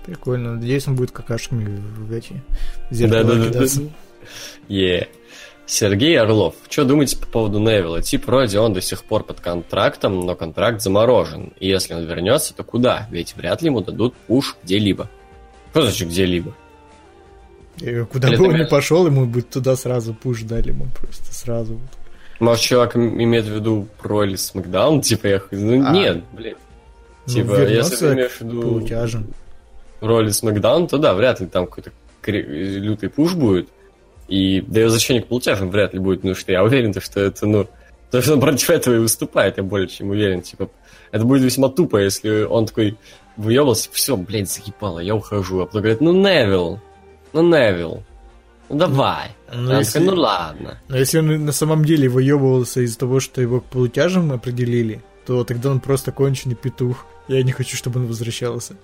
Прикольно. 0.06 0.54
Надеюсь, 0.54 0.88
он 0.88 0.96
будет 0.96 1.12
какашками 1.12 1.66
в 1.98 2.14
эти 2.14 2.42
Да, 2.90 2.96
зеркала 2.96 3.24
да, 3.24 3.50
да, 3.50 3.60
да. 3.60 3.66
Е. 4.70 5.10
Сергей 5.66 6.20
Орлов. 6.20 6.56
Что 6.70 6.84
думаете 6.86 7.18
по 7.18 7.26
поводу 7.26 7.60
Невилла? 7.60 8.02
Тип 8.02 8.28
вроде 8.28 8.60
он 8.60 8.74
до 8.74 8.82
сих 8.82 9.04
пор 9.04 9.24
под 9.24 9.40
контрактом, 9.40 10.26
но 10.26 10.36
контракт 10.36 10.82
заморожен. 10.82 11.54
И 11.60 11.68
если 11.68 11.94
он 11.94 12.06
вернется, 12.06 12.54
то 12.54 12.64
куда? 12.64 13.08
Ведь 13.12 13.36
вряд 13.36 13.62
ли 13.62 13.68
ему 13.68 13.82
дадут 13.82 14.14
пуш 14.28 14.58
где-либо. 14.64 15.10
Что 15.72 15.84
значит 15.84 16.10
где-либо? 16.10 16.54
Куда 18.12 18.28
Или 18.28 18.36
бы 18.38 18.48
он 18.50 18.56
ни 18.58 18.64
пошел, 18.66 19.06
ему 19.08 19.26
бы 19.26 19.42
туда 19.42 19.76
сразу 19.76 20.14
пуш 20.14 20.42
дали 20.44 20.70
ему 20.70 20.86
просто 21.00 21.34
сразу. 21.34 21.80
Может, 22.40 22.64
чувак 22.64 22.96
им- 22.96 23.22
имеет 23.24 23.46
в 23.46 23.56
виду 23.56 23.88
про 24.02 24.26
или 24.26 24.36
Смакдаун? 24.36 25.02
Типа, 25.02 25.28
я... 25.28 25.40
хуй- 25.40 25.58
Ну, 25.58 25.84
А. 25.88 25.92
нет, 25.92 26.24
блин. 26.34 26.58
Ну, 27.26 27.34
Типа, 27.34 27.62
если 27.68 27.96
ты 27.96 28.14
имеешь 28.14 28.32
в 28.32 28.42
виду 28.42 28.86
роли 30.02 30.30
Смакдаун, 30.30 30.88
то 30.88 30.98
да, 30.98 31.14
вряд 31.14 31.40
ли 31.40 31.48
там 31.48 31.66
какой-то 31.68 31.92
лютый 32.28 33.10
пуш 33.10 33.34
будет. 33.34 33.70
И 34.34 34.62
да 34.62 34.82
и 34.82 34.84
возвращение 34.86 35.22
к 35.22 35.28
полутяжам 35.28 35.70
вряд 35.70 35.94
ли 35.94 36.00
будет, 36.00 36.36
что 36.36 36.52
я 36.52 36.64
уверен, 36.64 36.92
то, 36.92 37.00
что 37.02 37.20
это, 37.20 37.46
ну, 37.46 37.68
то, 38.10 38.20
что 38.20 38.34
он 38.34 38.40
против 38.40 38.72
этого 38.72 38.96
и 38.96 38.98
выступает, 38.98 39.58
я 39.58 39.64
более 39.64 39.88
чем 39.88 40.10
уверен. 40.10 40.42
Типа, 40.42 40.72
это 41.12 41.24
будет 41.24 41.44
весьма 41.44 41.70
тупо, 41.70 41.98
если 41.98 42.42
он 42.42 42.66
такой 42.66 42.98
выебался, 43.38 43.90
все, 43.92 44.18
блядь, 44.18 44.50
заебало, 44.50 44.98
я 45.02 45.14
ухожу. 45.14 45.60
А 45.62 45.66
потом 45.68 45.82
говорит, 45.82 46.02
ну, 46.02 46.14
Невил, 46.14 46.80
ну, 47.32 47.44
Невил, 47.44 48.02
ну, 48.70 48.78
давай. 48.80 49.30
Ну, 49.54 49.78
если- 49.78 50.00
такой, 50.00 50.16
ну, 50.16 50.22
ладно. 50.22 50.82
Но 50.88 50.98
если 50.98 51.20
он 51.20 51.46
на 51.46 51.52
самом 51.52 51.86
деле 51.86 52.10
выебывался 52.10 52.82
из-за 52.82 52.98
того, 52.98 53.20
что 53.20 53.40
его 53.40 53.62
к 53.62 53.66
полутяжам 53.66 54.32
определили, 54.32 55.04
то 55.28 55.44
тогда 55.44 55.70
он 55.70 55.80
просто 55.80 56.12
конченый 56.12 56.56
петух. 56.56 57.06
Я 57.28 57.44
не 57.44 57.52
хочу, 57.52 57.78
чтобы 57.78 58.00
он 58.00 58.08
возвращался. 58.08 58.78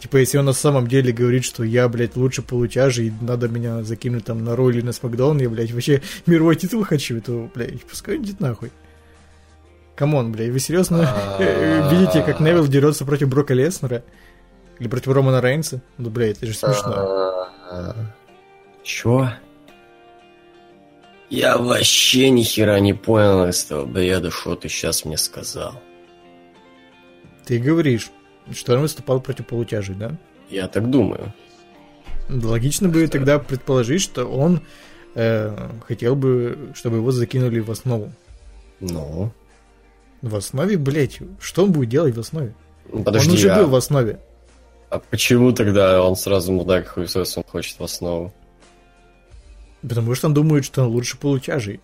Типа, 0.00 0.16
если 0.16 0.38
он 0.38 0.46
на 0.46 0.54
самом 0.54 0.86
деле 0.86 1.12
говорит, 1.12 1.44
что 1.44 1.62
я, 1.62 1.86
блядь, 1.86 2.16
лучше 2.16 2.40
полутяжи, 2.40 3.08
и 3.08 3.12
надо 3.20 3.48
меня 3.48 3.82
закинуть 3.82 4.24
там 4.24 4.42
на 4.42 4.56
роль 4.56 4.78
или 4.78 4.84
на 4.84 4.92
Смакдаун, 4.92 5.38
я, 5.38 5.50
блядь, 5.50 5.72
вообще 5.72 6.00
мировой 6.26 6.56
титул 6.56 6.84
хочу, 6.84 7.20
то, 7.20 7.50
блядь, 7.54 7.84
пускай 7.84 8.16
он 8.16 8.24
идет 8.24 8.40
нахуй. 8.40 8.72
Come 9.96 10.17
on, 10.17 10.32
блядь, 10.32 10.48
вы 10.48 10.58
серьезно 10.58 11.06
э, 11.38 11.90
видите, 11.92 12.22
как 12.22 12.40
Невил 12.40 12.66
дерется 12.66 13.04
против 13.04 13.28
Брока 13.28 13.52
Леснера? 13.52 14.02
Или 14.78 14.88
против 14.88 15.08
Романа 15.08 15.42
Рейнса? 15.42 15.82
Ну, 15.98 16.08
блядь, 16.08 16.38
это 16.38 16.46
же 16.46 16.54
смешно. 16.54 16.94
А, 17.70 17.94
Чё? 18.82 19.28
Я 21.28 21.58
вообще 21.58 22.30
ни 22.30 22.42
хера 22.42 22.80
не 22.80 22.94
понял 22.94 23.46
из 23.46 23.62
того 23.64 23.84
бреда, 23.84 24.30
что 24.30 24.56
ты 24.56 24.70
сейчас 24.70 25.04
мне 25.04 25.18
сказал. 25.18 25.74
Ты 27.44 27.58
говоришь, 27.58 28.10
что 28.52 28.74
он 28.74 28.80
выступал 28.80 29.20
против 29.20 29.46
полутяжей, 29.46 29.94
да? 29.94 30.16
Я 30.48 30.68
так 30.68 30.90
думаю. 30.90 31.32
Логично 32.28 32.88
бы 32.88 33.06
тогда 33.08 33.38
предположить, 33.38 34.02
что 34.02 34.24
он 34.24 34.60
э, 35.14 35.68
хотел 35.86 36.14
бы, 36.16 36.72
чтобы 36.74 36.98
его 36.98 37.10
закинули 37.12 37.60
в 37.60 37.70
основу. 37.70 38.12
Ну, 38.80 39.32
В 40.22 40.36
основе, 40.36 40.76
блядь, 40.78 41.18
что 41.40 41.64
он 41.64 41.72
будет 41.72 41.88
делать 41.88 42.14
в 42.16 42.20
основе? 42.20 42.54
ну, 42.92 43.04
подожди, 43.04 43.30
он 43.30 43.34
уже 43.36 43.50
а, 43.50 43.58
был 43.58 43.68
в 43.68 43.74
основе. 43.74 44.20
а 44.90 44.98
почему 44.98 45.52
тогда 45.52 46.02
он 46.02 46.16
сразу 46.16 46.52
мудак 46.52 46.88
хуесос, 46.88 47.36
он 47.36 47.44
хочет 47.44 47.78
в 47.78 47.84
основу? 47.84 48.32
Потому 49.82 50.14
что 50.14 50.26
он 50.28 50.34
думает, 50.34 50.64
что 50.64 50.82
он 50.82 50.88
лучше 50.88 51.16
полутяжей. 51.16 51.80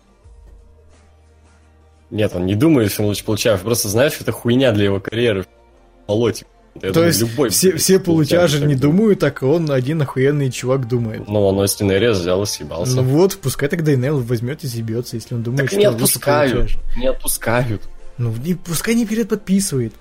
Нет, 2.09 2.33
он 2.35 2.45
не 2.45 2.55
думает, 2.55 2.91
что 2.91 3.03
он 3.03 3.09
лучше 3.09 3.25
получает, 3.25 3.61
просто 3.61 3.89
знаешь, 3.89 4.13
что 4.13 4.23
это 4.23 4.31
хуйня 4.31 4.71
для 4.71 4.85
его 4.85 4.99
карьеры. 4.99 5.45
Полотик. 6.05 6.47
Я 6.81 6.89
То 6.89 6.93
думаю, 6.93 7.07
есть 7.07 7.19
любой, 7.21 7.49
все, 7.49 7.75
все 7.77 7.99
полутяжи 7.99 8.59
так 8.59 8.67
не 8.67 8.75
думают, 8.75 9.19
так 9.19 9.43
он 9.43 9.71
один 9.71 10.01
охуенный 10.01 10.51
чувак 10.51 10.87
думает. 10.87 11.27
Ну, 11.27 11.45
он 11.45 11.57
Остин 11.59 11.91
Эрис 11.91 12.17
взял 12.17 12.43
и 12.43 12.45
съебался. 12.45 12.95
Ну 12.97 13.03
вот, 13.03 13.37
пускай 13.41 13.67
тогда 13.69 13.91
и 13.91 13.95
Невил 13.97 14.19
возьмет 14.21 14.63
и 14.63 14.67
съебется, 14.67 15.15
если 15.15 15.35
он 15.35 15.43
думает, 15.43 15.61
так 15.61 15.69
что 15.69 15.79
не 15.79 15.85
отпускают, 15.85 16.71
не 16.97 17.07
отпускают. 17.07 17.81
Ну, 18.17 18.33
не- 18.43 18.55
пускай 18.55 18.95
не 18.95 19.05
перед 19.05 19.29
подписывает. 19.29 19.93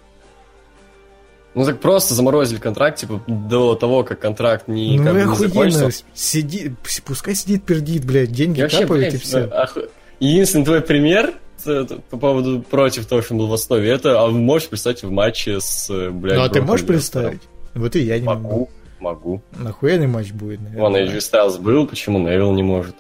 Ну 1.55 1.65
так 1.65 1.81
просто 1.81 2.15
заморозили 2.15 2.59
контракт, 2.59 2.99
типа, 2.99 3.23
до 3.27 3.75
того, 3.77 4.05
как 4.05 4.19
контракт 4.21 4.69
не, 4.69 4.99
ну 4.99 5.05
как 5.05 5.15
не 5.15 5.21
охуенно, 5.23 5.71
закончился. 5.71 6.05
сиди, 6.13 6.73
пускай 7.07 7.35
сидит, 7.35 7.65
пердит, 7.65 8.05
блядь, 8.05 8.31
деньги 8.31 8.59
И 8.59 8.63
вообще, 8.63 8.83
капают 8.83 9.03
блядь, 9.05 9.15
и 9.15 9.17
все. 9.19 9.39
оху- 9.47 9.89
Единственный 10.21 10.65
твой 10.67 10.81
пример 10.83 11.33
по 12.11 12.17
поводу 12.17 12.61
против 12.63 13.07
того, 13.07 13.23
что 13.23 13.35
он 13.35 13.39
был 13.39 13.47
в 13.49 13.53
основе, 13.55 13.91
это 13.91 14.21
а 14.23 14.29
можешь 14.29 14.69
представить 14.69 15.03
в 15.03 15.11
матче 15.11 15.61
с, 15.61 15.89
блядь, 16.11 16.37
Ну 16.39 16.43
а 16.45 16.49
ты 16.49 16.63
можешь 16.63 16.87
представить? 16.87 17.41
Вот 17.75 17.95
и 17.97 18.01
я 18.01 18.19
не 18.19 18.25
могу. 18.25 18.49
Могу, 18.49 18.69
могу. 19.01 19.43
Нахуйный 19.59 20.07
матч 20.07 20.33
будет, 20.33 20.61
наверное. 20.61 20.83
Вон 20.83 20.97
AJ 20.97 21.17
Styles 21.19 21.61
был, 21.61 21.87
почему 21.87 22.19
Невил 22.19 22.53
не 22.53 22.63
может? 22.63 22.95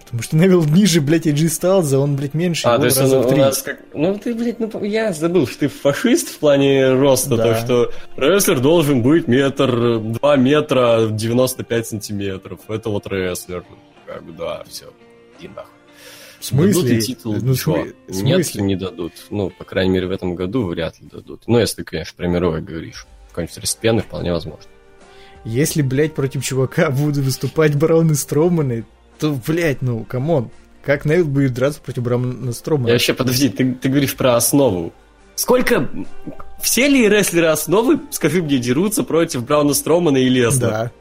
Потому 0.00 0.22
что 0.22 0.36
Невил 0.36 0.64
ниже, 0.64 1.00
блядь, 1.00 1.26
AJ 1.26 1.46
Styles, 1.46 1.94
он, 1.94 2.16
блядь, 2.16 2.34
меньше 2.34 2.66
А, 2.66 2.78
то 2.78 2.86
есть 2.86 2.98
раза 2.98 3.18
он 3.18 3.22
в 3.22 3.26
у 3.26 3.30
три. 3.30 3.38
нас 3.40 3.62
как... 3.62 3.78
Ну 3.94 4.18
ты, 4.18 4.34
блядь, 4.34 4.58
ну 4.58 4.82
я 4.84 5.12
забыл, 5.12 5.46
что 5.46 5.60
ты 5.60 5.68
фашист 5.68 6.28
в 6.28 6.38
плане 6.38 6.92
роста, 6.92 7.36
Да. 7.36 7.54
то 7.54 7.54
что 7.60 7.92
рестлер 8.16 8.58
должен 8.60 9.02
быть 9.02 9.28
метр, 9.28 10.00
два 10.00 10.36
метра, 10.36 11.06
95 11.10 11.86
сантиметров. 11.86 12.60
Это 12.68 12.88
вот 12.90 13.06
рестлер. 13.06 13.64
Как 14.06 14.24
бы, 14.24 14.32
да, 14.32 14.64
все. 14.68 14.86
Иди 15.38 15.48
нахуй. 15.48 15.70
В 16.40 16.44
смысле? 16.44 16.72
Дадут 16.74 16.90
ли 16.90 17.00
титул? 17.02 17.36
Ну, 17.40 17.54
Чё? 17.54 17.74
смы- 17.76 17.94
в 18.08 18.22
Нет, 18.22 18.46
смысле? 18.46 18.62
не 18.62 18.76
дадут. 18.76 19.12
Ну, 19.30 19.50
по 19.50 19.64
крайней 19.64 19.92
мере, 19.92 20.06
в 20.06 20.10
этом 20.10 20.34
году 20.34 20.66
вряд 20.66 21.00
ли 21.00 21.08
дадут. 21.10 21.42
Ну, 21.46 21.58
если 21.58 21.76
ты, 21.76 21.84
конечно, 21.84 22.14
про 22.16 22.26
мировой 22.28 22.60
говоришь. 22.60 23.06
Какой-нибудь 23.30 23.52
второстепенный 23.52 24.02
вполне 24.02 24.32
возможно. 24.32 24.64
Если, 25.44 25.82
блядь, 25.82 26.14
против 26.14 26.44
чувака 26.44 26.90
будут 26.90 27.18
выступать 27.24 27.74
Браун 27.76 28.10
и 28.10 28.14
Строманы, 28.14 28.84
то, 29.18 29.38
блядь, 29.46 29.82
ну, 29.82 30.04
come 30.04 30.30
on. 30.30 30.50
Как 30.84 31.04
Невил 31.04 31.26
будет 31.26 31.52
драться 31.54 31.80
против 31.80 32.02
Брауна 32.04 32.46
Я 32.46 32.52
Стромана? 32.52 32.92
вообще, 32.92 33.12
подожди, 33.12 33.48
ты, 33.48 33.72
ты 33.74 33.88
говоришь 33.88 34.14
про 34.14 34.36
основу. 34.36 34.92
Сколько... 35.34 35.88
Все 36.62 36.88
ли 36.88 37.08
рестлеры 37.08 37.48
основы, 37.48 38.00
скажи 38.10 38.42
мне, 38.42 38.58
дерутся 38.58 39.02
против 39.02 39.44
Брауна 39.44 39.74
Стромана 39.74 40.16
и 40.16 40.28
Леснера? 40.28 40.70
Да. 40.70 40.92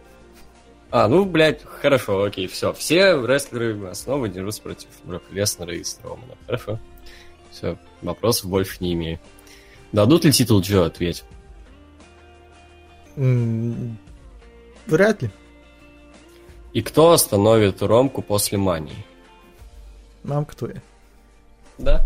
А, 0.98 1.10
ну, 1.10 1.26
блядь, 1.26 1.62
хорошо, 1.62 2.24
окей, 2.24 2.48
все. 2.48 2.72
Все 2.72 3.22
рестлеры 3.22 3.90
основы 3.90 4.30
дерутся 4.30 4.62
против 4.62 4.88
Брока 5.04 5.26
Леснера 5.30 5.76
и 5.76 5.84
Стромана. 5.84 6.38
Хорошо. 6.46 6.80
Все, 7.52 7.78
вопросов 8.02 8.50
больше 8.50 8.78
не 8.80 8.94
имею. 8.94 9.20
Дадут 9.92 10.24
ли 10.24 10.32
титул 10.32 10.62
Джо, 10.62 10.86
ответь. 10.86 11.26
Вряд 13.18 15.22
ли. 15.22 15.30
И 16.72 16.82
кто 16.82 17.12
остановит 17.12 17.82
Ромку 17.82 18.22
после 18.22 18.58
мании? 18.58 19.06
Мам, 20.24 20.46
кто 20.46 20.68
я? 20.68 20.82
Да? 21.78 22.06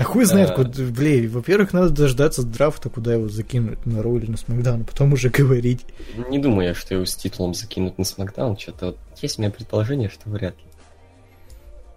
Да 0.00 0.06
хуй 0.06 0.24
знает, 0.24 0.50
Э. 0.50 0.54
куда, 0.54 0.70
блин, 0.84 1.28
во-первых, 1.28 1.72
надо 1.74 1.90
дождаться 1.90 2.42
драфта, 2.42 2.88
куда 2.88 3.12
его 3.12 3.28
закинуть 3.28 3.84
на 3.84 4.02
роль 4.02 4.24
или 4.24 4.30
на 4.30 4.36
Смакдаун, 4.38 4.80
а 4.80 4.84
потом 4.84 5.12
уже 5.12 5.28
говорить. 5.38 5.84
Не 6.30 6.38
думаю 6.38 6.68
я, 6.68 6.74
что 6.74 6.94
его 6.94 7.04
с 7.04 7.14
титулом 7.14 7.52
закинут 7.54 7.98
на 7.98 8.04
Смакдаун. 8.04 8.56
Что-то 8.58 8.86
вот 8.86 8.98
есть 9.20 9.38
у 9.38 9.42
меня 9.42 9.50
предположение, 9.50 10.08
что 10.08 10.30
вряд 10.30 10.54
ли. 10.56 10.64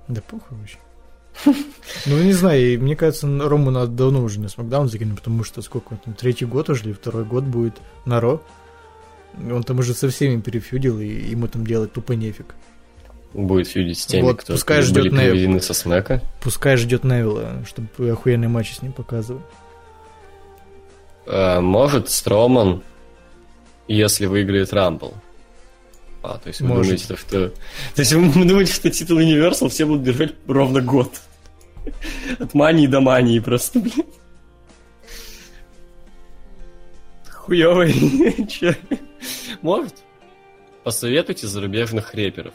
Да 0.10 0.22
похуй 0.22 0.58
вообще. 0.58 0.78
Ну, 2.06 2.22
не 2.22 2.34
знаю, 2.34 2.82
мне 2.82 2.96
кажется, 2.98 3.26
Рому 3.26 3.72
надо 3.72 3.88
давно 3.92 4.22
уже 4.22 4.40
на 4.42 4.50
Смакдаун 4.50 4.90
закинуть, 4.90 5.18
потому 5.20 5.44
что 5.46 5.62
сколько 5.62 5.96
там, 5.96 6.14
третий 6.14 6.44
год 6.46 6.70
уже 6.70 6.84
или 6.84 6.92
второй 6.94 7.24
год 7.24 7.46
будет 7.46 7.76
на 8.06 8.20
Ро. 8.20 8.42
Он 9.38 9.64
там 9.64 9.80
уже 9.80 9.94
со 9.94 10.10
всеми 10.10 10.42
перефьюдил, 10.42 11.00
и 11.00 11.08
ему 11.08 11.48
там 11.48 11.66
делать 11.66 11.94
тупо 11.94 12.12
нефиг. 12.12 12.54
Будет 13.34 13.68
фьюдить 13.68 14.00
с 14.00 14.06
теми, 14.06 14.22
Вот, 14.24 14.42
кто 14.42 14.54
пускай 14.54 14.78
были 14.78 14.86
ждет 14.88 15.04
Невил. 15.06 15.18
переведены 15.20 15.60
со 15.62 15.74
Смека. 15.74 16.22
Пускай 16.42 16.78
ждет 16.78 17.04
Невилла, 17.04 17.64
чтобы 17.66 18.10
охуенные 18.12 18.48
матчи 18.48 18.74
с 18.74 18.82
ним 18.82 18.92
показывал. 18.94 19.42
Э, 21.26 21.60
может, 21.60 22.10
Строман, 22.10 22.84
если 23.88 24.28
выиграет 24.28 24.72
Рамбл. 24.72 25.16
А, 26.22 26.38
то 26.38 26.48
есть 26.48 26.62
вы 26.62 26.68
Может. 26.68 26.84
думаете, 26.84 27.08
то, 27.08 27.18
что... 27.18 27.50
То 27.96 28.02
есть 28.02 28.14
вы 28.14 28.46
думаете, 28.48 28.72
что 28.72 28.90
титул 28.92 29.20
Universal 29.20 29.70
все 29.70 29.86
будут 29.86 30.04
держать 30.04 30.36
ровно 30.48 30.82
год? 30.82 31.12
От 32.40 32.54
мании 32.54 32.88
до 32.88 33.02
мании 33.02 33.40
просто, 33.40 33.80
блин. 33.80 34.06
Хуёвый. 37.30 37.94
Может? 39.62 39.96
Посоветуйте 40.84 41.48
зарубежных 41.48 42.14
рэперов. 42.14 42.54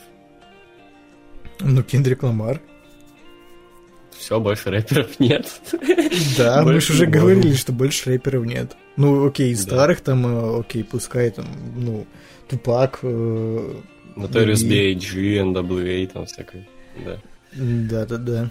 Ну, 1.61 1.83
Кендрик 1.83 2.23
Ламар. 2.23 2.61
Все, 4.17 4.41
больше 4.41 4.71
рэперов 4.71 5.21
нет. 5.21 5.49
Да, 6.37 6.63
мы 6.63 6.81
же 6.81 6.93
уже 6.93 7.07
говорили, 7.07 7.55
что 7.55 7.73
больше 7.73 8.11
рэперов 8.11 8.45
нет. 8.45 8.77
Ну, 8.97 9.27
окей, 9.27 9.55
старых 9.55 10.01
там, 10.01 10.27
э, 10.27 10.61
окей, 10.61 10.83
пускай 10.83 11.31
там, 11.31 11.47
ну, 11.77 12.07
Тупак, 12.49 12.99
э, 13.03 13.75
Notorious 14.17 14.69
B.I.G., 14.69 15.41
NWA, 15.41 16.07
там 16.09 16.27
всякое. 16.27 16.67
Да. 17.05 17.17
да-да-да. 17.55 18.51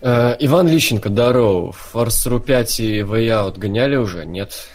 Э, 0.00 0.36
Иван 0.40 0.68
Лищенко, 0.68 1.10
здорово. 1.10 1.72
Форс 1.72 2.26
Ру 2.26 2.40
5 2.40 2.80
и 2.80 3.00
Out 3.00 3.58
гоняли 3.58 3.96
уже? 3.96 4.24
Нет. 4.24 4.68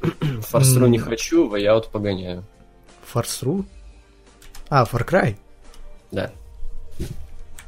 Форсру 0.00 0.86
не 0.86 0.98
хочу, 0.98 1.48
Ваяут 1.48 1.88
погоняю. 1.90 2.44
Форсру? 3.04 3.64
А, 4.68 4.84
Far 4.84 5.06
Cry. 5.06 5.36
Да. 6.10 6.30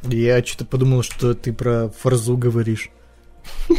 Я 0.03 0.45
что-то 0.45 0.65
подумал, 0.65 1.03
что 1.03 1.35
ты 1.35 1.53
про 1.53 1.89
Форзу 1.89 2.37
говоришь. 2.37 2.91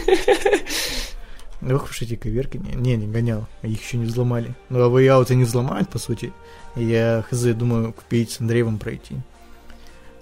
Ох 1.62 1.90
уж 1.90 2.02
эти 2.02 2.16
коверки. 2.16 2.58
Не, 2.58 2.96
не, 2.96 3.08
гонял. 3.08 3.48
Их 3.64 3.82
еще 3.82 3.98
не 3.98 4.06
взломали. 4.06 4.54
Ну, 4.70 4.82
а 4.82 4.90
Way 4.90 5.36
не 5.36 5.44
взломают, 5.44 5.90
по 5.90 6.00
сути. 6.00 6.32
Я, 6.76 7.26
хз, 7.30 7.44
думаю, 7.54 7.94
купить 7.94 8.32
с 8.32 8.42
Андреевым 8.42 8.80
пройти. 8.80 9.16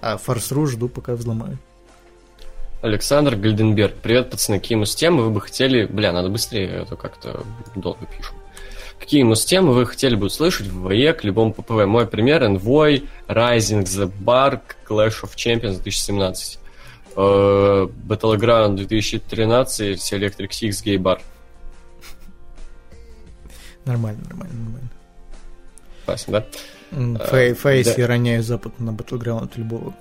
А 0.01 0.18
Форсру 0.18 0.65
жду, 0.68 0.89
пока 0.89 1.14
взломают. 1.14 1.59
Александр 2.81 3.35
Гальденберг. 3.35 3.95
Привет, 3.95 4.30
пацаны. 4.30 4.59
Какие 4.59 4.77
мус-темы 4.77 5.23
вы 5.23 5.31
бы 5.31 5.41
хотели... 5.41 5.85
Бля, 5.85 6.11
надо 6.11 6.30
быстрее, 6.30 6.81
а 6.81 6.85
то 6.85 6.95
как-то 6.95 7.43
долго 7.76 8.05
пишем. 8.05 8.35
Какие 8.99 9.24
мус-темы 9.24 9.74
вы 9.74 9.86
хотели 9.86 10.15
бы 10.15 10.26
услышать 10.28 10.68
в 10.68 10.90
ВЕ 10.91 11.14
к 11.14 11.24
любому 11.24 11.53
ППВ? 11.53 11.86
Мой 11.86 12.07
пример 12.07 12.44
Envoy, 12.44 13.07
Rising 13.28 13.84
the 13.84 14.11
Bark, 14.24 14.61
Clash 14.88 15.24
of 15.24 15.36
Champions 15.36 15.82
2017. 15.82 16.60
э, 17.15 17.88
Battleground 18.07 18.76
2013, 18.76 20.14
Electric 20.14 20.49
Six 20.49 20.84
Gay 20.84 20.98
Bar. 20.98 21.19
Нормально, 23.86 24.22
нормально, 24.28 24.56
нормально. 24.64 24.90
Классно, 26.06 26.34
да? 26.34 26.45
Фей- 26.91 27.53
Фейс 27.53 27.88
да. 27.88 28.02
я 28.02 28.07
роняю 28.07 28.44
запад 28.44 28.80
на 28.80 28.90
Battleground 28.91 29.52
любого. 29.56 29.94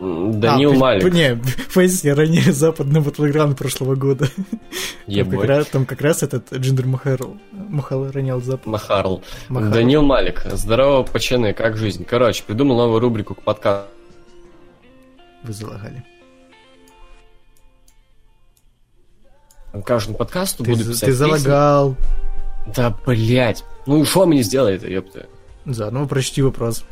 Данил 0.00 0.72
А, 0.72 0.76
Малик. 0.76 1.12
Не, 1.12 1.34
Фейс 1.70 2.04
я 2.04 2.14
роняю 2.14 2.52
запад 2.52 2.86
на 2.86 2.98
Battleground 2.98 3.56
прошлого 3.56 3.94
года. 3.96 4.28
Там 5.06 5.30
как, 5.30 5.44
раз, 5.44 5.66
там 5.66 5.86
как 5.86 6.00
раз 6.00 6.22
этот 6.22 6.52
Джиндер 6.52 6.86
Махарл. 6.86 7.36
Махал 7.52 8.10
ронял 8.10 8.40
запад. 8.40 8.66
Махарл. 8.66 9.22
Махарл. 9.48 9.72
Данил 9.72 10.02
Малик. 10.02 10.42
Здорово, 10.52 11.02
пацаны, 11.02 11.52
как 11.52 11.76
жизнь? 11.76 12.04
Короче, 12.04 12.44
придумал 12.46 12.76
новую 12.76 13.00
рубрику 13.00 13.34
к 13.34 13.42
подкасту. 13.42 13.88
Вы 15.42 15.52
залагали. 15.52 16.04
К 19.72 19.82
каждому 19.82 20.16
подкасту 20.16 20.64
Ты, 20.64 20.70
буду 20.72 20.84
писать 20.84 21.00
ты 21.00 21.06
песни. 21.06 21.16
залагал. 21.18 21.96
Да, 22.74 22.96
блять. 23.06 23.64
Ну, 23.86 24.04
что 24.04 24.26
мне 24.26 24.42
сделает, 24.42 24.82
ёпта? 24.88 25.26
Заодно 25.64 26.06
прочти 26.06 26.42
вопрос. 26.42 26.84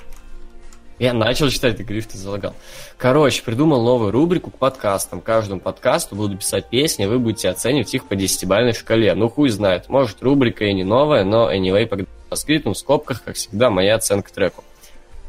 Я 0.98 1.12
начал 1.12 1.50
читать, 1.50 1.76
ты 1.76 1.84
говоришь, 1.84 2.06
ты 2.06 2.16
залагал. 2.16 2.54
Короче, 2.96 3.42
придумал 3.42 3.84
новую 3.84 4.12
рубрику 4.12 4.50
к 4.50 4.56
подкастам. 4.56 5.20
Каждому 5.20 5.60
подкасту 5.60 6.16
буду 6.16 6.38
писать 6.38 6.70
песни, 6.70 7.04
вы 7.04 7.18
будете 7.18 7.50
оценивать 7.50 7.92
их 7.94 8.06
по 8.06 8.16
десятибалльной 8.16 8.72
шкале. 8.72 9.14
Ну, 9.14 9.28
хуй 9.28 9.50
знает. 9.50 9.90
Может, 9.90 10.22
рубрика 10.22 10.64
и 10.64 10.72
не 10.72 10.84
новая, 10.84 11.24
но 11.24 11.52
anyway, 11.52 12.06
по 12.28 12.36
скриптам, 12.36 12.72
в 12.72 12.78
скобках, 12.78 13.22
как 13.22 13.36
всегда, 13.36 13.68
моя 13.68 13.96
оценка 13.96 14.32
треку. 14.32 14.64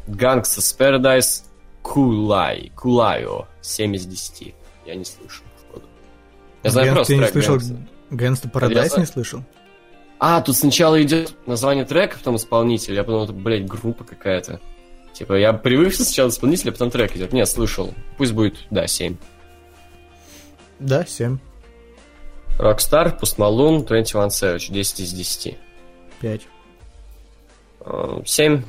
Gangsta's 0.08 0.74
Paradise 0.78 1.44
Кулай. 1.82 2.72
Coolio. 2.76 3.48
7 3.62 3.96
из 3.96 4.06
10. 4.06 4.54
Я 4.86 4.96
не 4.96 5.04
слышал, 5.04 5.44
походу. 5.68 5.86
Я 6.64 6.70
знаю 6.70 6.94
Gangs, 6.94 6.96
просто 6.96 7.14
ты 7.14 7.20
не 7.20 7.28
слышал. 7.28 7.78
Gangsta 8.10 8.52
Paradise 8.52 9.00
не 9.00 9.06
слышал? 9.06 9.44
А, 10.20 10.42
тут 10.42 10.56
сначала 10.56 11.02
идет 11.04 11.34
название 11.46 11.86
трека, 11.86 12.18
потом 12.18 12.38
исполнитель. 12.38 12.94
Я 12.96 13.04
подумал, 13.04 13.26
это, 13.26 13.34
блядь, 13.34 13.68
группа 13.68 14.04
какая-то. 14.04 14.62
Типа, 15.18 15.34
я 15.34 15.52
привык, 15.52 15.96
сначала 15.96 16.30
исполнитель, 16.30 16.70
а 16.70 16.72
потом 16.74 16.92
трек 16.92 17.16
идет. 17.16 17.34
Нет, 17.34 17.50
слышал. 17.50 17.92
Пусть 18.18 18.34
будет, 18.34 18.56
да, 18.70 18.86
7. 18.86 19.18
Да, 20.78 21.08
7, 21.08 21.40
Rockstar, 22.60 23.20
Post 23.20 23.38
Malone, 23.38 23.84
21 23.84 24.28
Savage, 24.28 24.72
10 24.72 25.00
из 25.00 25.14
10. 25.14 25.58
5. 26.22 26.42
Э, 27.80 28.22
7. 28.26 28.64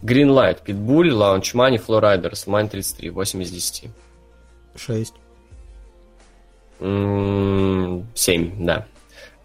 Greenlight, 0.00 0.64
Pitbull, 0.64 1.10
Launch 1.10 1.54
Money, 1.54 1.76
Flowriders, 1.76 2.46
Mine 2.46 2.70
33, 2.70 3.10
8 3.10 3.42
из 3.42 3.50
10. 3.50 3.90
6. 4.76 5.14
М, 6.80 8.06
7, 8.14 8.64
да. 8.64 8.86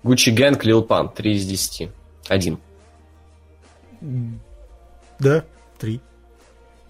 Gucci 0.02 0.34
Gang, 0.34 0.58
Lil 0.62 0.88
Pump, 0.88 1.14
3 1.14 1.36
из 1.36 1.46
10. 1.46 1.90
1. 2.30 2.58
Да, 5.20 5.44
3. 5.80 6.02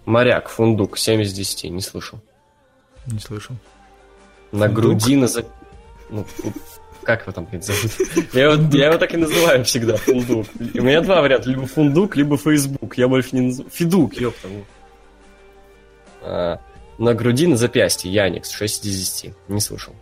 Моряк, 0.04 0.48
Фундук, 0.48 0.98
7 0.98 1.22
из 1.22 1.32
10, 1.32 1.70
не 1.70 1.80
слышал. 1.80 2.20
Не 3.06 3.18
слышал. 3.18 3.56
На 4.52 4.66
Фундук? 4.66 4.74
груди 4.74 5.16
на 5.16 5.26
за... 5.26 5.44
Ну, 6.10 6.24
как 7.02 7.22
его 7.22 7.32
там, 7.32 7.46
блин, 7.46 7.62
зовут? 7.62 7.92
Я 8.32 8.52
его, 8.52 8.76
я 8.76 8.86
его 8.86 8.98
так 8.98 9.14
и 9.14 9.16
называю 9.16 9.64
всегда, 9.64 9.96
фундук. 9.96 10.46
У 10.74 10.82
меня 10.82 11.00
два 11.00 11.20
варианта, 11.22 11.48
либо 11.48 11.66
фундук, 11.66 12.16
либо 12.16 12.36
фейсбук. 12.36 12.98
Я 12.98 13.06
больше 13.08 13.30
не 13.32 13.42
называю... 13.42 13.70
Фидук, 13.70 14.14
ёпта. 14.14 14.48
ну. 14.48 14.64
А, 16.22 16.60
на 16.98 17.14
груди 17.14 17.46
на 17.46 17.56
запястье, 17.56 18.12
Яникс, 18.12 18.50
6 18.50 18.86
из 18.86 18.98
10. 19.22 19.34
Не 19.48 19.60
слышал. 19.60 19.94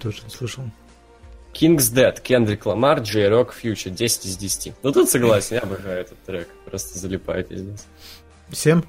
Тоже 0.00 0.22
не 0.24 0.30
слышал. 0.30 0.64
King's 1.54 1.90
Dead, 1.94 2.20
Кендрик 2.20 2.66
Ламар, 2.66 3.00
Джей 3.00 3.28
Рок, 3.28 3.54
Фьючер, 3.54 3.92
10 3.92 4.26
из 4.26 4.36
10. 4.36 4.74
Ну 4.82 4.92
тут 4.92 5.08
согласен, 5.08 5.56
я 5.56 5.62
обожаю 5.62 6.02
этот 6.02 6.18
трек. 6.24 6.48
Просто 6.66 6.98
залипает 6.98 7.48
пиздец. 7.48 7.86
7. 8.52 8.82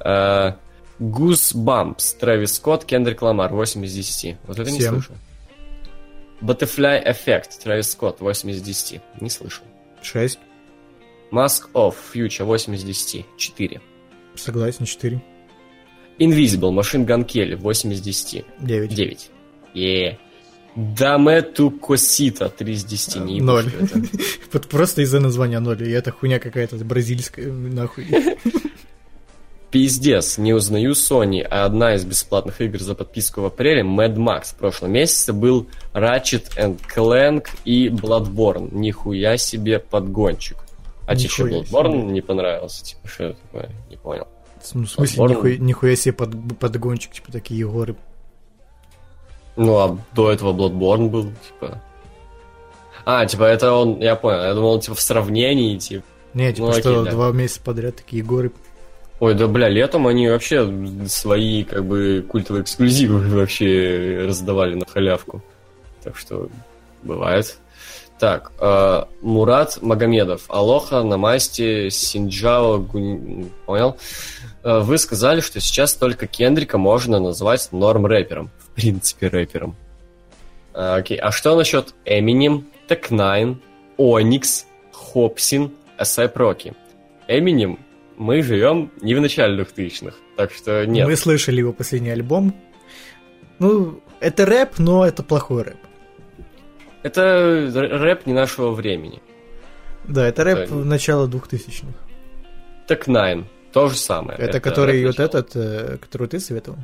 А, 0.00 0.56
Goosebumps, 1.00 2.18
Трэвис 2.18 2.54
Скотт, 2.54 2.84
Кендрик 2.84 3.22
Ламар, 3.22 3.52
8 3.52 3.84
из 3.84 3.94
10. 3.94 4.36
Вот 4.44 4.58
это 4.58 4.70
не 4.70 4.80
Семь. 4.80 4.90
слышал. 4.90 5.14
Butterfly 6.40 7.06
Effect, 7.06 7.62
Трэвис 7.62 7.90
Скотт, 7.92 8.20
8 8.20 8.50
из 8.50 8.62
10. 8.62 9.00
Не 9.20 9.30
слышал. 9.30 9.64
6. 10.02 10.38
Mask 11.30 11.70
Off, 11.72 11.94
Future, 12.12 12.44
8 12.44 12.74
из 12.74 12.84
10. 12.84 13.26
4. 13.36 13.80
Согласен, 14.36 14.84
4. 14.84 15.20
Invisible, 16.18 16.70
Machine 16.70 17.04
Gun 17.06 17.24
Kelly, 17.26 17.56
8 17.56 17.92
из 17.92 18.00
10. 18.00 18.44
9. 18.60 18.94
9. 18.94 19.30
Е. 19.74 20.10
Даме 20.10 20.18
ту 21.54 21.70
Косита, 21.70 22.48
3 22.48 22.72
из 22.72 22.84
10. 22.84 23.16
Не 23.24 23.40
Ноль. 23.40 23.68
что. 23.68 24.00
Вот 24.52 24.68
просто 24.68 25.02
из-за 25.02 25.20
названия 25.20 25.60
0. 25.60 25.82
И 25.82 25.90
это 25.90 26.10
хуйня 26.10 26.38
какая-то 26.38 26.76
бразильская, 26.76 27.52
нахуй. 27.52 28.06
Пиздец, 29.70 30.38
не 30.38 30.52
узнаю 30.52 30.92
Sony, 30.92 31.42
а 31.42 31.64
одна 31.64 31.96
из 31.96 32.04
бесплатных 32.04 32.60
игр 32.60 32.78
за 32.78 32.94
подписку 32.94 33.40
в 33.40 33.46
апреле, 33.46 33.82
Mad 33.82 34.14
Max. 34.14 34.52
В 34.52 34.54
прошлом 34.54 34.92
месяце 34.92 35.32
был 35.32 35.66
Ratchet 35.92 36.56
and 36.56 36.80
Clank 36.94 37.48
и 37.64 37.88
Bloodborne. 37.88 38.68
Нихуя 38.72 39.36
себе 39.36 39.80
подгончик. 39.80 40.58
А 41.06 41.16
тебе 41.16 41.28
что, 41.28 41.48
Нихуя 41.48 41.64
Bloodborne 41.64 42.12
не 42.12 42.20
понравился? 42.20 42.84
Типа, 42.84 43.08
что 43.08 43.24
это 43.24 43.38
такое? 43.40 43.70
Не 43.90 43.96
понял. 43.96 44.28
В 44.62 44.66
смысле, 44.66 45.24
нихуя, 45.24 45.56
нихуя 45.56 45.96
себе 45.96 46.12
под, 46.12 46.58
подгончик, 46.58 47.10
типа 47.10 47.32
такие 47.32 47.66
горы. 47.68 47.96
Ну, 49.56 49.78
а 49.78 49.98
до 50.14 50.32
этого 50.32 50.52
Bloodborne 50.52 51.08
был, 51.08 51.24
типа... 51.46 51.80
А, 53.04 53.26
типа, 53.26 53.44
это 53.44 53.72
он, 53.72 54.00
я 54.00 54.16
понял, 54.16 54.42
я 54.42 54.54
думал, 54.54 54.80
типа, 54.80 54.94
в 54.94 55.00
сравнении, 55.00 55.76
типа... 55.76 56.04
Не, 56.32 56.52
типа, 56.52 56.66
Ну, 56.66 56.70
окей, 56.70 56.80
что 56.82 57.04
да. 57.04 57.10
два 57.10 57.30
месяца 57.32 57.60
подряд 57.62 57.96
такие 57.96 58.24
горы. 58.24 58.50
Ой, 59.20 59.34
да, 59.34 59.46
бля, 59.46 59.68
летом 59.68 60.06
они 60.06 60.28
вообще 60.28 60.68
свои, 61.06 61.64
как 61.64 61.84
бы, 61.84 62.24
культовые 62.28 62.62
эксклюзивы 62.62 63.28
вообще 63.36 64.24
раздавали 64.26 64.74
на 64.74 64.86
халявку. 64.86 65.42
Так 66.02 66.16
что, 66.16 66.48
бывает. 67.02 67.58
Так, 68.18 68.52
э, 68.60 69.04
Мурат 69.22 69.82
Магомедов. 69.82 70.44
Алоха, 70.48 71.02
Намасти, 71.02 71.88
Синджао, 71.88 72.78
Гунь... 72.78 73.50
Понял? 73.66 73.96
Э, 74.62 74.80
вы 74.80 74.98
сказали, 74.98 75.40
что 75.40 75.60
сейчас 75.60 75.94
только 75.94 76.26
Кендрика 76.26 76.78
можно 76.78 77.18
назвать 77.18 77.68
норм-рэпером. 77.72 78.50
Принципе, 78.74 79.28
рэпером. 79.28 79.76
А, 80.72 80.96
окей, 80.96 81.18
а 81.18 81.30
что 81.30 81.56
насчет 81.56 81.94
Эминем, 82.04 82.66
Тек9, 82.88 83.56
Onyx, 83.96 84.66
Hopsin, 84.92 85.72
A$AP 85.98 86.36
Rocky? 86.36 86.74
Эминем 87.28 87.78
мы 88.16 88.42
живем 88.42 88.90
не 89.00 89.14
в 89.14 89.20
начале 89.20 89.62
2000-х, 89.62 90.16
так 90.36 90.52
что 90.52 90.86
нет. 90.86 91.06
Мы 91.06 91.16
слышали 91.16 91.58
его 91.58 91.72
последний 91.72 92.10
альбом. 92.10 92.54
Ну, 93.58 94.00
это 94.20 94.46
рэп, 94.46 94.78
но 94.78 95.06
это 95.06 95.22
плохой 95.22 95.62
рэп. 95.62 95.76
Это 97.02 97.70
рэп 97.74 98.26
не 98.26 98.32
нашего 98.32 98.70
времени. 98.70 99.20
Да, 100.04 100.26
это 100.26 100.44
рэп 100.44 100.58
Это- 100.58 100.74
начала 100.74 101.26
2000-х. 101.26 101.92
Тек9, 102.88 103.44
то 103.72 103.88
же 103.88 103.96
самое. 103.96 104.38
Это, 104.38 104.60
который 104.60 105.02
рэп 105.02 105.06
вот 105.06 105.20
этот, 105.20 105.50
э, 105.56 105.98
который 105.98 106.28
ты 106.28 106.40
советовал? 106.40 106.78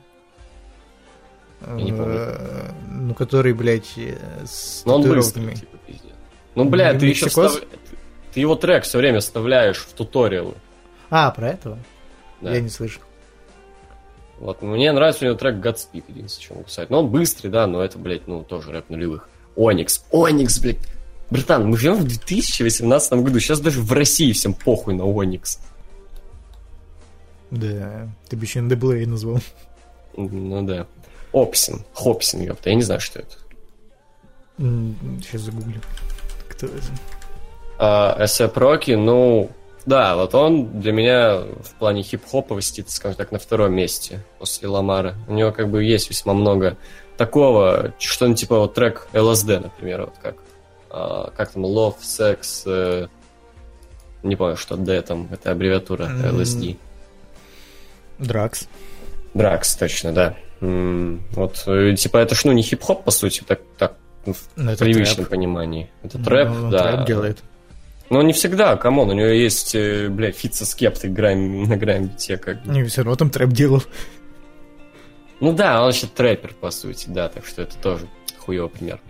Не 1.68 1.92
помню. 1.92 2.16
Э, 2.18 2.70
Ну, 2.90 3.14
который, 3.14 3.52
блядь, 3.52 3.92
э, 3.96 4.16
с 4.46 4.82
Но 4.84 4.96
он 4.96 5.02
татуировками. 5.02 5.50
быстрый, 5.50 5.60
типа, 5.66 5.78
пиздец. 5.86 6.12
Ну, 6.54 6.64
бля, 6.64 6.94
ты 6.98 7.06
еще 7.06 7.28
встав- 7.28 7.60
Ты 8.32 8.40
его 8.40 8.54
трек 8.54 8.84
все 8.84 8.98
время 8.98 9.20
вставляешь 9.20 9.78
в 9.78 9.92
туториалы. 9.92 10.54
А, 11.10 11.30
про 11.32 11.48
этого? 11.50 11.78
Да. 12.40 12.52
Я 12.54 12.60
не 12.60 12.68
слышал. 12.68 13.02
Вот, 14.38 14.62
мне 14.62 14.90
нравится 14.92 15.24
у 15.24 15.28
него 15.28 15.36
трек 15.36 15.56
Godspeed, 15.56 16.04
единственное, 16.08 16.44
что 16.44 16.54
могу 16.54 16.68
сказать. 16.68 16.88
Но 16.90 17.00
он 17.00 17.08
быстрый, 17.10 17.48
да, 17.48 17.66
но 17.66 17.82
это, 17.82 17.98
блядь, 17.98 18.26
ну, 18.26 18.42
тоже 18.42 18.70
рэп 18.72 18.88
нулевых. 18.88 19.28
Оникс, 19.56 20.04
Оникс, 20.12 20.58
блядь. 20.60 20.78
Братан, 21.30 21.66
мы 21.68 21.76
живем 21.76 21.96
в 21.96 22.04
2018 22.04 23.12
году, 23.22 23.38
сейчас 23.38 23.60
даже 23.60 23.80
в 23.80 23.92
России 23.92 24.32
всем 24.32 24.54
похуй 24.54 24.94
на 24.94 25.04
Оникс. 25.04 25.58
Да, 27.50 28.08
ты 28.28 28.36
бы 28.36 28.44
еще 28.44 28.60
NDBLA 28.60 29.06
назвал. 29.06 29.38
Ну 30.16 30.62
да. 30.62 30.86
Опсин, 31.32 31.84
Хопсин, 31.94 32.40
ёпта, 32.40 32.70
я 32.70 32.76
не 32.76 32.82
знаю, 32.82 33.00
что 33.00 33.20
это. 33.20 33.36
Сейчас 34.58 35.42
загуглю. 35.42 35.80
Кто 36.48 36.66
это? 36.66 36.84
А, 37.78 38.24
SF 38.24 38.54
Rocky, 38.54 38.96
ну, 38.96 39.50
да, 39.86 40.16
вот 40.16 40.34
он 40.34 40.80
для 40.80 40.92
меня 40.92 41.38
в 41.38 41.74
плане 41.78 42.02
хип-хоповости, 42.02 42.84
скажем 42.86 43.16
так, 43.16 43.32
на 43.32 43.38
втором 43.38 43.72
месте 43.72 44.22
после 44.38 44.68
Ламара. 44.68 45.14
У 45.28 45.32
него 45.32 45.52
как 45.52 45.70
бы 45.70 45.82
есть 45.82 46.10
весьма 46.10 46.34
много 46.34 46.76
такого, 47.16 47.94
что-нибудь 47.98 48.40
типа 48.40 48.58
вот 48.58 48.74
трек 48.74 49.08
LSD, 49.12 49.60
например, 49.60 50.02
вот 50.02 50.14
как. 50.22 50.36
А, 50.90 51.30
как 51.36 51.52
там, 51.52 51.64
Love, 51.64 51.96
Sex, 52.02 52.62
э, 52.66 53.06
не 54.22 54.36
помню, 54.36 54.56
что 54.56 54.76
D 54.76 55.00
там, 55.02 55.28
это 55.30 55.52
аббревиатура 55.52 56.04
LSD. 56.04 56.76
Дракс. 58.18 58.68
Дракс, 59.32 59.76
точно, 59.76 60.12
да. 60.12 60.36
Вот, 60.60 61.62
э, 61.66 61.94
типа, 61.96 62.18
это 62.18 62.34
ж, 62.34 62.44
ну, 62.44 62.52
не 62.52 62.62
хип-хоп, 62.62 63.04
по 63.04 63.10
сути, 63.10 63.42
так, 63.46 63.60
так 63.78 63.94
в 64.26 64.34
Ну, 64.56 64.70
это 64.72 64.84
привычном 64.84 65.16
трэп. 65.24 65.28
понимании. 65.28 65.90
Это 66.02 66.18
Ну, 66.18 66.24
трэп, 66.24 66.48
он 66.50 66.70
да. 66.70 66.92
трэп 66.96 67.06
делает. 67.06 67.38
Но 68.10 68.20
не 68.22 68.32
всегда, 68.32 68.76
come 68.76 68.95
on, 68.95 69.08
у 69.10 69.12
него 69.12 69.28
есть, 69.28 69.74
э, 69.74 70.08
блядь, 70.08 70.36
feat 70.36 70.54
со 70.54 70.66
Скептой 70.66 71.08
grime, 71.10 71.62
на 71.68 71.76
grime-бите, 71.76 72.36
как 72.36 72.62
бы. 72.62 72.72
Не, 72.72 72.84
все 72.84 73.02
равно 73.02 73.16
там 73.16 73.30
трэп 73.30 73.50
делал. 73.50 73.82
Ну 75.40 75.52
да, 75.54 75.82
он 75.82 75.90
еще 75.90 76.06
трэпер, 76.06 76.52
по 76.60 76.70
сути, 76.70 77.06
да, 77.08 77.28
так 77.28 77.46
что 77.46 77.62
это 77.62 77.76
тоже 77.78 78.06
хуёвый 78.38 78.68
пример. 78.70 79.00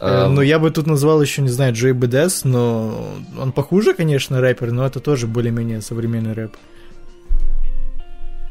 Э, 0.00 0.26
Ну, 0.28 0.42
я 0.42 0.58
бы 0.58 0.70
тут 0.70 0.86
назвал 0.86 1.22
еще, 1.22 1.40
не 1.40 1.48
знаю, 1.48 1.72
Джей 1.72 1.92
БДС, 1.92 2.44
но 2.44 3.14
он 3.40 3.52
похуже, 3.52 3.94
конечно, 3.94 4.40
рэпер, 4.42 4.72
но 4.72 4.84
это 4.84 5.00
тоже 5.00 5.26
более-менее 5.26 5.80
современный 5.80 6.34
рэп. 6.34 6.56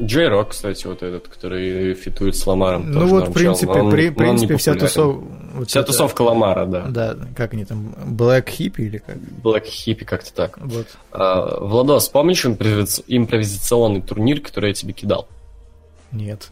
Джей 0.02 0.28
Рок, 0.28 0.50
кстати, 0.50 0.88
вот 0.88 1.04
этот, 1.04 1.28
который 1.28 1.94
фитует 1.94 2.36
с 2.36 2.46
Ламаром. 2.48 2.92
ну 2.92 3.06
вот, 3.08 3.28
в 3.30 3.34
принципе, 3.34 3.72
он- 3.72 3.92
при- 3.92 4.10
он 4.10 4.16
принципе, 4.16 4.58
вся 4.58 4.74
тусовка... 4.74 5.26
вот 5.54 5.70
Вся 5.70 5.82
это- 5.82 5.88
тусовка 5.92 6.22
Ламара, 6.24 6.66
да. 6.66 6.86
Да, 6.88 7.16
как 7.36 7.54
они 7.54 7.64
там, 7.66 7.94
Black 8.08 8.46
Hippie 8.48 8.86
или 8.86 8.98
как? 8.98 9.18
Black 9.18 9.66
Hippie 9.66 10.04
как-то 10.04 10.34
так. 10.34 10.58
Вот. 10.58 10.88
А, 11.12 11.60
Владос, 11.60 12.10
помнишь 12.10 12.44
импровиз- 12.46 13.04
импровизационный 13.08 14.02
турнир, 14.02 14.42
который 14.42 14.70
я 14.70 14.74
тебе 14.74 14.94
кидал? 14.94 15.28
Нет. 16.12 16.50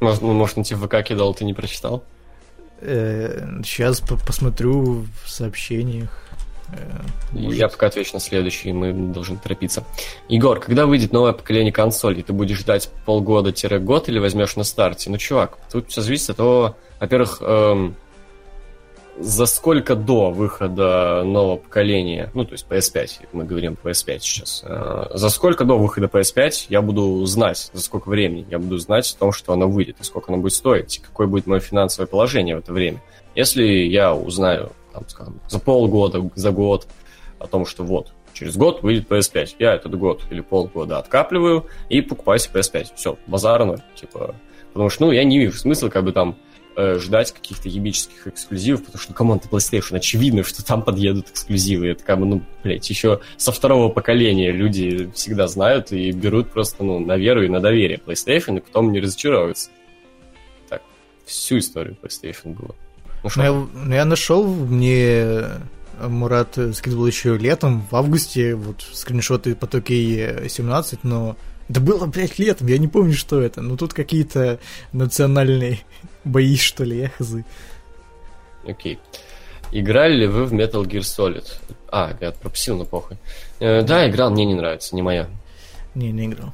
Может, 0.00 0.22
ну, 0.22 0.32
может, 0.32 0.58
он 0.58 0.64
тебе 0.64 0.76
в 0.78 0.86
ВК 0.86 1.02
кидал, 1.04 1.34
ты 1.34 1.44
не 1.44 1.54
прочитал? 1.54 2.02
Сейчас 2.80 4.00
посмотрю 4.00 5.06
в 5.24 5.30
сообщениях. 5.30 6.10
Э, 6.72 7.02
может. 7.32 7.58
Я 7.58 7.68
пока 7.68 7.86
отвечу 7.86 8.10
на 8.14 8.20
следующий, 8.20 8.72
мы 8.72 8.92
должны 8.92 9.38
торопиться. 9.38 9.84
Егор, 10.28 10.60
когда 10.60 10.86
выйдет 10.86 11.12
новое 11.12 11.32
поколение 11.32 11.72
консолей? 11.72 12.22
Ты 12.22 12.32
будешь 12.32 12.58
ждать 12.58 12.90
полгода-год 13.04 14.08
или 14.08 14.18
возьмешь 14.18 14.56
на 14.56 14.64
старте? 14.64 15.10
Ну, 15.10 15.16
чувак, 15.16 15.58
тут 15.70 15.90
все 15.90 16.02
зависит 16.02 16.30
от 16.30 16.36
того, 16.36 16.76
во-первых, 17.00 17.38
эм, 17.40 17.96
за 19.18 19.46
сколько 19.46 19.94
до 19.94 20.30
выхода 20.30 21.22
нового 21.24 21.56
поколения, 21.56 22.30
ну, 22.34 22.44
то 22.44 22.52
есть 22.52 22.66
PS5, 22.68 23.28
мы 23.32 23.44
говорим 23.44 23.76
PS5 23.82 24.18
сейчас, 24.20 24.62
э, 24.64 25.06
за 25.14 25.28
сколько 25.28 25.64
до 25.64 25.78
выхода 25.78 26.06
PS5 26.06 26.66
я 26.70 26.80
буду 26.80 27.24
знать, 27.26 27.70
за 27.72 27.82
сколько 27.82 28.08
времени 28.08 28.46
я 28.50 28.58
буду 28.58 28.78
знать 28.78 29.12
о 29.16 29.18
том, 29.18 29.32
что 29.32 29.52
оно 29.52 29.68
выйдет, 29.68 29.96
и 30.00 30.04
сколько 30.04 30.32
оно 30.32 30.40
будет 30.40 30.54
стоить, 30.54 30.98
и 30.98 31.00
какое 31.00 31.26
будет 31.26 31.46
мое 31.46 31.60
финансовое 31.60 32.06
положение 32.06 32.56
в 32.56 32.60
это 32.60 32.72
время. 32.72 33.02
Если 33.34 33.64
я 33.64 34.14
узнаю, 34.14 34.72
там, 34.92 35.08
скажем, 35.08 35.40
за 35.48 35.58
полгода, 35.58 36.30
за 36.34 36.50
год 36.50 36.86
о 37.38 37.46
том, 37.46 37.66
что 37.66 37.84
вот, 37.84 38.12
через 38.32 38.56
год 38.56 38.82
выйдет 38.82 39.10
PS5, 39.10 39.56
я 39.58 39.74
этот 39.74 39.98
год 39.98 40.22
или 40.30 40.40
полгода 40.40 40.98
откапливаю 40.98 41.66
и 41.88 42.00
покупаю 42.00 42.38
себе 42.38 42.60
PS5. 42.60 42.92
Все, 42.96 43.18
базара 43.26 43.64
ноль, 43.64 43.80
типа, 43.94 44.34
потому 44.72 44.88
что, 44.90 45.06
ну, 45.06 45.12
я 45.12 45.24
не 45.24 45.38
вижу 45.38 45.56
смысла, 45.56 45.88
как 45.88 46.04
бы 46.04 46.12
там 46.12 46.36
э, 46.76 46.98
ждать 46.98 47.32
каких-то 47.32 47.68
ебических 47.68 48.26
эксклюзивов, 48.26 48.84
потому 48.84 49.00
что, 49.00 49.14
come 49.14 49.28
on, 49.28 49.38
ты 49.38 49.48
PlayStation, 49.48 49.96
очевидно, 49.96 50.42
что 50.44 50.64
там 50.64 50.82
подъедут 50.82 51.30
эксклюзивы. 51.30 51.88
Это 51.88 52.04
как 52.04 52.18
бы, 52.18 52.26
ну, 52.26 52.42
блядь, 52.62 52.88
еще 52.88 53.20
со 53.36 53.52
второго 53.52 53.88
поколения 53.88 54.50
люди 54.50 55.10
всегда 55.14 55.46
знают 55.48 55.92
и 55.92 56.10
берут 56.12 56.50
просто, 56.50 56.84
ну, 56.84 56.98
на 56.98 57.16
веру 57.16 57.42
и 57.42 57.48
на 57.48 57.60
доверие 57.60 58.00
PlayStation, 58.04 58.58
и 58.58 58.60
потом 58.60 58.92
не 58.92 59.00
разочаровываются. 59.00 59.70
Так, 60.68 60.82
всю 61.26 61.58
историю 61.58 61.96
PlayStation 62.00 62.54
было. 62.54 62.74
Ну, 63.24 63.30
Ну, 63.36 63.42
я, 63.42 63.52
ну, 63.52 63.94
я 63.94 64.04
нашел, 64.04 64.44
мне 64.44 65.44
Мурат 66.00 66.58
скидывал 66.74 67.06
еще 67.06 67.36
летом, 67.36 67.86
в 67.90 67.96
августе, 67.96 68.54
вот 68.54 68.82
скриншоты 68.92 69.54
потоки 69.54 70.48
17, 70.48 71.04
но 71.04 71.36
это 71.68 71.80
было, 71.80 72.06
блядь, 72.06 72.38
летом, 72.38 72.66
я 72.66 72.78
не 72.78 72.88
помню, 72.88 73.14
что 73.14 73.40
это. 73.40 73.62
Ну, 73.62 73.76
тут 73.76 73.94
какие-то 73.94 74.58
национальные 74.92 75.80
бои, 76.24 76.56
что 76.56 76.84
ли, 76.84 76.98
я 76.98 77.08
хз. 77.08 77.36
Окей. 78.66 78.98
Играли 79.70 80.16
ли 80.16 80.26
вы 80.26 80.44
в 80.44 80.52
Metal 80.52 80.84
Gear 80.84 81.00
Solid? 81.00 81.46
А, 81.90 82.14
я 82.20 82.32
пропустил, 82.32 82.76
но 82.76 82.84
похуй. 82.84 83.16
Э, 83.58 83.82
да, 83.82 84.08
играл, 84.08 84.30
мне 84.30 84.44
не 84.44 84.54
нравится, 84.54 84.94
не 84.94 85.00
моя. 85.00 85.28
Не, 85.94 86.12
не 86.12 86.26
играл. 86.26 86.52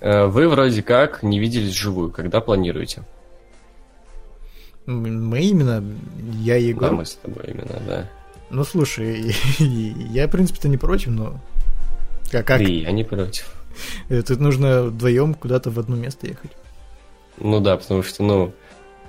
Э, 0.00 0.24
вы 0.24 0.48
вроде 0.48 0.82
как 0.82 1.22
не 1.22 1.38
виделись 1.38 1.74
вживую. 1.74 2.10
Когда 2.10 2.40
планируете? 2.40 3.02
Мы 4.86 5.40
именно, 5.42 5.84
я 6.40 6.56
и 6.56 6.72
Да, 6.72 6.86
Егор. 6.86 6.92
мы 6.92 7.06
с 7.06 7.14
тобой 7.14 7.44
именно, 7.48 7.80
да. 7.86 8.10
Ну, 8.50 8.64
слушай, 8.64 9.34
я, 9.58 10.26
в 10.26 10.30
принципе-то 10.30 10.68
не 10.68 10.76
против, 10.76 11.08
но... 11.08 11.40
А 12.32 12.42
как? 12.42 12.60
И 12.60 12.80
я 12.80 12.90
не 12.90 13.04
против. 13.04 13.52
Э, 14.08 14.22
Тут 14.22 14.40
нужно 14.40 14.82
вдвоем 14.84 15.34
куда-то 15.34 15.70
в 15.70 15.78
одно 15.78 15.96
место 15.96 16.26
ехать. 16.26 16.50
Ну 17.38 17.60
да, 17.60 17.76
потому 17.76 18.02
что, 18.02 18.22
ну... 18.22 18.52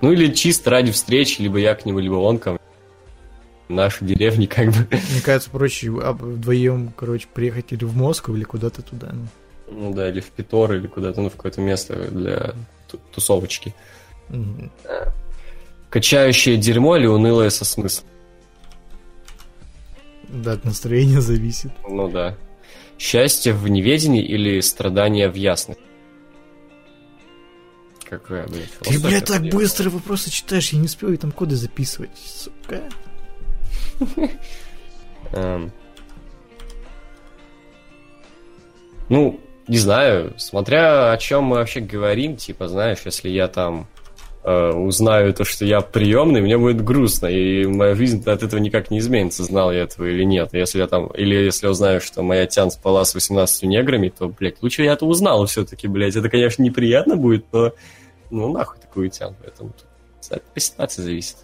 Ну 0.02 0.12
или 0.12 0.34
чисто 0.34 0.72
ради 0.72 0.92
встречи, 0.92 1.42
либо 1.42 1.60
я 1.60 1.76
к 1.76 1.86
нему, 1.86 2.00
либо 2.00 2.16
он 2.16 2.40
ко 2.40 2.52
мне. 2.52 2.60
Наши 3.70 4.04
деревни, 4.04 4.48
как 4.48 4.68
бы. 4.70 4.88
Мне 4.92 5.22
кажется, 5.24 5.50
проще 5.50 5.88
а, 6.02 6.14
вдвоем, 6.14 6.92
короче, 6.96 7.28
приехать 7.34 7.72
или 7.72 7.86
в 7.86 7.96
Москву, 7.96 8.36
или 8.36 8.44
куда-то 8.44 8.82
туда. 8.82 9.12
ну. 9.14 9.28
Ну 9.74 9.94
да, 9.94 10.10
или 10.10 10.20
в 10.20 10.26
Питор, 10.32 10.74
или 10.74 10.88
куда-то, 10.88 11.22
ну, 11.22 11.30
в 11.30 11.34
какое-то 11.34 11.62
место 11.62 11.96
для 12.12 12.54
ту- 12.90 13.00
тусовочки. 13.12 13.74
Мгм. 14.30 14.72
Качающее 15.92 16.56
дерьмо 16.56 16.96
или 16.96 17.06
унылое 17.06 17.50
со 17.50 17.66
смыслом? 17.66 18.08
Да, 20.30 20.54
от 20.54 20.64
настроения 20.64 21.20
зависит. 21.20 21.74
Ну 21.86 22.08
да. 22.08 22.38
Счастье 22.98 23.52
в 23.54 23.68
неведении 23.68 24.24
или 24.24 24.62
страдание 24.62 25.30
в 25.30 25.36
ясности? 25.36 25.84
Какая, 28.10 28.48
блядь, 28.48 28.72
Ты, 28.80 29.00
блядь, 29.00 29.26
так 29.26 29.40
приехала. 29.40 29.60
быстро 29.60 29.90
вопросы 29.90 30.32
читаешь, 30.32 30.70
я 30.70 30.80
не 30.80 30.86
успел 30.86 31.16
там 31.18 31.34
коды 31.34 31.58
записывать, 31.58 32.12
сука. 32.16 32.84
Эм. 35.34 35.72
Ну, 39.10 39.42
не 39.68 39.78
знаю, 39.78 40.34
смотря 40.38 41.12
о 41.12 41.18
чем 41.18 41.46
мы 41.46 41.58
вообще 41.58 41.82
говорим, 41.82 42.38
типа, 42.38 42.70
знаешь, 42.70 43.00
если 43.04 43.28
я 43.28 43.50
там 43.50 43.88
э, 44.44 44.72
узнаю 44.72 45.34
то, 45.34 45.44
что 45.44 45.66
я 45.66 45.82
приемный, 45.82 46.42
мне 46.42 46.58
будет 46.58 46.84
грустно, 46.84 47.28
и 47.28 47.66
моя 47.66 47.96
жизнь 47.96 48.24
от 48.26 48.44
этого 48.44 48.60
никак 48.60 48.92
не 48.92 49.00
изменится, 49.00 49.44
знал 49.44 49.72
я 49.72 49.84
этого 49.84 50.06
или 50.06 50.24
нет. 50.24 50.50
Если 50.54 50.80
я 50.80 50.88
там, 50.88 51.08
или 51.08 51.36
если 51.36 51.68
узнаю, 51.68 52.02
что 52.02 52.24
моя 52.24 52.46
тян 52.48 52.72
спала 52.72 53.06
с 53.06 53.14
18 53.14 53.64
неграми, 53.64 54.10
то, 54.10 54.28
блядь, 54.28 54.62
лучше 54.62 54.84
я 54.84 54.94
это 54.94 55.06
узнал 55.06 55.46
все-таки, 55.46 55.88
блядь. 55.88 56.16
Это, 56.16 56.30
конечно, 56.30 56.64
неприятно 56.64 57.16
будет, 57.16 57.46
но 57.52 57.74
ну 58.30 58.52
нахуй 58.52 58.80
такую 58.80 59.10
тян, 59.10 59.36
поэтому 59.42 59.74
по 60.54 60.60
ситуации 60.60 61.02
зависит. 61.02 61.38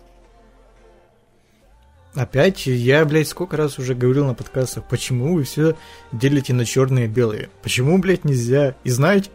Опять, 2.15 2.65
я, 2.65 3.06
блядь, 3.06 3.28
сколько 3.28 3.57
раз 3.57 3.78
уже 3.78 3.94
говорил 3.94 4.26
на 4.26 4.34
подкастах, 4.34 4.88
почему 4.88 5.36
вы 5.36 5.44
все 5.44 5.76
делите 6.11 6.52
на 6.52 6.65
черные 6.65 7.06
и 7.06 7.07
белые? 7.07 7.49
Почему, 7.61 7.99
блядь, 7.99 8.26
нельзя 8.26 8.76
и 8.84 8.90
знать 8.90 9.30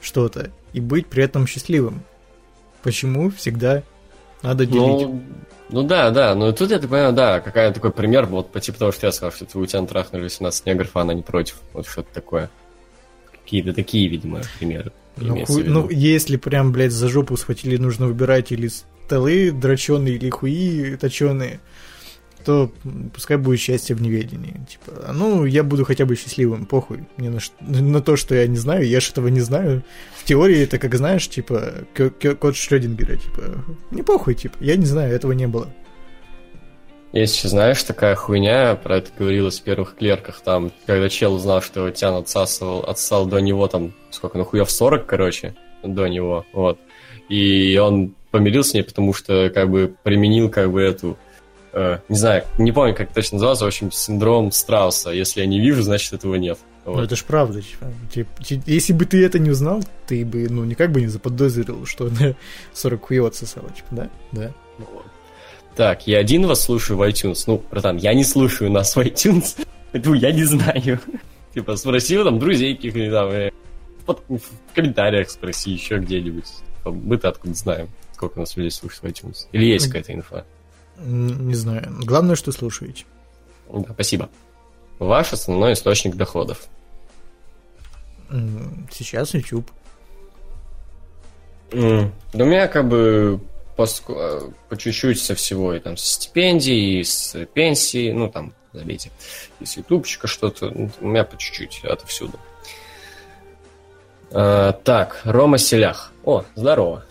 что-то, 0.00 0.50
и 0.72 0.80
быть 0.80 1.06
при 1.06 1.22
этом 1.22 1.46
счастливым? 1.46 2.02
Почему 2.86 3.30
всегда 3.30 3.82
надо 4.42 4.64
делить? 4.64 5.08
Ну, 5.08 5.22
ну 5.70 5.82
да, 5.82 6.12
да, 6.12 6.36
но 6.36 6.52
тут 6.52 6.70
я 6.70 6.78
так 6.78 6.88
понимаю, 6.88 7.12
да, 7.12 7.40
какая 7.40 7.72
такой 7.72 7.90
пример, 7.90 8.26
вот 8.26 8.52
по 8.52 8.60
типу 8.60 8.78
того, 8.78 8.92
что 8.92 9.06
я 9.08 9.12
сказал, 9.12 9.32
что 9.32 9.44
твою 9.44 9.66
тян 9.66 9.88
трахнули 9.88 10.22
18 10.22 10.66
негров, 10.66 10.90
а 10.94 11.00
она 11.00 11.12
не 11.12 11.22
против. 11.22 11.56
Вот 11.72 11.88
что-то 11.88 12.14
такое. 12.14 12.48
Какие-то 13.42 13.72
такие, 13.72 14.06
видимо, 14.06 14.42
примеры. 14.60 14.92
Ну, 15.16 15.34
виду. 15.34 15.64
ну, 15.66 15.90
если 15.90 16.36
прям, 16.36 16.70
блядь, 16.70 16.92
за 16.92 17.08
жопу 17.08 17.36
схватили, 17.36 17.76
нужно 17.76 18.06
выбирать 18.06 18.52
или 18.52 18.68
столы 18.68 19.50
дроченые, 19.50 20.14
или 20.14 20.30
хуи 20.30 20.94
точеные, 20.94 21.58
то 22.46 22.70
пускай 23.12 23.36
будет 23.38 23.58
счастье 23.58 23.96
в 23.96 24.00
неведении. 24.00 24.54
Типа, 24.70 25.12
ну, 25.12 25.44
я 25.44 25.64
буду 25.64 25.84
хотя 25.84 26.06
бы 26.06 26.14
счастливым, 26.14 26.64
похуй. 26.64 27.04
Мне 27.16 27.28
на, 27.28 27.40
на 27.60 28.00
то, 28.00 28.14
что 28.14 28.36
я 28.36 28.46
не 28.46 28.56
знаю, 28.56 28.86
я 28.86 29.00
ж 29.00 29.10
этого 29.10 29.26
не 29.26 29.40
знаю. 29.40 29.82
В 30.14 30.22
теории 30.22 30.62
это, 30.62 30.78
как 30.78 30.94
знаешь, 30.94 31.28
типа, 31.28 31.72
код 32.38 32.54
Шрёдингера, 32.54 33.16
типа, 33.16 33.64
не 33.90 34.04
похуй, 34.04 34.36
типа, 34.36 34.56
я 34.60 34.76
не 34.76 34.86
знаю, 34.86 35.12
этого 35.12 35.32
не 35.32 35.48
было. 35.48 35.74
Есть, 37.12 37.42
знаешь, 37.42 37.82
такая 37.82 38.14
хуйня, 38.14 38.76
про 38.76 38.98
это 38.98 39.10
говорилось 39.18 39.58
в 39.58 39.64
первых 39.64 39.96
клерках, 39.96 40.40
там, 40.40 40.70
когда 40.86 41.08
чел 41.08 41.34
узнал, 41.34 41.62
что 41.62 41.90
Тян 41.90 42.14
отсасывал, 42.14 42.84
отсал 42.84 43.26
до 43.26 43.38
него, 43.38 43.66
там, 43.66 43.92
сколько, 44.10 44.38
ну 44.38 44.44
хуев 44.44 44.70
40, 44.70 45.04
короче, 45.04 45.56
до 45.82 46.06
него, 46.06 46.46
вот. 46.52 46.78
И 47.28 47.76
он 47.76 48.14
помирился 48.30 48.70
с 48.70 48.74
ней, 48.74 48.82
потому 48.84 49.14
что, 49.14 49.50
как 49.50 49.68
бы, 49.68 49.96
применил, 50.04 50.48
как 50.48 50.70
бы, 50.70 50.80
эту, 50.80 51.18
э, 51.76 51.98
не 52.08 52.16
знаю, 52.16 52.44
не 52.58 52.72
помню, 52.72 52.94
как 52.94 53.12
точно 53.12 53.36
назывался, 53.36 53.64
в 53.64 53.68
общем, 53.68 53.92
синдром 53.92 54.50
Страуса. 54.50 55.10
Если 55.10 55.40
я 55.40 55.46
не 55.46 55.60
вижу, 55.60 55.82
значит, 55.82 56.12
этого 56.14 56.34
нет. 56.36 56.58
Вот. 56.84 56.96
Ну, 56.96 57.02
это 57.02 57.16
ж 57.16 57.24
правда. 57.24 57.60
Типа, 58.12 58.30
если 58.66 58.92
бы 58.92 59.04
ты 59.04 59.24
это 59.24 59.38
не 59.38 59.50
узнал, 59.50 59.82
ты 60.06 60.24
бы, 60.24 60.48
ну, 60.48 60.64
никак 60.64 60.90
бы 60.90 61.00
не 61.00 61.08
заподозрил, 61.08 61.84
что 61.84 62.06
она 62.06 62.34
40 62.72 63.02
хуев 63.06 63.26
отсосала, 63.26 63.68
типа, 63.70 63.88
да? 63.90 64.10
Да. 64.32 64.52
Вот. 64.78 65.04
Так, 65.76 66.06
я 66.06 66.18
один 66.18 66.46
вас 66.46 66.62
слушаю 66.62 66.96
в 66.96 67.02
iTunes. 67.02 67.44
Ну, 67.46 67.62
братан, 67.70 67.98
я 67.98 68.14
не 68.14 68.24
слушаю 68.24 68.70
нас 68.70 68.96
в 68.96 68.98
iTunes. 69.00 69.66
Поэтому 69.92 70.14
я 70.14 70.32
не 70.32 70.44
знаю. 70.44 71.00
Типа, 71.54 71.76
спроси 71.76 72.16
там 72.22 72.38
друзей 72.38 72.76
каких-нибудь 72.76 73.12
там, 73.12 73.30
э, 73.30 73.50
в 74.06 74.74
комментариях 74.74 75.28
спроси 75.30 75.72
еще 75.72 75.98
где-нибудь. 75.98 76.46
Мы-то 76.84 77.30
откуда 77.30 77.54
знаем, 77.54 77.88
сколько 78.14 78.38
нас 78.38 78.56
людей 78.56 78.70
слушает 78.70 79.02
в 79.02 79.06
iTunes. 79.06 79.46
Или 79.52 79.66
есть 79.66 79.86
какая-то 79.86 80.14
инфа? 80.14 80.44
Не 80.98 81.54
знаю. 81.54 81.88
Главное, 82.00 82.36
что 82.36 82.52
слушаете. 82.52 83.04
Да, 83.72 83.92
спасибо. 83.92 84.28
Ваш 84.98 85.32
основной 85.32 85.74
источник 85.74 86.14
доходов. 86.16 86.66
Сейчас 88.90 89.34
YouTube. 89.34 89.70
Mm. 91.70 92.10
Да 92.32 92.44
у 92.44 92.46
меня 92.46 92.68
как 92.68 92.88
бы 92.88 93.40
по, 93.76 93.86
по 94.68 94.76
чуть-чуть 94.76 95.20
со 95.20 95.34
всего, 95.34 95.74
и 95.74 95.80
там 95.80 95.96
с 95.96 96.04
стипендий, 96.04 97.00
и 97.00 97.04
с 97.04 97.46
пенсии, 97.46 98.12
ну 98.12 98.30
там, 98.30 98.54
забейте, 98.72 99.10
из 99.60 99.76
ютубчика 99.76 100.26
что-то, 100.26 100.68
у 101.00 101.06
меня 101.06 101.24
по 101.24 101.36
чуть-чуть 101.36 101.84
отовсюду. 101.84 102.38
А, 104.30 104.72
так, 104.72 105.20
Рома 105.24 105.58
Селях. 105.58 106.12
О, 106.24 106.44
здорово. 106.54 107.04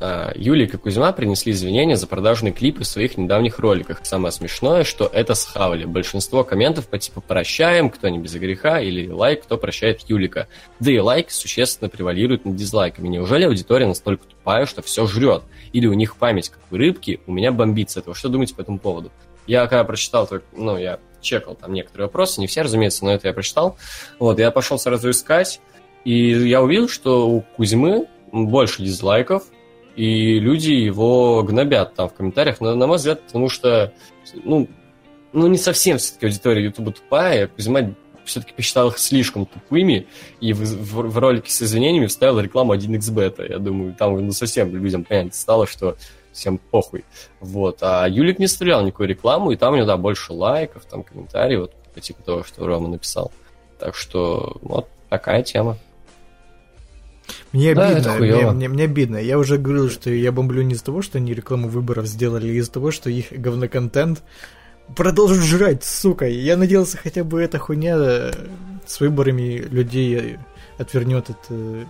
А, 0.00 0.32
Юлик 0.34 0.72
и 0.74 0.78
Кузьма 0.78 1.12
принесли 1.12 1.52
извинения 1.52 1.96
за 1.96 2.06
продажные 2.06 2.52
клипы 2.52 2.84
в 2.84 2.86
своих 2.86 3.18
недавних 3.18 3.58
роликах. 3.58 4.00
Самое 4.02 4.32
смешное, 4.32 4.82
что 4.82 5.10
это 5.12 5.34
схавали. 5.34 5.84
Большинство 5.84 6.42
комментов 6.42 6.88
по 6.88 6.98
типу 6.98 7.20
«прощаем», 7.20 7.90
«кто 7.90 8.08
не 8.08 8.18
без 8.18 8.34
греха» 8.34 8.80
или 8.80 9.10
«лайк», 9.10 9.42
«кто 9.42 9.58
прощает 9.58 10.00
Юлика». 10.08 10.48
Да 10.80 10.90
и 10.90 10.98
лайк 10.98 11.30
существенно 11.30 11.90
превалирует 11.90 12.46
над 12.46 12.56
дизлайками. 12.56 13.08
Неужели 13.08 13.44
аудитория 13.44 13.86
настолько 13.86 14.24
тупая, 14.26 14.64
что 14.64 14.80
все 14.80 15.06
жрет? 15.06 15.42
Или 15.74 15.86
у 15.86 15.92
них 15.92 16.16
память, 16.16 16.48
как 16.48 16.60
у 16.70 16.76
рыбки, 16.76 17.20
у 17.26 17.32
меня 17.32 17.52
бомбит 17.52 17.90
с 17.90 17.98
этого. 17.98 18.16
Что 18.16 18.30
думаете 18.30 18.54
по 18.54 18.62
этому 18.62 18.78
поводу? 18.78 19.12
Я 19.46 19.66
когда 19.66 19.84
прочитал, 19.84 20.28
ну, 20.56 20.78
я 20.78 20.98
чекал 21.20 21.56
там 21.56 21.74
некоторые 21.74 22.06
вопросы, 22.06 22.40
не 22.40 22.46
все, 22.46 22.62
разумеется, 22.62 23.04
но 23.04 23.12
это 23.12 23.28
я 23.28 23.34
прочитал. 23.34 23.76
Вот, 24.18 24.38
я 24.38 24.50
пошел 24.50 24.78
сразу 24.78 25.10
искать, 25.10 25.60
и 26.04 26.30
я 26.30 26.62
увидел, 26.62 26.88
что 26.88 27.28
у 27.28 27.42
Кузьмы 27.42 28.06
больше 28.32 28.82
дизлайков, 28.82 29.44
и 30.00 30.40
люди 30.40 30.70
его 30.70 31.42
гнобят 31.42 31.94
там 31.94 32.08
в 32.08 32.14
комментариях, 32.14 32.62
но, 32.62 32.74
на 32.74 32.86
мой 32.86 32.96
взгляд, 32.96 33.20
потому 33.20 33.50
что, 33.50 33.92
ну, 34.32 34.66
ну 35.34 35.46
не 35.46 35.58
совсем 35.58 35.98
все-таки 35.98 36.24
аудитория 36.24 36.64
Ютуба 36.64 36.92
тупая, 36.92 37.48
Кузьма 37.48 37.90
все-таки 38.24 38.54
посчитал 38.54 38.88
их 38.88 38.96
слишком 38.96 39.44
тупыми, 39.44 40.06
и 40.40 40.54
в, 40.54 40.60
в, 40.60 41.10
в 41.10 41.18
ролике 41.18 41.52
с 41.52 41.60
извинениями 41.60 42.06
вставил 42.06 42.40
рекламу 42.40 42.74
1xbet. 42.74 43.50
Я 43.50 43.58
думаю, 43.58 43.94
там 43.94 44.16
ну, 44.16 44.32
совсем 44.32 44.74
людям 44.74 45.04
понятно 45.04 45.32
стало, 45.32 45.66
что 45.66 45.98
всем 46.32 46.56
похуй. 46.56 47.04
Вот. 47.40 47.80
А 47.82 48.06
Юлик 48.08 48.38
не 48.38 48.46
стрелял 48.46 48.82
никакой 48.82 49.06
рекламу, 49.06 49.50
и 49.50 49.56
там 49.56 49.74
у 49.74 49.76
него, 49.76 49.86
да, 49.86 49.98
больше 49.98 50.32
лайков, 50.32 50.86
там 50.86 51.02
комментариев, 51.02 51.60
вот 51.60 51.74
по 51.92 52.00
типу 52.00 52.22
того, 52.22 52.42
что 52.42 52.66
Рома 52.66 52.88
написал. 52.88 53.32
Так 53.78 53.94
что 53.94 54.56
вот 54.62 54.88
такая 55.10 55.42
тема. 55.42 55.76
Мне 57.52 57.74
да, 57.74 57.88
обидно, 57.88 58.14
мне, 58.14 58.50
мне, 58.50 58.68
мне 58.68 58.84
обидно. 58.84 59.16
Я 59.16 59.38
уже 59.38 59.58
говорил, 59.58 59.90
что 59.90 60.10
я 60.10 60.32
бомблю 60.32 60.62
не 60.62 60.74
из-за 60.74 60.84
того, 60.84 61.02
что 61.02 61.18
они 61.18 61.34
рекламу 61.34 61.68
выборов 61.68 62.06
сделали, 62.06 62.48
а 62.48 62.52
из-за 62.52 62.72
того, 62.72 62.90
что 62.90 63.10
их 63.10 63.32
говноконтент 63.32 64.22
продолжит 64.96 65.42
жрать, 65.44 65.84
сука. 65.84 66.26
Я 66.26 66.56
надеялся, 66.56 66.96
хотя 66.96 67.24
бы 67.24 67.40
эта 67.40 67.58
хуйня 67.58 67.96
э, 67.98 68.32
с 68.86 69.00
выборами 69.00 69.58
людей 69.70 70.38
отвернет 70.78 71.30
от 71.30 71.38
э, 71.50 71.84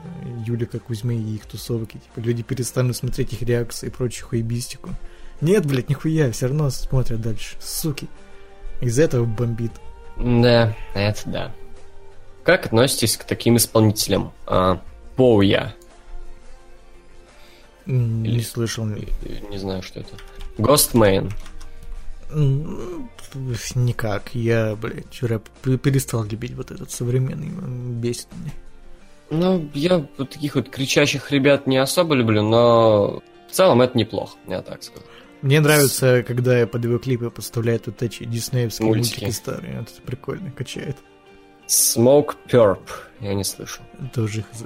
Юлика 0.46 0.78
Кузьмы 0.78 1.14
и 1.14 1.36
их 1.36 1.46
тусовки. 1.46 1.98
Типа, 1.98 2.24
люди 2.24 2.42
перестанут 2.42 2.96
смотреть 2.96 3.32
их 3.32 3.42
реакции 3.42 3.86
и 3.86 3.90
прочую 3.90 4.28
хуебистику. 4.28 4.90
Нет, 5.40 5.64
блядь, 5.64 5.88
нихуя, 5.88 6.30
все 6.32 6.46
равно 6.46 6.70
смотрят 6.70 7.20
дальше. 7.20 7.56
Суки. 7.60 8.08
Из-за 8.80 9.02
этого 9.02 9.24
бомбит. 9.24 9.72
Да, 10.16 10.76
это 10.94 11.20
да. 11.26 11.54
Как 12.44 12.66
относитесь 12.66 13.16
к 13.16 13.24
таким 13.24 13.56
исполнителям? 13.56 14.32
А, 14.46 14.80
Боуя. 15.20 15.74
Не 17.84 18.30
Или, 18.30 18.40
слышал. 18.40 18.86
Не, 18.86 19.58
знаю, 19.58 19.82
что 19.82 20.00
это. 20.00 20.16
Ghostman. 20.56 21.30
Никак. 23.74 24.34
Я, 24.34 24.76
блядь, 24.76 25.22
рэп 25.22 25.46
перестал 25.82 26.24
любить 26.24 26.54
вот 26.54 26.70
этот 26.70 26.90
современный. 26.90 27.50
Бесит 28.00 28.28
меня. 28.32 28.52
Ну, 29.28 29.68
я 29.74 30.06
вот 30.16 30.30
таких 30.30 30.54
вот 30.54 30.70
кричащих 30.70 31.30
ребят 31.30 31.66
не 31.66 31.76
особо 31.76 32.14
люблю, 32.14 32.42
но 32.42 33.22
в 33.50 33.52
целом 33.52 33.82
это 33.82 33.98
неплохо, 33.98 34.38
я 34.48 34.62
так 34.62 34.82
скажу. 34.82 35.04
Мне 35.42 35.60
нравится, 35.60 36.24
когда 36.26 36.58
я 36.58 36.66
под 36.66 36.84
его 36.84 36.96
клипы 36.98 37.28
поставляют 37.30 37.86
вот 37.86 38.02
эти 38.02 38.24
диснеевские 38.24 38.88
мультики, 38.88 39.20
мультики 39.20 39.36
старые. 39.36 39.80
Это 39.82 40.02
прикольно, 40.02 40.50
качает. 40.50 40.96
Smoke 41.68 42.36
Perp. 42.50 42.80
Я 43.20 43.34
не 43.34 43.44
слышу. 43.44 43.82
Тоже 44.14 44.42
хз. 44.50 44.64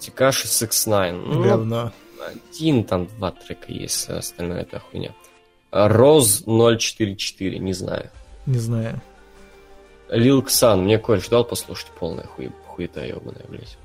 Тикаши 0.00 0.48
6 0.48 0.86
Ну, 0.86 1.42
Говно. 1.44 1.92
Один, 2.52 2.84
там 2.84 3.06
два 3.06 3.30
трека 3.30 3.72
есть, 3.72 4.08
а 4.10 4.18
остальное 4.18 4.62
это 4.62 4.80
хуйня. 4.80 5.14
Роз 5.70 6.42
044, 6.46 7.58
не 7.58 7.72
знаю. 7.72 8.10
Не 8.46 8.58
знаю. 8.58 9.00
Лил 10.08 10.42
Ксан, 10.42 10.82
мне 10.84 10.98
кореш 10.98 11.28
дал 11.28 11.44
послушать 11.44 11.90
полная 11.98 12.24
хуй, 12.24 12.50
хуета 12.66 13.04
ебаная, 13.04 13.44
блядь. 13.48 13.78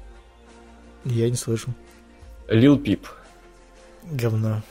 Я 1.05 1.29
не 1.29 1.35
слышу. 1.35 1.73
Лил 2.47 2.79
Пип. 2.79 3.07
Говно. 4.03 4.61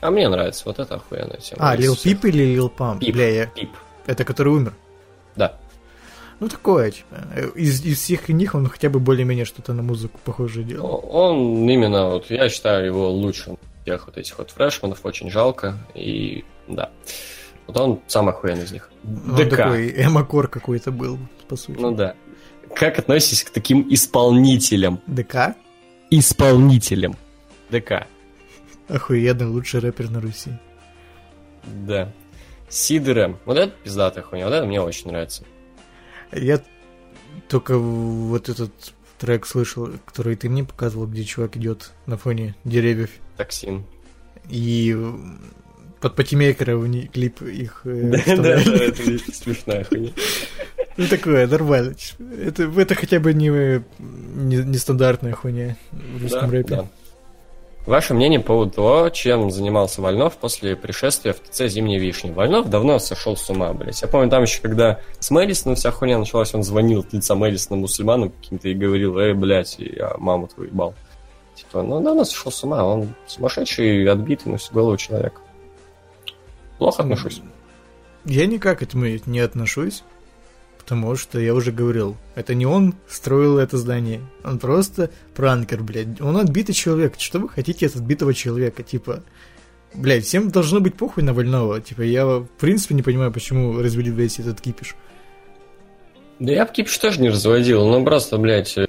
А 0.00 0.10
мне 0.10 0.28
нравится, 0.28 0.64
вот 0.66 0.78
это 0.78 0.96
охуенная 0.96 1.38
тема. 1.38 1.70
А, 1.70 1.76
Лил 1.76 1.96
Пип 1.96 2.24
или 2.26 2.44
Лил 2.44 2.68
Памп? 2.68 3.00
Пип. 3.00 3.14
Бля, 3.14 3.28
я... 3.30 3.46
Пип. 3.46 3.70
Это 4.06 4.24
который 4.24 4.52
умер? 4.52 4.74
Да. 5.34 5.58
Ну, 6.38 6.48
такое, 6.48 6.90
типа. 6.90 7.16
Из, 7.54 7.84
из 7.84 7.98
всех 7.98 8.28
них 8.28 8.54
он 8.54 8.68
хотя 8.68 8.90
бы 8.90 9.00
более-менее 9.00 9.44
что-то 9.44 9.72
на 9.72 9.82
музыку 9.82 10.20
похоже 10.24 10.64
делал. 10.64 11.02
Он 11.10 11.68
именно, 11.68 12.10
вот 12.10 12.30
я 12.30 12.48
считаю 12.48 12.84
его 12.86 13.10
лучшим 13.10 13.58
тех 13.86 14.06
вот 14.06 14.18
этих 14.18 14.36
вот 14.38 14.50
фрешманов, 14.50 15.00
очень 15.04 15.30
жалко. 15.30 15.78
И 15.94 16.44
да. 16.68 16.90
Вот 17.66 17.76
он 17.78 18.00
самый 18.06 18.34
охуенный 18.34 18.64
из 18.64 18.72
них. 18.72 18.90
Он 19.04 19.36
ДК. 19.36 19.56
такой 19.56 20.04
эмокор 20.04 20.48
какой-то 20.48 20.90
был, 20.90 21.18
по 21.48 21.56
сути. 21.56 21.78
Ну 21.78 21.92
да. 21.92 22.14
Как 22.74 22.98
относитесь 22.98 23.44
к 23.44 23.50
таким 23.50 23.86
исполнителям? 23.88 25.00
ДК? 25.06 25.56
Исполнителям. 26.10 27.16
ДК. 27.70 28.06
Охуенный, 28.88 29.46
лучший 29.46 29.80
рэпер 29.80 30.10
на 30.10 30.20
Руси. 30.20 30.50
Да. 31.64 32.12
Сидерем. 32.68 33.38
Вот 33.44 33.56
это 33.56 33.72
пиздатая 33.82 34.22
хуйня, 34.22 34.46
вот 34.46 34.54
это 34.54 34.66
мне 34.66 34.80
очень 34.80 35.08
нравится. 35.10 35.44
Я 36.36 36.62
только 37.48 37.78
вот 37.78 38.48
этот 38.48 38.72
трек 39.18 39.46
слышал, 39.46 39.90
который 40.04 40.36
ты 40.36 40.48
мне 40.48 40.64
показывал, 40.64 41.06
где 41.06 41.24
чувак 41.24 41.56
идет 41.56 41.92
на 42.06 42.16
фоне 42.16 42.54
деревьев. 42.64 43.10
Токсин. 43.36 43.84
И 44.48 44.96
под 46.00 46.14
патимейкера 46.14 46.78
клип 47.08 47.42
их 47.42 47.80
э, 47.84 48.12
Да, 48.26 48.36
да, 48.36 48.64
да, 48.64 48.84
это 48.84 49.02
смешная 49.32 49.84
хуйня. 49.84 50.12
Ну 50.96 51.06
такое, 51.08 51.46
нормально. 51.46 51.94
Это, 52.42 52.64
это 52.64 52.94
хотя 52.94 53.20
бы 53.20 53.34
не, 53.34 53.48
не, 53.48 54.56
не 54.56 54.78
стандартная 54.78 55.32
хуйня 55.32 55.76
в 55.90 56.22
русском 56.22 56.50
рэпе. 56.50 56.76
Да. 56.76 56.88
Ваше 57.86 58.14
мнение 58.14 58.40
по 58.40 58.48
поводу 58.48 58.72
того, 58.72 59.08
чем 59.10 59.48
занимался 59.52 60.02
Вольнов 60.02 60.36
после 60.38 60.74
пришествия 60.74 61.32
в 61.32 61.38
ТЦ 61.38 61.68
«Зимней 61.68 62.00
вишни». 62.00 62.32
Вольнов 62.32 62.68
давно 62.68 62.98
сошел 62.98 63.36
с 63.36 63.48
ума, 63.48 63.72
блядь. 63.72 64.02
Я 64.02 64.08
помню, 64.08 64.28
там 64.28 64.42
еще, 64.42 64.60
когда 64.60 64.98
с 65.20 65.30
Мэдисоном 65.30 65.76
вся 65.76 65.92
хуйня 65.92 66.18
началась, 66.18 66.52
он 66.52 66.64
звонил 66.64 67.00
от 67.00 67.12
лица 67.12 67.36
Мэдисона 67.36 67.76
мусульманам 67.80 68.30
каким-то 68.30 68.68
и 68.68 68.74
говорил, 68.74 69.16
эй, 69.18 69.34
блядь, 69.34 69.76
я 69.78 70.14
маму 70.18 70.48
твою 70.48 70.68
ебал. 70.70 70.94
Типа, 71.54 71.82
ну, 71.82 72.00
давно 72.00 72.24
сошел 72.24 72.50
с 72.50 72.64
ума, 72.64 72.84
он 72.84 73.14
сумасшедший, 73.28 74.10
отбитый 74.10 74.50
на 74.50 74.58
всю 74.58 74.74
голову 74.74 74.96
человек. 74.96 75.40
Плохо 76.78 77.04
отношусь. 77.04 77.40
Я 78.24 78.46
никак 78.46 78.80
к 78.80 78.82
этому 78.82 79.06
не 79.26 79.38
отношусь. 79.38 80.02
Потому 80.86 81.16
что 81.16 81.40
я 81.40 81.52
уже 81.52 81.72
говорил, 81.72 82.16
это 82.36 82.54
не 82.54 82.64
он 82.64 82.94
строил 83.08 83.58
это 83.58 83.76
здание. 83.76 84.20
Он 84.44 84.60
просто 84.60 85.10
пранкер, 85.34 85.82
блядь. 85.82 86.20
Он 86.20 86.36
отбитый 86.36 86.76
человек. 86.76 87.14
Что 87.18 87.40
вы 87.40 87.48
хотите 87.48 87.86
от 87.86 87.96
отбитого 87.96 88.32
человека? 88.32 88.84
Типа, 88.84 89.24
Блядь, 89.94 90.24
всем 90.24 90.50
должно 90.50 90.78
быть 90.78 90.94
похуй 90.94 91.24
на 91.24 91.34
больного. 91.34 91.80
Типа, 91.80 92.02
я 92.02 92.24
в 92.24 92.46
принципе 92.60 92.94
не 92.94 93.02
понимаю, 93.02 93.32
почему 93.32 93.80
развели 93.80 94.12
весь 94.12 94.38
этот 94.38 94.60
кипиш. 94.60 94.94
Да 96.38 96.52
я 96.52 96.66
бы 96.66 96.72
кипиш 96.72 96.96
тоже 96.98 97.20
не 97.20 97.30
разводил, 97.30 97.84
ну 97.88 98.04
просто, 98.04 98.36
блядь, 98.36 98.76
э, 98.76 98.86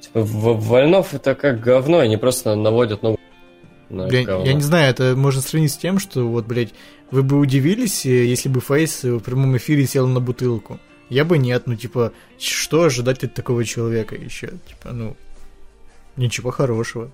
типа, 0.00 0.20
Вольнов 0.22 1.14
это 1.14 1.34
как 1.34 1.60
говно, 1.60 2.00
они 2.00 2.16
просто 2.16 2.54
наводят 2.54 3.02
новую 3.02 3.18
на 3.94 4.06
Бля, 4.06 4.24
говно. 4.24 4.46
я 4.46 4.54
не 4.54 4.62
знаю, 4.62 4.90
это 4.90 5.14
можно 5.16 5.40
сравнить 5.40 5.72
с 5.72 5.76
тем, 5.76 5.98
что 5.98 6.28
вот, 6.28 6.46
блядь, 6.46 6.74
вы 7.10 7.22
бы 7.22 7.38
удивились, 7.38 8.04
э, 8.06 8.24
если 8.24 8.48
бы 8.48 8.60
Фейс 8.60 9.04
в 9.04 9.20
прямом 9.20 9.56
эфире 9.56 9.86
сел 9.86 10.06
на 10.06 10.20
бутылку. 10.20 10.80
Я 11.08 11.24
бы 11.24 11.38
нет, 11.38 11.66
ну, 11.66 11.76
типа, 11.76 12.12
что 12.38 12.84
ожидать 12.84 13.22
от 13.24 13.34
такого 13.34 13.64
человека 13.64 14.14
еще? 14.14 14.48
Типа, 14.66 14.92
ну, 14.92 15.16
ничего 16.16 16.50
хорошего. 16.50 17.10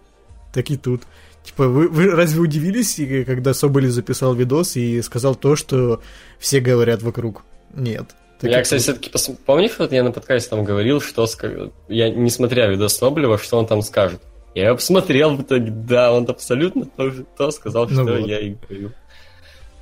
Так 0.53 0.71
и 0.71 0.77
тут. 0.77 1.03
Типа, 1.45 1.69
вы, 1.69 1.89
вы 1.89 2.11
разве 2.11 2.41
удивились, 2.41 2.99
и 2.99 3.25
когда 3.25 3.55
Соболев 3.55 3.91
записал 3.91 4.35
видос 4.35 4.77
и 4.77 5.01
сказал 5.03 5.35
то, 5.35 5.57
что 5.57 6.03
все 6.39 6.61
говорят 6.61 7.03
вокруг? 7.03 7.43
Нет. 7.75 8.15
Так 8.41 8.51
я, 8.51 8.63
кстати, 8.63 8.83
все-таки 8.83 9.11
пос... 9.11 9.31
помнишь, 9.45 9.73
вот 9.79 9.93
я 9.93 10.03
на 10.03 10.13
подкасте 10.13 10.51
там 10.51 10.65
говорил, 10.65 11.01
что 11.01 11.27
я 11.89 12.11
не 12.11 12.31
смотря 12.31 12.69
видос 12.69 12.95
Соболева, 12.95 13.39
что 13.39 13.59
он 13.59 13.67
там 13.67 13.83
скажет. 13.83 14.21
Я 14.55 14.75
посмотрел 14.75 15.37
в 15.37 15.43
итоге, 15.43 15.71
да, 15.71 16.13
он 16.13 16.29
абсолютно 16.29 16.87
то, 16.87 17.13
то 17.37 17.51
сказал, 17.51 17.87
Ну 17.89 18.05
что 18.05 18.19
вот. 18.19 18.27
я 18.27 18.41
и 18.41 18.55
говорил. 18.55 18.93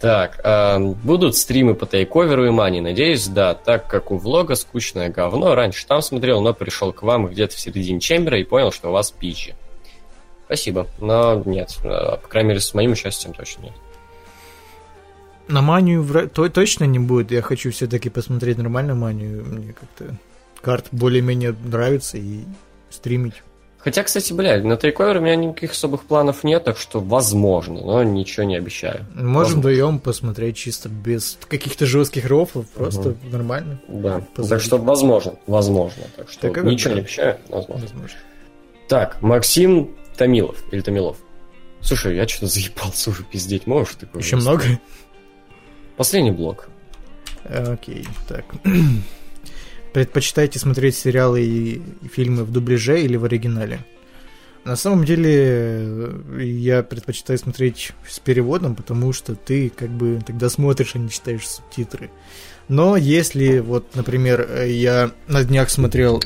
Так, 0.00 0.40
эм, 0.44 0.92
будут 0.92 1.34
стримы 1.36 1.74
по 1.74 1.84
тейковеру 1.84 2.46
и 2.46 2.50
мани, 2.50 2.80
надеюсь, 2.80 3.26
да, 3.26 3.54
так 3.54 3.88
как 3.88 4.12
у 4.12 4.16
влога 4.18 4.54
скучное 4.54 5.08
говно, 5.08 5.54
раньше 5.56 5.86
там 5.86 6.02
смотрел, 6.02 6.40
но 6.40 6.54
пришел 6.54 6.92
к 6.92 7.02
вам 7.02 7.26
где-то 7.26 7.56
в 7.56 7.58
середине 7.58 7.98
чембера 7.98 8.38
и 8.38 8.44
понял, 8.44 8.70
что 8.70 8.90
у 8.90 8.92
вас 8.92 9.10
пичи. 9.10 9.56
Спасибо, 10.44 10.86
но 11.00 11.42
нет, 11.44 11.76
э, 11.82 11.88
по 11.88 12.28
крайней 12.28 12.50
мере, 12.50 12.60
с 12.60 12.72
моим 12.74 12.92
участием 12.92 13.34
точно 13.34 13.62
нет. 13.64 13.74
На 15.48 15.62
манию 15.62 16.02
вра- 16.04 16.28
то, 16.28 16.48
точно 16.48 16.84
не 16.84 16.98
будет. 16.98 17.30
Я 17.30 17.42
хочу 17.42 17.70
все-таки 17.72 18.10
посмотреть 18.10 18.58
нормальную 18.58 18.96
манию. 18.96 19.44
Мне 19.44 19.72
как-то 19.72 20.14
карт 20.60 20.86
более-менее 20.92 21.56
нравится 21.64 22.18
и 22.18 22.40
стримить. 22.90 23.42
Хотя, 23.78 24.02
кстати, 24.02 24.32
блядь, 24.32 24.64
на 24.64 24.76
тейковер 24.76 25.18
у 25.18 25.20
меня 25.20 25.36
никаких 25.36 25.70
особых 25.70 26.02
планов 26.04 26.42
нет, 26.42 26.64
так 26.64 26.76
что 26.78 27.00
возможно, 27.00 27.80
но 27.80 28.02
ничего 28.02 28.44
не 28.44 28.56
обещаю. 28.56 29.06
Можем 29.14 29.60
вдвоем 29.60 30.00
посмотреть 30.00 30.56
чисто 30.56 30.88
без 30.88 31.38
каких-то 31.48 31.86
жестких 31.86 32.26
рофлов, 32.26 32.66
просто 32.74 33.14
нормально. 33.30 33.80
Да, 33.86 34.22
Позволить. 34.34 34.48
так 34.50 34.60
что 34.60 34.78
возможно, 34.78 35.34
возможно. 35.46 36.02
Так 36.16 36.28
что 36.28 36.40
Так, 36.40 36.64
ничего 36.64 36.94
не 36.94 37.00
обещаю, 37.00 37.38
но 37.48 37.56
возможно. 37.56 37.86
Возможно. 37.88 38.18
Так, 38.88 39.22
Максим 39.22 39.94
Томилов, 40.16 40.56
или 40.72 40.80
Томилов. 40.80 41.16
Слушай, 41.80 42.16
я 42.16 42.26
что-то 42.26 42.46
заебался 42.46 43.10
уже 43.10 43.22
пиздеть, 43.22 43.68
можешь 43.68 43.94
такое? 43.94 44.20
Еще 44.20 44.36
много? 44.36 44.64
Последний 45.96 46.32
блок. 46.32 46.68
Окей, 47.44 48.06
так. 48.28 48.44
Предпочитаете 49.98 50.60
смотреть 50.60 50.94
сериалы 50.96 51.42
и 51.42 51.82
и 52.02 52.06
фильмы 52.06 52.44
в 52.44 52.52
дубляже 52.52 53.02
или 53.02 53.16
в 53.16 53.24
оригинале? 53.24 53.80
На 54.64 54.76
самом 54.76 55.04
деле, 55.04 55.32
э, 55.34 56.40
я 56.40 56.84
предпочитаю 56.84 57.36
смотреть 57.36 57.90
с 58.08 58.20
переводом, 58.20 58.76
потому 58.76 59.12
что 59.12 59.34
ты 59.34 59.70
как 59.70 59.90
бы 59.90 60.20
тогда 60.24 60.48
смотришь, 60.50 60.92
а 60.94 60.98
не 60.98 61.10
читаешь 61.10 61.48
субтитры. 61.48 62.10
Но 62.68 62.96
если, 62.96 63.58
вот, 63.58 63.96
например, 63.96 64.46
э, 64.48 64.70
я 64.70 65.10
на 65.26 65.42
днях 65.42 65.68
смотрел, 65.68 66.22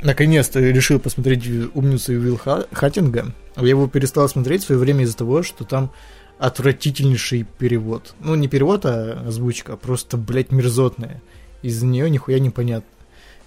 наконец-то 0.00 0.60
решил 0.60 1.00
посмотреть 1.00 1.44
«Умницу 1.74 2.12
Уилл 2.12 2.36
Ха- 2.36 2.66
Хаттинга», 2.70 3.34
я 3.56 3.66
его 3.66 3.88
перестал 3.88 4.28
смотреть 4.28 4.62
в 4.62 4.66
свое 4.66 4.80
время 4.80 5.02
из-за 5.02 5.16
того, 5.16 5.42
что 5.42 5.64
там 5.64 5.90
отвратительнейший 6.38 7.48
перевод. 7.58 8.14
Ну, 8.20 8.36
не 8.36 8.46
перевод, 8.46 8.86
а 8.86 9.24
озвучка, 9.26 9.72
а 9.72 9.76
просто, 9.76 10.16
блядь, 10.16 10.52
мерзотная. 10.52 11.20
Из-за 11.62 11.84
нее 11.84 12.08
нихуя 12.10 12.38
не 12.38 12.50
понятно. 12.50 12.86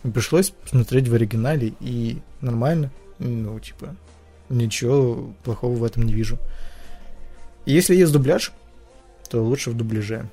Пришлось 0.04 0.54
смотреть 0.66 1.08
в 1.08 1.14
оригинале, 1.14 1.74
и 1.80 2.18
нормально. 2.42 2.92
Ну, 3.20 3.60
типа, 3.60 3.96
ничего 4.50 5.32
плохого 5.44 5.76
в 5.76 5.84
этом 5.84 6.04
не 6.04 6.14
вижу. 6.14 6.40
Если 7.66 7.96
есть 7.96 8.12
дубляж, 8.12 8.52
то 9.30 9.44
лучше 9.44 9.70
в 9.70 9.78
дубляже. 9.78 10.30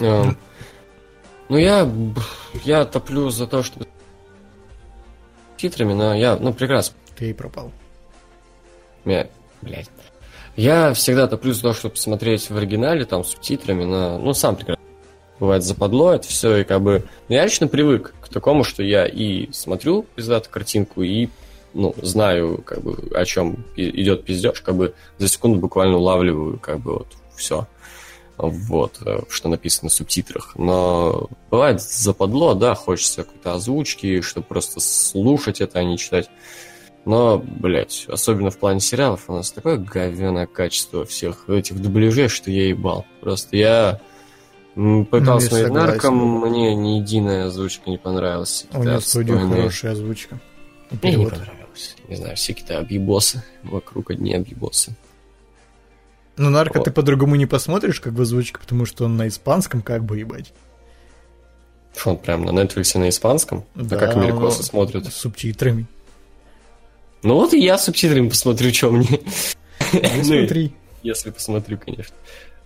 Эм, 0.00 0.36
Ну, 1.48 1.58
я, 1.58 1.88
я 2.64 2.86
топлю 2.86 3.28
за 3.28 3.46
то, 3.46 3.62
чтобы 3.62 3.86
титрами, 5.58 5.92
но 5.92 6.14
я, 6.14 6.36
ну, 6.36 6.54
прекрасно. 6.54 6.96
Ты 7.16 7.30
и 7.30 7.32
пропал. 7.34 7.70
Я, 9.04 9.28
блядь. 9.60 9.90
Я 10.56 10.94
всегда 10.94 11.28
топлю 11.28 11.52
за 11.52 11.62
то, 11.62 11.72
чтобы 11.74 11.96
смотреть 11.96 12.48
в 12.48 12.56
оригинале, 12.56 13.04
там, 13.04 13.22
с 13.22 13.32
субтитрами, 13.32 13.84
но, 13.84 14.18
ну, 14.18 14.32
сам 14.32 14.56
прекрасно. 14.56 14.82
Бывает 15.42 15.64
западло 15.64 16.12
это 16.12 16.28
все, 16.28 16.58
и 16.58 16.62
как 16.62 16.80
бы... 16.82 17.02
ну, 17.28 17.34
Я 17.34 17.44
лично 17.44 17.66
привык 17.66 18.14
к 18.20 18.28
такому, 18.28 18.62
что 18.62 18.84
я 18.84 19.08
и 19.08 19.50
смотрю 19.50 20.06
пиздатую 20.14 20.52
картинку, 20.52 21.02
и, 21.02 21.30
ну, 21.74 21.96
знаю, 22.00 22.62
как 22.64 22.80
бы, 22.80 23.10
о 23.12 23.24
чем 23.24 23.64
идет 23.74 24.22
пиздеж, 24.22 24.60
как 24.60 24.76
бы 24.76 24.94
за 25.18 25.26
секунду 25.26 25.58
буквально 25.58 25.96
улавливаю, 25.96 26.60
как 26.60 26.78
бы, 26.78 26.92
вот, 26.92 27.08
все. 27.34 27.66
Вот, 28.36 28.98
э, 29.04 29.22
что 29.28 29.48
написано 29.48 29.88
в 29.88 29.92
субтитрах. 29.92 30.52
Но 30.54 31.28
бывает 31.50 31.82
западло, 31.82 32.54
да, 32.54 32.76
хочется 32.76 33.24
какой-то 33.24 33.54
озвучки, 33.54 34.20
чтобы 34.20 34.46
просто 34.46 34.78
слушать 34.78 35.60
это, 35.60 35.80
а 35.80 35.82
не 35.82 35.98
читать. 35.98 36.30
Но, 37.04 37.38
блядь, 37.38 38.06
особенно 38.06 38.52
в 38.52 38.58
плане 38.58 38.78
сериалов 38.78 39.24
у 39.26 39.32
нас 39.32 39.50
такое 39.50 39.76
говёное 39.76 40.46
качество 40.46 41.04
всех 41.04 41.48
этих 41.50 41.82
дубляжей, 41.82 42.28
что 42.28 42.48
я 42.52 42.68
ебал. 42.68 43.06
Просто 43.20 43.56
я 43.56 44.00
пытался 44.74 45.50
Ну, 45.50 45.56
смотреть 45.56 45.72
нарком, 45.72 46.40
мне 46.48 46.74
ни 46.74 46.98
единая 46.98 47.46
озвучка 47.46 47.90
не 47.90 47.98
понравилась. 47.98 48.66
У 48.72 48.82
в 48.82 49.00
студию 49.00 49.48
хорошая 49.48 49.92
озвучка. 49.92 50.40
Мне 50.90 51.16
не 51.16 51.24
понравилось. 51.26 51.96
Не 52.08 52.16
знаю, 52.16 52.36
все 52.36 52.52
какие-то 52.52 52.78
объебосы. 52.78 53.42
Вокруг 53.62 54.10
одни 54.10 54.34
объебосы. 54.34 54.94
Ну, 56.36 56.50
нарко 56.50 56.78
Вот. 56.78 56.84
ты 56.84 56.90
по-другому 56.90 57.36
не 57.36 57.46
посмотришь, 57.46 58.00
как 58.00 58.14
в 58.14 58.20
озвучке, 58.20 58.58
потому 58.58 58.86
что 58.86 59.04
он 59.04 59.16
на 59.16 59.28
испанском, 59.28 59.82
как 59.82 60.04
бы, 60.04 60.18
ебать. 60.18 60.52
Он 62.06 62.16
прям 62.16 62.44
на 62.44 62.50
Netflix 62.50 62.98
на 62.98 63.10
испанском? 63.10 63.64
Да, 63.74 63.96
а 63.96 63.98
как 63.98 64.16
америкосы 64.16 64.62
смотрят? 64.62 65.06
С 65.06 65.14
субтитрами. 65.14 65.86
Ну 67.22 67.34
вот 67.34 67.52
и 67.52 67.60
я 67.60 67.76
с 67.76 67.84
субтитрами 67.84 68.28
посмотрю, 68.30 68.72
что 68.72 68.90
мне. 68.90 69.20
Ну, 69.92 70.00
Ну, 70.16 70.24
смотри. 70.24 70.72
Если 71.02 71.30
посмотрю, 71.30 71.78
конечно. 71.78 72.14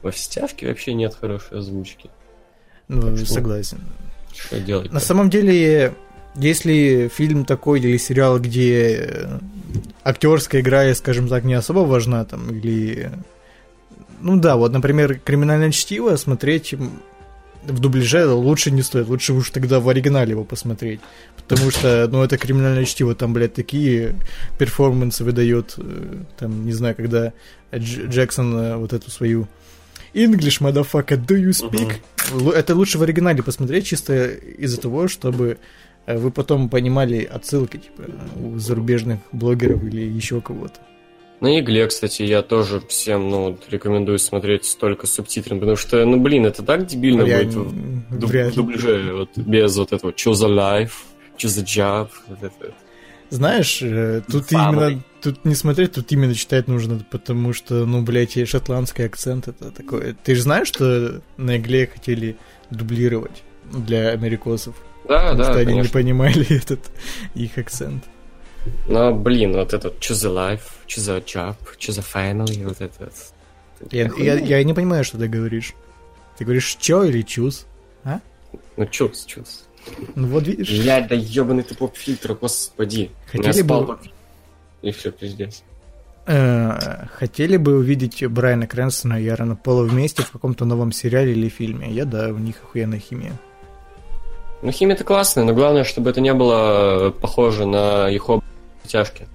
Во 0.02 0.12
стявке 0.12 0.68
вообще 0.68 0.94
нет 0.94 1.14
хорошей 1.18 1.59
озвучки. 1.59 2.10
Ну, 2.89 3.02
Так 3.02 3.16
что- 3.18 3.27
согласен. 3.35 3.81
Что 4.35 4.60
делать? 4.60 4.93
На 4.93 5.01
самом 5.01 5.31
деле, 5.31 5.94
если 6.35 7.09
фильм 7.12 7.44
такой 7.44 7.81
или 7.81 7.97
сериал, 7.97 8.39
где 8.39 8.97
э, 8.98 9.39
актерская 10.05 10.60
игра, 10.60 10.94
скажем 10.94 11.28
так, 11.28 11.44
не 11.44 11.55
особо 11.55 11.81
важна, 11.81 12.24
там, 12.24 12.51
или... 12.51 13.10
Ну 14.20 14.36
да, 14.36 14.56
вот, 14.56 14.73
например, 14.73 15.18
«Криминальное 15.18 15.70
чтиво» 15.73 16.16
смотреть 16.16 16.74
в 17.64 17.81
дубляже 17.81 18.27
лучше 18.28 18.70
не 18.70 18.82
стоит. 18.82 19.09
Лучше 19.09 19.32
уж 19.32 19.51
тогда 19.51 19.81
в 19.81 19.89
оригинале 19.89 20.31
его 20.31 20.44
посмотреть. 20.44 21.01
Потому 21.36 21.70
что, 21.70 22.06
ну, 22.09 22.23
это 22.23 22.39
«Криминальное 22.39 22.85
чтиво», 22.85 23.14
там, 23.14 23.32
блядь, 23.32 23.55
такие 23.55 24.14
перформансы 24.59 25.24
выдает, 25.24 25.74
э, 25.78 26.23
там, 26.39 26.64
не 26.64 26.73
знаю, 26.73 26.94
когда 26.94 27.32
Дж- 27.73 28.09
Джексон 28.09 28.56
э, 28.56 28.77
вот 28.77 28.93
эту 28.93 29.10
свою 29.10 29.48
English, 30.24 30.60
motherfucker, 30.60 31.16
do 31.16 31.36
you 31.36 31.51
speak? 31.52 31.94
Лу- 32.32 32.52
Это 32.52 32.74
лучше 32.74 32.98
в 32.98 33.02
оригинале 33.02 33.43
посмотреть, 33.43 33.86
чисто 33.86 34.26
из-за 34.62 34.80
того, 34.80 35.09
чтобы 35.09 35.59
э, 36.06 36.16
вы 36.18 36.30
потом 36.30 36.68
понимали 36.68 37.22
отсылки, 37.24 37.76
типа, 37.76 38.02
у 38.36 38.59
зарубежных 38.59 39.18
блогеров 39.32 39.84
или 39.84 40.01
еще 40.01 40.40
кого-то. 40.40 40.80
На 41.40 41.60
игле, 41.60 41.86
кстати, 41.86 42.22
я 42.22 42.40
тоже 42.43 42.80
всем, 42.88 43.28
ну, 43.28 43.59
рекомендую 43.68 44.18
смотреть 44.18 44.76
только 44.80 45.06
с 45.06 45.12
субтитрами, 45.12 45.59
потому 45.60 45.76
что, 45.76 46.02
ну, 46.06 46.18
блин, 46.18 46.47
это 46.47 46.62
так 46.62 46.86
дебильно 46.86 47.22
Я 47.22 47.38
будет 47.43 47.55
в, 47.55 48.16
дуб- 48.18 48.55
дубляже, 48.55 49.12
вот, 49.12 49.28
без 49.36 49.76
вот 49.76 49.93
этого 49.93 50.12
choose 50.12 50.43
a 50.44 50.48
life, 50.48 50.93
choose 51.36 51.60
a 51.60 51.64
job, 51.64 52.09
вот 52.28 52.38
это. 52.43 52.74
Знаешь, 53.31 53.81
э, 53.82 54.23
тут 54.31 54.53
Family. 54.53 54.90
именно, 54.90 55.03
тут 55.20 55.44
не 55.44 55.55
смотреть, 55.55 55.93
тут 55.93 56.11
именно 56.12 56.35
читать 56.35 56.69
нужно, 56.69 57.05
потому 57.11 57.53
что, 57.53 57.85
ну, 57.86 58.03
блядь, 58.03 58.36
и 58.36 58.44
шотландский 58.44 59.05
акцент 59.05 59.48
это 59.48 59.70
такое. 59.70 60.16
Ты 60.23 60.35
же 60.35 60.43
знаешь, 60.43 60.69
что 60.69 61.20
на 61.36 61.57
игле 61.57 61.86
хотели 61.86 62.36
дублировать 62.70 63.43
для 63.73 64.11
америкосов? 64.11 64.77
Да, 65.09 65.31
потому 65.31 65.39
да, 65.39 65.44
что 65.44 65.59
они 65.61 65.74
не 65.81 65.89
понимали 65.89 66.47
этот 66.57 66.81
их 67.35 67.59
акцент. 67.59 68.05
Но, 68.89 69.15
блин, 69.15 69.55
вот 69.55 69.74
этот 69.74 69.98
choose 69.98 70.27
a 70.27 70.55
life, 70.55 70.62
choose 70.86 71.16
a 71.16 71.20
job, 71.20 71.57
choose 71.78 71.98
a 71.98 72.03
family, 72.03 72.65
вот 72.65 72.81
это. 72.81 73.11
вот. 73.81 73.93
Я, 73.93 74.11
я, 74.19 74.35
я 74.35 74.65
не 74.65 74.74
понимаю, 74.74 75.05
что 75.05 75.19
ты 75.19 75.28
говоришь. 75.28 75.74
Ты 76.39 76.44
говоришь 76.44 76.77
чё 76.81 77.05
или 77.05 77.23
чуз? 77.23 77.66
Ну, 78.77 78.85
choose, 78.85 79.27
choose. 79.27 79.65
Ну 80.14 80.26
вот 80.28 80.46
видишь. 80.46 80.70
Блядь, 80.80 81.08
да 81.08 81.14
ебаный 81.14 81.62
ты 81.62 81.74
поп-фильтр, 81.74 82.34
господи. 82.34 83.10
Хотели 83.30 83.62
бы- 83.62 83.98
И 84.82 84.90
все, 84.90 85.10
пиздец. 85.10 85.62
Э, 86.26 87.06
хотели 87.12 87.56
бы 87.56 87.76
увидеть 87.76 88.26
Брайана 88.26 88.66
Крэнстона 88.66 89.20
и 89.20 89.28
Аарона 89.28 89.54
Пола 89.54 89.84
вместе 89.84 90.22
в 90.22 90.30
каком-то 90.30 90.64
новом 90.64 90.90
сериале 90.90 91.32
или 91.32 91.48
фильме? 91.48 91.90
Я, 91.90 92.04
да, 92.04 92.28
у 92.28 92.38
них 92.38 92.56
охуенная 92.64 92.98
химия. 92.98 93.32
Ну, 94.62 94.72
химия-то 94.72 95.04
классная, 95.04 95.44
но 95.44 95.54
главное, 95.54 95.84
чтобы 95.84 96.10
это 96.10 96.20
не 96.20 96.34
было 96.34 97.10
похоже 97.10 97.66
на 97.66 98.08
их 98.10 98.26
тяжки. 98.86 99.28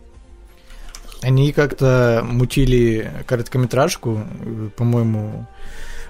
Они 1.21 1.53
как-то 1.53 2.25
мутили 2.27 3.11
короткометражку, 3.27 4.21
по-моему, 4.75 5.45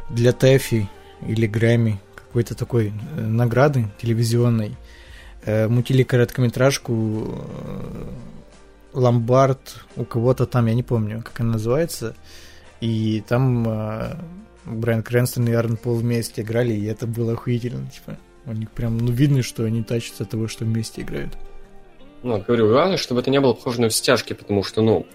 для 0.10 0.32
Тэфи 0.32 0.90
или 1.28 1.46
Грэмми, 1.46 2.00
какой-то 2.32 2.56
такой 2.56 2.94
э, 3.18 3.22
награды 3.22 3.90
телевизионной. 4.02 4.78
Э, 5.44 5.68
мутили 5.68 6.04
короткометражку 6.04 6.94
э, 6.94 8.06
Ломбард 8.94 9.84
у 9.98 10.06
кого-то 10.06 10.46
там, 10.46 10.68
я 10.68 10.74
не 10.74 10.84
помню, 10.84 11.22
как 11.24 11.42
она 11.42 11.54
называется. 11.54 12.16
И 12.80 13.22
там 13.28 13.68
Брайан 14.64 15.04
Крэнстон 15.04 15.48
и 15.50 15.52
Арн 15.52 15.76
Пол 15.76 15.96
вместе 15.96 16.42
играли, 16.42 16.74
и 16.74 16.86
это 16.86 17.06
было 17.06 17.34
охуительно. 17.34 17.86
Типа, 17.90 18.18
у 18.46 18.54
них 18.54 18.72
прям, 18.72 18.98
ну, 18.98 19.12
видно, 19.12 19.44
что 19.44 19.66
они 19.66 19.84
тащатся 19.84 20.24
от 20.24 20.30
того, 20.30 20.48
что 20.48 20.64
вместе 20.64 21.02
играют. 21.02 21.38
Ну, 22.24 22.42
говорю, 22.42 22.70
главное, 22.70 22.98
чтобы 22.98 23.20
это 23.20 23.30
не 23.30 23.42
было 23.42 23.54
похоже 23.54 23.82
на 23.82 23.90
стяжки, 23.90 24.34
потому 24.34 24.64
что, 24.64 24.82
ну, 24.82 25.06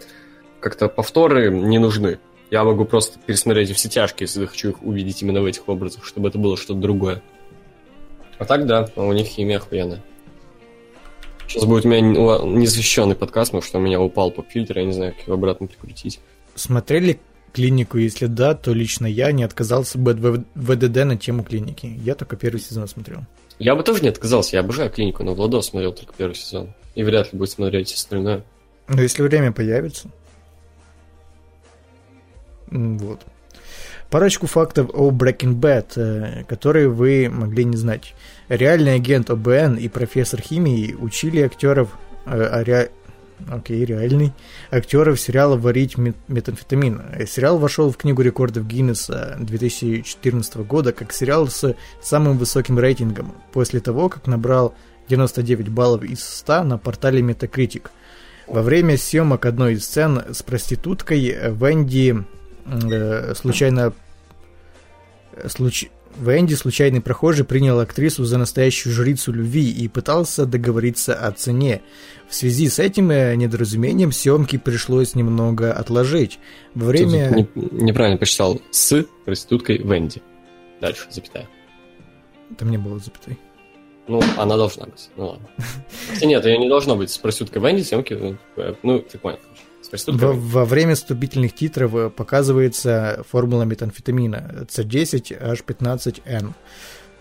как-то 0.60 0.88
повторы 0.88 1.50
не 1.50 1.78
нужны. 1.78 2.18
Я 2.50 2.64
могу 2.64 2.84
просто 2.84 3.18
пересмотреть 3.26 3.70
все 3.72 3.88
тяжки, 3.88 4.22
если 4.22 4.46
хочу 4.46 4.70
их 4.70 4.82
увидеть 4.82 5.22
именно 5.22 5.42
в 5.42 5.46
этих 5.46 5.68
образах, 5.68 6.04
чтобы 6.04 6.28
это 6.28 6.38
было 6.38 6.56
что-то 6.56 6.80
другое. 6.80 7.22
А 8.38 8.44
так, 8.44 8.66
да, 8.66 8.88
у 8.96 9.12
них 9.12 9.26
химия 9.26 9.56
охуенная. 9.56 10.02
Сейчас 11.48 11.64
будет 11.64 11.84
у 11.84 11.88
меня 11.88 12.00
незащищенный 12.00 13.14
подкаст, 13.14 13.52
потому 13.52 13.62
что 13.62 13.78
у 13.78 13.80
меня 13.80 14.00
упал 14.00 14.30
поп-фильтр, 14.30 14.78
я 14.78 14.84
не 14.84 14.92
знаю, 14.92 15.14
как 15.14 15.24
его 15.24 15.34
обратно 15.34 15.66
прикрутить. 15.66 16.20
Смотрели 16.54 17.20
клинику? 17.52 17.98
Если 17.98 18.26
да, 18.26 18.54
то 18.54 18.72
лично 18.72 19.06
я 19.06 19.32
не 19.32 19.44
отказался 19.44 19.98
бы 19.98 20.12
от 20.12 20.18
ВДД 20.54 21.04
на 21.04 21.16
тему 21.16 21.44
клиники. 21.44 21.86
Я 22.04 22.14
только 22.14 22.36
первый 22.36 22.60
сезон 22.60 22.88
смотрел. 22.88 23.20
Я 23.58 23.74
бы 23.74 23.82
тоже 23.82 24.02
не 24.02 24.08
отказался, 24.08 24.56
я 24.56 24.60
обожаю 24.60 24.90
клинику, 24.90 25.22
но 25.22 25.34
Владос 25.34 25.68
смотрел 25.68 25.92
только 25.92 26.12
первый 26.16 26.34
сезон. 26.34 26.74
И 26.94 27.02
вряд 27.02 27.32
ли 27.32 27.38
будет 27.38 27.50
смотреть 27.50 27.92
остальное. 27.94 28.44
Но 28.88 29.00
если 29.00 29.22
время 29.22 29.52
появится. 29.52 30.10
Вот. 32.70 33.20
Парочку 34.10 34.46
фактов 34.46 34.90
о 34.94 35.10
Breaking 35.10 35.54
Bad, 35.54 35.92
э, 35.96 36.44
которые 36.44 36.88
вы 36.88 37.28
могли 37.28 37.64
не 37.64 37.76
знать. 37.76 38.14
Реальный 38.48 38.94
агент 38.94 39.30
ОБН 39.30 39.74
и 39.74 39.88
профессор 39.88 40.40
химии 40.40 40.94
учили 40.94 41.40
актеров 41.40 41.90
э, 42.24 42.62
ре... 42.62 42.90
Окей, 43.50 43.84
реальный. 43.84 44.32
Актеров 44.70 45.20
сериала 45.20 45.56
«Варить 45.56 45.98
метамфетамин». 45.98 47.02
Сериал 47.26 47.58
вошел 47.58 47.90
в 47.90 47.96
Книгу 47.96 48.22
рекордов 48.22 48.66
Гиннесса 48.66 49.36
2014 49.40 50.56
года 50.58 50.92
как 50.92 51.12
сериал 51.12 51.48
с 51.48 51.74
самым 52.00 52.38
высоким 52.38 52.78
рейтингом 52.78 53.34
после 53.52 53.80
того, 53.80 54.08
как 54.08 54.26
набрал 54.26 54.74
99 55.08 55.68
баллов 55.68 56.02
из 56.04 56.24
100 56.24 56.62
на 56.62 56.78
портале 56.78 57.20
Metacritic. 57.20 57.88
Во 58.46 58.62
время 58.62 58.96
съемок 58.96 59.44
одной 59.44 59.74
из 59.74 59.84
сцен 59.84 60.22
с 60.32 60.42
проституткой 60.42 61.36
Венди 61.50 62.24
э, 62.70 63.34
случайно 63.34 63.92
случ... 65.46 65.86
Венди, 66.18 66.54
случайный 66.54 67.02
прохожий, 67.02 67.44
принял 67.44 67.78
актрису 67.78 68.24
за 68.24 68.38
настоящую 68.38 68.94
жрицу 68.94 69.32
любви 69.32 69.70
и 69.70 69.86
пытался 69.86 70.46
договориться 70.46 71.14
о 71.14 71.30
цене. 71.32 71.82
В 72.26 72.34
связи 72.34 72.70
с 72.70 72.78
этим 72.78 73.10
э, 73.10 73.34
недоразумением 73.36 74.12
съемки 74.12 74.56
пришлось 74.56 75.14
немного 75.14 75.72
отложить. 75.72 76.38
Во 76.74 76.86
время... 76.86 77.28
Не, 77.28 77.48
неправильно 77.84 78.16
посчитал. 78.16 78.60
С 78.70 79.04
проституткой 79.26 79.78
Венди. 79.78 80.22
Дальше, 80.80 81.06
запятая. 81.10 81.48
Там 82.56 82.70
не 82.70 82.78
было 82.78 82.98
запятой. 82.98 83.38
Ну, 84.08 84.22
она 84.38 84.56
должна 84.56 84.86
быть. 84.86 85.10
Ну 85.16 85.26
ладно. 85.26 85.48
Хотя 86.08 86.26
нет, 86.26 86.44
ее 86.46 86.58
не 86.58 86.68
должно 86.68 86.96
быть 86.96 87.10
с 87.10 87.18
проституткой 87.18 87.60
Венди, 87.60 87.82
съемки, 87.82 88.14
ну, 88.14 88.36
ну 88.82 89.00
ты 89.00 89.18
понял. 89.18 89.38
Во, 90.06 90.32
во 90.32 90.64
время 90.64 90.94
вступительных 90.94 91.54
титров 91.54 91.94
э, 91.94 92.10
показывается 92.10 93.24
формула 93.30 93.62
метамфетамина 93.62 94.66
C10H15N. 94.68 96.52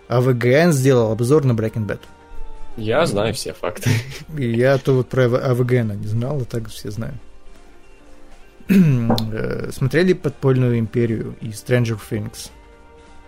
А 0.08 0.22
ВГН 0.22 0.72
сделал 0.72 1.12
обзор 1.12 1.46
на 1.46 1.54
Breaking 1.54 1.88
Bad. 1.88 2.00
Я 2.78 3.06
знаю 3.06 3.34
все 3.34 3.54
факты. 3.54 3.90
Я 4.38 4.78
то 4.78 4.94
вот 4.94 5.10
про 5.10 5.26
АВГН 5.26 6.00
не 6.00 6.08
знал, 6.08 6.42
а 6.42 6.46
так 6.46 6.70
все 6.70 6.92
знаю. 6.92 7.14
Э, 8.68 9.70
смотрели 9.72 10.14
«Подпольную 10.14 10.80
империю» 10.80 11.36
и 11.40 11.50
«Stranger 11.50 12.00
Things»? 12.10 12.50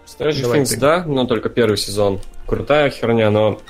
Stranger 0.07 0.41
Давай 0.41 0.61
Things, 0.61 0.69
ты. 0.69 0.80
да, 0.80 1.03
но 1.05 1.26
только 1.26 1.49
первый 1.49 1.77
сезон. 1.77 2.19
Крутая 2.47 2.89
херня, 2.89 3.30
но 3.30 3.61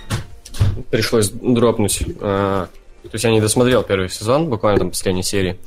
пришлось 0.92 1.30
дропнуть 1.30 2.04
а, 2.22 2.70
то 3.08 3.16
есть 3.16 3.24
я 3.24 3.32
не 3.32 3.42
досмотрел 3.42 3.84
первый 3.84 4.10
сезон, 4.10 4.50
буквально 4.50 4.80
там 4.80 4.90
последней 4.92 5.24
серии. 5.24 5.60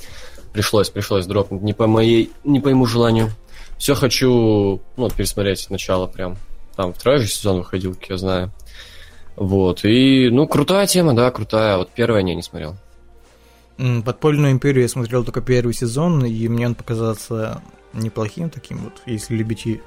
Пришлось, 0.52 0.90
пришлось 0.90 1.26
дропнуть. 1.26 1.62
Не 1.62 1.72
по 1.72 1.86
моей, 1.86 2.30
не 2.44 2.60
по 2.60 2.66
моему 2.66 2.86
желанию. 2.86 3.30
Все 3.78 3.94
хочу, 3.94 4.80
ну, 4.96 5.10
пересмотреть 5.10 5.60
сначала 5.60 6.06
прям. 6.06 6.36
Там 6.76 6.92
второй 6.92 7.20
же 7.20 7.28
сезон 7.28 7.58
выходил, 7.58 7.94
как 7.94 8.10
я 8.10 8.16
знаю. 8.16 8.52
Вот. 9.36 9.84
И, 9.84 10.28
ну, 10.30 10.46
крутая 10.46 10.86
тема, 10.86 11.14
да, 11.14 11.30
крутая. 11.30 11.78
Вот 11.78 11.90
первая 11.90 12.22
не, 12.22 12.34
не 12.34 12.42
смотрел. 12.42 12.76
Подпольную 14.04 14.52
империю 14.52 14.82
я 14.82 14.88
смотрел 14.88 15.24
только 15.24 15.40
первый 15.40 15.72
сезон, 15.72 16.24
и 16.24 16.48
мне 16.48 16.66
он 16.66 16.74
показался 16.74 17.62
неплохим 17.94 18.50
таким 18.50 18.78
вот, 18.78 19.02
если 19.06 19.34
любите 19.34 19.80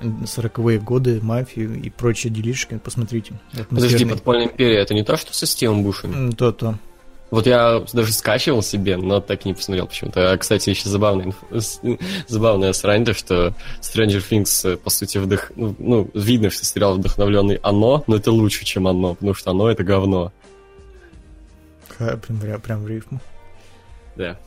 40-е 0.00 0.78
годы, 0.78 1.20
мафию 1.22 1.80
и 1.80 1.90
прочие 1.90 2.32
делишки, 2.32 2.78
посмотрите. 2.78 3.34
Подожди, 3.68 4.04
Подпольная 4.04 4.46
империя, 4.46 4.80
это 4.80 4.94
не 4.94 5.04
то, 5.04 5.16
что 5.16 5.34
со 5.34 5.46
Стивом 5.46 5.82
Бушем? 5.82 6.32
То-то. 6.32 6.78
Вот 7.30 7.46
я 7.46 7.84
даже 7.92 8.12
скачивал 8.12 8.62
себе, 8.62 8.96
но 8.96 9.20
так 9.20 9.44
и 9.44 9.48
не 9.48 9.54
посмотрел 9.54 9.86
почему-то. 9.86 10.32
А, 10.32 10.36
кстати, 10.36 10.70
еще 10.70 10.88
забавная, 10.88 11.32
забавная 12.26 12.72
срань, 12.72 13.04
то, 13.04 13.14
что 13.14 13.54
Stranger 13.80 14.22
Things, 14.28 14.68
э, 14.68 14.76
по 14.76 14.90
сути, 14.90 15.18
вдох... 15.18 15.52
ну, 15.54 15.74
ну, 15.78 16.10
видно, 16.12 16.50
что 16.50 16.64
сериал 16.64 16.96
вдохновленный 16.96 17.60
оно, 17.62 18.02
но 18.08 18.16
это 18.16 18.32
лучше, 18.32 18.64
чем 18.64 18.88
оно, 18.88 19.14
потому 19.14 19.34
что 19.34 19.52
оно 19.52 19.70
это 19.70 19.84
говно. 19.84 20.32
Прям, 21.98 22.60
прям 22.60 22.82
в 22.82 22.88
рифму. 22.88 23.20
Да. 24.16 24.38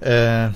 Э, 0.00 0.50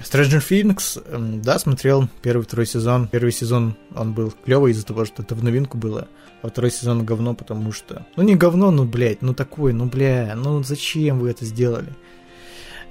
Stranger 0.00 0.40
Things, 0.40 1.40
да, 1.42 1.58
смотрел 1.58 2.08
первый, 2.22 2.42
второй 2.42 2.66
сезон. 2.66 3.08
Первый 3.08 3.32
сезон 3.32 3.76
он 3.94 4.12
был 4.12 4.32
клевый 4.44 4.72
из-за 4.72 4.84
того, 4.84 5.04
что 5.04 5.22
это 5.22 5.34
в 5.34 5.42
новинку 5.42 5.78
было. 5.78 6.08
А 6.42 6.48
второй 6.48 6.70
сезон 6.70 7.04
говно, 7.04 7.34
потому 7.34 7.72
что... 7.72 8.06
Ну 8.16 8.22
не 8.22 8.36
говно, 8.36 8.70
ну, 8.70 8.84
блядь, 8.84 9.22
ну 9.22 9.34
такой, 9.34 9.72
ну, 9.72 9.86
бля, 9.86 10.34
ну 10.36 10.62
зачем 10.62 11.18
вы 11.18 11.30
это 11.30 11.44
сделали? 11.44 11.92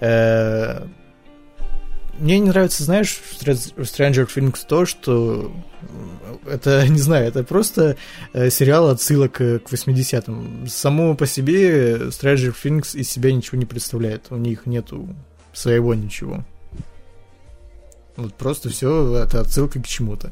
Э, 0.01 0.85
мне 2.19 2.39
не 2.39 2.49
нравится, 2.49 2.83
знаешь, 2.83 3.11
в 3.11 3.43
Stranger 3.43 4.27
Things 4.27 4.65
то, 4.67 4.85
что 4.85 5.51
это, 6.45 6.85
не 6.89 6.99
знаю, 6.99 7.27
это 7.27 7.43
просто 7.43 7.95
э, 8.33 8.49
сериал 8.49 8.89
отсылок 8.89 9.33
к 9.33 9.61
80-м. 9.69 10.67
Само 10.67 11.15
по 11.15 11.27
себе 11.27 11.95
Stranger 12.07 12.53
Things 12.53 12.97
из 12.97 13.09
себя 13.09 13.31
ничего 13.31 13.57
не 13.57 13.65
представляет. 13.65 14.27
У 14.29 14.35
них 14.35 14.65
нету 14.65 15.15
своего 15.53 15.93
ничего. 15.93 16.43
Вот 18.15 18.33
просто 18.33 18.69
все 18.69 19.15
это 19.15 19.41
отсылка 19.41 19.79
к 19.79 19.87
чему-то. 19.87 20.31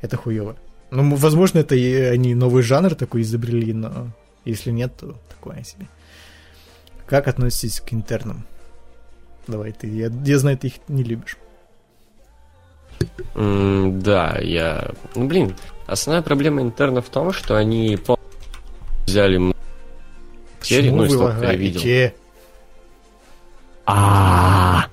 Это 0.00 0.16
хуево. 0.16 0.56
Ну, 0.94 1.16
возможно, 1.16 1.58
это 1.58 1.74
и 1.74 1.92
они 1.92 2.34
новый 2.34 2.62
жанр 2.62 2.94
такой 2.94 3.22
изобрели, 3.22 3.72
но 3.72 4.08
если 4.44 4.70
нет, 4.70 4.96
то 4.96 5.18
такое 5.28 5.64
себе. 5.64 5.88
Как 7.06 7.26
относитесь 7.26 7.80
к 7.80 7.92
интернам? 7.92 8.46
Давай 9.48 9.72
ты, 9.72 9.88
я, 9.88 10.10
я 10.24 10.38
знаю, 10.38 10.56
ты 10.56 10.68
их 10.68 10.74
не 10.88 11.02
любишь. 11.02 11.36
Mm, 13.34 14.00
да, 14.00 14.38
я... 14.40 14.92
Ну, 15.16 15.26
блин, 15.26 15.56
основная 15.86 16.22
проблема 16.22 16.62
интернов 16.62 17.06
в 17.06 17.10
том, 17.10 17.32
что 17.32 17.56
они 17.56 17.98
взяли 19.06 19.52
серии, 20.62 20.90
ну, 20.90 21.08
сколько 21.08 21.44
я 21.44 21.54
видел. 21.54 22.12
А, 23.86 24.86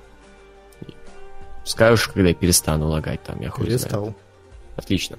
Скажешь, 1.64 2.08
когда 2.08 2.30
я 2.30 2.34
перестану 2.34 2.88
лагать 2.88 3.22
там, 3.22 3.40
я 3.40 3.50
хуй 3.50 3.66
Перестал. 3.66 4.14
Отлично. 4.76 5.16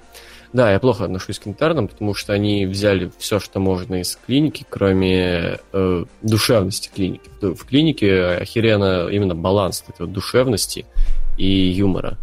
Да, 0.54 0.70
я 0.70 0.78
плохо 0.78 1.04
отношусь 1.04 1.40
к 1.40 1.48
интернам, 1.48 1.88
потому 1.88 2.14
что 2.14 2.32
они 2.32 2.64
взяли 2.64 3.10
все, 3.18 3.40
что 3.40 3.58
можно 3.58 4.00
из 4.00 4.16
клиники, 4.24 4.64
кроме 4.70 5.58
э, 5.72 6.04
душевности 6.22 6.90
клиники. 6.94 7.28
В 7.40 7.64
клинике 7.64 8.24
охеренно 8.24 9.08
именно 9.08 9.34
баланс 9.34 9.82
этой 9.88 10.02
вот 10.02 10.12
душевности 10.12 10.86
и 11.36 11.44
юмора. 11.44 12.18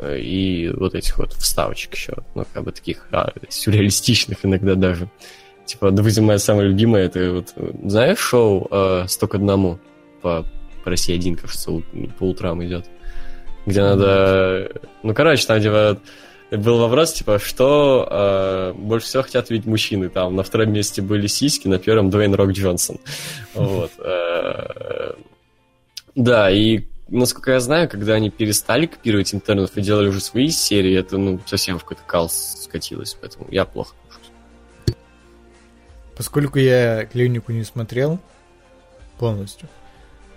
Э, 0.00 0.18
и 0.18 0.70
вот 0.70 0.96
этих 0.96 1.18
вот 1.18 1.34
вставочек 1.34 1.94
еще, 1.94 2.14
ну, 2.34 2.44
как 2.52 2.64
бы 2.64 2.72
таких 2.72 3.06
а, 3.12 3.32
сюрреалистичных 3.48 4.44
иногда 4.44 4.74
даже. 4.74 5.08
Типа, 5.64 5.92
допустим, 5.92 6.24
моя 6.24 6.40
самая 6.40 6.66
любимая, 6.66 7.04
это 7.04 7.30
вот, 7.30 7.54
знаешь 7.84 8.18
шоу 8.18 8.66
э, 8.72 9.04
«Сто 9.06 9.28
одному» 9.30 9.78
по, 10.20 10.44
по 10.82 10.90
России 10.90 11.14
один, 11.14 11.36
кажется, 11.36 11.70
по 12.18 12.24
утрам 12.24 12.60
идет. 12.64 12.86
Где 13.66 13.82
надо... 13.82 14.68
Ну, 15.04 15.14
короче, 15.14 15.46
там, 15.46 15.62
типа, 15.62 16.00
был 16.50 16.78
вопрос, 16.78 17.12
типа, 17.12 17.38
что 17.38 18.08
э, 18.10 18.72
больше 18.76 19.06
всего 19.06 19.22
хотят 19.22 19.50
видеть 19.50 19.66
мужчины. 19.66 20.08
Там 20.08 20.36
на 20.36 20.42
втором 20.42 20.72
месте 20.72 21.02
были 21.02 21.26
сиськи, 21.26 21.68
на 21.68 21.78
первом 21.78 22.10
Дуэйн 22.10 22.34
Рок 22.34 22.52
Джонсон. 22.52 22.98
Вот. 23.54 23.90
Э, 23.98 25.12
да, 26.14 26.50
и 26.50 26.84
насколько 27.08 27.52
я 27.52 27.60
знаю, 27.60 27.88
когда 27.88 28.14
они 28.14 28.30
перестали 28.30 28.86
копировать 28.86 29.34
интернов 29.34 29.76
и 29.76 29.82
делали 29.82 30.08
уже 30.08 30.20
свои 30.20 30.48
серии, 30.48 30.98
это, 30.98 31.18
ну, 31.18 31.40
совсем 31.46 31.78
в 31.78 31.82
какой-то 31.82 32.02
кал 32.06 32.28
скатилось, 32.30 33.16
поэтому 33.20 33.46
я 33.50 33.64
плохо 33.64 33.94
Поскольку 36.16 36.58
я 36.58 37.04
клинику 37.06 37.52
не 37.52 37.62
смотрел 37.62 38.18
полностью, 39.18 39.68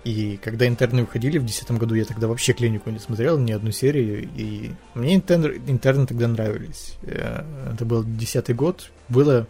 и 0.04 0.36
когда 0.42 0.66
интерны 0.66 1.02
выходили 1.02 1.38
в 1.38 1.42
2010 1.42 1.78
году, 1.78 1.94
я 1.94 2.04
тогда 2.04 2.26
вообще 2.26 2.52
клинику 2.52 2.90
не 2.90 2.98
смотрел, 2.98 3.38
ни 3.38 3.52
одну 3.52 3.70
серию, 3.70 4.28
и 4.34 4.72
мне 4.94 5.14
интерны, 5.14 5.60
интерны 5.66 6.06
тогда 6.06 6.26
нравились. 6.26 6.96
Э, 7.02 7.44
это 7.72 7.84
был 7.84 8.02
2010 8.02 8.56
год, 8.56 8.90
было 9.08 9.46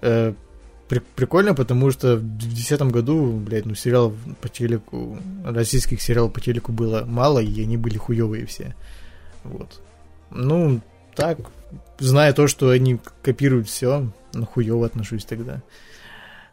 э, 0.00 0.32
при, 0.88 1.00
прикольно, 1.16 1.54
потому 1.54 1.90
что 1.90 2.16
в 2.16 2.20
2010 2.20 2.82
году, 2.82 3.32
блядь, 3.32 3.66
ну 3.66 3.74
сериалов 3.74 4.14
по 4.40 4.48
телеку, 4.48 5.18
российских 5.44 6.00
сериалов 6.00 6.32
по 6.32 6.40
телеку 6.40 6.70
было 6.72 7.04
мало, 7.04 7.40
и 7.40 7.62
они 7.62 7.76
были 7.76 7.96
хуевые 7.96 8.46
все. 8.46 8.76
Вот. 9.42 9.80
Ну, 10.30 10.80
так, 11.16 11.38
зная 11.98 12.32
то, 12.32 12.46
что 12.46 12.70
они 12.70 12.98
копируют 13.22 13.68
все, 13.68 14.08
ну, 14.32 14.46
хуево 14.46 14.86
отношусь 14.86 15.24
тогда. 15.24 15.62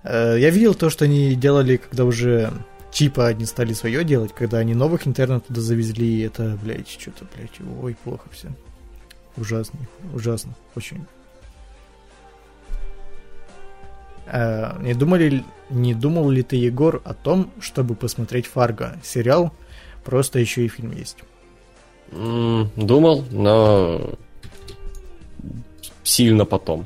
Э, 0.03 0.35
я 0.39 0.49
видел 0.49 0.73
то, 0.73 0.89
что 0.89 1.05
они 1.05 1.35
делали, 1.35 1.77
когда 1.77 2.05
уже 2.05 2.51
типа 2.91 3.27
они 3.27 3.45
стали 3.45 3.73
свое 3.73 4.03
делать, 4.03 4.33
когда 4.33 4.57
они 4.59 4.73
новых 4.73 5.07
интернов 5.07 5.43
туда 5.43 5.61
завезли, 5.61 6.19
и 6.19 6.21
это, 6.21 6.57
блядь, 6.61 6.89
что-то, 6.89 7.25
блядь, 7.35 7.59
ой, 7.81 7.95
плохо 8.03 8.27
все. 8.31 8.49
Ужасно, 9.37 9.79
ужасно, 10.13 10.53
очень. 10.75 11.05
А, 14.27 14.77
не, 14.81 14.93
думали, 14.93 15.43
не 15.69 15.93
думал 15.93 16.29
ли 16.29 16.43
ты, 16.43 16.55
Егор, 16.55 17.01
о 17.05 17.13
том, 17.13 17.51
чтобы 17.59 17.95
посмотреть 17.95 18.45
Фарго? 18.45 18.99
Сериал, 19.03 19.53
просто 20.03 20.39
еще 20.39 20.65
и 20.65 20.69
фильм 20.69 20.91
есть. 20.91 21.17
думал, 22.11 23.25
но 23.31 24.15
сильно 26.03 26.45
потом. 26.45 26.85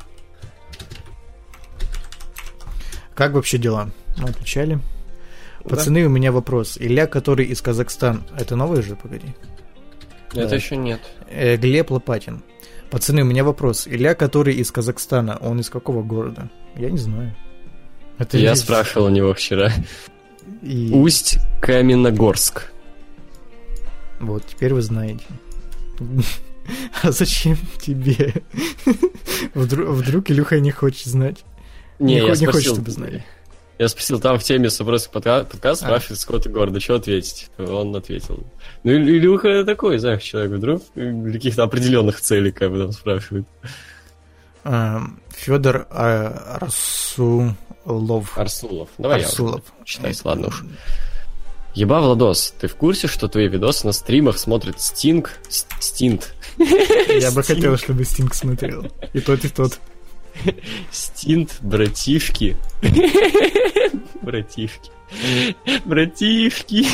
Как 3.16 3.34
вообще 3.34 3.58
дела? 3.58 3.90
Мы 4.18 4.30
отвечали. 4.30 4.80
Пацаны, 5.68 6.02
да. 6.02 6.08
у 6.08 6.10
меня 6.10 6.32
вопрос. 6.32 6.78
Илья, 6.80 7.08
который 7.08 7.46
из 7.46 7.62
Казахстана, 7.62 8.22
это 8.38 8.56
новый 8.56 8.82
же, 8.82 8.96
погоди? 8.96 9.36
Это 10.32 10.50
да. 10.50 10.56
еще 10.56 10.78
нет. 10.78 11.02
Э, 11.30 11.58
Глеб 11.58 11.92
Лопатин. 11.92 12.44
Пацаны, 12.92 13.24
у 13.24 13.26
меня 13.26 13.44
вопрос. 13.44 13.88
Илья, 13.88 14.14
который 14.16 14.56
из 14.56 14.72
Казахстана, 14.72 15.38
он 15.42 15.60
из 15.60 15.70
какого 15.70 16.04
города? 16.04 16.50
Я 16.76 16.90
не 16.90 16.98
знаю. 16.98 17.36
Это 18.18 18.38
Я 18.38 18.54
здесь... 18.54 18.66
спрашивал 18.66 19.08
у 19.08 19.10
него 19.10 19.34
вчера. 19.34 19.72
И... 20.62 20.92
Усть 20.94 21.40
Каменногорск. 21.62 22.72
Вот, 24.20 24.46
теперь 24.46 24.74
вы 24.74 24.82
знаете. 24.82 25.26
А 27.04 27.12
зачем 27.12 27.58
тебе? 27.80 28.34
Вдруг, 29.54 29.90
вдруг 29.90 30.32
Илюха 30.32 30.60
не 30.60 30.72
хочет 30.72 31.06
знать. 31.06 31.46
Не, 32.00 32.16
не, 32.16 32.28
я 32.28 32.36
не 32.36 32.48
хочет, 32.48 32.74
чтобы 32.74 32.90
знали. 32.90 33.24
Я 33.78 33.90
спросил, 33.90 34.22
там 34.22 34.40
в 34.40 34.44
теме 34.44 34.70
просто 34.70 35.10
подкаст, 35.10 35.50
подкаст 35.50 35.84
а. 35.84 35.86
спрашивает, 35.86 36.20
с 36.20 36.26
какого 36.26 36.42
города, 36.54 36.80
что 36.80 36.96
ответить? 36.96 37.50
Он 37.58 37.94
ответил. 37.96 38.46
Ну, 38.84 38.92
Илюха 38.94 39.66
такой, 39.66 39.98
знаешь, 39.98 40.24
человек 40.24 40.52
вдруг 40.54 40.82
для 40.96 41.34
каких-то 41.34 41.64
определенных 41.64 42.22
целей, 42.22 42.52
как 42.52 42.72
бы 42.72 42.80
там 42.80 42.94
спрашивает. 42.94 43.46
Эм, 44.64 45.20
Федор 45.30 45.88
Арсулов. 45.90 47.56
Арсулов. 48.38 48.90
Давай 48.98 49.22
Арсулов. 49.22 49.62
я 49.80 49.86
читайте, 49.86 50.22
ладно 50.24 50.48
уж. 50.48 50.64
Еба, 51.74 52.00
Владос, 52.00 52.54
ты 52.58 52.70
в 52.70 52.76
курсе, 52.76 53.08
что 53.08 53.28
твои 53.28 53.50
видосы 53.50 53.86
на 53.86 53.92
стримах 53.92 54.38
смотрит 54.38 54.80
Стинг? 54.80 55.32
Стинт. 55.50 56.34
Я 56.58 57.32
бы 57.32 57.44
хотел, 57.44 57.78
чтобы 57.78 58.06
Стинг 58.06 58.34
смотрел. 58.34 58.90
И 59.12 59.20
тот, 59.20 59.44
и 59.44 59.50
тот. 59.50 59.78
Стинт, 60.92 61.58
братишки. 61.62 62.58
Братишки. 64.22 64.92
Братишки. 65.86 66.86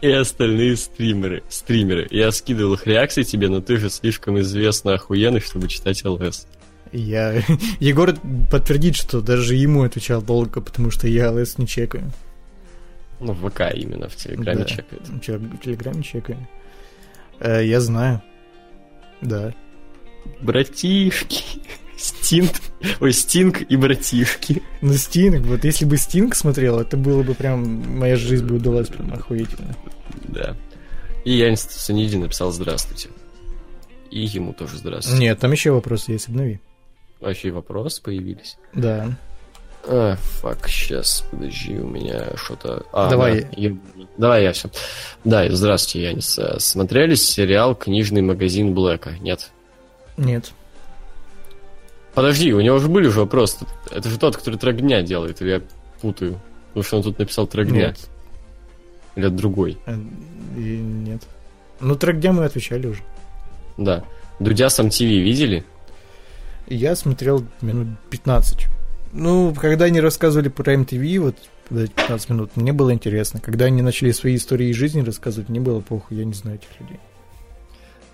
И 0.00 0.10
остальные 0.10 0.76
стримеры. 0.76 1.42
Стримеры. 1.48 2.06
Я 2.10 2.30
скидывал 2.32 2.74
их 2.74 2.86
реакции 2.86 3.22
тебе, 3.22 3.48
но 3.48 3.60
ты 3.60 3.78
же 3.78 3.90
слишком 3.90 4.38
известно 4.40 4.94
охуенный, 4.94 5.40
чтобы 5.40 5.68
читать 5.68 6.04
ЛС. 6.04 6.46
Я... 6.92 7.42
Егор 7.80 8.14
подтвердит, 8.50 8.96
что 8.96 9.20
даже 9.20 9.54
ему 9.54 9.82
отвечал 9.82 10.22
долго, 10.22 10.60
потому 10.60 10.90
что 10.90 11.08
я 11.08 11.30
ЛС 11.30 11.58
не 11.58 11.66
чекаю. 11.66 12.10
Ну, 13.20 13.32
в 13.32 13.50
ВК 13.50 13.62
именно, 13.74 14.08
в 14.08 14.16
Телеграме 14.16 14.60
да. 14.60 14.64
чекает. 14.64 15.08
В 15.08 15.58
Телеграме 15.60 16.02
чекаю. 16.02 16.46
Э, 17.40 17.64
я 17.64 17.80
знаю. 17.80 18.22
Да. 19.20 19.54
Братишки. 20.40 21.42
Стинг. 21.96 22.52
Ой, 23.00 23.12
Стинг 23.12 23.62
и 23.62 23.76
братишки. 23.76 24.62
Ну, 24.82 24.92
Стинг, 24.94 25.44
вот 25.46 25.64
если 25.64 25.84
бы 25.84 25.96
Стинг 25.96 26.36
смотрел, 26.36 26.78
это 26.78 26.96
было 26.96 27.24
бы 27.24 27.34
прям... 27.34 27.98
Моя 27.98 28.16
жизнь 28.16 28.46
бы 28.46 28.56
удалась 28.56 28.88
прям 28.88 29.12
охуительно. 29.12 29.74
Да. 30.28 30.56
И 31.24 31.32
Янис 31.32 31.62
Саниди 31.62 32.16
написал 32.16 32.52
«Здравствуйте». 32.52 33.08
И 34.10 34.20
ему 34.20 34.52
тоже 34.52 34.78
здравствуйте. 34.78 35.20
Нет, 35.20 35.40
там 35.40 35.52
еще 35.52 35.72
вопросы 35.72 36.12
есть, 36.12 36.28
обнови. 36.28 36.60
Вообще 37.20 37.50
вопросы 37.50 38.00
появились? 38.00 38.56
Да. 38.72 39.18
А, 39.84 40.16
фак, 40.16 40.68
сейчас, 40.68 41.24
подожди, 41.30 41.78
у 41.78 41.88
меня 41.88 42.36
что-то... 42.36 42.86
А, 42.92 43.10
Давай. 43.10 43.42
Да, 43.42 43.48
я... 43.56 43.76
Давай 44.16 44.44
я 44.44 44.52
все. 44.52 44.70
Да, 45.24 45.48
здравствуйте, 45.50 46.08
Янис. 46.10 46.38
Смотрели 46.58 47.16
сериал 47.16 47.74
«Книжный 47.74 48.22
магазин 48.22 48.72
Блэка»? 48.72 49.10
Нет? 49.20 49.50
Нет. 50.18 50.52
Подожди, 52.14 52.52
у 52.52 52.60
него 52.60 52.76
уже 52.76 52.88
были 52.88 53.06
уже 53.06 53.20
вопросы. 53.20 53.64
Это 53.90 54.08
же 54.08 54.18
тот, 54.18 54.36
который 54.36 54.58
трек 54.58 54.76
дня 54.76 55.02
делает, 55.02 55.40
или 55.40 55.50
я 55.50 55.62
путаю? 56.00 56.40
Потому 56.68 56.84
что 56.84 56.96
он 56.98 57.02
тут 57.04 57.18
написал 57.18 57.46
трек 57.46 57.68
дня. 57.68 57.88
Нет. 57.88 57.98
Или 59.14 59.26
это 59.28 59.36
другой? 59.36 59.78
Э, 59.86 59.96
нет. 60.56 61.22
Ну, 61.80 61.94
трек 61.94 62.18
дня 62.18 62.32
мы 62.32 62.44
отвечали 62.44 62.88
уже. 62.88 63.02
Да. 63.76 64.04
Дудя 64.40 64.68
сам 64.68 64.90
ТВ 64.90 65.00
видели? 65.00 65.64
Я 66.66 66.96
смотрел 66.96 67.44
минут 67.60 67.88
15. 68.10 68.66
Ну, 69.12 69.54
когда 69.54 69.86
они 69.86 70.00
рассказывали 70.00 70.48
про 70.48 70.76
МТВ, 70.76 71.18
вот 71.18 71.36
15 71.70 72.30
минут, 72.30 72.56
мне 72.56 72.72
было 72.72 72.92
интересно. 72.92 73.40
Когда 73.40 73.66
они 73.66 73.80
начали 73.80 74.10
свои 74.12 74.36
истории 74.36 74.68
из 74.68 74.76
жизни 74.76 75.00
рассказывать, 75.00 75.48
мне 75.48 75.60
было 75.60 75.80
плохо, 75.80 76.14
я 76.14 76.24
не 76.24 76.34
знаю 76.34 76.58
этих 76.58 76.80
людей. 76.80 77.00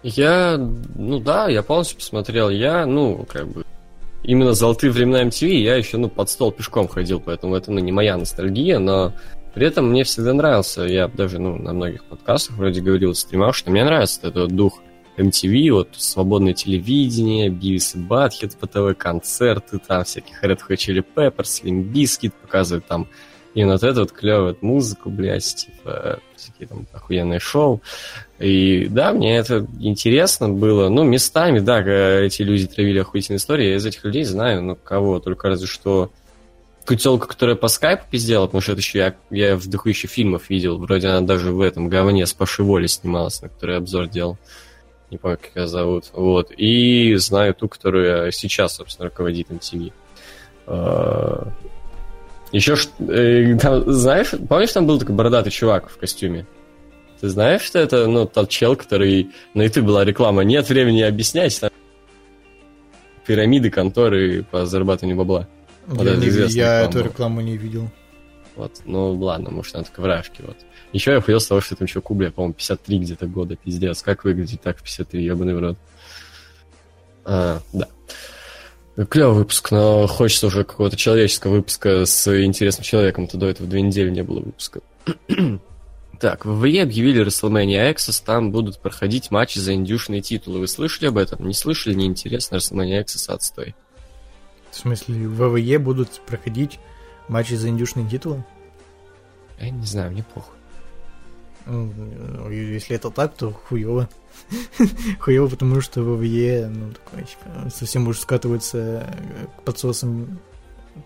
Я, 0.04 0.58
ну 0.58 1.18
да, 1.18 1.48
я 1.48 1.62
полностью 1.62 1.96
посмотрел. 1.96 2.50
Я, 2.50 2.84
ну, 2.84 3.24
как 3.26 3.48
бы, 3.48 3.64
именно 4.22 4.52
золотые 4.52 4.90
времена 4.90 5.24
MTV 5.24 5.48
я 5.48 5.76
еще, 5.76 5.96
ну, 5.96 6.10
под 6.10 6.28
стол 6.28 6.52
пешком 6.52 6.88
ходил, 6.88 7.20
поэтому 7.20 7.56
это, 7.56 7.72
ну, 7.72 7.78
не 7.80 7.90
моя 7.90 8.18
ностальгия, 8.18 8.78
но 8.78 9.14
при 9.54 9.66
этом 9.66 9.88
мне 9.88 10.04
всегда 10.04 10.34
нравился, 10.34 10.82
я 10.82 11.08
даже, 11.08 11.38
ну, 11.38 11.56
на 11.56 11.72
многих 11.72 12.04
подкастах 12.04 12.56
вроде 12.58 12.82
говорил, 12.82 13.14
стримах, 13.14 13.54
что 13.54 13.70
мне 13.70 13.82
нравится 13.82 14.28
этот 14.28 14.52
дух 14.54 14.82
MTV, 15.16 15.70
вот 15.72 15.88
свободное 15.92 16.52
телевидение, 16.52 17.48
Бивис 17.48 17.94
и 17.94 17.98
Батхит, 17.98 18.56
ПТВ 18.56 18.98
концерты, 18.98 19.78
там 19.78 20.04
всяких 20.04 20.44
Red 20.44 20.58
Hot 20.68 20.76
Chili 20.76 21.02
Peppers, 21.16 21.62
Slim 21.62 21.90
Biscuit 21.90 22.32
показывают 22.42 22.86
там 22.86 23.08
и 23.54 23.64
вот 23.64 23.82
эту 23.84 24.00
вот 24.00 24.12
клевую 24.12 24.56
музыку, 24.60 25.10
блядь, 25.10 25.54
типа, 25.54 26.18
всякие 26.36 26.66
там 26.66 26.86
охуенные 26.92 27.38
шоу. 27.38 27.80
И 28.40 28.86
да, 28.90 29.12
мне 29.12 29.36
это 29.36 29.66
интересно 29.78 30.48
было. 30.48 30.88
Ну, 30.88 31.04
местами, 31.04 31.60
да, 31.60 31.80
эти 31.80 32.42
люди 32.42 32.66
травили 32.66 32.98
охуительные 32.98 33.38
истории. 33.38 33.68
Я 33.68 33.76
из 33.76 33.86
этих 33.86 34.04
людей 34.04 34.24
знаю, 34.24 34.62
ну, 34.62 34.76
кого, 34.76 35.20
только 35.20 35.48
разве 35.48 35.68
что 35.68 36.10
кутелка, 36.84 37.28
которая 37.28 37.56
по 37.56 37.68
скайпу 37.68 38.04
пиздела, 38.10 38.46
потому 38.46 38.60
что 38.60 38.72
это 38.72 38.80
еще 38.80 38.98
я, 38.98 39.14
я 39.30 39.56
в 39.56 39.66
еще 39.86 40.08
фильмов 40.08 40.50
видел. 40.50 40.78
Вроде 40.78 41.08
она 41.08 41.20
даже 41.20 41.52
в 41.52 41.60
этом 41.60 41.88
говне 41.88 42.26
с 42.26 42.32
Пашей 42.32 42.88
снималась, 42.88 43.40
на 43.40 43.48
которой 43.48 43.78
обзор 43.78 44.08
делал. 44.08 44.36
Не 45.10 45.18
помню, 45.18 45.38
как 45.38 45.54
ее 45.54 45.68
зовут. 45.68 46.06
Вот. 46.12 46.50
И 46.56 47.14
знаю 47.16 47.54
ту, 47.54 47.68
которая 47.68 48.32
сейчас, 48.32 48.74
собственно, 48.76 49.08
руководит 49.08 49.48
MTV. 49.48 49.92
Еще, 52.54 52.76
э, 53.00 53.58
там, 53.58 53.82
знаешь, 53.92 54.32
помнишь, 54.48 54.70
там 54.70 54.86
был 54.86 55.00
такой 55.00 55.16
бородатый 55.16 55.50
чувак 55.50 55.90
в 55.90 55.98
костюме? 55.98 56.46
Ты 57.20 57.28
знаешь, 57.28 57.62
что 57.62 57.80
это, 57.80 58.06
ну, 58.06 58.26
тот 58.26 58.48
чел, 58.48 58.76
который... 58.76 59.32
На 59.54 59.62
YouTube 59.62 59.86
была 59.86 60.04
реклама. 60.04 60.42
Нет 60.44 60.68
времени 60.68 61.02
объяснять. 61.02 61.58
Там 61.58 61.70
пирамиды, 63.26 63.70
конторы 63.70 64.44
по 64.44 64.66
зарабатыванию 64.66 65.16
бабла. 65.16 65.48
Вот 65.86 66.06
я 66.06 66.14
не, 66.14 66.26
я 66.26 66.46
реклама 66.46 66.88
эту 66.88 67.00
рекламу 67.02 67.40
не 67.40 67.56
видел. 67.56 67.90
Вот, 68.54 68.82
ну 68.84 69.14
ладно, 69.14 69.50
может, 69.50 69.74
она 69.74 69.82
только 69.82 70.00
в 70.00 70.06
рафке, 70.06 70.44
вот. 70.46 70.56
Еще 70.92 71.10
я 71.10 71.16
охуел 71.16 71.40
с 71.40 71.48
того, 71.48 71.60
что 71.60 71.74
там 71.74 71.88
еще 71.88 72.00
Кубля, 72.00 72.30
по-моему, 72.30 72.54
53 72.54 72.98
где-то 73.00 73.26
года, 73.26 73.56
пиздец. 73.56 74.00
Как 74.00 74.22
выглядит 74.22 74.60
так 74.60 74.78
в 74.78 74.82
53, 74.84 75.24
ебаный 75.24 75.54
в 75.54 75.58
рот. 75.58 75.76
А, 77.24 77.60
да. 77.72 77.88
Клевый 79.08 79.38
выпуск, 79.38 79.72
но 79.72 80.06
хочется 80.06 80.46
уже 80.46 80.62
какого-то 80.62 80.96
человеческого 80.96 81.54
выпуска 81.54 82.06
с 82.06 82.44
интересным 82.44 82.84
человеком. 82.84 83.26
То 83.26 83.36
до 83.36 83.46
этого 83.46 83.68
две 83.68 83.82
недели 83.82 84.08
не 84.08 84.22
было 84.22 84.40
выпуска. 84.40 84.80
так, 86.20 86.44
в 86.44 86.60
ВВЕ 86.60 86.82
объявили 86.82 87.26
WrestleMania 87.26 87.92
Access, 87.92 88.22
там 88.24 88.52
будут 88.52 88.78
проходить 88.78 89.32
матчи 89.32 89.58
за 89.58 89.74
индюшные 89.74 90.20
титулы. 90.20 90.60
Вы 90.60 90.68
слышали 90.68 91.08
об 91.08 91.18
этом? 91.18 91.46
Не 91.46 91.54
слышали? 91.54 91.94
Неинтересно, 91.94 92.56
WrestleMania 92.56 93.04
Access 93.04 93.34
отстой. 93.34 93.74
В 94.70 94.76
смысле, 94.76 95.26
в 95.26 95.50
ВВЕ 95.50 95.80
будут 95.80 96.20
проходить 96.26 96.78
матчи 97.26 97.54
за 97.54 97.70
индюшные 97.70 98.08
титулы? 98.08 98.44
Я 99.60 99.70
не 99.70 99.86
знаю, 99.86 100.12
мне 100.12 100.24
похуй. 100.34 100.54
Ну, 101.66 102.50
если 102.50 102.94
это 102.94 103.10
так, 103.10 103.34
то 103.34 103.50
хуево. 103.50 104.08
хуево, 105.20 105.48
потому 105.48 105.80
что 105.80 106.02
ВВЕ, 106.02 106.68
ну, 106.68 106.92
такой, 106.92 107.24
типа, 107.24 107.70
совсем 107.74 108.08
уж 108.08 108.18
скатывается 108.18 109.06
к 109.58 109.62
подсосам. 109.62 110.38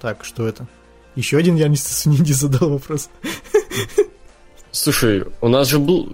Так, 0.01 0.25
что 0.25 0.47
это? 0.47 0.67
Еще 1.15 1.37
один 1.39 1.57
я 1.57 1.69
не 1.69 1.77
задал 2.33 2.71
вопрос. 2.71 3.11
Слушай, 4.71 5.25
у 5.41 5.49
нас 5.49 5.69
же 5.69 5.79
был 5.79 6.09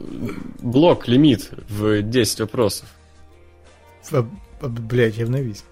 блок, 0.61 1.09
лимит 1.09 1.51
в 1.69 2.03
10 2.03 2.41
вопросов. 2.41 2.89
А, 4.12 4.27
а, 4.61 4.69
блять, 4.69 5.16
я 5.16 5.24
обновись. 5.24 5.65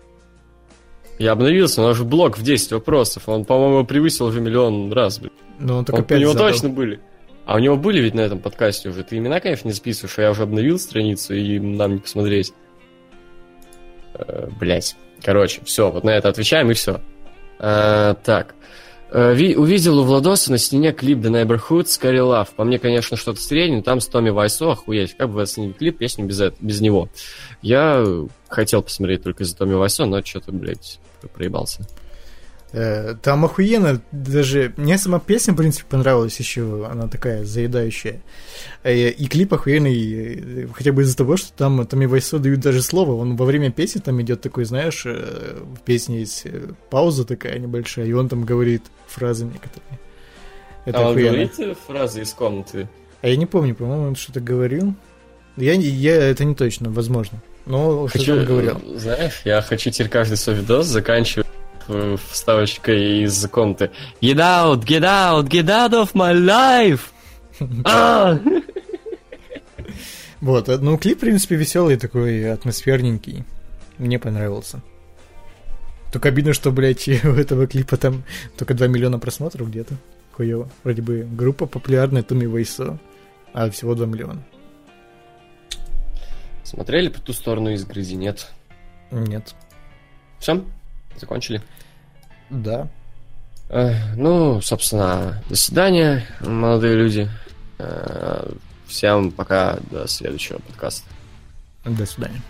Я 1.18 1.32
обновился, 1.32 1.80
у 1.82 1.84
нас 1.86 1.96
же 1.96 2.04
блок 2.04 2.36
в 2.38 2.42
10 2.42 2.72
вопросов. 2.72 3.28
Он, 3.28 3.44
по-моему, 3.44 3.86
превысил 3.86 4.26
уже 4.26 4.40
миллион 4.40 4.92
раз. 4.92 5.18
Блин. 5.18 5.32
Ну, 5.58 5.76
он 5.76 5.84
только 5.84 6.12
он, 6.12 6.18
У 6.18 6.20
него 6.20 6.32
задал. 6.32 6.48
точно 6.48 6.68
были. 6.68 7.00
А 7.44 7.56
у 7.56 7.58
него 7.58 7.76
были 7.76 8.00
ведь 8.00 8.14
на 8.14 8.20
этом 8.20 8.38
подкасте 8.38 8.88
уже. 8.88 9.02
Ты 9.02 9.18
имена, 9.18 9.40
конечно, 9.40 9.68
не 9.68 9.74
записываешь, 9.74 10.18
а 10.18 10.22
я 10.22 10.30
уже 10.30 10.44
обновил 10.44 10.78
страницу, 10.78 11.34
и 11.34 11.58
нам 11.58 11.94
не 11.94 11.98
посмотреть. 12.00 12.52
Э, 14.14 14.48
блять. 14.60 14.96
Короче, 15.22 15.60
все, 15.64 15.90
вот 15.90 16.04
на 16.04 16.10
это 16.10 16.28
отвечаем, 16.28 16.70
и 16.70 16.74
все. 16.74 17.00
А, 17.58 18.14
так. 18.14 18.54
Э, 19.10 19.32
увидел 19.32 19.98
у 19.98 20.04
Владоса 20.04 20.50
на 20.50 20.58
стене 20.58 20.92
клип 20.92 21.18
The 21.18 21.44
Neighborhood 21.44 21.84
Scary 21.84 22.18
Love. 22.18 22.48
По 22.56 22.64
мне, 22.64 22.78
конечно, 22.78 23.16
что-то 23.16 23.40
среднее, 23.40 23.82
там 23.82 24.00
с 24.00 24.06
Томми 24.06 24.30
Вайсо, 24.30 24.72
охуеть. 24.72 25.16
Как 25.16 25.28
бы 25.28 25.34
вы 25.34 25.42
оценили 25.42 25.72
клип, 25.72 25.98
песню 25.98 26.24
без, 26.24 26.40
это, 26.40 26.56
без 26.60 26.80
него? 26.80 27.08
Я 27.60 28.04
хотел 28.48 28.82
посмотреть 28.82 29.22
только 29.22 29.42
из-за 29.42 29.56
Томми 29.56 29.74
Вайсо, 29.74 30.06
но 30.06 30.24
что-то, 30.24 30.52
блядь, 30.52 30.98
проебался. 31.34 31.86
Э, 32.72 33.14
там 33.20 33.44
охуенно, 33.44 34.00
даже 34.12 34.72
мне 34.78 34.96
сама 34.96 35.20
песня, 35.20 35.52
в 35.52 35.56
принципе, 35.56 35.84
понравилась 35.88 36.38
еще, 36.38 36.86
она 36.90 37.06
такая 37.06 37.44
заедающая. 37.44 38.22
Э, 38.82 39.10
и 39.10 39.26
клип 39.26 39.52
охуенный, 39.52 40.68
хотя 40.72 40.92
бы 40.92 41.02
из-за 41.02 41.16
того, 41.16 41.36
что 41.36 41.52
там 41.52 41.86
Томми 41.86 42.06
Вайсо 42.06 42.38
дают 42.38 42.60
даже 42.60 42.80
слово, 42.82 43.14
он 43.14 43.36
во 43.36 43.44
время 43.44 43.70
песни 43.70 44.00
там 44.00 44.20
идет 44.22 44.40
такой, 44.40 44.64
знаешь, 44.64 45.02
э, 45.04 45.58
в 45.60 45.80
песне 45.80 46.20
есть 46.20 46.46
пауза 46.88 47.26
такая 47.26 47.58
небольшая, 47.58 48.06
и 48.06 48.12
он 48.12 48.28
там 48.28 48.44
говорит 48.44 48.82
фразы 49.06 49.44
некоторые. 49.44 50.00
Это 50.86 50.98
а 50.98 51.10
охуенно. 51.10 51.28
он 51.28 51.34
говорит 51.34 51.78
фразы 51.86 52.22
из 52.22 52.32
комнаты? 52.32 52.88
А 53.20 53.28
я 53.28 53.36
не 53.36 53.46
помню, 53.46 53.74
по-моему, 53.74 54.08
он 54.08 54.16
что-то 54.16 54.40
говорил. 54.40 54.94
Я, 55.56 55.74
я, 55.74 56.16
это 56.16 56.44
не 56.44 56.54
точно, 56.54 56.90
возможно. 56.90 57.42
Но 57.66 58.06
хочу, 58.06 58.24
что 58.24 58.36
он 58.38 58.44
говорил. 58.46 58.80
Знаешь, 58.96 59.42
я 59.44 59.60
хочу 59.60 59.90
теперь 59.90 60.08
каждый 60.08 60.36
свой 60.38 60.56
видос 60.56 60.86
заканчивать 60.86 61.46
вставочкой 62.30 63.24
из 63.24 63.46
комнаты. 63.48 63.90
Get 64.20 64.36
out, 64.36 64.84
get 64.84 65.02
out, 65.02 65.48
get 65.48 65.66
out 65.66 65.92
of 65.92 66.12
my 66.14 66.34
life! 66.34 67.00
А! 67.84 68.38
Вот, 70.40 70.68
э, 70.68 70.78
ну 70.78 70.98
клип, 70.98 71.18
в 71.18 71.20
принципе, 71.20 71.54
веселый, 71.54 71.96
такой 71.96 72.50
атмосферненький. 72.50 73.44
Мне 73.98 74.18
понравился. 74.18 74.82
Только 76.12 76.28
обидно, 76.28 76.52
что, 76.52 76.72
блядь, 76.72 77.08
у 77.24 77.28
этого 77.28 77.66
клипа 77.66 77.96
там 77.96 78.24
только 78.56 78.74
2 78.74 78.88
миллиона 78.88 79.18
просмотров 79.18 79.68
где-то. 79.68 79.94
Хуево. 80.32 80.68
Вроде 80.82 81.02
бы 81.02 81.26
группа 81.30 81.66
популярная, 81.66 82.22
Туми 82.22 82.46
Вейсо, 82.46 82.98
а 83.52 83.70
всего 83.70 83.94
2 83.94 84.06
миллиона. 84.06 84.42
Смотрели 86.64 87.08
по 87.08 87.20
ту 87.20 87.32
сторону 87.32 87.70
из 87.70 87.84
грязи, 87.84 88.14
нет? 88.14 88.50
Нет. 89.10 89.54
Все? 90.38 90.64
Закончили? 91.16 91.62
Да. 92.50 92.88
Ну, 94.16 94.60
собственно, 94.60 95.42
до 95.48 95.56
свидания, 95.56 96.26
молодые 96.40 96.96
люди. 96.96 97.30
Всем 98.86 99.30
пока, 99.32 99.78
до 99.90 100.06
следующего 100.06 100.58
подкаста. 100.58 101.08
До 101.84 102.04
свидания. 102.04 102.42